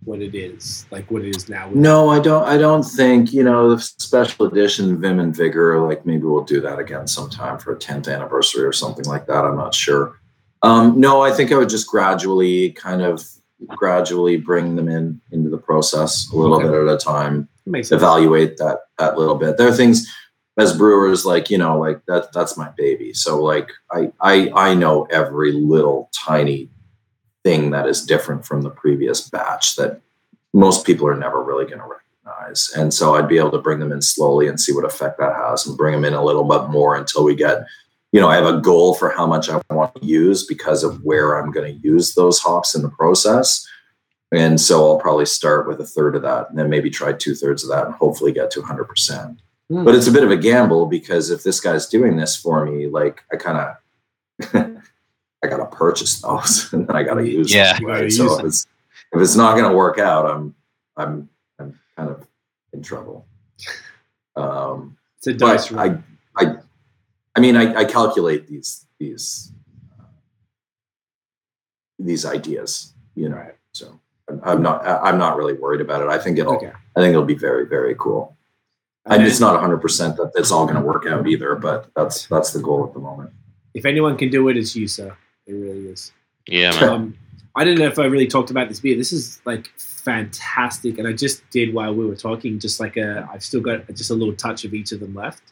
[0.04, 1.68] what it is, like what it is now?
[1.74, 2.44] No, I don't.
[2.44, 5.80] I don't think you know the special edition Vim and Vigor.
[5.80, 9.44] Like maybe we'll do that again sometime for a 10th anniversary or something like that.
[9.44, 10.20] I'm not sure.
[10.62, 13.24] Um, no, I think I would just gradually, kind of
[13.66, 16.68] gradually bring them in into the process a little Okay.
[16.68, 17.48] bit at a time.
[17.66, 19.56] Evaluate that that little bit.
[19.58, 20.08] There are things
[20.58, 22.32] as brewers, like you know, like that.
[22.32, 23.14] That's my baby.
[23.14, 26.68] So like I I I know every little tiny
[27.44, 30.00] thing that is different from the previous batch that
[30.52, 32.70] most people are never really going to recognize.
[32.76, 35.36] And so I'd be able to bring them in slowly and see what effect that
[35.36, 37.64] has and bring them in a little bit more until we get,
[38.12, 41.02] you know, I have a goal for how much I want to use because of
[41.04, 43.66] where I'm going to use those hops in the process.
[44.32, 47.34] And so I'll probably start with a third of that and then maybe try two
[47.34, 49.38] thirds of that and hopefully get to 100%.
[49.70, 49.84] Hmm.
[49.84, 52.86] But it's a bit of a gamble because if this guy's doing this for me,
[52.86, 54.54] like I kind of,
[55.44, 57.74] I got to purchase those and then I got to use Yeah.
[57.74, 57.82] them.
[57.82, 58.04] You gotta Right?
[58.04, 58.66] use So if it's,
[59.12, 60.54] if it's not going to work out, I'm,
[60.96, 62.26] I'm, I'm kind of
[62.72, 63.26] in trouble.
[64.36, 65.98] Um, it's a dice but roll.
[66.36, 66.56] I, I,
[67.36, 69.52] I mean, I, I calculate these, these,
[70.00, 70.04] uh,
[71.98, 73.54] these ideas, you know, Right.
[73.72, 76.08] so I'm- I'm not, I- I'm not really worried about it.
[76.08, 76.72] I think it'll, Okay.
[76.96, 78.36] I think it'll be very, very cool
[79.10, 82.52] and it's not 100% that it's all going to work out either but that's that's
[82.52, 83.30] the goal at the moment.
[83.74, 85.16] If anyone can do it it's you sir.
[85.46, 86.12] It really is.
[86.46, 87.16] Yeah um,
[87.56, 88.96] i don't know if i really talked about this beer.
[88.96, 93.28] This is like fantastic and i just did while we were talking just like a
[93.32, 95.42] i've still got just a little touch of each of them left.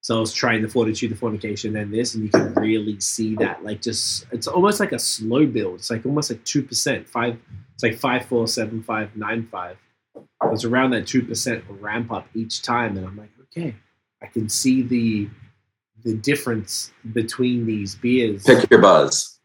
[0.00, 3.34] So i was trying the fortitude the fornication and this and you can really see
[3.36, 5.76] that like just it's almost like a slow build.
[5.80, 7.38] It's like almost like 2% 5
[7.74, 7.96] it's like
[8.28, 9.76] 5475595
[10.16, 12.96] it was around that 2% ramp up each time.
[12.96, 13.74] And I'm like, okay,
[14.22, 15.28] I can see the
[16.04, 18.44] the difference between these beers.
[18.44, 19.38] Pick your buzz.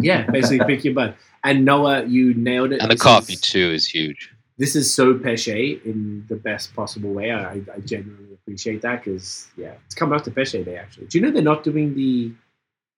[0.00, 1.14] Yeah, basically pick your buzz.
[1.44, 2.80] And Noah, you nailed it.
[2.80, 4.30] And this the coffee is, too is huge.
[4.58, 7.30] This is so Péché in the best possible way.
[7.30, 11.06] I, I genuinely appreciate that because yeah, it's coming up to Péché Day actually.
[11.06, 12.32] Do you know they're not doing the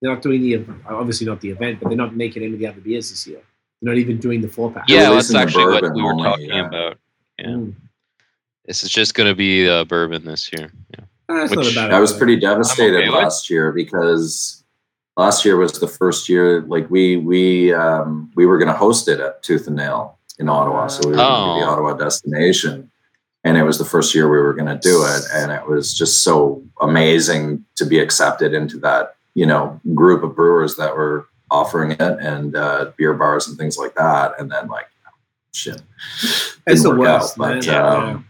[0.01, 2.67] they're not doing the obviously not the event, but they're not making any of the
[2.67, 3.43] other beers this year.
[3.81, 4.85] They're not even doing the four pack.
[4.89, 6.99] Yeah, that's actually what we were talking about.
[7.39, 7.47] Yeah.
[7.47, 7.75] Mm.
[8.67, 10.71] This is just going to be uh, bourbon this year.
[10.91, 11.05] Yeah.
[11.29, 13.19] That's Which- I was pretty devastated okay with.
[13.19, 14.63] last year because
[15.17, 19.09] last year was the first year like we we um, we were going to host
[19.09, 21.71] it at Tooth and Nail in Ottawa, so we were going to be the Oh.
[21.73, 22.91] Ottawa destination,
[23.45, 25.95] and it was the first year we were going to do it, and it was
[25.95, 31.27] just so amazing to be accepted into that you know group of brewers that were
[31.51, 34.87] offering it and uh, beer bars and things like that, and then like
[35.53, 35.83] shit,
[36.67, 37.87] It's the worst, out, but, Yeah.
[37.87, 38.27] um,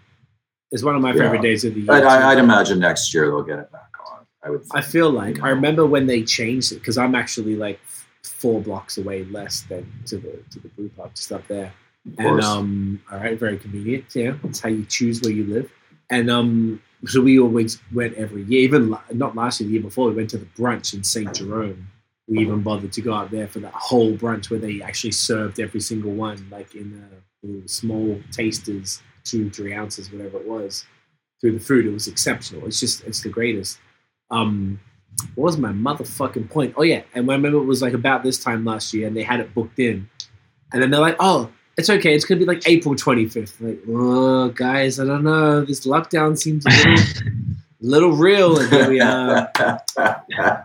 [0.71, 1.23] It's one of my yeah.
[1.23, 1.87] favorite days of the year.
[1.87, 2.05] But.
[2.05, 4.27] I, I'd imagine next year they'll get it back on.
[4.43, 4.63] I would.
[4.73, 7.79] I feel like I remember when they changed it because I'm actually like
[8.25, 11.73] four blocks away less than to the to the brew pub just up there.
[12.19, 14.07] And um, all right, very convenient.
[14.15, 15.71] Yeah, it's how you choose where you live.
[16.11, 18.63] And um, so we always went every year.
[18.63, 21.35] Even la- not last year, the year before, we went to the brunch in Saint
[21.35, 21.87] Jerome.
[22.33, 25.61] We even bothered to go out there for that whole brunch where they actually served
[25.61, 30.87] every single one, like in uh, little small tasters, two, three ounces, whatever it was,
[31.43, 31.85] through the food.
[31.85, 32.67] It was exceptional.
[32.67, 33.81] It's just, it's the greatest.
[34.31, 34.81] Um,
[35.35, 36.73] what was my motherfucking point?
[36.79, 39.23] Oh yeah, and I remember it was like about this time last year, and they
[39.23, 40.09] had it booked in,
[40.73, 42.15] and then they're like, "Oh, it's okay.
[42.15, 45.67] It's gonna be like April 25th." Like, oh, guys, I don't know.
[45.67, 47.05] This lockdown seems a little,
[47.81, 49.53] little real, and here we are.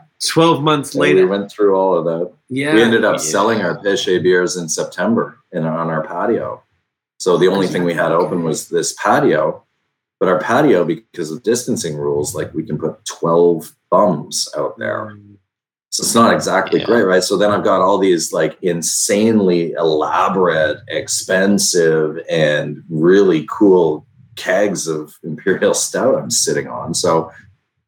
[0.26, 2.32] 12 months later, we went through all of that.
[2.50, 2.74] Yeah.
[2.74, 3.22] We ended up Yeah.
[3.22, 6.64] selling our Péché beers in September in on our patio.
[7.20, 9.64] So the only thing we had open was this patio.
[10.20, 15.16] But our patio, because of distancing rules, like we can put 12 bums out there.
[15.90, 16.86] So it's not exactly Yeah.
[16.88, 17.24] great, right?
[17.24, 24.06] So then I've got all these like insanely elaborate, expensive, and really cool
[24.36, 26.94] kegs of Imperial Stout I'm sitting on.
[26.94, 27.32] So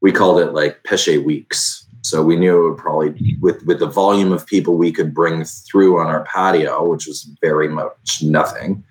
[0.01, 1.85] we called it like Péché Weeks.
[2.02, 5.44] So we knew it would probably with with the volume of people we could bring
[5.44, 8.84] through on our patio, which was very much nothing.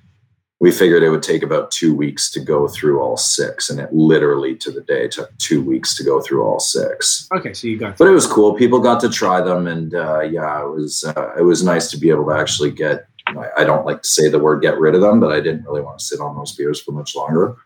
[0.60, 3.92] We figured it would take about two weeks to go through all six, and it
[3.92, 7.78] literally to the day took two weeks to go through all six Okay, so you
[7.78, 8.54] got but it was cool.
[8.54, 11.96] People got to try them, and uh, yeah, it was uh, it was nice to
[11.98, 13.06] be able to actually get.
[13.28, 15.64] I, I don't like to say the word "get rid of them," but I didn't
[15.64, 17.56] really want to sit on those beers for much longer.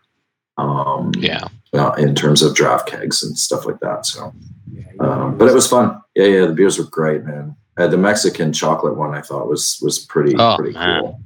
[0.57, 1.47] Um, Yeah.
[1.73, 4.05] uh, in terms of draft kegs and stuff like that.
[4.05, 4.52] So, Yeah, yeah.
[4.99, 6.01] Um, but it was fun.
[6.15, 7.55] Yeah, yeah, the beers were great, man.
[7.77, 11.01] Uh, the Mexican chocolate one I thought was was pretty Oh, pretty man.
[11.01, 11.19] cool.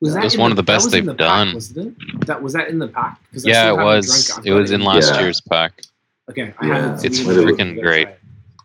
[0.00, 1.54] Was It was in one of the best they've the pack, done.
[1.54, 2.26] wasn't it?
[2.26, 3.20] That was that in the pack?
[3.32, 4.28] Yeah, it was.
[4.34, 5.20] drank It was in last Yeah.
[5.20, 5.82] year's pack.
[6.30, 8.08] Okay, I Yeah, it's we freaking great.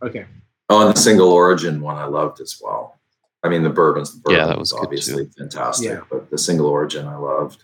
[0.01, 0.25] Okay.
[0.69, 2.95] Oh, and the single origin one I loved as well.
[3.43, 5.99] I mean, the bourbons, the bourbon Yeah, that was good, obviously fantastic, Yeah.
[6.09, 7.64] but the single origin I loved.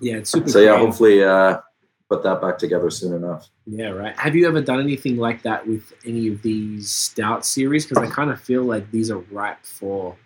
[0.00, 0.48] Yeah, it's super.
[0.50, 0.86] So yeah, creative.
[0.86, 1.58] hopefully uh,
[2.08, 3.48] put that back together soon enough.
[3.66, 4.16] Yeah, right.
[4.18, 7.86] Have you ever done anything like that with any of these stout series?
[7.86, 10.16] Because I kind of feel like these are ripe for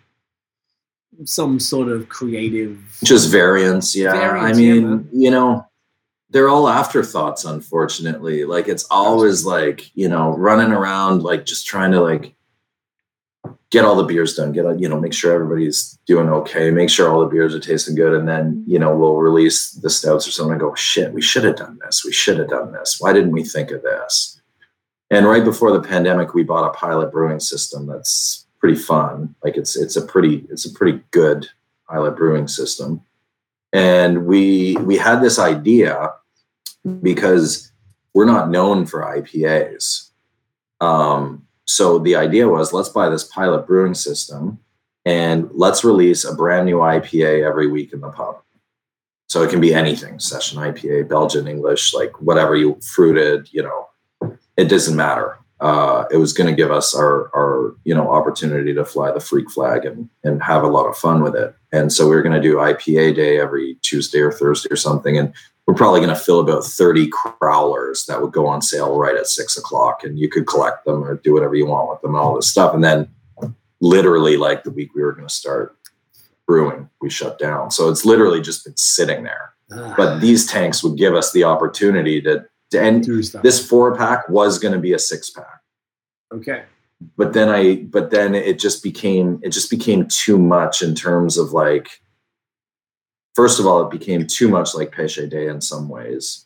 [1.25, 2.79] some sort of creative.
[3.03, 4.11] Just variants, yeah.
[4.13, 5.09] Variants, I mean, man.
[5.11, 5.65] you know,
[6.29, 8.45] they're all afterthoughts, unfortunately.
[8.45, 12.35] Like it's always like, you know, running around like just trying to like
[13.69, 17.09] get all the beers done, get you know, make sure everybody's doing okay, make sure
[17.09, 20.31] all the beers are tasting good, and then you know, we'll release the stouts or
[20.31, 22.05] something and go, shit, we should have done this.
[22.05, 22.97] We should have done this.
[22.99, 24.41] Why didn't we think of this?
[25.09, 29.35] And right before the pandemic, we bought a pilot brewing system that's pretty fun.
[29.43, 31.47] Like it's it's a pretty it's a pretty good
[31.89, 33.01] pilot brewing system.
[33.73, 36.13] And we we had this idea
[37.01, 37.71] because
[38.13, 40.09] we're not known for IPAs.
[40.79, 44.59] Um, so the idea was let's buy this pilot brewing system
[45.05, 48.41] and let's release a brand new IPA every week in the pub.
[49.29, 53.87] So it can be anything, session IPA, Belgian, English, like whatever you fruited, you know,
[54.57, 55.37] it doesn't matter.
[55.61, 59.19] Uh, it was going to give us our, our, you know, opportunity to fly the
[59.19, 61.55] freak flag and, and have a lot of fun with it.
[61.71, 65.17] And so we are going to do IPA day every Tuesday or Thursday or something.
[65.17, 65.33] And
[65.71, 69.25] we're probably going to fill about 30 crowlers that would go on sale right at
[69.25, 72.17] six o'clock and you could collect them or do whatever you want with them and
[72.17, 72.73] all this stuff.
[72.73, 73.07] And then
[73.79, 75.77] literally like the week we were going to start
[76.45, 77.71] brewing, we shut down.
[77.71, 79.53] So it's literally just been sitting there.
[79.71, 83.05] Ah, But these tanks would give us the opportunity to, to and
[83.41, 85.61] this four pack was going to be a six pack
[86.33, 86.63] okay.
[87.17, 91.37] but then i but then it just became it just became too much in terms
[91.37, 92.00] of like
[93.33, 96.45] first of all it became too much like péché day in some ways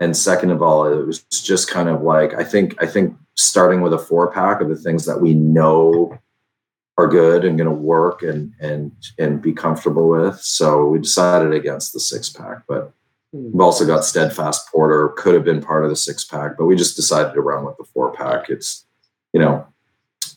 [0.00, 3.80] and second of all it was just kind of like i think i think starting
[3.80, 6.18] with a four pack of the things that we know
[6.98, 11.52] are good and going to work and and and be comfortable with so we decided
[11.52, 12.92] against the six pack but
[13.32, 13.52] Hmm.
[13.52, 16.76] We've also got Steadfast Porter, could have been part of the six pack, but we
[16.76, 18.50] just decided to run with the four pack.
[18.50, 18.84] It's,
[19.32, 19.66] you know,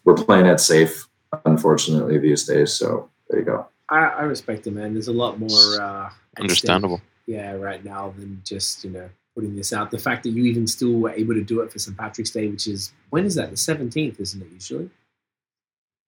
[0.04, 1.08] we're playing it safe,
[1.46, 2.74] unfortunately, these days.
[2.74, 3.68] So there you go.
[3.90, 4.94] I, I respect it, man.
[4.94, 5.50] There's a lot more.
[5.50, 7.02] Uh, at stake, Understandable.
[7.28, 9.92] Yeah, right now than just you know putting this out.
[9.92, 11.98] The fact that you even still were able to do it for St.
[11.98, 13.50] Patrick's Day, which is when is that?
[13.50, 14.90] The 17th, isn't it usually?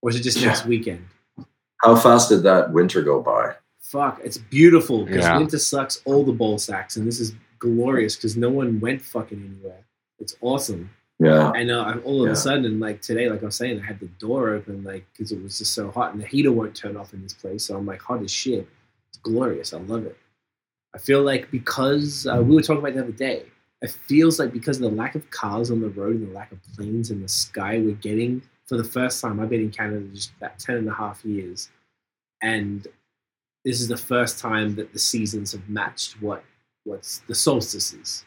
[0.01, 0.47] Or is it just Yeah.
[0.47, 1.05] next weekend?
[1.83, 3.55] How fast did that winter go by?
[3.81, 5.37] Fuck, it's beautiful because Yeah.
[5.37, 9.39] winter sucks all the ball sacks, and this is glorious because no one went fucking
[9.39, 9.83] anywhere.
[10.19, 10.89] It's awesome.
[11.19, 11.51] Yeah.
[11.55, 12.33] And uh, I'm- all of Yeah.
[12.33, 15.31] a sudden, like today, like I was saying, I had the door open, like because
[15.31, 17.65] it was just so hot, and the heater won't turn off in this place.
[17.65, 18.67] So I'm like hot as shit.
[19.09, 19.73] It's glorious.
[19.73, 20.17] I love it.
[20.93, 23.45] I feel like because uh, we were talking about the other day,
[23.81, 26.51] it feels like because of the lack of cars on the road and the lack
[26.51, 29.39] of planes in the sky, we're getting for the first time.
[29.39, 31.69] I've been in Canada just about 10 and a half years,
[32.41, 32.87] and
[33.65, 36.43] this is the first time that the seasons have matched what
[36.83, 38.23] what's the solstices.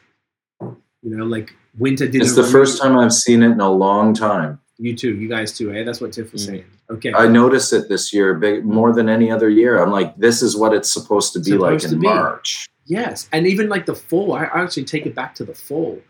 [0.61, 0.77] You
[1.17, 2.21] know, like winter didn't.
[2.23, 4.59] It's the really- first time I've seen it in a long time.
[4.77, 5.13] You too.
[5.15, 5.83] You guys too, eh?
[5.83, 6.47] That's what Tiff was Mm.
[6.47, 6.63] saying.
[6.89, 7.13] Okay.
[7.13, 9.81] I noticed it this year big, more than any other year.
[9.81, 12.07] I'm like, this is what it's supposed to be like Supposed to in be.
[12.07, 12.67] March.
[12.85, 13.29] yes.
[13.31, 16.01] And even like the fall, I I actually take it back to the fall.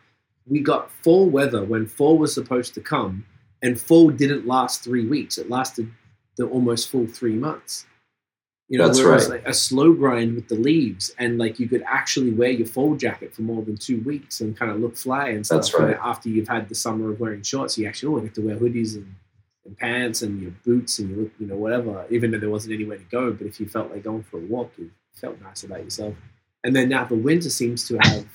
[0.47, 3.25] We got fall weather when fall was supposed to come,
[3.61, 5.37] and fall didn't last three weeks.
[5.37, 5.91] It lasted
[6.37, 7.85] the almost full three months.
[8.71, 9.41] You know, That's whereas right.
[9.41, 12.95] like a slow grind with the leaves, and like you could actually wear your fall
[12.95, 15.63] jacket for more than two weeks and kind of look fly and stuff.
[15.63, 15.97] That's right.
[16.01, 18.55] After you've had the summer of wearing shorts, you actually oh, I get to wear
[18.55, 19.13] hoodies and,
[19.65, 22.05] and pants and your boots and you look, you know, whatever.
[22.11, 24.45] Even though there wasn't anywhere to go, but if you felt like going for a
[24.45, 26.13] walk, you felt nice about yourself.
[26.63, 28.25] And then now the winter seems to have,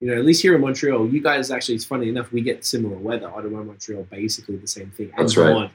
[0.00, 2.66] you know, at least here in Montreal, you guys actually, it's funny enough, we get
[2.66, 3.30] similar weather.
[3.30, 5.10] Ottawa, Montreal, basically the same thing.
[5.16, 5.70] and That's right.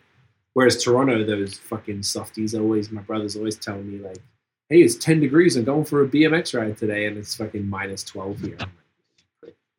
[0.56, 4.20] Whereas Toronto, those fucking softies always, my brother's always telling me like,
[4.70, 5.58] "Hey, it's ten degrees.
[5.58, 8.58] I'm going for a BMX ride today, and it's fucking minus twelve here."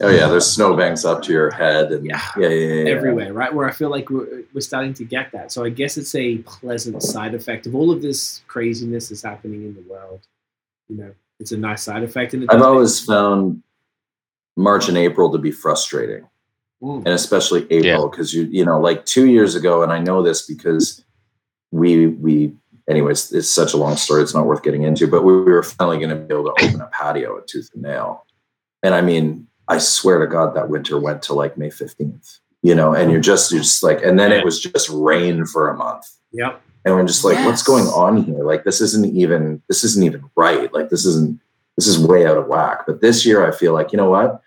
[0.03, 2.21] Oh yeah, there's snowbanks up to your head, and Yeah.
[2.37, 2.91] yeah, yeah, yeah, yeah.
[2.91, 3.53] everywhere, right?
[3.53, 5.51] Where I feel like we're, we're starting to get that.
[5.51, 9.63] So I guess it's a pleasant side effect of all of this craziness that's happening
[9.63, 10.21] in the world.
[10.91, 12.35] You know, it's a nice side effect.
[12.35, 13.63] And I've always found
[14.59, 16.29] March and April to be frustrating.
[16.81, 16.99] Make- Mm.
[17.07, 20.43] and especially April because you you know like two years ago, and I know this
[20.47, 21.05] because
[21.73, 22.55] we we
[22.89, 25.97] anyways it's such a long story it's not worth getting into, but we were finally
[25.99, 28.25] going to be able to open a patio at Tooth and Nail,
[28.83, 32.75] and I mean I swear to God that winter went to like May fifteenth, you
[32.75, 35.77] know, and you're just you're just like, and then it was just rain for a
[35.77, 36.07] month.
[36.33, 36.61] Yep.
[36.85, 38.45] and we're just like what's going on here?
[38.45, 40.73] Like this isn't even this isn't even right.
[40.73, 41.41] Like this isn't
[41.77, 42.85] this is way out of whack.
[42.87, 44.41] But this year i feel like you know what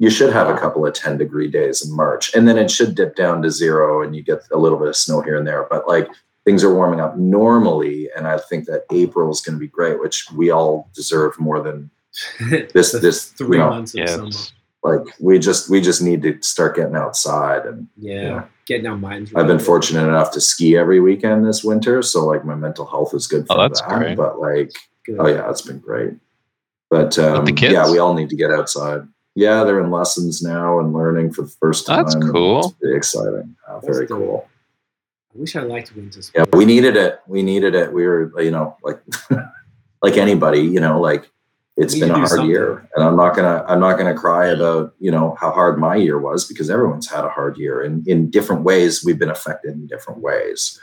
[0.00, 2.94] you should have a couple of 10 degree days in march and then it should
[2.94, 5.66] dip down to zero and you get a little bit of snow here and there
[5.70, 6.08] but like
[6.44, 9.98] things are warming up normally and i think that april is going to be great
[10.00, 11.90] which we all deserve more than
[12.72, 14.06] this The this you three know months of Yeah.
[14.06, 14.30] summer.
[14.82, 18.22] like we just we just need to start getting outside and Yeah.
[18.22, 18.44] Yeah.
[18.66, 19.32] Getting our minds.
[19.34, 19.64] I've been right.
[19.64, 23.46] fortunate enough to ski every weekend this winter, so like my mental health is good
[23.48, 23.88] Oh, for that's that.
[23.98, 24.14] great.
[24.16, 24.70] But like,
[25.06, 25.16] Good.
[25.18, 26.12] oh yeah, it's been great.
[26.90, 27.72] But um, the kids?
[27.72, 29.08] yeah, we all need to get outside.
[29.38, 32.02] Yeah, they're in lessons now and learning for the first time.
[32.02, 32.58] That's cool.
[32.58, 33.54] It's pretty exciting.
[33.68, 34.18] Uh, very That's dope.
[34.18, 34.48] cool.
[35.32, 37.20] I wish I liked winter Yeah, we needed it.
[37.28, 37.92] We needed it.
[37.92, 39.00] We were, you know, like
[40.02, 41.30] like anybody, you know, like
[41.76, 42.50] it's been a hard something.
[42.50, 45.94] year, and I'm not gonna I'm not gonna cry about you know how hard my
[45.94, 49.74] year was because everyone's had a hard year, and in different ways we've been affected
[49.74, 50.80] in different ways.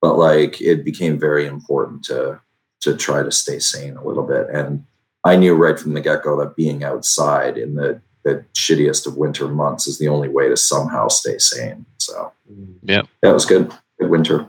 [0.00, 2.40] But like it became very important to
[2.82, 4.84] to try to stay sane a little bit, and
[5.26, 9.16] I knew right from the get go that being outside in the the shittiest of
[9.16, 11.84] winter months is the only way to somehow stay sane.
[11.98, 12.74] So Mm.
[12.82, 13.72] yeah, that was good.
[13.98, 14.46] Good winter.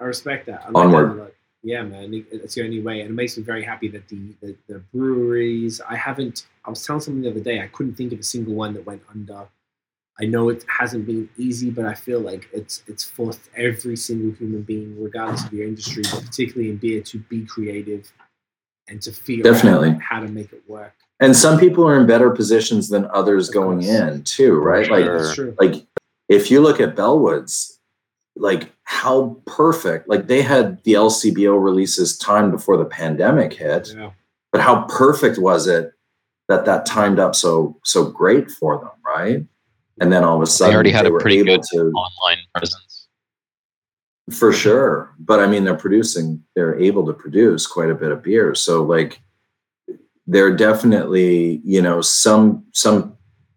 [0.00, 0.60] I respect that.
[0.62, 1.18] I like Onward.
[1.18, 1.32] that.
[1.64, 4.56] Yeah, man, it's the only way, and it makes me very happy that the, the
[4.68, 5.80] the breweries.
[5.80, 6.46] I haven't.
[6.64, 7.60] I was telling someone the other day.
[7.60, 9.46] I couldn't think of a single one that went under.
[10.20, 14.32] I know it hasn't been easy, but I feel like it's it's forced every single
[14.40, 18.12] human being, regardless of your industry, but particularly in beer, to be creative
[18.88, 19.90] and to figure Definitely.
[19.90, 20.94] out how to make it work.
[21.20, 23.90] And some people are in better positions than others Of going course.
[23.90, 24.90] in too, right?
[24.90, 25.18] Like Sure.
[25.22, 25.56] That's true.
[25.60, 25.86] like
[26.28, 27.78] if you look at Bellwoods,
[28.36, 34.10] like how perfect, like they had the LCBO releases time before the pandemic hit, Yeah.
[34.50, 35.92] but how perfect was it
[36.48, 39.44] that that timed up so so great for them, right?
[40.00, 42.38] And then all of a sudden they already had a pretty able good to Online
[42.56, 42.91] presence.
[44.30, 45.14] For sure.
[45.18, 48.54] But I mean, they're producing, they're able to produce quite a bit of beer.
[48.54, 49.20] So like,
[50.26, 53.16] they're definitely, you know, some some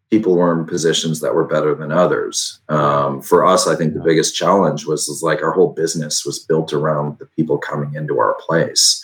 [0.09, 2.59] people were in positions that were better than others.
[2.69, 6.39] Um, for us, I think the biggest challenge was, was like our whole business was
[6.39, 9.03] built around the people coming into our place.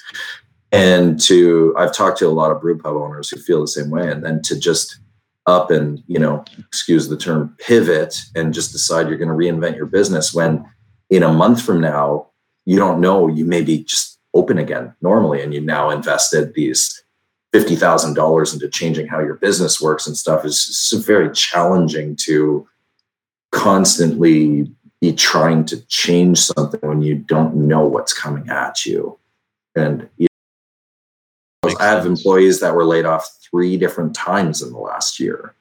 [0.72, 3.90] And to, I've talked to a lot of brew pub owners who feel the same
[3.90, 5.00] way, and then to just
[5.48, 9.76] up and you know, excuse the term, pivot and just decide you're going to reinvent
[9.76, 10.66] your business when
[11.12, 12.28] in a month from now,
[12.66, 17.04] you don't know, you may be just open again normally, and you now invested these
[17.52, 22.68] fifty thousand dollars into changing how your business works and stuff is very challenging to
[23.52, 29.18] constantly be trying to change something when you don't know what's coming at you.
[29.76, 30.28] And you
[31.64, 35.56] know, I have employees that were laid off three different times in the last year.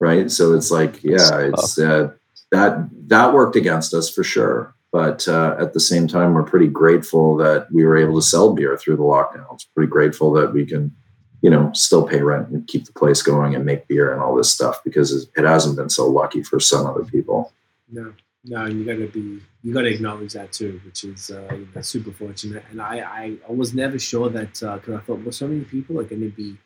[0.00, 0.30] Right.
[0.30, 2.12] So it's like, yeah, it's uh,
[2.50, 4.74] that that worked against us for sure.
[4.90, 8.54] But uh, at the same time, we're pretty grateful that we were able to sell
[8.54, 9.66] beer through the lockdowns.
[9.74, 10.94] Pretty grateful that we can,
[11.42, 14.34] you know, still pay rent and keep the place going and make beer and all
[14.34, 17.52] this stuff because it hasn't been so lucky for some other people.
[17.90, 21.46] No, no, you got to be, you got to acknowledge that too, which is uh,
[21.52, 22.64] you know, super fortunate.
[22.70, 26.00] And I, I, I was never sure that because I thought, well, so many people
[26.00, 26.56] are going to be,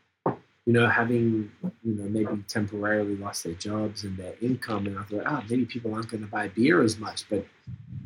[0.67, 1.51] you know, having,
[1.83, 5.65] you know, maybe temporarily lost their jobs and their income, and I thought, ah, maybe
[5.65, 7.45] people aren't going to buy beer as much, but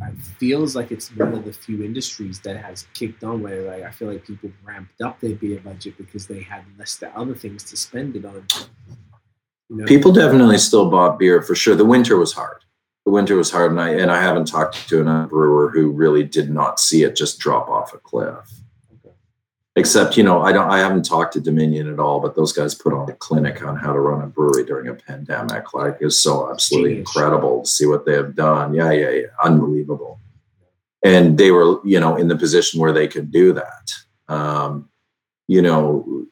[0.03, 3.83] it feels like it's one of the few industries that has kicked on where like
[3.83, 7.35] I feel like people ramped up their beer budget because they had less the other
[7.35, 8.47] things to spend it on.
[9.69, 9.85] You know?
[9.87, 11.75] People definitely still bought beer for sure.
[11.75, 12.65] The winter was hard.
[13.05, 16.25] The winter was hard, and I and I haven't talked to another brewer who really
[16.25, 18.51] did not see it just drop off a cliff.
[19.79, 22.75] Except, you know, I don't I haven't talked to Dominion at all, but those guys
[22.75, 25.75] put on a clinic on how to run a brewery during a pandemic.
[25.75, 27.09] Like it's so absolutely Genius.
[27.15, 28.73] incredible to see what they have done.
[28.73, 29.27] Yeah, yeah, yeah.
[29.45, 30.19] Unbelievable.
[31.05, 33.93] And they were, you know, in the position where they could do that.
[34.29, 34.89] Um,
[35.47, 36.25] you know,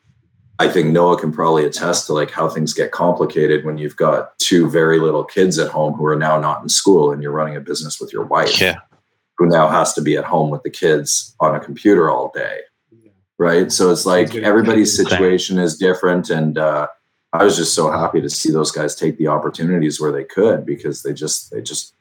[0.58, 4.38] I think Noah can probably attest to like how things get complicated when you've got
[4.38, 7.56] two very little kids at home who are now not in school and you're running
[7.56, 8.76] a business with your wife Yeah.
[9.36, 12.60] who now has to be at home with the kids on a computer all day
[13.38, 16.86] right so it's like everybody's situation is different and uh,
[17.32, 20.64] i was just so happy to see those guys take the opportunities where they could
[20.64, 21.94] because they just they just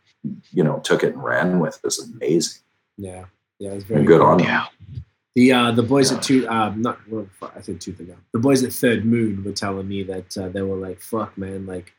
[0.52, 1.80] you know took it and ran with it.
[1.80, 2.62] It was amazing
[2.98, 3.26] Yeah,
[3.60, 4.66] yeah, it's very and good on them Yeah.
[5.36, 8.16] The uh, the boys at two um not well, I said two ago.
[8.34, 11.66] The boys at Third Moon were telling me that uh, they were like, "Fuck, man!"
[11.66, 11.94] Like,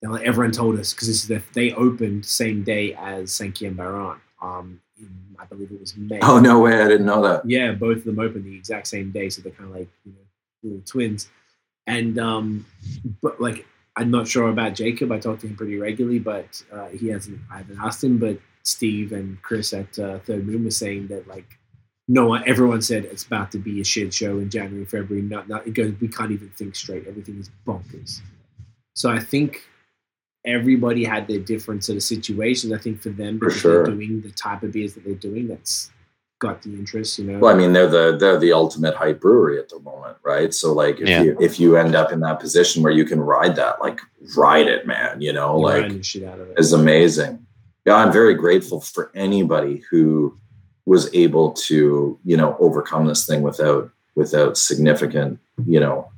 [0.00, 3.64] they're like everyone told us because this is the, they opened same day as Sankey
[3.64, 4.20] and Baron.
[4.42, 6.20] Um, in, I believe it was May.
[6.22, 9.10] oh no way i didn't know that Yeah, both of them opened the exact same
[9.10, 10.18] day, so they're kind of like you know
[10.62, 11.28] little twins.
[11.86, 12.66] And um,
[13.22, 15.10] but like I'm not sure about Jacob.
[15.12, 17.40] I talk to him pretty regularly, but uh, he hasn't.
[17.52, 18.18] I haven't asked him.
[18.18, 21.58] But Steve and Chris at uh, Third Moon were saying that like
[22.06, 25.22] no one, everyone said it's about to be a shit show in January, February.
[25.22, 25.94] Not, not it goes.
[26.00, 27.06] We can't even think straight.
[27.06, 28.20] Everything is bonkers.
[28.94, 29.62] So I think
[30.44, 32.72] everybody had their different sort of situations.
[32.72, 33.84] I think for them, For because sure.
[33.86, 35.90] they're doing the type of beers that they're doing, that's
[36.38, 37.18] got the interest.
[37.18, 37.38] You know.
[37.38, 40.72] well i mean they're the they're the ultimate hype brewery at the moment right so
[40.72, 41.22] like if Yeah.
[41.22, 44.00] you if you end up in that position where you can ride that like
[44.34, 46.58] ride it man you know You're like riding the shit out of it.
[46.58, 47.44] is amazing.
[47.84, 50.34] Yeah, I'm very grateful for anybody who
[50.86, 56.10] was able to, you know, overcome this thing without without significant, you know,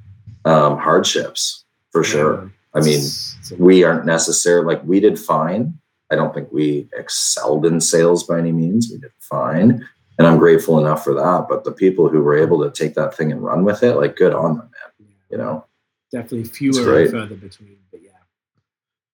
[0.45, 1.65] um, hardships.
[1.91, 2.53] For sure.
[2.75, 5.75] I mean, It's- it's a- we aren't necessarily like we did fine.
[6.11, 8.89] I don't think we excelled in sales by any means.
[8.91, 9.87] We did fine.
[10.19, 11.47] And I'm grateful enough for that.
[11.49, 14.17] But the people who were able to take that thing and run with it, like
[14.17, 14.71] good on them,
[15.01, 15.09] man.
[15.31, 15.65] You know?
[16.11, 17.79] definitely fewer and further between.
[17.91, 18.11] But yeah,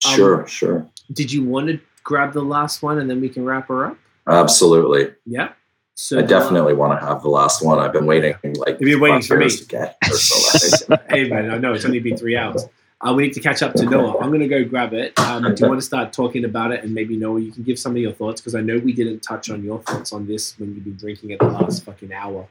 [0.05, 0.85] Um, Sure, sure.
[1.13, 3.97] did you want to grab the last one and then we can wrap her up?
[4.27, 5.13] Absolutely.
[5.25, 5.51] Yeah.
[5.95, 7.79] So I definitely want to have the last one.
[7.79, 9.49] I've been waiting like You've been waiting for me.
[9.49, 9.97] to get
[11.11, 12.65] hey man, I know it's only been three hours.
[13.01, 14.19] Uh, we need to catch up to Noah.
[14.19, 15.17] I'm going to go grab it.
[15.21, 16.83] Um, do you want to start talking about it?
[16.83, 19.21] And maybe Noah, you can give some of your thoughts because I know we didn't
[19.21, 22.49] touch on your thoughts on this when you've been drinking it the last fucking hour.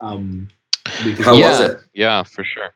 [0.00, 0.48] Um,
[0.86, 1.80] How yeah, was it?
[1.94, 2.74] Yeah, for sure.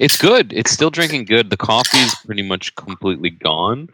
[0.00, 0.52] It's good.
[0.52, 1.50] It's still drinking good.
[1.50, 3.88] The coffee is pretty much completely gone,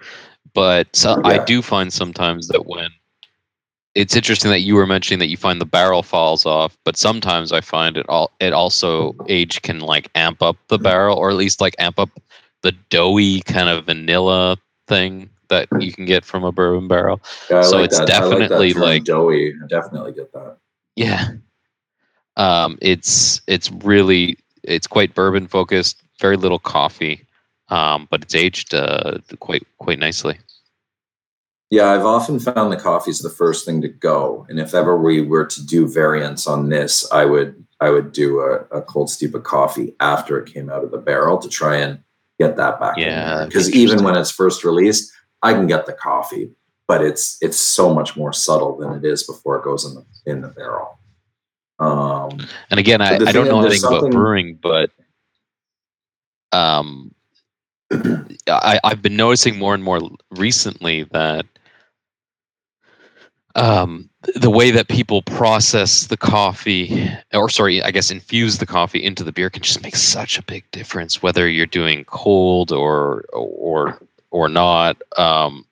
[0.54, 2.90] but so, I do find sometimes that when
[3.98, 7.50] it's interesting that you were mentioning that you find the barrel falls off, but sometimes
[7.50, 11.36] I find it all it also age can like amp up the barrel or at
[11.36, 12.08] least like amp up
[12.62, 17.20] the doughy kind of vanilla thing that you can get from a bourbon barrel.
[17.50, 18.08] Yeah, So like it's that.
[18.10, 19.52] I like definitely like- doughy.
[19.52, 20.56] I definitely get that.
[20.94, 21.30] Yeah.
[22.36, 27.24] Um, it's it's really it's quite bourbon focused, very little coffee,
[27.68, 30.38] um, but it's aged uh, quite quite nicely.
[31.70, 35.20] Yeah, I've often found the coffee's the first thing to go, and if ever we
[35.20, 39.34] were to do variants on this, I would I would do a, a cold steep
[39.34, 42.00] of coffee after it came out of the barrel to try and
[42.38, 42.96] get that back.
[42.96, 46.50] Yeah, because even when it's first released, I can get the coffee,
[46.86, 50.04] but it's it's so much more subtle than it is before it goes in the
[50.30, 50.98] in the barrel.
[51.78, 54.90] Um, And again, I, I don't know anything about brewing, but
[56.50, 57.14] um,
[58.48, 61.46] I, I've been noticing more and more recently that
[63.54, 69.02] um, the way that people process the coffee, or sorry, I guess infuse the coffee
[69.02, 71.22] into the beer, can just make such a big difference.
[71.22, 75.64] Whether you're doing cold or or or not, um,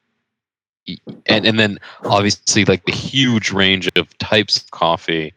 [1.26, 5.32] and and then obviously like the huge range of types of coffee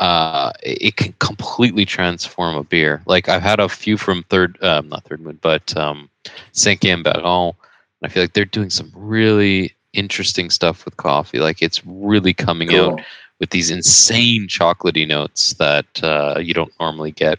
[0.00, 4.88] uh it can completely transform a beer like i've had a few from third um
[4.88, 6.08] not third moon but um
[6.52, 7.54] saint baron and
[8.02, 12.74] i feel like they're doing some really interesting stuff with coffee like it's really coming
[12.74, 13.00] out
[13.40, 17.38] with these insane chocolatey notes that uh you don't normally get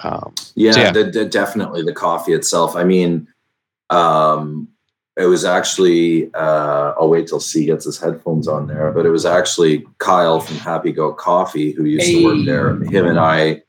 [0.00, 0.92] um Yeah, So, yeah.
[0.92, 2.74] The, the- definitely the coffee itself.
[2.76, 3.28] I mean,
[3.90, 4.68] um,
[5.16, 6.32] it was actually.
[6.34, 10.40] Uh, I'll wait till C gets his headphones on there, but it was actually Kyle
[10.40, 12.68] from Happy Goat Coffee who used to work there.
[12.84, 13.62] Him and I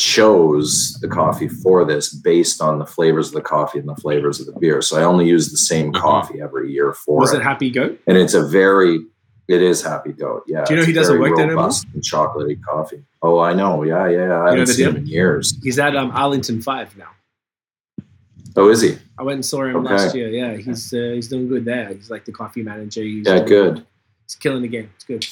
[0.00, 4.40] chose the coffee for this based on the flavors of the coffee and the flavors
[4.40, 4.80] of the beer.
[4.80, 6.00] So I only use the same Mhm.
[6.00, 8.00] coffee every year for was it, it Happy Goat?
[8.06, 9.00] and it's a very.
[9.48, 10.64] It is Happy Goat, yeah.
[10.64, 11.64] Do you know he doesn't very work there anymore?
[11.64, 13.02] robust and chocolatey coffee.
[13.20, 13.82] Oh, I know.
[13.82, 14.20] Yeah, yeah.
[14.42, 14.90] I You haven't seen deal?
[14.90, 15.58] him in years.
[15.62, 17.08] He's at um, Arlington Five now.
[18.56, 18.96] Oh, is he?
[19.18, 19.88] I went and saw him Okay.
[19.94, 20.28] last year.
[20.28, 21.88] Yeah, he's uh, he's doing good there.
[21.92, 23.02] He's like the coffee manager.
[23.02, 23.84] He's Yeah, good.
[24.26, 24.88] He's killing the game.
[24.94, 25.26] It's good.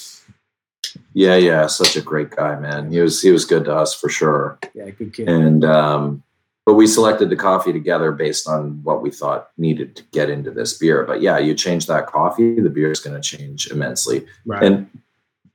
[1.14, 2.90] Yeah, yeah, such a great guy, man.
[2.92, 4.58] He was he was good to us for sure.
[4.74, 5.28] Yeah, good kid.
[5.28, 6.22] And um,
[6.66, 10.50] but we selected the coffee together based on what we thought needed to get into
[10.50, 11.04] this beer.
[11.04, 14.26] But yeah, you change that coffee, the beer is going to change immensely.
[14.44, 14.62] right.
[14.62, 14.90] And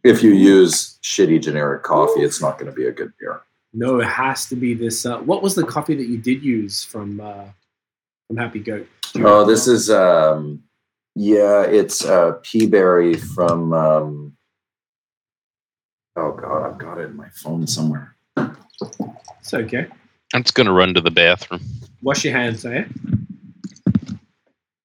[0.03, 3.41] if you use shitty generic coffee, it's not going to be a good beer.
[3.73, 5.05] no, it has to be this.
[5.05, 7.45] Uh, what was the coffee that you did use from uh,
[8.27, 8.87] from Happy Goat?
[9.17, 10.63] Oh, this is um,
[11.15, 13.71] yeah, it's uh, pea berry from.
[13.73, 14.22] Um,
[16.15, 18.15] oh God, I've got it in my phone somewhere.
[18.37, 19.87] It's okay.
[20.33, 21.61] I'm just gonna run to the bathroom.
[22.01, 22.85] Wash your hands, eh?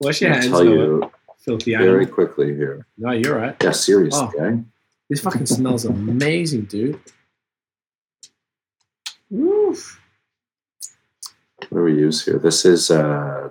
[0.00, 2.14] Wash your I'll hands, tell you filthy very animal.
[2.14, 2.86] quickly here.
[2.96, 3.56] No, you're right.
[3.62, 4.44] Yeah, seriously, Oh.
[4.44, 4.56] eh?
[5.08, 7.00] This fucking smells amazing, dude.
[9.32, 10.00] Oof.
[11.70, 12.38] What do we use here?
[12.38, 13.50] This is uh,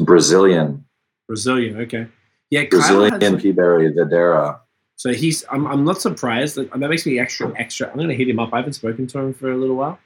[0.00, 0.84] Brazilian
[1.26, 2.08] Brazilian, okay.
[2.50, 4.60] Yeah, Brazilian had some- pea berry Videra.
[4.98, 5.44] So he's.
[5.50, 5.66] I'm.
[5.66, 6.56] I'm not surprised.
[6.56, 7.52] That, that makes me extra.
[7.56, 7.88] Extra.
[7.90, 8.52] I'm gonna hit him up.
[8.52, 9.98] I haven't spoken to him for a little while.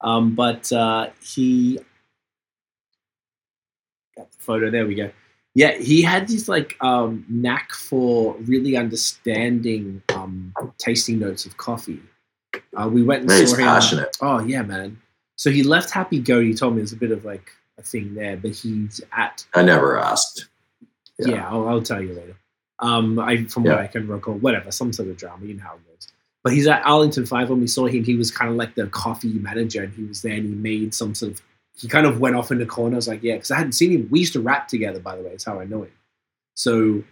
[0.00, 1.80] Um, but uh, he
[4.16, 4.70] got the photo.
[4.70, 5.10] There we go.
[5.54, 12.00] Yeah, he had this like um, knack for really understanding um, tasting notes of coffee.
[12.76, 13.64] Uh, we went and He's saw him.
[13.66, 14.16] passionate.
[14.20, 15.00] Oh yeah, man.
[15.36, 16.44] So he left Happy Goat.
[16.44, 19.62] He told me there's a bit of like a thing there, but he's at I
[19.62, 20.46] never asked.
[21.18, 21.48] yeah, Yeah.
[21.48, 22.36] I'll, I'll tell you later.
[22.80, 25.74] Um, I from what I can recall, whatever, some sort of drama, you know how
[25.74, 26.08] it goes.
[26.44, 27.50] But he's at Arlington Five.
[27.50, 30.22] When we saw him, he was kind of like the coffee manager, and he was
[30.22, 31.42] there, and he made some sort of.
[31.76, 32.94] He kind of went off in the corner.
[32.94, 34.08] I was like, yeah, because I hadn't seen him.
[34.10, 35.30] We used to rap together, by the way.
[35.30, 35.92] That's how I know him.
[36.54, 37.04] So,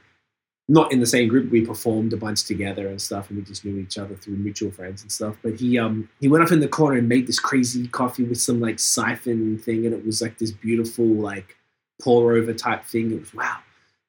[0.68, 1.52] not in the same group.
[1.52, 4.70] We performed a bunch together and stuff, and we just knew each other through mutual
[4.70, 5.36] friends and stuff.
[5.42, 8.40] But he um he went off in the corner and made this crazy coffee with
[8.40, 11.56] some like siphon thing, and it was like this beautiful like
[12.00, 13.12] pour over type thing.
[13.12, 13.58] It was wow.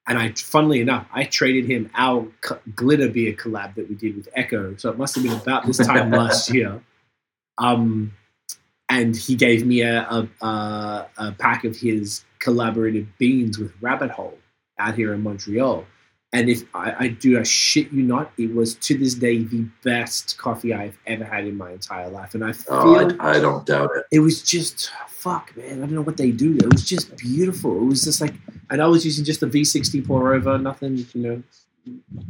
[0.08, 2.26] And I, funnily enough, I traded him our
[2.74, 4.74] glitter beer collab that we did with Echo.
[4.76, 6.80] So it must have been about this time last year.
[7.58, 8.14] Um,
[8.88, 14.10] and he gave me a, a, a, a pack of his collaborative beans with Rabbit
[14.10, 14.38] Hole
[14.78, 15.84] out here in Montreal.
[16.34, 19.64] And if I, I do, I shit you not, it was to this day the
[19.82, 22.34] best coffee I've ever had in my entire life.
[22.34, 24.04] And I feel Oh, I, I don't doubt it.
[24.12, 25.78] it was just fuck, man.
[25.78, 26.54] I don't know what they do.
[26.56, 27.76] It was just beautiful.
[27.80, 28.34] It was just like,
[28.70, 31.42] and I was using just a V60 pour over, nothing, you know,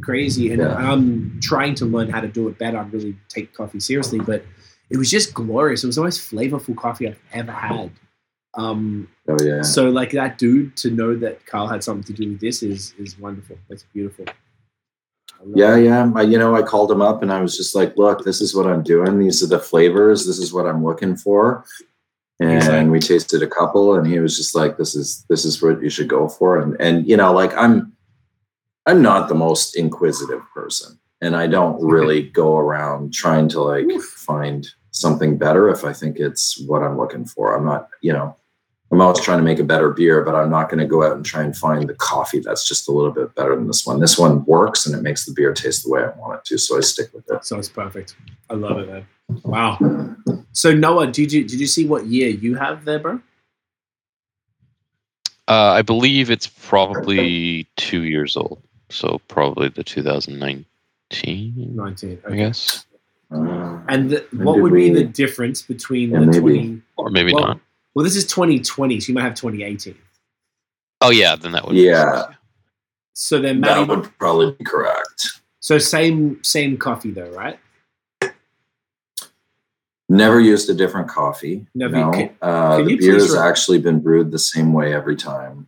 [0.01, 0.51] crazy.
[0.53, 0.75] And Yeah.
[0.75, 2.77] I'm trying to learn how to do it better.
[2.77, 4.45] I really take coffee seriously, but
[4.89, 5.83] it was just glorious.
[5.83, 7.91] It was the most flavorful coffee I've ever had.
[8.59, 9.61] Um, Oh yeah.
[9.61, 12.93] so like that dude to know that Carl had something to do with this is
[12.97, 13.57] is wonderful.
[13.69, 14.25] That's beautiful.
[15.55, 15.85] Yeah, it.
[15.85, 16.11] yeah.
[16.15, 18.55] I, you know, I called him up and I was just like, "Look, this is
[18.55, 19.19] what I'm doing.
[19.19, 20.25] These are the flavors.
[20.25, 21.63] This is what I'm looking for."
[22.41, 25.61] And like- we tasted a couple, and he was just like, "This is this is
[25.61, 27.93] what you should go for." And and you know, like I'm,
[28.85, 33.85] I'm not the most inquisitive person, and I don't really go around trying to like
[33.85, 34.03] Oof.
[34.03, 37.55] find something better if I think it's what I'm looking for.
[37.55, 38.35] I'm not, you know.
[38.91, 41.15] I'm always trying to make a better beer, but I'm not going to go out
[41.15, 43.99] and try and find the coffee that's just a little bit better than this one.
[43.99, 46.57] This one works and it makes the beer taste the way I want it to,
[46.57, 47.45] so I stick with it.
[47.45, 48.15] So it's perfect.
[48.49, 49.05] I love it, man.
[49.43, 49.77] Wow.
[50.53, 53.19] So Noah, did you did you see what year you have there, bro?
[55.47, 60.65] Uh, I believe it's probably two years old, so probably the 2019,
[61.75, 62.19] Nineteen.
[62.27, 62.85] I guess,
[63.31, 66.39] Uh, And the, what did would be the difference between Yeah, the maybe.
[66.39, 66.81] twenty?
[66.97, 67.59] or maybe well, not.
[67.95, 69.95] Well, this is twenty twenty, so you might have twenty eighteen.
[71.01, 71.75] Oh yeah, then that would.
[71.75, 72.25] Yeah.
[73.13, 75.41] So then, that maybe would probably be correct.
[75.59, 77.59] so same same coffee though, right?
[80.11, 81.67] Never used a different coffee.
[81.75, 82.11] Never- no.
[82.11, 85.67] can- uh, can the beer has re- actually been brewed the same way every time.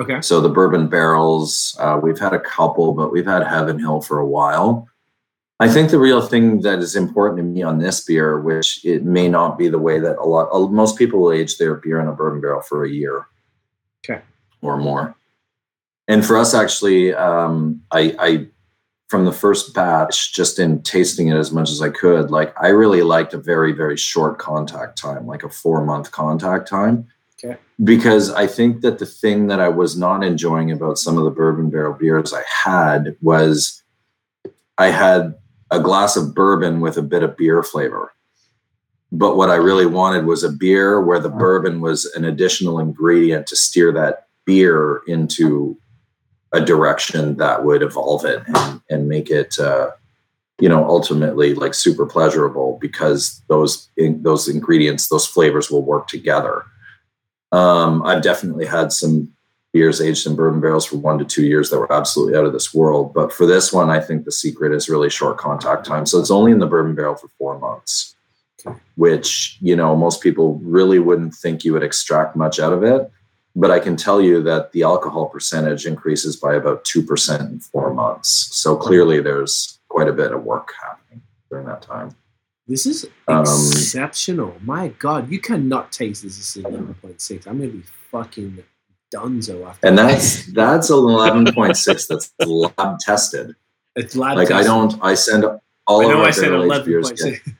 [0.00, 0.20] Okay.
[0.20, 4.18] So the bourbon barrels, uh, we've had a couple, but we've had Heaven Hill for
[4.20, 4.86] a while.
[5.60, 9.04] I think the real thing that is important to me on this beer, which it
[9.04, 12.00] may not be the way that a lot, uh, most people will age their beer
[12.00, 13.26] in a bourbon barrel for a year,
[14.02, 14.22] Okay.
[14.62, 15.14] or more.
[16.08, 18.46] And for us, actually, um, I, I
[19.10, 22.68] from the first batch, just in tasting it as much as I could, like I
[22.68, 27.06] really liked a very, very short contact time, like a four month contact time.
[27.42, 27.58] Okay.
[27.84, 31.30] Because I think that the thing that I was not enjoying about some of the
[31.30, 33.82] bourbon barrel beers I had was
[34.78, 35.34] I had
[35.70, 38.12] a glass of bourbon with a bit of beer flavor.
[39.12, 43.46] But what I really wanted was a beer where the bourbon was an additional ingredient
[43.48, 45.76] to steer that beer into
[46.52, 49.90] a direction that would evolve it and, and make it uh,
[50.60, 56.06] you know ultimately like super pleasurable because those in, those ingredients those flavors will work
[56.06, 56.64] together
[57.52, 59.32] um, i've definitely had some
[59.72, 62.52] beers aged in bourbon barrels for one to two years that were absolutely out of
[62.52, 63.14] this world.
[63.14, 66.06] But for this one, I think the secret is really short contact time.
[66.06, 68.16] So it's only in the bourbon barrel for four months,
[68.96, 73.10] which, you know, most people really wouldn't think you would extract much out of it.
[73.56, 77.92] But I can tell you that the alcohol percentage increases by about 2% in four
[77.92, 78.48] months.
[78.52, 82.14] So clearly there's quite a bit of work happening during that time.
[82.66, 84.54] This is Um, exceptional.
[84.62, 87.46] My God, you cannot taste this is eleven point six.
[87.48, 87.82] I'm gonna be
[88.12, 88.62] fucking
[89.12, 93.54] dunzo after and that's that's 11.6 that's lab tested.
[93.96, 94.66] It's lab like tested.
[94.66, 95.44] i don't i send
[95.86, 97.54] all I know of i said 11.6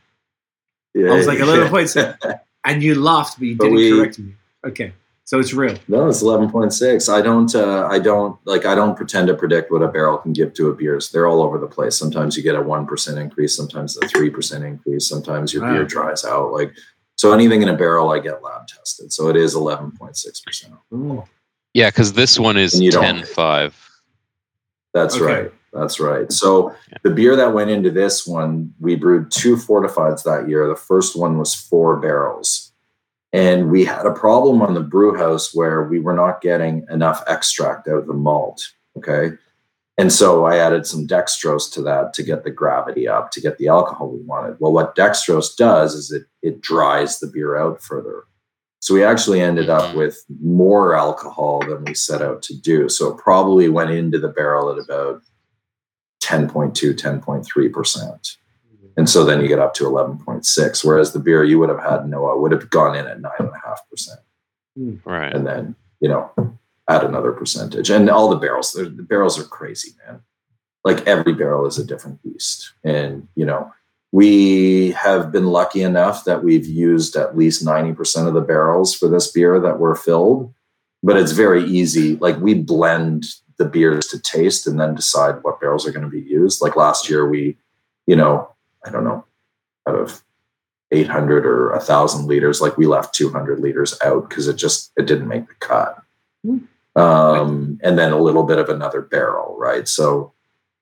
[0.95, 4.35] yeah, i was like 11.6 and you laughed but you didn't we, correct me.
[4.65, 4.93] Okay
[5.31, 5.77] so it's real.
[5.87, 9.81] No it's 11.6 i don't uh, i don't like i don't pretend to predict what
[9.81, 10.99] a barrel can give to a beer.
[10.99, 11.97] So they're all over the place.
[11.97, 15.73] Sometimes you get a 1% increase sometimes a 3% increase sometimes your wow.
[15.73, 16.51] beer dries out.
[16.51, 16.73] Like
[17.15, 19.13] so anything in a barrel i get lab tested.
[19.13, 21.29] So it is 11.6%
[21.75, 23.91] yeah, because this one is And 10 5.
[24.93, 25.25] That's Okay.
[25.25, 25.53] right.
[25.73, 26.31] That's right.
[26.33, 26.75] So
[27.05, 30.67] the beer that went into this one, we brewed two fortifieds that year.
[30.67, 32.73] The first one was four barrels.
[33.33, 37.23] And we had a problem on the brew house where we were not getting enough
[37.29, 38.61] extract out of the malt.
[38.97, 39.37] Okay.
[39.97, 43.59] And so I added some dextrose to that to get the gravity up, to get
[43.59, 44.57] the alcohol we wanted.
[44.59, 48.25] Well, what dextrose does is it it dries the beer out further.
[48.81, 49.97] So we actually ended up Mhm.
[49.97, 52.89] with more alcohol than we set out to do.
[52.89, 55.23] So it probably went into the barrel at about
[56.21, 58.37] 10.2, 10.3%.
[58.97, 60.85] And so then you get up to 11.6.
[60.85, 64.19] Whereas the beer you would have had Noah would have gone in at 9.5%.
[65.05, 65.33] Right.
[65.35, 66.31] And then, you know,
[66.89, 67.91] add another percentage.
[67.91, 70.23] And all the barrels, the barrels are crazy, man.
[70.85, 72.73] Like every barrel is a different beast.
[72.83, 73.71] And, you know,
[74.13, 79.09] we have been lucky enough that we've used at least 90% of the barrels for
[79.09, 80.53] this beer that were filled.
[81.03, 82.17] But it's very easy.
[82.17, 83.25] Like we blend
[83.57, 86.61] the beers to taste and then decide what barrels are going to be used.
[86.61, 87.57] Like last year, we,
[88.07, 88.51] you know,
[88.85, 89.25] I don't know,
[89.87, 90.23] out of
[90.91, 95.29] 800 or 1,000 liters, like we left 200 liters out because it just, it didn't
[95.29, 96.03] make the cut.
[96.45, 96.59] Hmm.
[96.97, 99.87] Um, and then a little bit of another barrel, right?
[99.87, 100.33] So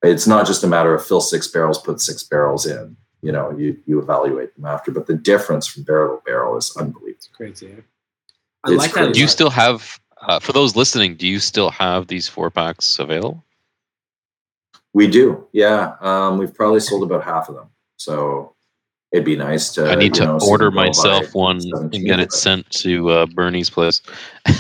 [0.03, 2.97] it's not just a matter of fill six barrels, put six barrels in.
[3.23, 6.73] You know, you you evaluate them after, but the difference from barrel to barrel is
[6.79, 7.09] unbelievable.
[7.09, 7.75] it's crazy.
[8.65, 9.13] I It's like that.
[9.15, 12.99] Do you still have, uh, for those listening, do you still have these four packs
[12.99, 13.45] available?
[14.95, 15.95] We do, yeah.
[16.01, 18.55] Um, we've probably sold about half of them, so
[19.13, 19.91] it'd be nice to.
[19.91, 23.11] I need to know, order them go by myself one and get it sent to
[23.11, 24.01] uh, Bernie's place.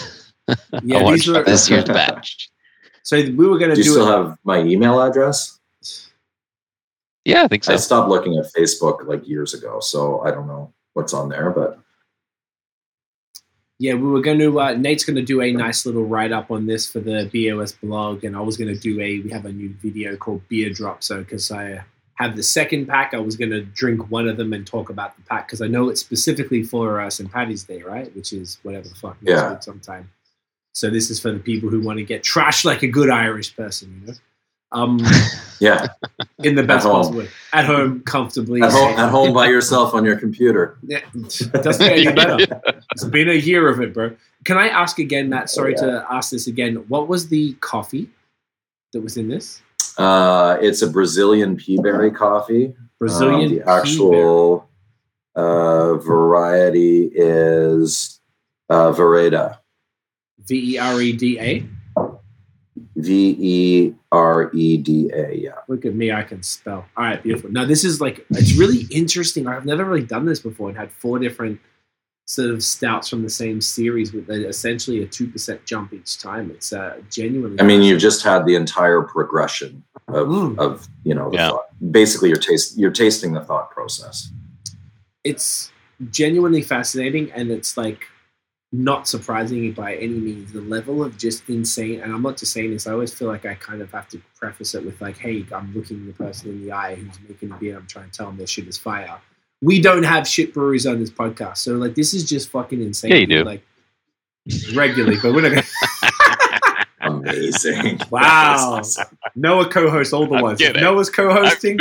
[0.82, 2.48] Yeah, I want these to try were- this year's batch.
[3.02, 4.16] So we were going to Do you do still it.
[4.16, 5.57] have my email address?
[7.28, 7.74] Yeah, I think so.
[7.74, 11.50] I stopped looking at Facebook like years ago, so I don't know what's on there,
[11.50, 11.78] but
[13.78, 14.58] Yeah, we were going to.
[14.58, 17.72] Uh, Nate's going to do a nice little write up on this for the BOS
[17.72, 19.20] blog, and I was going to do a.
[19.20, 21.04] We have a new video called Beer Drop.
[21.04, 21.84] So because I
[22.14, 25.14] have the second pack, I was going to drink one of them and talk about
[25.16, 27.30] the pack because I know it's specifically for uh, St.
[27.30, 28.12] Patty's Day, right?
[28.16, 29.50] Which is whatever the fuck next Yeah.
[29.52, 30.10] week sometime.
[30.72, 33.54] So this is for the people who want to get trashed like a good Irish
[33.54, 34.18] person, you know.
[34.70, 35.00] Um,
[35.60, 35.88] yeah,
[36.38, 38.60] in the best possible way, at home, comfortably.
[38.62, 40.78] at home, at home by yourself on your computer.
[40.82, 42.60] Yeah, it doesn't get any better.
[42.92, 44.16] It's been a year of it, bro.
[44.44, 45.50] Can I ask again, Matt?
[45.50, 46.76] Sorry to ask this again.
[46.88, 48.10] What was the coffee
[48.92, 49.60] that was in this?
[49.98, 52.74] Uh, it's a Brazilian peaberry coffee.
[52.98, 53.50] Brazilian.
[53.50, 54.68] Um, the actual
[55.36, 58.20] uh, variety is
[58.68, 59.58] uh, Vereda.
[60.40, 61.66] V E R E D A.
[62.98, 65.32] V E R E D A.
[65.34, 65.52] Yeah.
[65.68, 66.84] Look at me, I can spell.
[66.96, 67.50] All right, beautiful.
[67.50, 69.46] Now this is like it's really interesting.
[69.46, 70.68] I've never really done this before.
[70.68, 71.60] and had four different
[72.26, 76.18] sort of stouts from the same series with a, essentially a two percent jump each
[76.18, 76.50] time.
[76.50, 77.58] It's uh, genuinely.
[77.60, 80.58] I mean, you've just had the entire progression of, Mm.
[80.58, 81.50] of you know, the Yeah.
[81.50, 81.66] thought.
[81.92, 84.30] basically you're taste you're tasting the thought process.
[85.24, 85.70] it's
[86.10, 88.06] genuinely fascinating and it's like
[88.70, 92.70] not surprising by any means the level of just insane and i'm not just saying
[92.70, 95.44] this i always feel like i kind of have to preface it with like hey
[95.54, 98.26] i'm looking the person in the eye who's making the beer i'm trying to tell
[98.26, 99.18] them their shit is fire
[99.62, 103.10] we don't have shit breweries on this podcast so like this is just fucking insane
[103.10, 103.44] Yeah, you do.
[103.44, 103.62] like
[104.74, 105.62] regularly but we're not gonna
[107.00, 108.00] Amazing.
[108.10, 108.74] Wow.
[108.80, 109.06] Awesome.
[109.34, 111.78] noah co-hosts all the I'm ones noah's co-hosting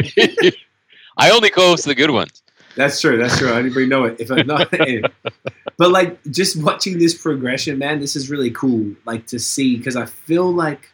[1.18, 2.44] I only co-host the good ones.
[2.78, 3.18] That's true.
[3.18, 3.52] That's true.
[3.52, 4.20] Anybody know it?
[4.20, 4.72] If I'm not,
[5.78, 8.96] but like just watching this progression, man, this is really cool.
[9.04, 10.92] Like to see because I feel like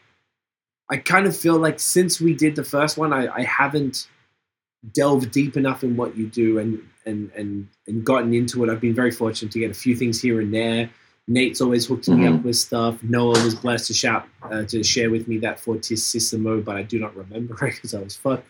[0.89, 4.07] I kind of feel like since we did the first one, I, I haven't
[4.93, 8.69] delved deep enough in what you do and and and and gotten into it.
[8.69, 10.89] I've been very fortunate to get a few things here and there.
[11.27, 13.01] Nate's always hooked me up with stuff.
[13.01, 16.99] Noah was blessed to shout uh, to share with me that Fortississimo, but I do
[16.99, 18.45] not remember it because I was fucked.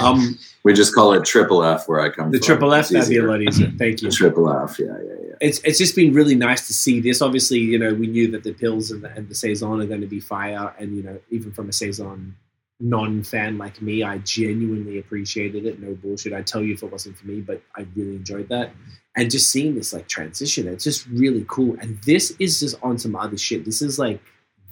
[0.00, 2.40] Um, We just call it triple F where I come the from.
[2.40, 3.28] The triple F It's that'd be a easier.
[3.30, 3.72] lot easier.
[3.78, 4.10] Thank you.
[4.10, 5.34] The triple F, yeah, yeah, yeah.
[5.40, 7.22] It's it's just been really nice to see this.
[7.22, 10.00] Obviously, you know, we knew that the pils and the, and the saison are going
[10.00, 12.34] to be fire, and you know, even from a saison
[12.80, 15.80] non-fan like me, I genuinely appreciated it.
[15.80, 16.32] No bullshit.
[16.32, 18.72] I'd tell you if it wasn't for me, but I really enjoyed that.
[19.16, 21.76] And just seeing this like transition, it's just really cool.
[21.80, 23.64] And this is just on some other shit.
[23.64, 24.20] This is like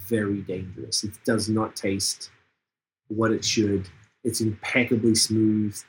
[0.07, 1.03] very dangerous.
[1.03, 2.29] It does not taste
[3.07, 3.87] what it should.
[4.25, 5.79] It's impeccably smooth.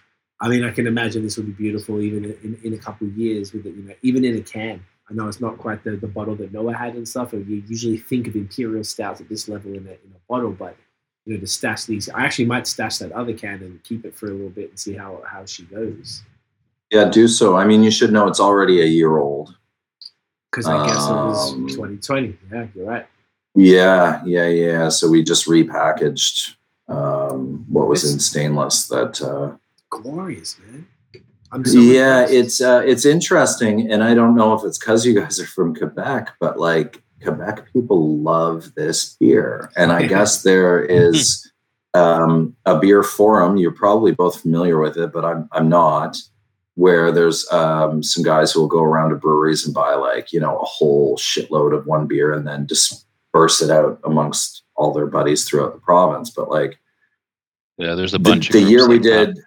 [0.41, 3.17] I mean, I can imagine this will be beautiful even in, in, a couple of
[3.17, 4.85] years with it, you know, even in a can.
[5.11, 7.33] I know it's not quite the, the bottle that Noah had and stuff.
[7.33, 10.53] And you usually think of imperial stouts at this level in a, in a bottle,
[10.53, 10.77] but
[11.25, 14.15] you know, to stash these, I actually might stash that other can and keep it
[14.15, 16.23] for a little bit and see how how she goes.
[16.91, 17.57] Yeah, do so.
[17.57, 19.57] I mean, you should know it's already a year old.
[20.51, 22.39] Because I guess it was Um, 2020.
[22.53, 23.07] Yeah, you're right.
[23.57, 24.89] Yeah, yeah, yeah.
[24.89, 26.57] So we just repackaged um,
[27.77, 28.89] what was in stainless.
[28.89, 29.57] That uh,
[29.91, 30.87] Glorious, man.
[31.65, 32.35] So yeah, impressed.
[32.35, 35.75] it's uh, it's interesting, and I don't know if it's because you guys are from
[35.75, 41.51] Quebec, but like Quebec people love this beer, and I guess there is
[41.95, 43.57] um, a beer forum.
[43.57, 46.17] You're probably both familiar with it, but I'm I'm not.
[46.75, 50.41] Where there's um, some guys who will go around to breweries and buy like you
[50.41, 55.07] know a whole shitload of one beer and then disperse it out amongst all their
[55.07, 56.29] buddies throughout the province.
[56.29, 56.79] But like
[57.79, 58.49] Yeah, there's a the, bunch.
[58.51, 59.35] the of year we like that.
[59.35, 59.39] did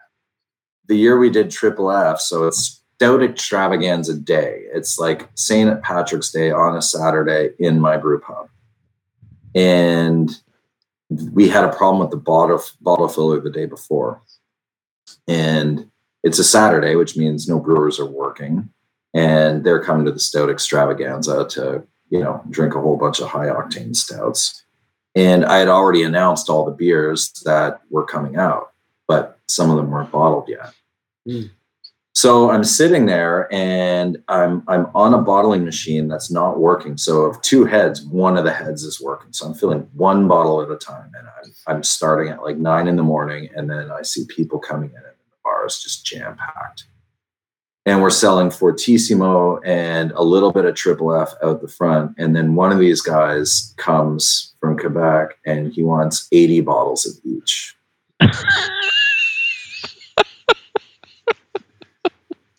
[0.89, 6.31] the year we did triple f so it's stout extravaganza day it's like st patrick's
[6.31, 8.49] day on a saturday in my brew pub
[9.55, 10.41] and
[11.31, 14.21] we had a problem with the bottle bottle filler the day before
[15.27, 15.89] and
[16.23, 18.67] it's a saturday which means no brewers are working
[19.13, 23.27] and they're coming to the stout extravaganza to you know drink a whole bunch of
[23.27, 24.65] high octane stouts
[25.15, 28.69] and i had already announced all the beers that were coming out
[29.09, 30.71] but some of them weren't bottled yet.
[31.27, 31.49] Mm.
[32.13, 36.97] So I'm sitting there and I'm I'm on a bottling machine that's not working.
[36.97, 39.33] So of two heads, one of the heads is working.
[39.33, 42.87] So I'm filling one bottle at a time, and I'm I'm starting at like nine
[42.87, 46.05] in the morning, and then I see people coming in, and the bar is just
[46.05, 46.85] jam packed.
[47.85, 52.35] And we're selling Fortississimo and a little bit of Triple F out the front, and
[52.35, 57.75] then one of these guys comes from Quebec, and he wants 80 bottles of each.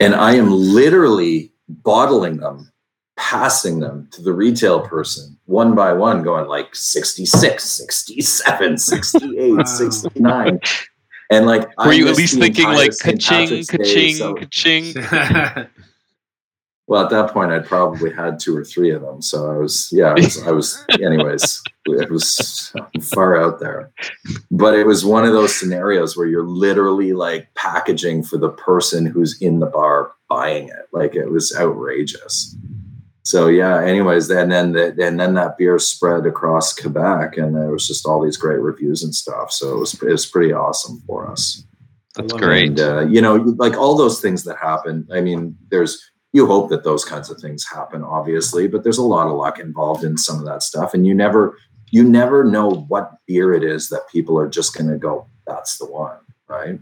[0.01, 2.73] and I am literally bottling them,
[3.17, 10.61] passing them to the retail person one by one, going like 66, 67, 68, 69.
[11.31, 13.23] And like, Were I you at least thinking like St.
[13.23, 14.95] ka-ching, ka-ching, so- ka-ching?
[16.89, 19.23] well, at that point, I'd probably had two or three of them.
[19.23, 23.93] So I was, yeah, I was, I was anyways, it was far out there.
[24.51, 29.07] But it was one of those scenarios where you're literally like packaging for the person
[29.07, 30.89] who's in the bar buying it.
[30.93, 32.57] Like it was outrageous.
[33.23, 37.71] So yeah, anyways, and then the, and then that beer spread across Quebec, and there
[37.71, 39.53] was just all these great reviews and stuff.
[39.53, 41.65] So it was it was pretty awesome for us.
[42.17, 42.45] That's I love it.
[42.45, 42.69] great.
[42.69, 45.07] And uh, you know, like all those things that happen.
[45.13, 49.03] I mean, there's you hope that those kinds of things happen, obviously, but there's a
[49.03, 51.57] lot of luck involved in some of that stuff, and you never
[51.91, 55.79] you never know what beer it is that people are just going to go, that's
[55.79, 56.17] the one,
[56.49, 56.79] right?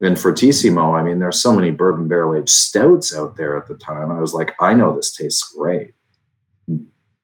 [0.00, 3.74] And Fortississimo, I mean, there's so many bourbon barrel aged stouts out there at the
[3.74, 4.12] time.
[4.12, 5.92] I was like, I know this tastes great,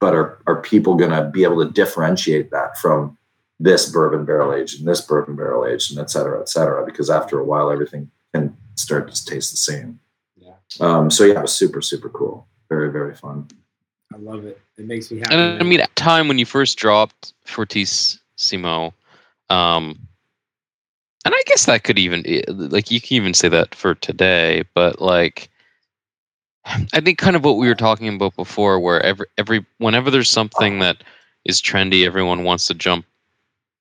[0.01, 3.17] but are are people going to be able to differentiate that from
[3.61, 6.85] this bourbon barrel aged and this bourbon barrel aged and et cetera, et cetera?
[6.85, 10.01] Because after a while, everything can start to taste the same.
[10.37, 12.49] Yeah, Um, so yeah, it was super, super cool.
[12.69, 13.47] Very, very fun.
[14.13, 14.61] I love it.
[14.77, 15.35] It makes me happy.
[15.35, 18.93] And I mean, at the time when you first dropped Fortississimo,
[19.49, 20.09] um,
[21.25, 24.65] and I guess that could even eh, like you can even say that for today,
[24.75, 25.49] but like
[26.93, 30.31] I think kind of what we were talking about before, where every every whenever there's
[30.31, 31.03] something that
[31.45, 33.05] is trendy, everyone wants to jump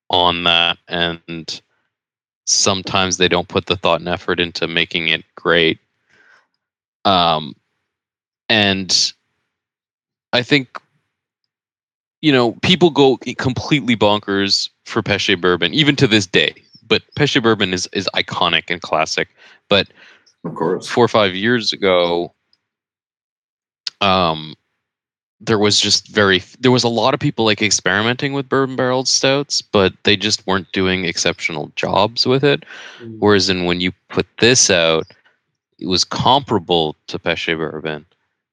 [0.09, 1.61] on that, and
[2.45, 5.79] sometimes they don't put the thought and effort into making it great.
[7.05, 7.55] Um,
[8.49, 9.13] and
[10.33, 10.77] I think
[12.21, 16.53] you know people go completely bonkers for Péché bourbon, even to this day.
[16.87, 19.29] But Péché bourbon is is iconic and classic.
[19.69, 19.87] But
[20.43, 20.87] Of course.
[20.87, 22.33] four or five years ago,
[24.01, 24.55] um,
[25.39, 29.07] there was just very there was a lot of people like experimenting with bourbon barreled
[29.07, 32.63] stouts, but they just weren't doing exceptional jobs with it.
[33.01, 33.17] Mm.
[33.19, 35.05] Whereas in when you put this out,
[35.79, 38.05] it was comparable to Péché bourbon.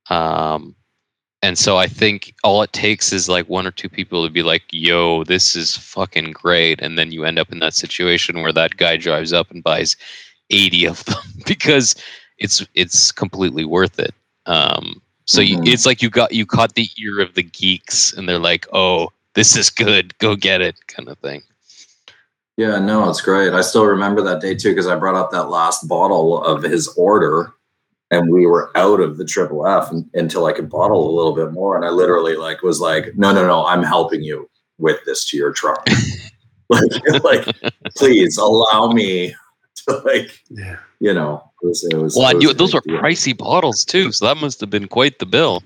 [0.09, 0.75] Um,
[1.43, 4.43] and so I think all it takes is like one or two people to be
[4.43, 8.53] like, "Yo, this is fucking great," and then you end up in that situation where
[8.53, 9.97] that guy drives up and buys
[10.51, 11.95] eighty of them because
[12.39, 14.15] it's it's completely worth it.
[14.47, 15.49] Um, so Mhm.
[15.49, 18.67] you, it's like you got you caught the ear of the geeks, and they're like,
[18.73, 20.17] "Oh, this is good.
[20.19, 21.43] Go get it," kind of thing.
[22.59, 23.55] Yeah, no, it's great.
[23.55, 26.89] I still remember that day too because I brought up that last bottle of his
[26.89, 27.55] order,
[28.11, 31.35] and we were out of the triple F un- until I could bottle a little
[31.35, 31.77] bit more.
[31.77, 34.49] And I literally like was like, "No, no, no, I'm helping you
[34.79, 35.87] with this to your truck.
[36.71, 37.57] like, like,
[37.97, 39.35] please allow me
[39.87, 40.77] to like, Yeah.
[41.01, 42.99] you know." It was, it was, Well, it was you, those were deal.
[43.01, 45.63] pricey bottles too, so that must have been quite the bill.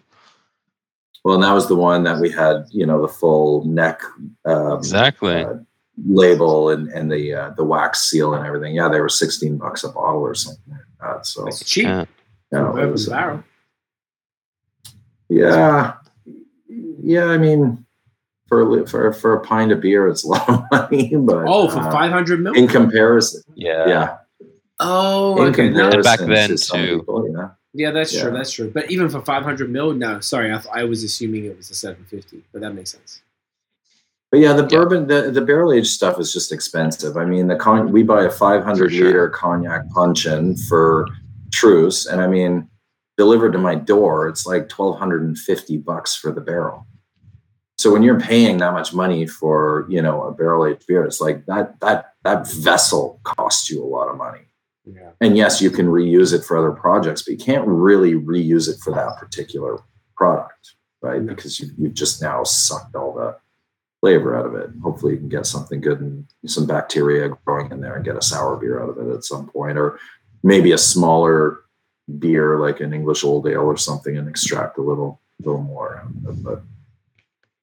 [1.23, 4.03] Well, and that was the one that we had, you know, the full neck
[4.45, 5.45] um, Exactly.
[5.45, 5.55] uh,
[6.05, 8.75] label and and the uh, the wax seal and everything.
[8.75, 11.27] Yeah, they were sixteen bucks a bottle or something like that.
[11.27, 11.85] So It's cheap.
[11.85, 12.05] Yeah.
[12.55, 13.45] Yeah, it was, the barrel.
[15.29, 15.95] yeah,
[17.03, 17.27] yeah.
[17.27, 17.85] I mean,
[18.49, 21.69] for a for for a pint of beer, it's a lot of money, but Oh,
[21.69, 22.55] for uh, 500 mil?
[22.55, 23.87] in comparison, Yeah.
[23.89, 24.17] yeah,
[24.81, 25.69] oh, in okay.
[25.69, 26.99] Comparison back then, to too.
[26.99, 27.49] people, yeah.
[27.73, 28.31] yeah, that's true.
[28.31, 28.71] That's true.
[28.71, 30.53] But even for 500 mil, no, sorry.
[30.53, 33.23] I, I was assuming it was a 750, but that makes sense.
[34.31, 34.69] But yeah, the Yeah.
[34.81, 37.17] bourbon, the, the barrel aged stuff is just expensive.
[37.17, 39.07] I mean, the con we buy a 500 sure.
[39.07, 41.07] liter cognac puncheon for
[41.55, 42.69] Truce, and I mean,
[43.17, 46.87] delivered to my door, it's like 1250 bucks for the barrel.
[47.77, 51.21] So when you're paying that much money for you know a barrel aged beer, it's
[51.21, 54.47] like that that that vessel costs you a lot of money.
[54.85, 55.11] Yeah.
[55.21, 58.81] And yes, you can reuse it for other projects, but you can't really reuse it
[58.83, 59.79] for that particular
[60.17, 61.23] product, right?
[61.23, 61.35] No.
[61.35, 63.37] Because you, you've just now sucked all the
[64.01, 64.71] flavor out of it.
[64.83, 68.23] Hopefully, you can get something good and some bacteria growing in there and get a
[68.23, 69.99] sour beer out of it at some point, or
[70.45, 71.61] maybe a smaller
[72.21, 75.97] beer like an English old ale or something, and extract a little little more.
[75.99, 76.45] out of it.
[76.45, 76.63] But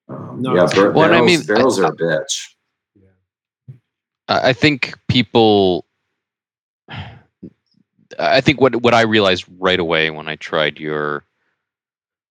[0.09, 2.47] um, No, yeah, it's- bar- Well, and I barrels, mean, barrels I- are a bitch.
[4.27, 5.85] I I think people.
[8.19, 11.23] I think what what I realized right away when I tried your,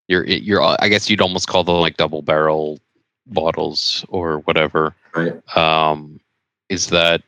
[0.09, 2.79] your your I guess you'd almost call them like double barrel
[3.27, 4.95] bottles or whatever.
[5.17, 5.57] Right?
[5.57, 6.21] Um,
[6.69, 7.23] is that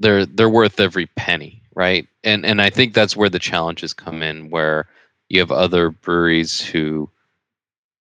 [0.00, 2.06] they're they're worth every penny, right?
[2.24, 4.88] And and I think that's where the challenges come in, where
[5.28, 7.08] you have other breweries who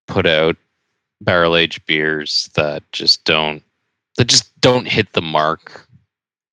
[0.07, 0.57] put out
[1.21, 3.63] barrel aged beers that just don't
[4.17, 5.87] that just don't hit the mark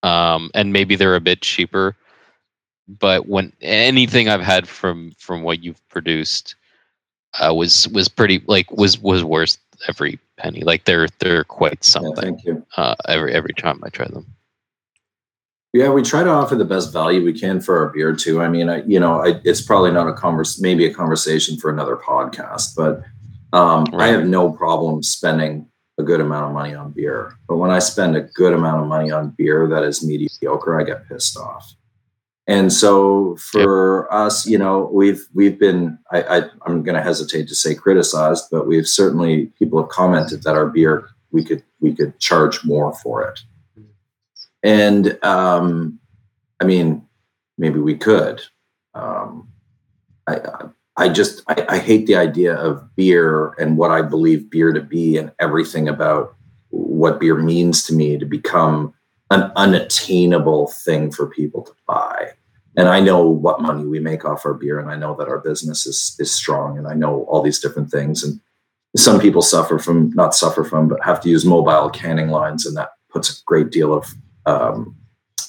[0.02, 1.96] um, and maybe they're a bit cheaper.
[2.88, 6.54] But when anything I've had from from what you've produced
[7.38, 10.62] uh, was was pretty like was was worth every penny.
[10.62, 12.64] Like they're they're quite Yeah, something thank you.
[12.76, 14.26] uh, every every time I try them.
[15.74, 18.40] Yeah, we try to offer the best value we can for our beer too.
[18.40, 21.70] I mean, I, you know, I, it's probably not a converse, maybe a conversation for
[21.70, 23.02] another podcast, but
[23.52, 27.36] um, I have no problem spending a good amount of money on beer.
[27.48, 30.84] But when I spend a good amount of money on beer that is mediocre, I
[30.84, 31.74] get pissed off.
[32.46, 37.46] And so for us, you know, we've we've been I, I I'm going to hesitate
[37.48, 41.94] to say criticized, but we've certainly people have commented that our beer we could we
[41.94, 43.40] could charge more for it.
[44.62, 45.98] And um,
[46.60, 47.06] I mean,
[47.56, 48.42] maybe we could.
[48.94, 49.48] Um,
[50.26, 50.40] I,
[50.96, 54.80] I just I, I hate the idea of beer and what I believe beer to
[54.80, 56.34] be and everything about
[56.70, 58.92] what beer means to me to become
[59.30, 62.32] an unattainable thing for people to buy.
[62.76, 65.38] And I know what money we make off our beer, and I know that our
[65.38, 68.22] business is is strong, and I know all these different things.
[68.22, 68.40] And
[68.96, 72.76] some people suffer from not suffer from, but have to use mobile canning lines, and
[72.76, 74.06] that puts a great deal of
[74.48, 74.96] um,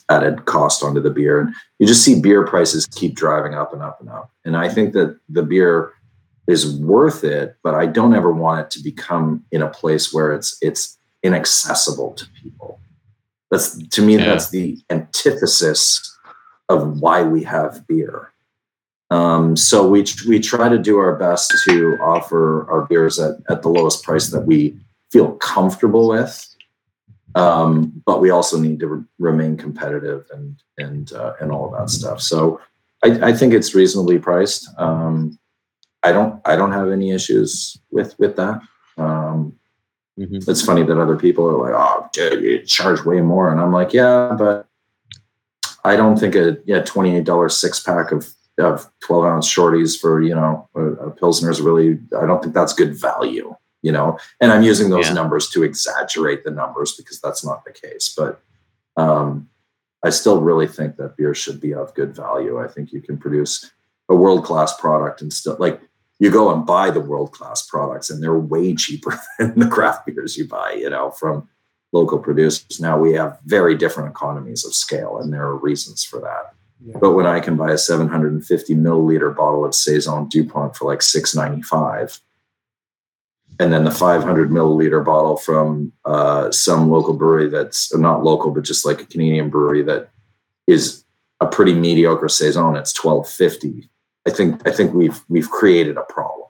[0.10, 1.42] added cost onto the beer.
[1.42, 4.32] And you just see beer prices keep driving up and up and up.
[4.46, 5.94] And I think that the beer
[6.48, 10.34] is worth it, but I don't ever want it to become in a place where
[10.34, 12.80] it's it's inaccessible to people.
[13.52, 14.26] That's to me, Yeah.
[14.26, 16.18] that's the antithesis
[16.70, 18.32] of why we have beer.
[19.12, 23.62] Um, so we we try to do our best to offer our beers at, at
[23.62, 24.76] the lowest price that we
[25.12, 26.49] feel comfortable with.
[27.36, 31.80] Um, but we also need to re- remain competitive and and uh, and all of
[31.80, 32.22] that stuff.
[32.22, 32.60] So
[33.04, 34.68] I, I think it's reasonably priced.
[34.78, 35.38] Um,
[36.04, 38.62] I don't I don't have any issues with with that.
[38.98, 39.54] Um,
[40.18, 40.46] Mhm.
[40.50, 43.72] it's funny that other people are like, "Oh, dude, you charge way more," and I'm
[43.72, 44.68] like, "Yeah, but
[45.86, 48.28] I don't think a yeah twenty eight dollars six pack of
[48.58, 52.54] of twelve ounce shorties for you know a, a pilsner is really I don't think
[52.54, 55.14] that's good value." You know, and I'm using those Yeah.
[55.14, 58.14] numbers to exaggerate the numbers because that's not the case.
[58.16, 58.42] But
[58.98, 59.50] um,
[60.04, 62.60] I still really think that beer should be of good value.
[62.60, 63.72] I think you can produce
[64.10, 65.80] a world class product and still like
[66.20, 70.06] you go and buy the world class products, and they're way cheaper than the craft
[70.06, 71.48] beers you buy, you know, from
[71.94, 72.80] local producers.
[72.82, 76.54] Now we have very different economies of scale, and there are reasons for that.
[76.86, 76.98] Yeah.
[77.00, 82.20] But when I can buy a 750 milliliter bottle of Saison Dupont for like 695,
[83.60, 88.64] and then the 500 milliliter bottle from uh, some local brewery that's not local, but
[88.64, 90.10] just like a Canadian brewery that
[90.66, 91.04] is
[91.42, 93.90] a pretty mediocre Saison, it's 1250.
[94.26, 96.48] I think I think we've we've created a problem.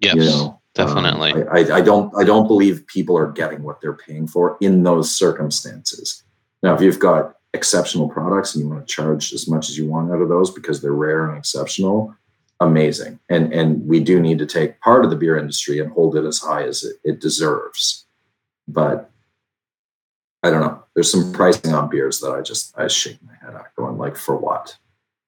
[0.00, 1.32] Yes, You know, definitely.
[1.32, 4.56] Um, I, I, I don't I don't believe people are getting what they're paying for
[4.60, 6.24] in those circumstances.
[6.62, 9.86] Now, if you've got exceptional products and you want to charge as much as you
[9.86, 12.14] want out of those because they're rare and exceptional,
[12.60, 13.18] amazing.
[13.28, 16.24] And and we do need to take part of the beer industry and hold it
[16.24, 18.06] as high as it, it deserves.
[18.68, 19.10] But
[20.42, 20.84] I don't know.
[20.94, 24.16] There's some pricing on beers that I just I shake my head at, going like,
[24.16, 24.76] for what?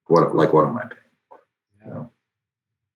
[0.06, 1.40] What like what am I paying?
[1.84, 2.10] You know?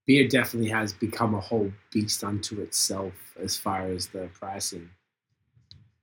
[0.06, 4.88] beer definitely has become a whole beast unto itself as far as the pricing.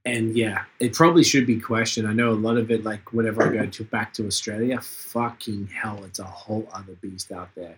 [0.06, 2.10] And yeah, it probably should be questioned.
[2.10, 5.68] I know a lot of it, like whenever I go to back to Australia, fucking
[5.68, 7.78] hell, it's a whole other beast out there.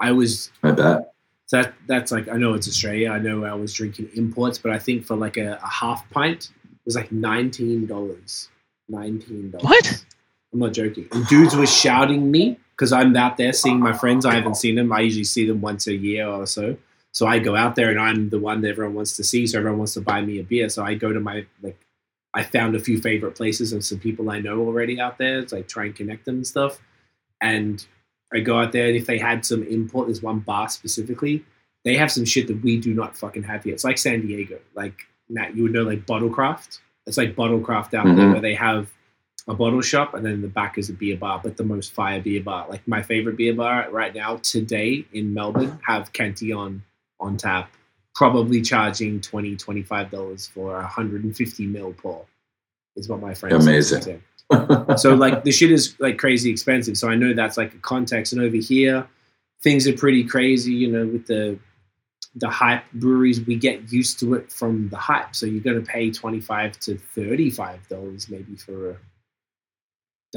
[0.00, 1.12] I was I bet.
[1.50, 3.10] that that's like I know it's Australia.
[3.10, 6.50] I know I was drinking imports, but I think for like a, a half pint
[6.64, 8.48] it was like nineteen dollars.
[8.88, 9.64] Nineteen dollars.
[9.64, 10.04] What?
[10.52, 11.08] I'm not joking.
[11.12, 14.24] And dudes were shouting me because I'm out there seeing my friends.
[14.24, 14.92] I haven't seen them.
[14.92, 16.76] I usually see them once a year or so.
[17.12, 19.46] So I go out there and I'm the one that everyone wants to see.
[19.46, 20.68] So everyone wants to buy me a beer.
[20.68, 21.78] So I go to my like
[22.34, 25.38] I found a few favorite places and some people I know already out there.
[25.38, 26.80] It's like try and connect them and stuff.
[27.40, 27.84] And
[28.34, 31.44] I go out there and if they had some import, there's one bar specifically,
[31.84, 33.74] they have some shit that we do not fucking have here.
[33.74, 34.58] It's like San Diego.
[34.74, 36.80] Like Matt, you would know like Bottlecraft.
[37.06, 38.32] It's like Bottlecraft out there Mhm.
[38.32, 38.90] where they have
[39.46, 41.92] a bottle shop and then in the back is a beer bar, but the most
[41.92, 42.66] fire beer bar.
[42.68, 46.82] Like my favorite beer bar right now today in Melbourne have Cantillon
[47.20, 47.70] on tap,
[48.14, 52.24] probably charging 20 $25 for a 150 mil pour
[52.96, 54.22] is what my friends Amazing.
[54.98, 56.96] So like the shit is like crazy expensive.
[56.96, 58.32] So I know that's like a context.
[58.32, 59.06] And over here,
[59.62, 61.58] things are pretty crazy, you know, with the
[62.36, 65.34] the hype breweries, we get used to it from the hype.
[65.34, 68.96] So you're gonna pay twenty five to thirty five dollars maybe for a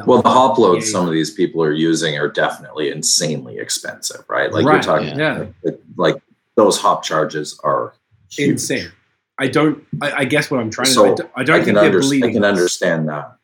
[0.06, 4.24] Well, the hop loads Yeah, some of these people are using are definitely insanely expensive,
[4.30, 4.52] right?
[4.54, 5.46] Like Right, you're talking, yeah.
[5.64, 6.16] like, like
[6.56, 7.94] those hop charges are
[8.30, 8.50] huge.
[8.50, 8.92] insane.
[9.40, 9.84] I don't.
[10.02, 11.10] I, I guess what I'm trying So, to.
[11.12, 12.30] I don't, I don't I think they're bleeding.
[12.30, 13.37] I can understand that.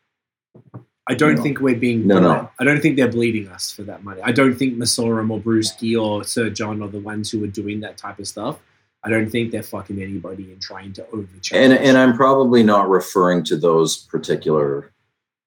[1.07, 1.43] I don't No.
[1.43, 2.07] think we're being.
[2.07, 2.49] No, no.
[2.59, 4.21] I don't think they're bleeding us for that money.
[4.23, 7.81] I don't think Messorem or Brewski or Sir John are the ones who are doing
[7.81, 8.59] that type of stuff.
[9.03, 11.51] I don't think they're fucking anybody and trying to overcharge.
[11.61, 14.91] And and I'm probably not referring to those particular.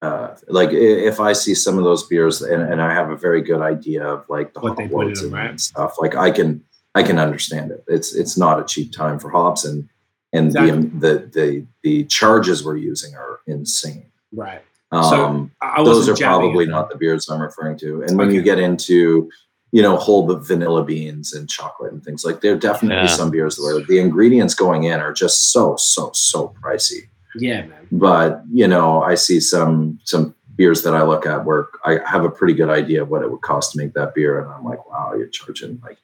[0.03, 3.41] Uh, like if I see some of those beers and, and I have a very
[3.41, 5.61] good idea of like the What hop they put in loads them, and, right?
[5.61, 6.63] stuff, like I can
[6.95, 7.83] I can understand it.
[7.89, 9.89] It's it's not a cheap time for hops and
[10.35, 10.83] and Exactly.
[10.83, 14.05] the, the the the charges we're using are insane.
[14.35, 14.63] right.
[14.93, 18.03] Um, So, those are probably not the beers I'm referring to.
[18.03, 18.37] And when Okay.
[18.37, 19.29] you get into,
[19.73, 23.15] you know, whole the vanilla beans and chocolate and things like, there are definitely Yeah.
[23.17, 27.09] some beers where the ingredients going in are just so so so pricey.
[27.35, 27.87] Yeah, man.
[27.93, 32.25] But you know, I see some some beers that I look at where I have
[32.25, 34.65] a pretty good idea of what it would cost to make that beer, and I'm
[34.65, 35.99] like, wow, you're charging like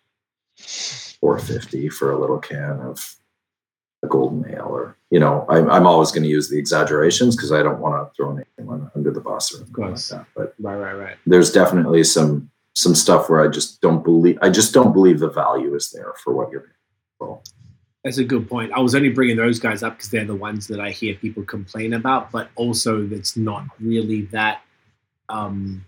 [1.20, 3.16] four fifty for a little can of
[4.02, 7.52] a golden ale, or you know, I'm, I'm always going to use the exaggerations because
[7.52, 10.08] I don't want to throw anyone under the bus or anything like course.
[10.08, 10.26] that.
[10.34, 11.16] But Right, right, right.
[11.26, 15.28] there's definitely some some stuff where I just don't believe I just don't believe the
[15.31, 16.72] value is there for what you're paying.
[17.18, 17.40] for.
[18.02, 18.72] That's a good point.
[18.72, 21.44] I was only bringing those guys up because they're the ones that I hear people
[21.44, 24.62] complain about, but also that's not really that
[25.28, 25.84] um,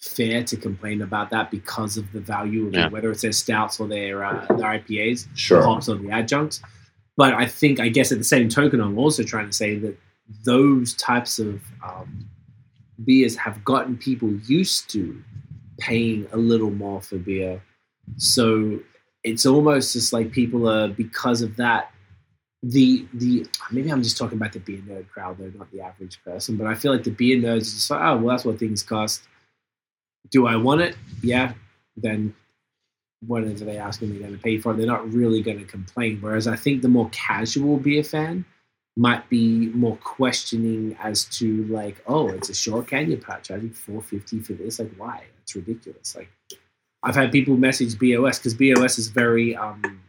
[0.00, 2.86] fair to complain about that because of the value of Yeah.
[2.86, 5.62] it, whether it's their stouts or their uh, their IPAs, the Sure.
[5.62, 6.60] hops or the adjuncts.
[7.16, 9.96] But I think, I guess, at the same token, I'm also trying to say that
[10.44, 12.28] those types of um,
[13.04, 15.22] beers have gotten people used to
[15.78, 17.62] paying a little more for beer.
[18.16, 18.80] So
[19.24, 21.90] it's almost just like people are because of that.
[22.64, 26.22] The the maybe I'm just talking about the beer nerd crowd though, not the average
[26.24, 26.56] person.
[26.56, 28.84] But I feel like the beer nerds are just like, oh well, that's what things
[28.84, 29.22] cost.
[30.30, 30.96] Do I want it?
[31.22, 31.54] Yeah.
[31.96, 32.34] Then
[33.26, 34.72] whatever they ask me, they're going to pay for.
[34.72, 36.18] They're not really going to complain.
[36.20, 38.44] Whereas I think the more casual beer fan
[38.96, 44.02] might be more questioning as to like, oh, it's a short can you're charging four
[44.02, 44.78] fifty for this.
[44.78, 45.24] Like, why?
[45.42, 46.14] It's ridiculous.
[46.14, 46.30] Like,
[47.02, 50.00] I've had people message BOS because BOS is very um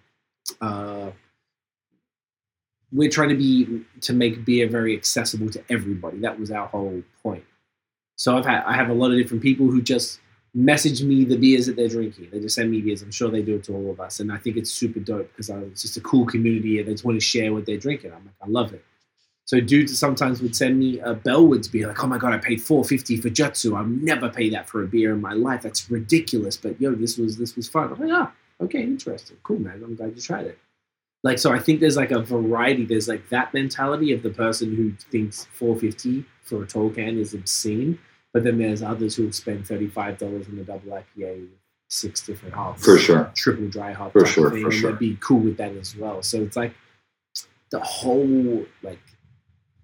[0.61, 1.11] uh
[2.91, 6.19] we're trying to be to make beer very accessible to everybody.
[6.19, 7.43] That was our whole point.
[8.17, 10.19] So I've had I have a lot of different people who just
[10.53, 12.29] message me the beers that they're drinking.
[12.31, 13.01] They just send me beers.
[13.01, 15.29] I'm sure they do it to all of us, and I think it's super dope
[15.29, 18.11] because it's just a cool community and they just want to share what they're drinking.
[18.11, 18.83] I'm like, I love it.
[19.45, 22.61] So dudes sometimes would send me a Bellwoods beer, like, oh my god, I paid
[22.61, 23.77] four fifty for Jutsu.
[23.77, 25.61] I've never paid that for a beer in my life.
[25.63, 26.55] That's ridiculous.
[26.55, 27.91] But yo, this was this was fun.
[27.91, 29.81] I'm like, ah, okay, interesting, cool, man.
[29.83, 30.59] I'm glad you tried it.
[31.23, 32.85] Like, so I think there's like a variety.
[32.85, 37.17] There's like that mentality of the person who thinks four fifty for a tall can
[37.17, 37.99] is obscene,
[38.33, 41.47] but then there's others who will spend thirty five dollars on a double IPA
[41.89, 43.31] six different hops, For sure.
[43.35, 44.91] triple dry hop, For sure, thing, for and sure.
[44.91, 46.23] they'd be cool with that as well.
[46.23, 46.73] So it's like
[47.69, 48.99] the whole like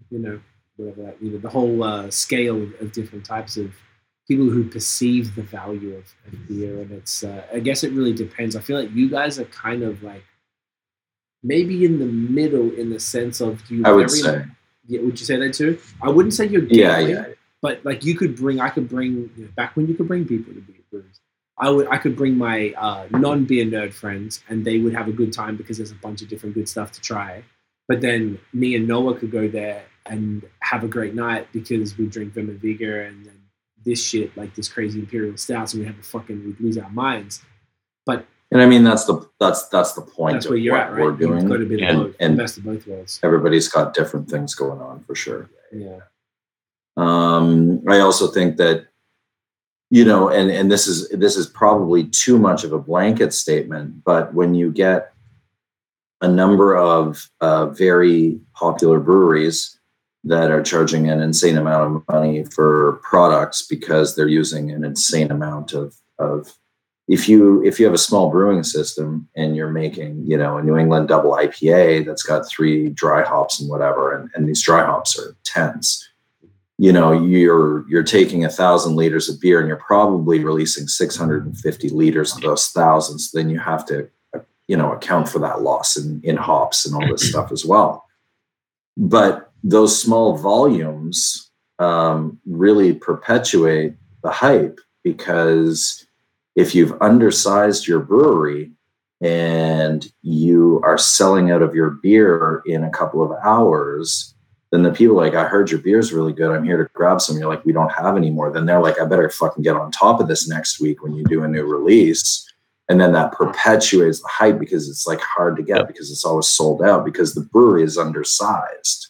[0.10, 0.40] you know
[0.78, 3.74] whatever that you know the whole uh, scale of, of different types of
[4.28, 8.14] people who perceive the value of, of beer and it's uh, i guess it really
[8.14, 10.24] depends i feel like you guys are kind of like
[11.44, 14.46] maybe in the middle in the sense of you I would say.
[14.88, 17.26] yeah, would you say that too i wouldn't say you're Yeah, yeah.
[17.62, 20.26] But like you could bring i could bring you know, back when you could bring
[20.26, 21.20] people to beer brews
[21.58, 25.12] i would i could bring my uh, non-beer nerd friends and they would have a
[25.12, 27.44] good time because there's a bunch of different good stuff to try
[27.88, 32.08] but then me and noah could go there and have a great night because we
[32.08, 33.36] drink Vim and Vigor and then
[33.86, 36.90] this shit like this crazy imperial stouts and we have a fucking we lose our
[36.90, 37.42] minds
[38.06, 40.88] but And I mean that's the that's that's the point that's of where you're what
[40.88, 41.48] at right we're doing.
[41.48, 44.56] got to be And- both, and- the best of both worlds Everybody's got different things
[44.56, 45.50] going on for sure.
[45.72, 46.00] yeah
[47.00, 48.88] Um, I also think that
[49.90, 54.04] you know, and and this is this is probably too much of a blanket statement,
[54.04, 55.14] but when you get
[56.22, 59.80] a number of uh, very popular breweries
[60.26, 65.32] that are charging an insane amount of money for products because they're using an insane
[65.32, 66.54] amount of of
[67.08, 70.64] if you if you have a small brewing system and you're making you know a
[70.64, 74.86] New England double IPA that's got three dry hops and whatever, and, and these dry
[74.86, 76.06] hops are tense
[76.80, 81.90] you know you're you're taking a thousand liters of beer and you're probably releasing 650
[81.90, 84.10] liters of those thousands then you have to
[84.70, 88.06] you know account for that loss in in hops and all this stuff as well.
[88.96, 91.50] But those small volumes
[91.80, 96.06] um, really perpetuate the hype because
[96.56, 98.72] if you've undersized your brewery
[99.22, 104.36] and you are selling out of your beer in a couple of hours
[104.72, 106.56] then the people like, I heard your beer's really good.
[106.56, 107.38] I'm here to grab some.
[107.38, 108.52] You're like, we don't have any more.
[108.52, 111.24] Then they're like, I better fucking get on top of this next week when you
[111.24, 112.46] do a new release.
[112.88, 115.88] And then that perpetuates the hype because it's like hard to get Yep.
[115.88, 119.08] because it's always sold out because the brewery is undersized.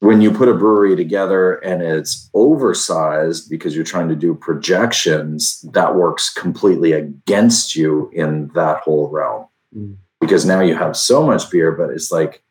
[0.00, 5.60] When you put a brewery together and it's oversized because you're trying to do projections,
[5.72, 9.46] that works completely against you in that whole realm.
[9.76, 9.96] Mm.
[10.20, 12.42] Because now you have so much beer, but it's like,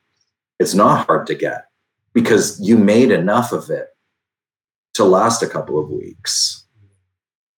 [0.62, 1.66] it's not hard to get
[2.14, 3.88] because you made enough of it
[4.94, 6.62] to last a couple of weeks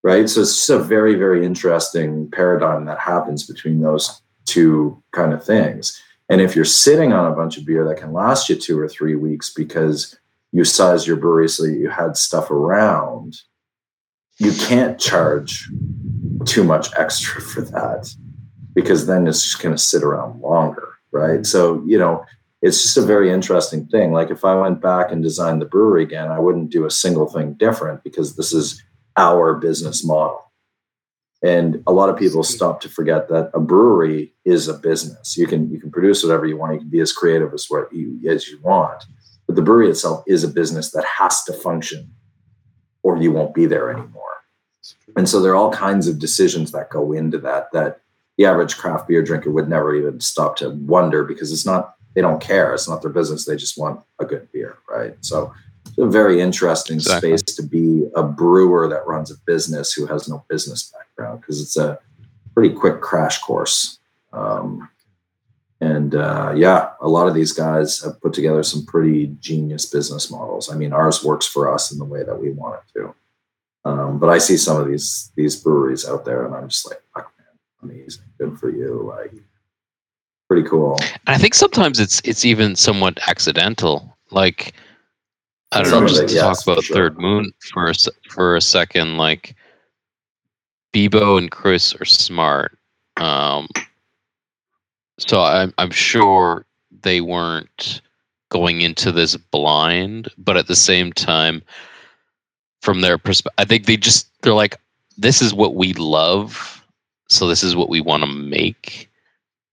[0.03, 0.29] right?
[0.29, 6.01] So it's a very very interesting paradigm that happens between those two kind of things.
[6.29, 8.87] And if you're sitting on a bunch of beer that can last you two or
[8.87, 10.17] three weeks because
[10.51, 13.37] you sized your brewery so that you had stuff around
[14.39, 15.69] you can't charge
[16.45, 18.13] too much extra for that
[18.73, 21.45] because then it's just going to sit around longer right?
[21.45, 22.25] So you know
[22.63, 24.13] it's just a very interesting thing.
[24.13, 27.27] Like if I went back and designed the brewery again, I wouldn't do a single
[27.27, 28.81] thing different because this is
[29.17, 30.49] our business model.
[31.43, 35.35] And a lot of people stop to forget that a brewery is a business.
[35.35, 36.75] You can you can produce whatever you want.
[36.75, 39.03] You can be as creative as what you as you want.
[39.45, 42.13] But the brewery itself is a business that has to function,
[43.03, 44.23] or you won't be there anymore.
[45.17, 47.99] And so there are all kinds of decisions that go into that that
[48.37, 52.21] the average craft beer drinker would never even stop to wonder because it's not they
[52.21, 52.73] don't care.
[52.73, 53.45] It's not their business.
[53.45, 55.15] They just want a good beer, right?
[55.21, 55.53] So
[55.85, 57.37] it's a very interesting Exactly.
[57.37, 61.61] space to be a brewer that runs a business who has no business background because
[61.61, 61.99] it's a
[62.53, 63.99] pretty quick crash course.
[64.31, 64.89] Um,
[65.81, 70.31] and uh, yeah, a lot of these guys have put together some pretty genius business
[70.31, 70.71] models.
[70.71, 73.15] I mean, ours works for us in the way that we want it to.
[73.85, 77.01] Um, but I see some of these these breweries out there, and I'm just like,
[77.13, 79.33] fuck, man, amazing, good for you, like
[80.53, 80.97] pretty cool.
[80.99, 84.15] And I think sometimes it's it's even somewhat accidental.
[84.31, 84.73] Like
[85.71, 86.95] I don't Some know, just it, to yes, talk about sure.
[86.95, 87.93] Third Moon for a,
[88.29, 89.17] for a second.
[89.17, 89.55] Like
[90.93, 92.77] Bebo and Chris are smart,
[93.17, 93.67] um,
[95.17, 96.65] so I'm I'm sure
[97.01, 98.01] they weren't
[98.49, 101.63] going into this blind, but at the same time,
[102.83, 104.79] from their perspective, I think they just they're like,
[105.17, 106.85] this is what we love,
[107.27, 109.09] so this is what we want to make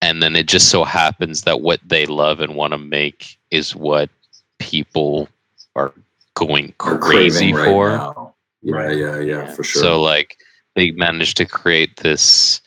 [0.03, 3.75] and then it just so happens that what they love and want to make is
[3.77, 4.11] what
[4.59, 5.29] people
[5.77, 5.93] are
[6.35, 8.35] going crazy right for now.
[8.63, 8.97] Yeah, Right.
[8.99, 9.83] yeah, yeah, for sure.
[9.83, 10.39] So like
[10.77, 12.61] they managed to create this,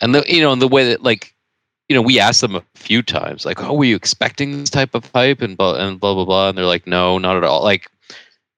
[0.00, 1.34] and the you know and the way that like
[1.88, 4.94] you know we asked them a few times like, oh, were you expecting this type
[4.94, 7.62] of hype and blah and blah blah blah, and they're like, no, not at all.
[7.64, 7.90] Like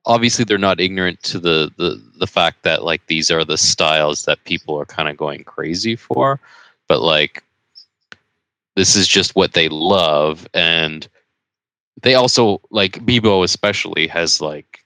[0.06, 4.24] obviously they're not ignorant to the the the fact that like these are the styles
[4.24, 6.40] that people are kind of going crazy for,
[6.88, 7.42] but like
[8.76, 11.08] this is just what they love and
[12.02, 14.80] they also like Bebo especially has like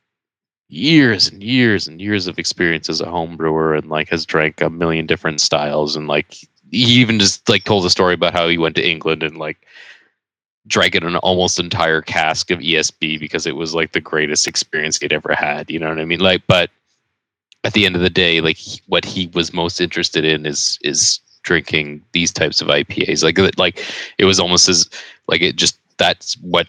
[0.69, 4.61] years and years and years of experience as a home brewer and like has drank
[4.61, 6.33] a million different styles and like
[6.71, 9.67] he even just like told a story about how he went to England and like
[10.67, 15.13] drank an almost entire cask of ESB because it was like the greatest experience he'd
[15.13, 15.71] ever had.
[15.71, 16.21] You know what I mean?
[16.21, 16.71] Like, but
[17.65, 20.79] at the end of the day, like he- what he was most interested in is
[20.83, 23.23] is drinking these types of IPAs.
[23.23, 23.85] Like, like
[24.19, 24.89] it was almost as
[25.27, 26.67] like it just that's what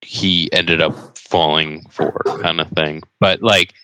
[0.00, 3.02] he ended up falling for kind of thing.
[3.20, 3.74] But like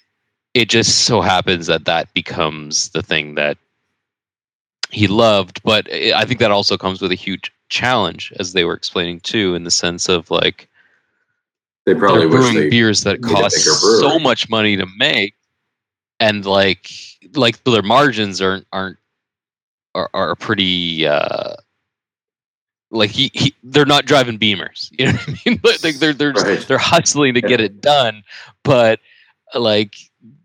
[0.55, 3.58] it just so happens that that becomes the thing that
[4.91, 5.62] he loved.
[5.62, 9.20] But i I think that also comes with a huge challenge as they were explaining
[9.20, 10.68] too in the sense of like
[11.84, 13.57] they probably they're wish brewing they beers that cost
[14.00, 15.34] so much money to make
[16.20, 16.91] and like
[17.34, 18.99] like their margins aren't aren't
[19.94, 21.55] are, are pretty uh
[22.91, 26.33] like he, he they're not driving beamers you know what i mean like they're they're
[26.33, 26.67] Right.
[26.67, 28.23] they're hustling to get it done
[28.65, 29.00] but
[29.55, 29.97] like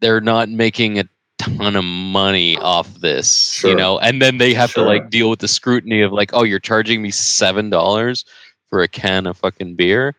[0.01, 1.05] they're not making a
[1.37, 4.83] ton of money off this you know and then they have Sure.
[4.83, 8.25] to like deal with the scrutiny of like oh you're charging me seven dollars
[8.69, 10.15] for a can of fucking beer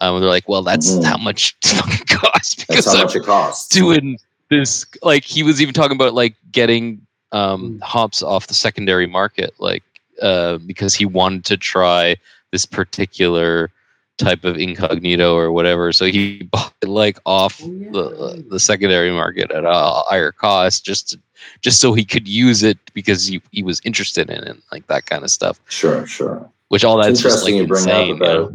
[0.00, 1.04] um, they're like well that's Mhm.
[1.04, 3.68] how much it fucking costs That's how I'm much it costs.
[3.68, 4.16] doing
[4.50, 7.82] this like he was even talking about like getting um Mm.
[7.82, 9.82] hops off the secondary market like
[10.22, 12.16] uh because he wanted to try
[12.52, 13.70] this particular
[14.16, 17.90] type of incognito or whatever so he bought it like off Oh, yeah.
[17.92, 21.20] the the secondary market at a higher cost just to,
[21.60, 25.06] just so he could use it because he, he was interested in it like that
[25.06, 26.50] kind of stuff Sure, sure.
[26.68, 28.42] which all that's it's just like interesting you bring insane up you know?
[28.44, 28.52] about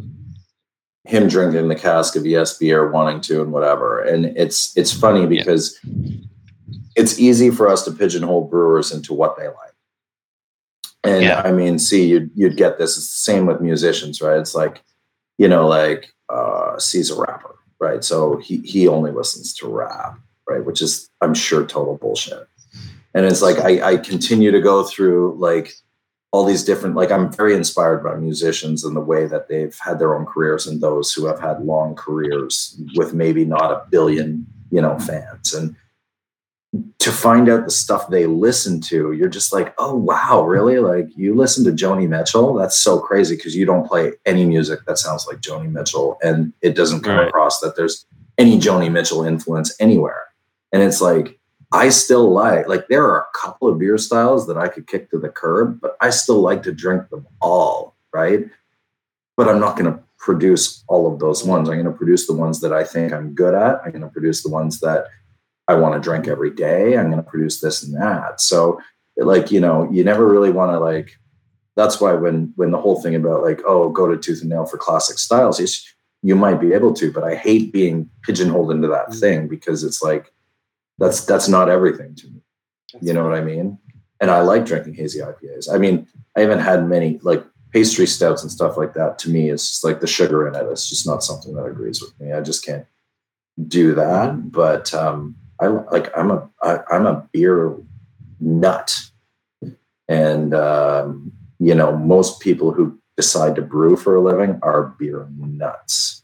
[1.05, 3.99] him drinking the cask of ESB or wanting to and whatever.
[3.99, 5.77] And it's it's funny because
[6.95, 9.73] it's easy for us to pigeonhole brewers into what they like.
[11.03, 11.41] And Yeah.
[11.43, 12.97] I mean, see, you'd you'd get this.
[12.97, 14.39] It's the same with musicians, right?
[14.39, 14.81] It's like,
[15.38, 18.03] you know, like uh C's a rapper, right?
[18.03, 20.63] So he he only listens to rap, right?
[20.65, 22.47] Which is I'm sure total bullshit.
[23.13, 25.73] And it's like I, I continue to go through like
[26.33, 29.99] all these different like i'm very inspired by musicians and the way that they've had
[29.99, 34.45] their own careers and those who have had long careers with maybe not a billion
[34.72, 35.75] you know fans and
[36.99, 41.07] to find out the stuff they listen to you're just like oh wow really like
[41.15, 44.97] you listen to joni mitchell that's so crazy because you don't play any music that
[44.97, 47.27] sounds like joni mitchell and it doesn't come Right.
[47.27, 48.05] across that there's
[48.39, 50.23] any joni mitchell influence anywhere
[50.71, 51.37] and it's like
[51.71, 55.09] I still like like there are a couple of beer styles that I could kick
[55.09, 58.45] to the curb, but I still like to drink them all, right?
[59.37, 61.67] But I'm not going to produce all of those ones.
[61.67, 63.81] I'm going to produce the ones that I think I'm good at.
[63.83, 65.05] I'm going to produce the ones that
[65.67, 66.98] I want to drink every day.
[66.98, 68.42] I'm going to produce this and that.
[68.42, 68.80] So
[69.17, 71.11] like, you know, you never really want to like
[71.75, 74.66] that's why when when the whole thing about like, oh, go to tooth and nail
[74.66, 75.83] for classic styles, is
[76.22, 79.19] you might be able to, but I hate being pigeonholed into that Mm.
[79.19, 80.32] thing because it's like
[81.00, 82.42] that's that's not everything to me.
[83.01, 83.80] You know what I mean?
[84.22, 85.67] And I like drinking hazy IPAs.
[85.74, 89.17] I mean, I haven't had many like pastry stouts and stuff like that.
[89.19, 90.66] To me, it's just like the sugar in it.
[90.72, 92.32] It's just not something that agrees with me.
[92.32, 92.85] I just can't
[93.67, 94.51] do that.
[94.51, 97.75] But um, I like I'm a I, I'm a beer
[98.40, 98.95] nut,
[100.07, 105.27] and um, you know most people who decide to brew for a living are beer
[105.38, 106.23] nuts.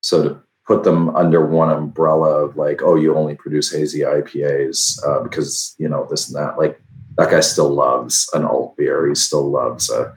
[0.00, 4.98] So to put them under one umbrella of like, oh, you only produce hazy IPAs
[5.06, 6.58] uh, because you know this and that.
[6.58, 6.80] Like
[7.16, 9.08] that guy still loves an alt beer.
[9.08, 10.14] He still loves a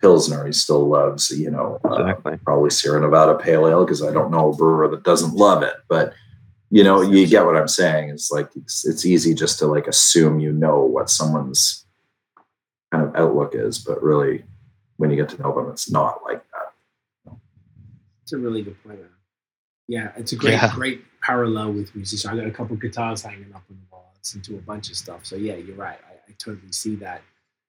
[0.00, 0.44] pilsner.
[0.46, 4.30] He still loves you know uh, exactly probably Sierra Nevada Pale Ale because I don't
[4.30, 5.74] know a brewer that doesn't love it.
[5.88, 6.12] But
[6.70, 8.10] you know, you get what I'm saying.
[8.10, 11.84] It's like it's, it's easy just to like assume you know what someone's
[12.90, 14.44] kind of outlook is, but really,
[14.96, 17.36] when you get to know them, it's not like that.
[18.22, 18.98] It's a really good point.
[19.88, 20.72] Yeah, it's a great, Yeah.
[20.74, 22.26] great parallel with musicians.
[22.32, 24.10] I got a couple guitars hanging up on the wall.
[24.12, 25.24] I listen to a bunch of stuff.
[25.24, 25.98] So yeah, you're right.
[26.08, 27.22] I, I totally see that,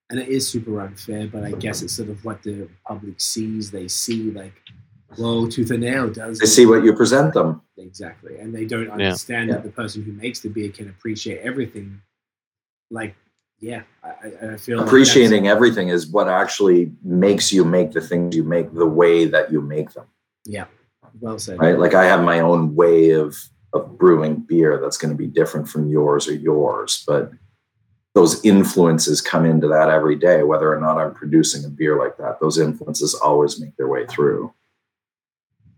[0.09, 1.27] and it is super unfair.
[1.27, 3.69] But I guess it's sort of what the public sees.
[3.69, 4.53] They see like,
[5.17, 7.61] well, Tooth and Nail does They see what you present them.
[7.77, 9.55] exactly, and they don't understand Yeah.
[9.55, 12.01] that the person who makes the beer can appreciate everything.
[12.91, 13.15] Like,
[13.59, 18.01] yeah, I, I- I feel like Appreciating everything is what actually makes you make the
[18.01, 20.05] things you make the way that you make them.
[20.45, 20.65] yeah,
[21.19, 21.59] well said.
[21.59, 21.77] right?
[21.79, 23.35] Like I have my own way of
[23.73, 27.31] of brewing beer that's going to be different from yours or yours, but
[28.15, 32.15] those influences come into that every day, whether or not I'm producing a beer like
[32.17, 32.39] that.
[32.39, 34.53] Those influences always make their way through.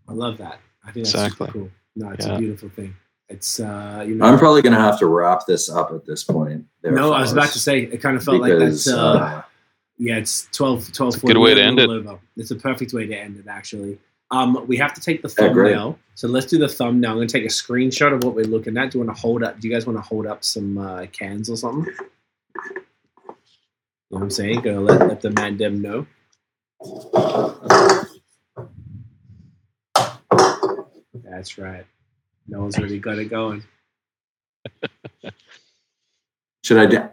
[0.09, 0.59] I love that.
[0.85, 1.47] I think that's Exactly.
[1.47, 1.69] super cool.
[1.95, 2.35] No, it's Yeah.
[2.35, 2.95] a beautiful thing.
[3.29, 4.25] It's uh, you know.
[4.25, 6.65] I'm probably going to have to wrap this up at this point.
[6.81, 9.11] there, no, I was about to say it kind of felt because like that's Uh,
[9.11, 9.41] uh,
[9.97, 12.19] yeah, it's 12, 12 It's a good way to a end little Over.
[12.37, 13.99] It's a perfect way to end it, actually.
[14.31, 15.99] Um, we have to take the Yeah, thumbnail.
[16.15, 17.11] so let's do the thumbnail.
[17.11, 18.91] I'm going to take a screenshot of what we're looking at.
[18.91, 19.59] Do you want to hold up?
[19.59, 21.93] Do you guys want to hold up some uh, cans or something?
[21.93, 22.03] You
[24.11, 24.61] know what I'm saying?
[24.61, 26.07] Gonna let, let the man dem know.
[31.29, 31.85] That's right.
[32.47, 33.63] No one's really got it going.
[36.63, 37.09] should I do?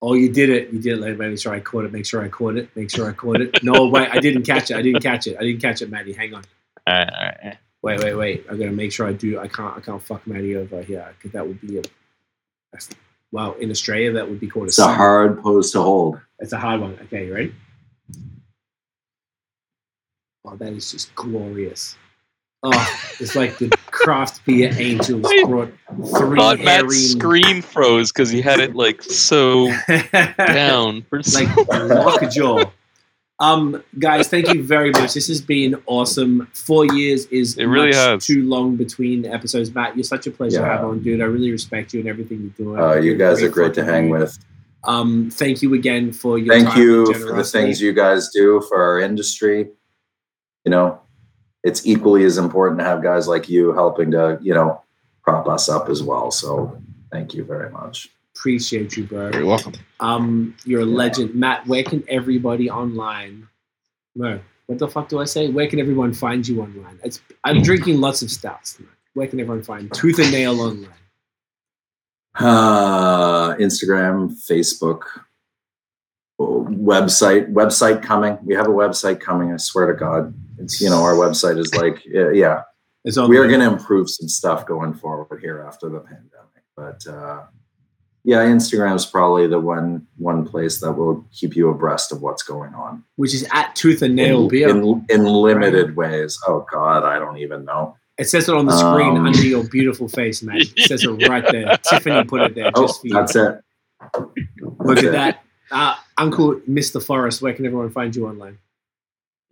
[0.00, 0.70] Oh, you did it.
[0.72, 1.00] You did it.
[1.00, 1.92] Like, make sure I caught it.
[1.92, 2.74] Make sure I caught it.
[2.76, 3.62] Make sure I caught it.
[3.62, 4.08] No, wait.
[4.10, 4.76] I didn't catch it.
[4.76, 5.36] I didn't catch it.
[5.38, 6.12] I didn't catch it, Maddie.
[6.12, 6.44] Hang on.
[6.86, 7.58] All right, all right.
[7.82, 8.46] Wait, wait, wait.
[8.50, 9.38] I gotta make sure I do.
[9.38, 9.76] I can't.
[9.76, 11.82] I can't fuck Maddie over here because that would be a.
[12.72, 12.88] That's,
[13.30, 14.68] wow, in Australia that would be called a.
[14.68, 16.20] It's a hard pose to hold.
[16.38, 16.98] It's a hard one.
[17.04, 17.54] Okay, you ready?
[20.46, 21.96] Oh, that is just glorious.
[22.66, 25.70] Oh, it's like the craft beer angels brought
[26.16, 26.82] three thought hairy.
[26.82, 29.70] Matt's screen froze because he had it like so
[30.38, 32.64] down for so like lockjaw.
[33.40, 35.12] Um, guys, thank you very much.
[35.12, 36.48] This has been awesome.
[36.54, 38.24] Four years is It really much has.
[38.26, 39.74] too long between episodes.
[39.74, 41.20] Matt, you're such a pleasure to have on, dude.
[41.20, 42.80] I really respect you and everything you're doing.
[42.80, 44.38] Uh, you You're a guys are great to hang with.
[44.84, 48.62] Um, thank you again for your Thank time you for the things you guys do
[48.68, 49.68] for our industry.
[50.64, 51.00] You know,
[51.64, 54.80] it's equally as important to have guys like you helping to, you know,
[55.22, 56.30] prop us up as well.
[56.30, 58.10] So thank you very much.
[58.36, 59.30] Appreciate you, bro.
[59.32, 59.72] You're welcome.
[60.00, 60.96] Um, you're a Yeah.
[60.96, 61.66] legend, Matt.
[61.66, 63.48] Where can everybody online?
[64.14, 65.48] No, what the fuck do I say?
[65.48, 66.98] Where can everyone find you online?
[67.02, 68.74] It's, I'm drinking lots of stouts.
[68.74, 68.90] tonight.
[69.14, 70.90] Where can everyone find Tooth and Nail online?
[72.34, 75.02] Uh, Instagram, Facebook,
[76.70, 78.38] website, website coming.
[78.42, 79.52] We have a website coming.
[79.52, 82.62] I swear to God, it's you know our website is like yeah.
[83.04, 86.30] It's we are going to improve some stuff going forward here after the pandemic
[86.74, 87.42] but uh,
[88.24, 92.42] yeah instagram is probably the one one place that will keep you abreast of what's
[92.42, 94.68] going on which is at Tooth and Nail in, Beer.
[94.70, 98.76] in, in limited ways oh god i don't even know It says it on the
[98.76, 100.58] screen Um, under your beautiful face, man.
[100.60, 101.76] It says it right there.
[101.82, 103.14] Tiffany put it there oh just for you.
[103.14, 103.60] that's it
[104.78, 105.43] Look at that.
[105.70, 107.02] Uh, Uncle Mr.
[107.02, 108.58] Forrest, where can everyone find you online?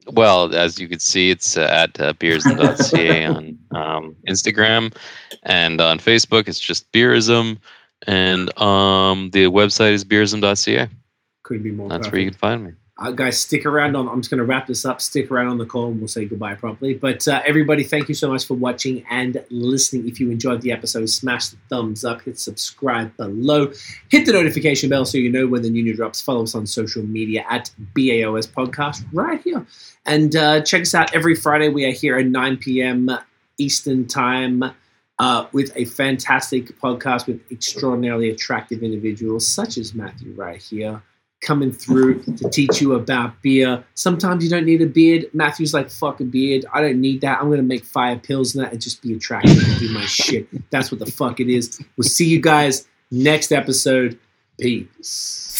[0.09, 4.95] Well, as you can see, it's uh, at uh, beerism.ca on um, Instagram
[5.45, 6.49] and on Facebook.
[6.49, 7.59] It's just beerism,
[8.07, 10.89] and um, the website is beerism.ca.
[11.45, 12.13] Couldn't be more That's perfect.
[12.13, 12.73] where you can find me.
[13.03, 13.97] Uh, guys, stick around.
[13.97, 15.01] On, I'm just going to wrap this up.
[15.01, 16.95] Stick around on the call, and we'll say goodbye properly.
[16.95, 20.07] But uh, everybody, thank you so much for watching and listening.
[20.07, 23.73] If you enjoyed the episode, smash the thumbs up, hit subscribe below,
[24.09, 26.21] hit the notification bell so you know when the new new drops.
[26.21, 29.67] Follow us on social media at BAOS Podcast right here,
[30.07, 31.71] and uh, check us out every Friday.
[31.71, 33.11] We are here at 9 p.m.
[33.59, 34.63] Eastern Time.
[35.19, 41.01] Uh, with a fantastic podcast with extraordinarily attractive individuals such as Matthew right here
[41.43, 43.85] coming through to teach you about beer.
[43.95, 45.27] Sometimes you don't need a beard.
[45.35, 46.65] Matthew's like, fuck a beard.
[46.73, 47.41] I don't need that.
[47.41, 50.07] I'm going to make fire pils and that and just be attractive and do my
[50.07, 50.49] shit.
[50.71, 51.83] That's what the fuck it is.
[51.97, 54.19] We'll see you guys next episode.
[54.59, 55.52] Peace.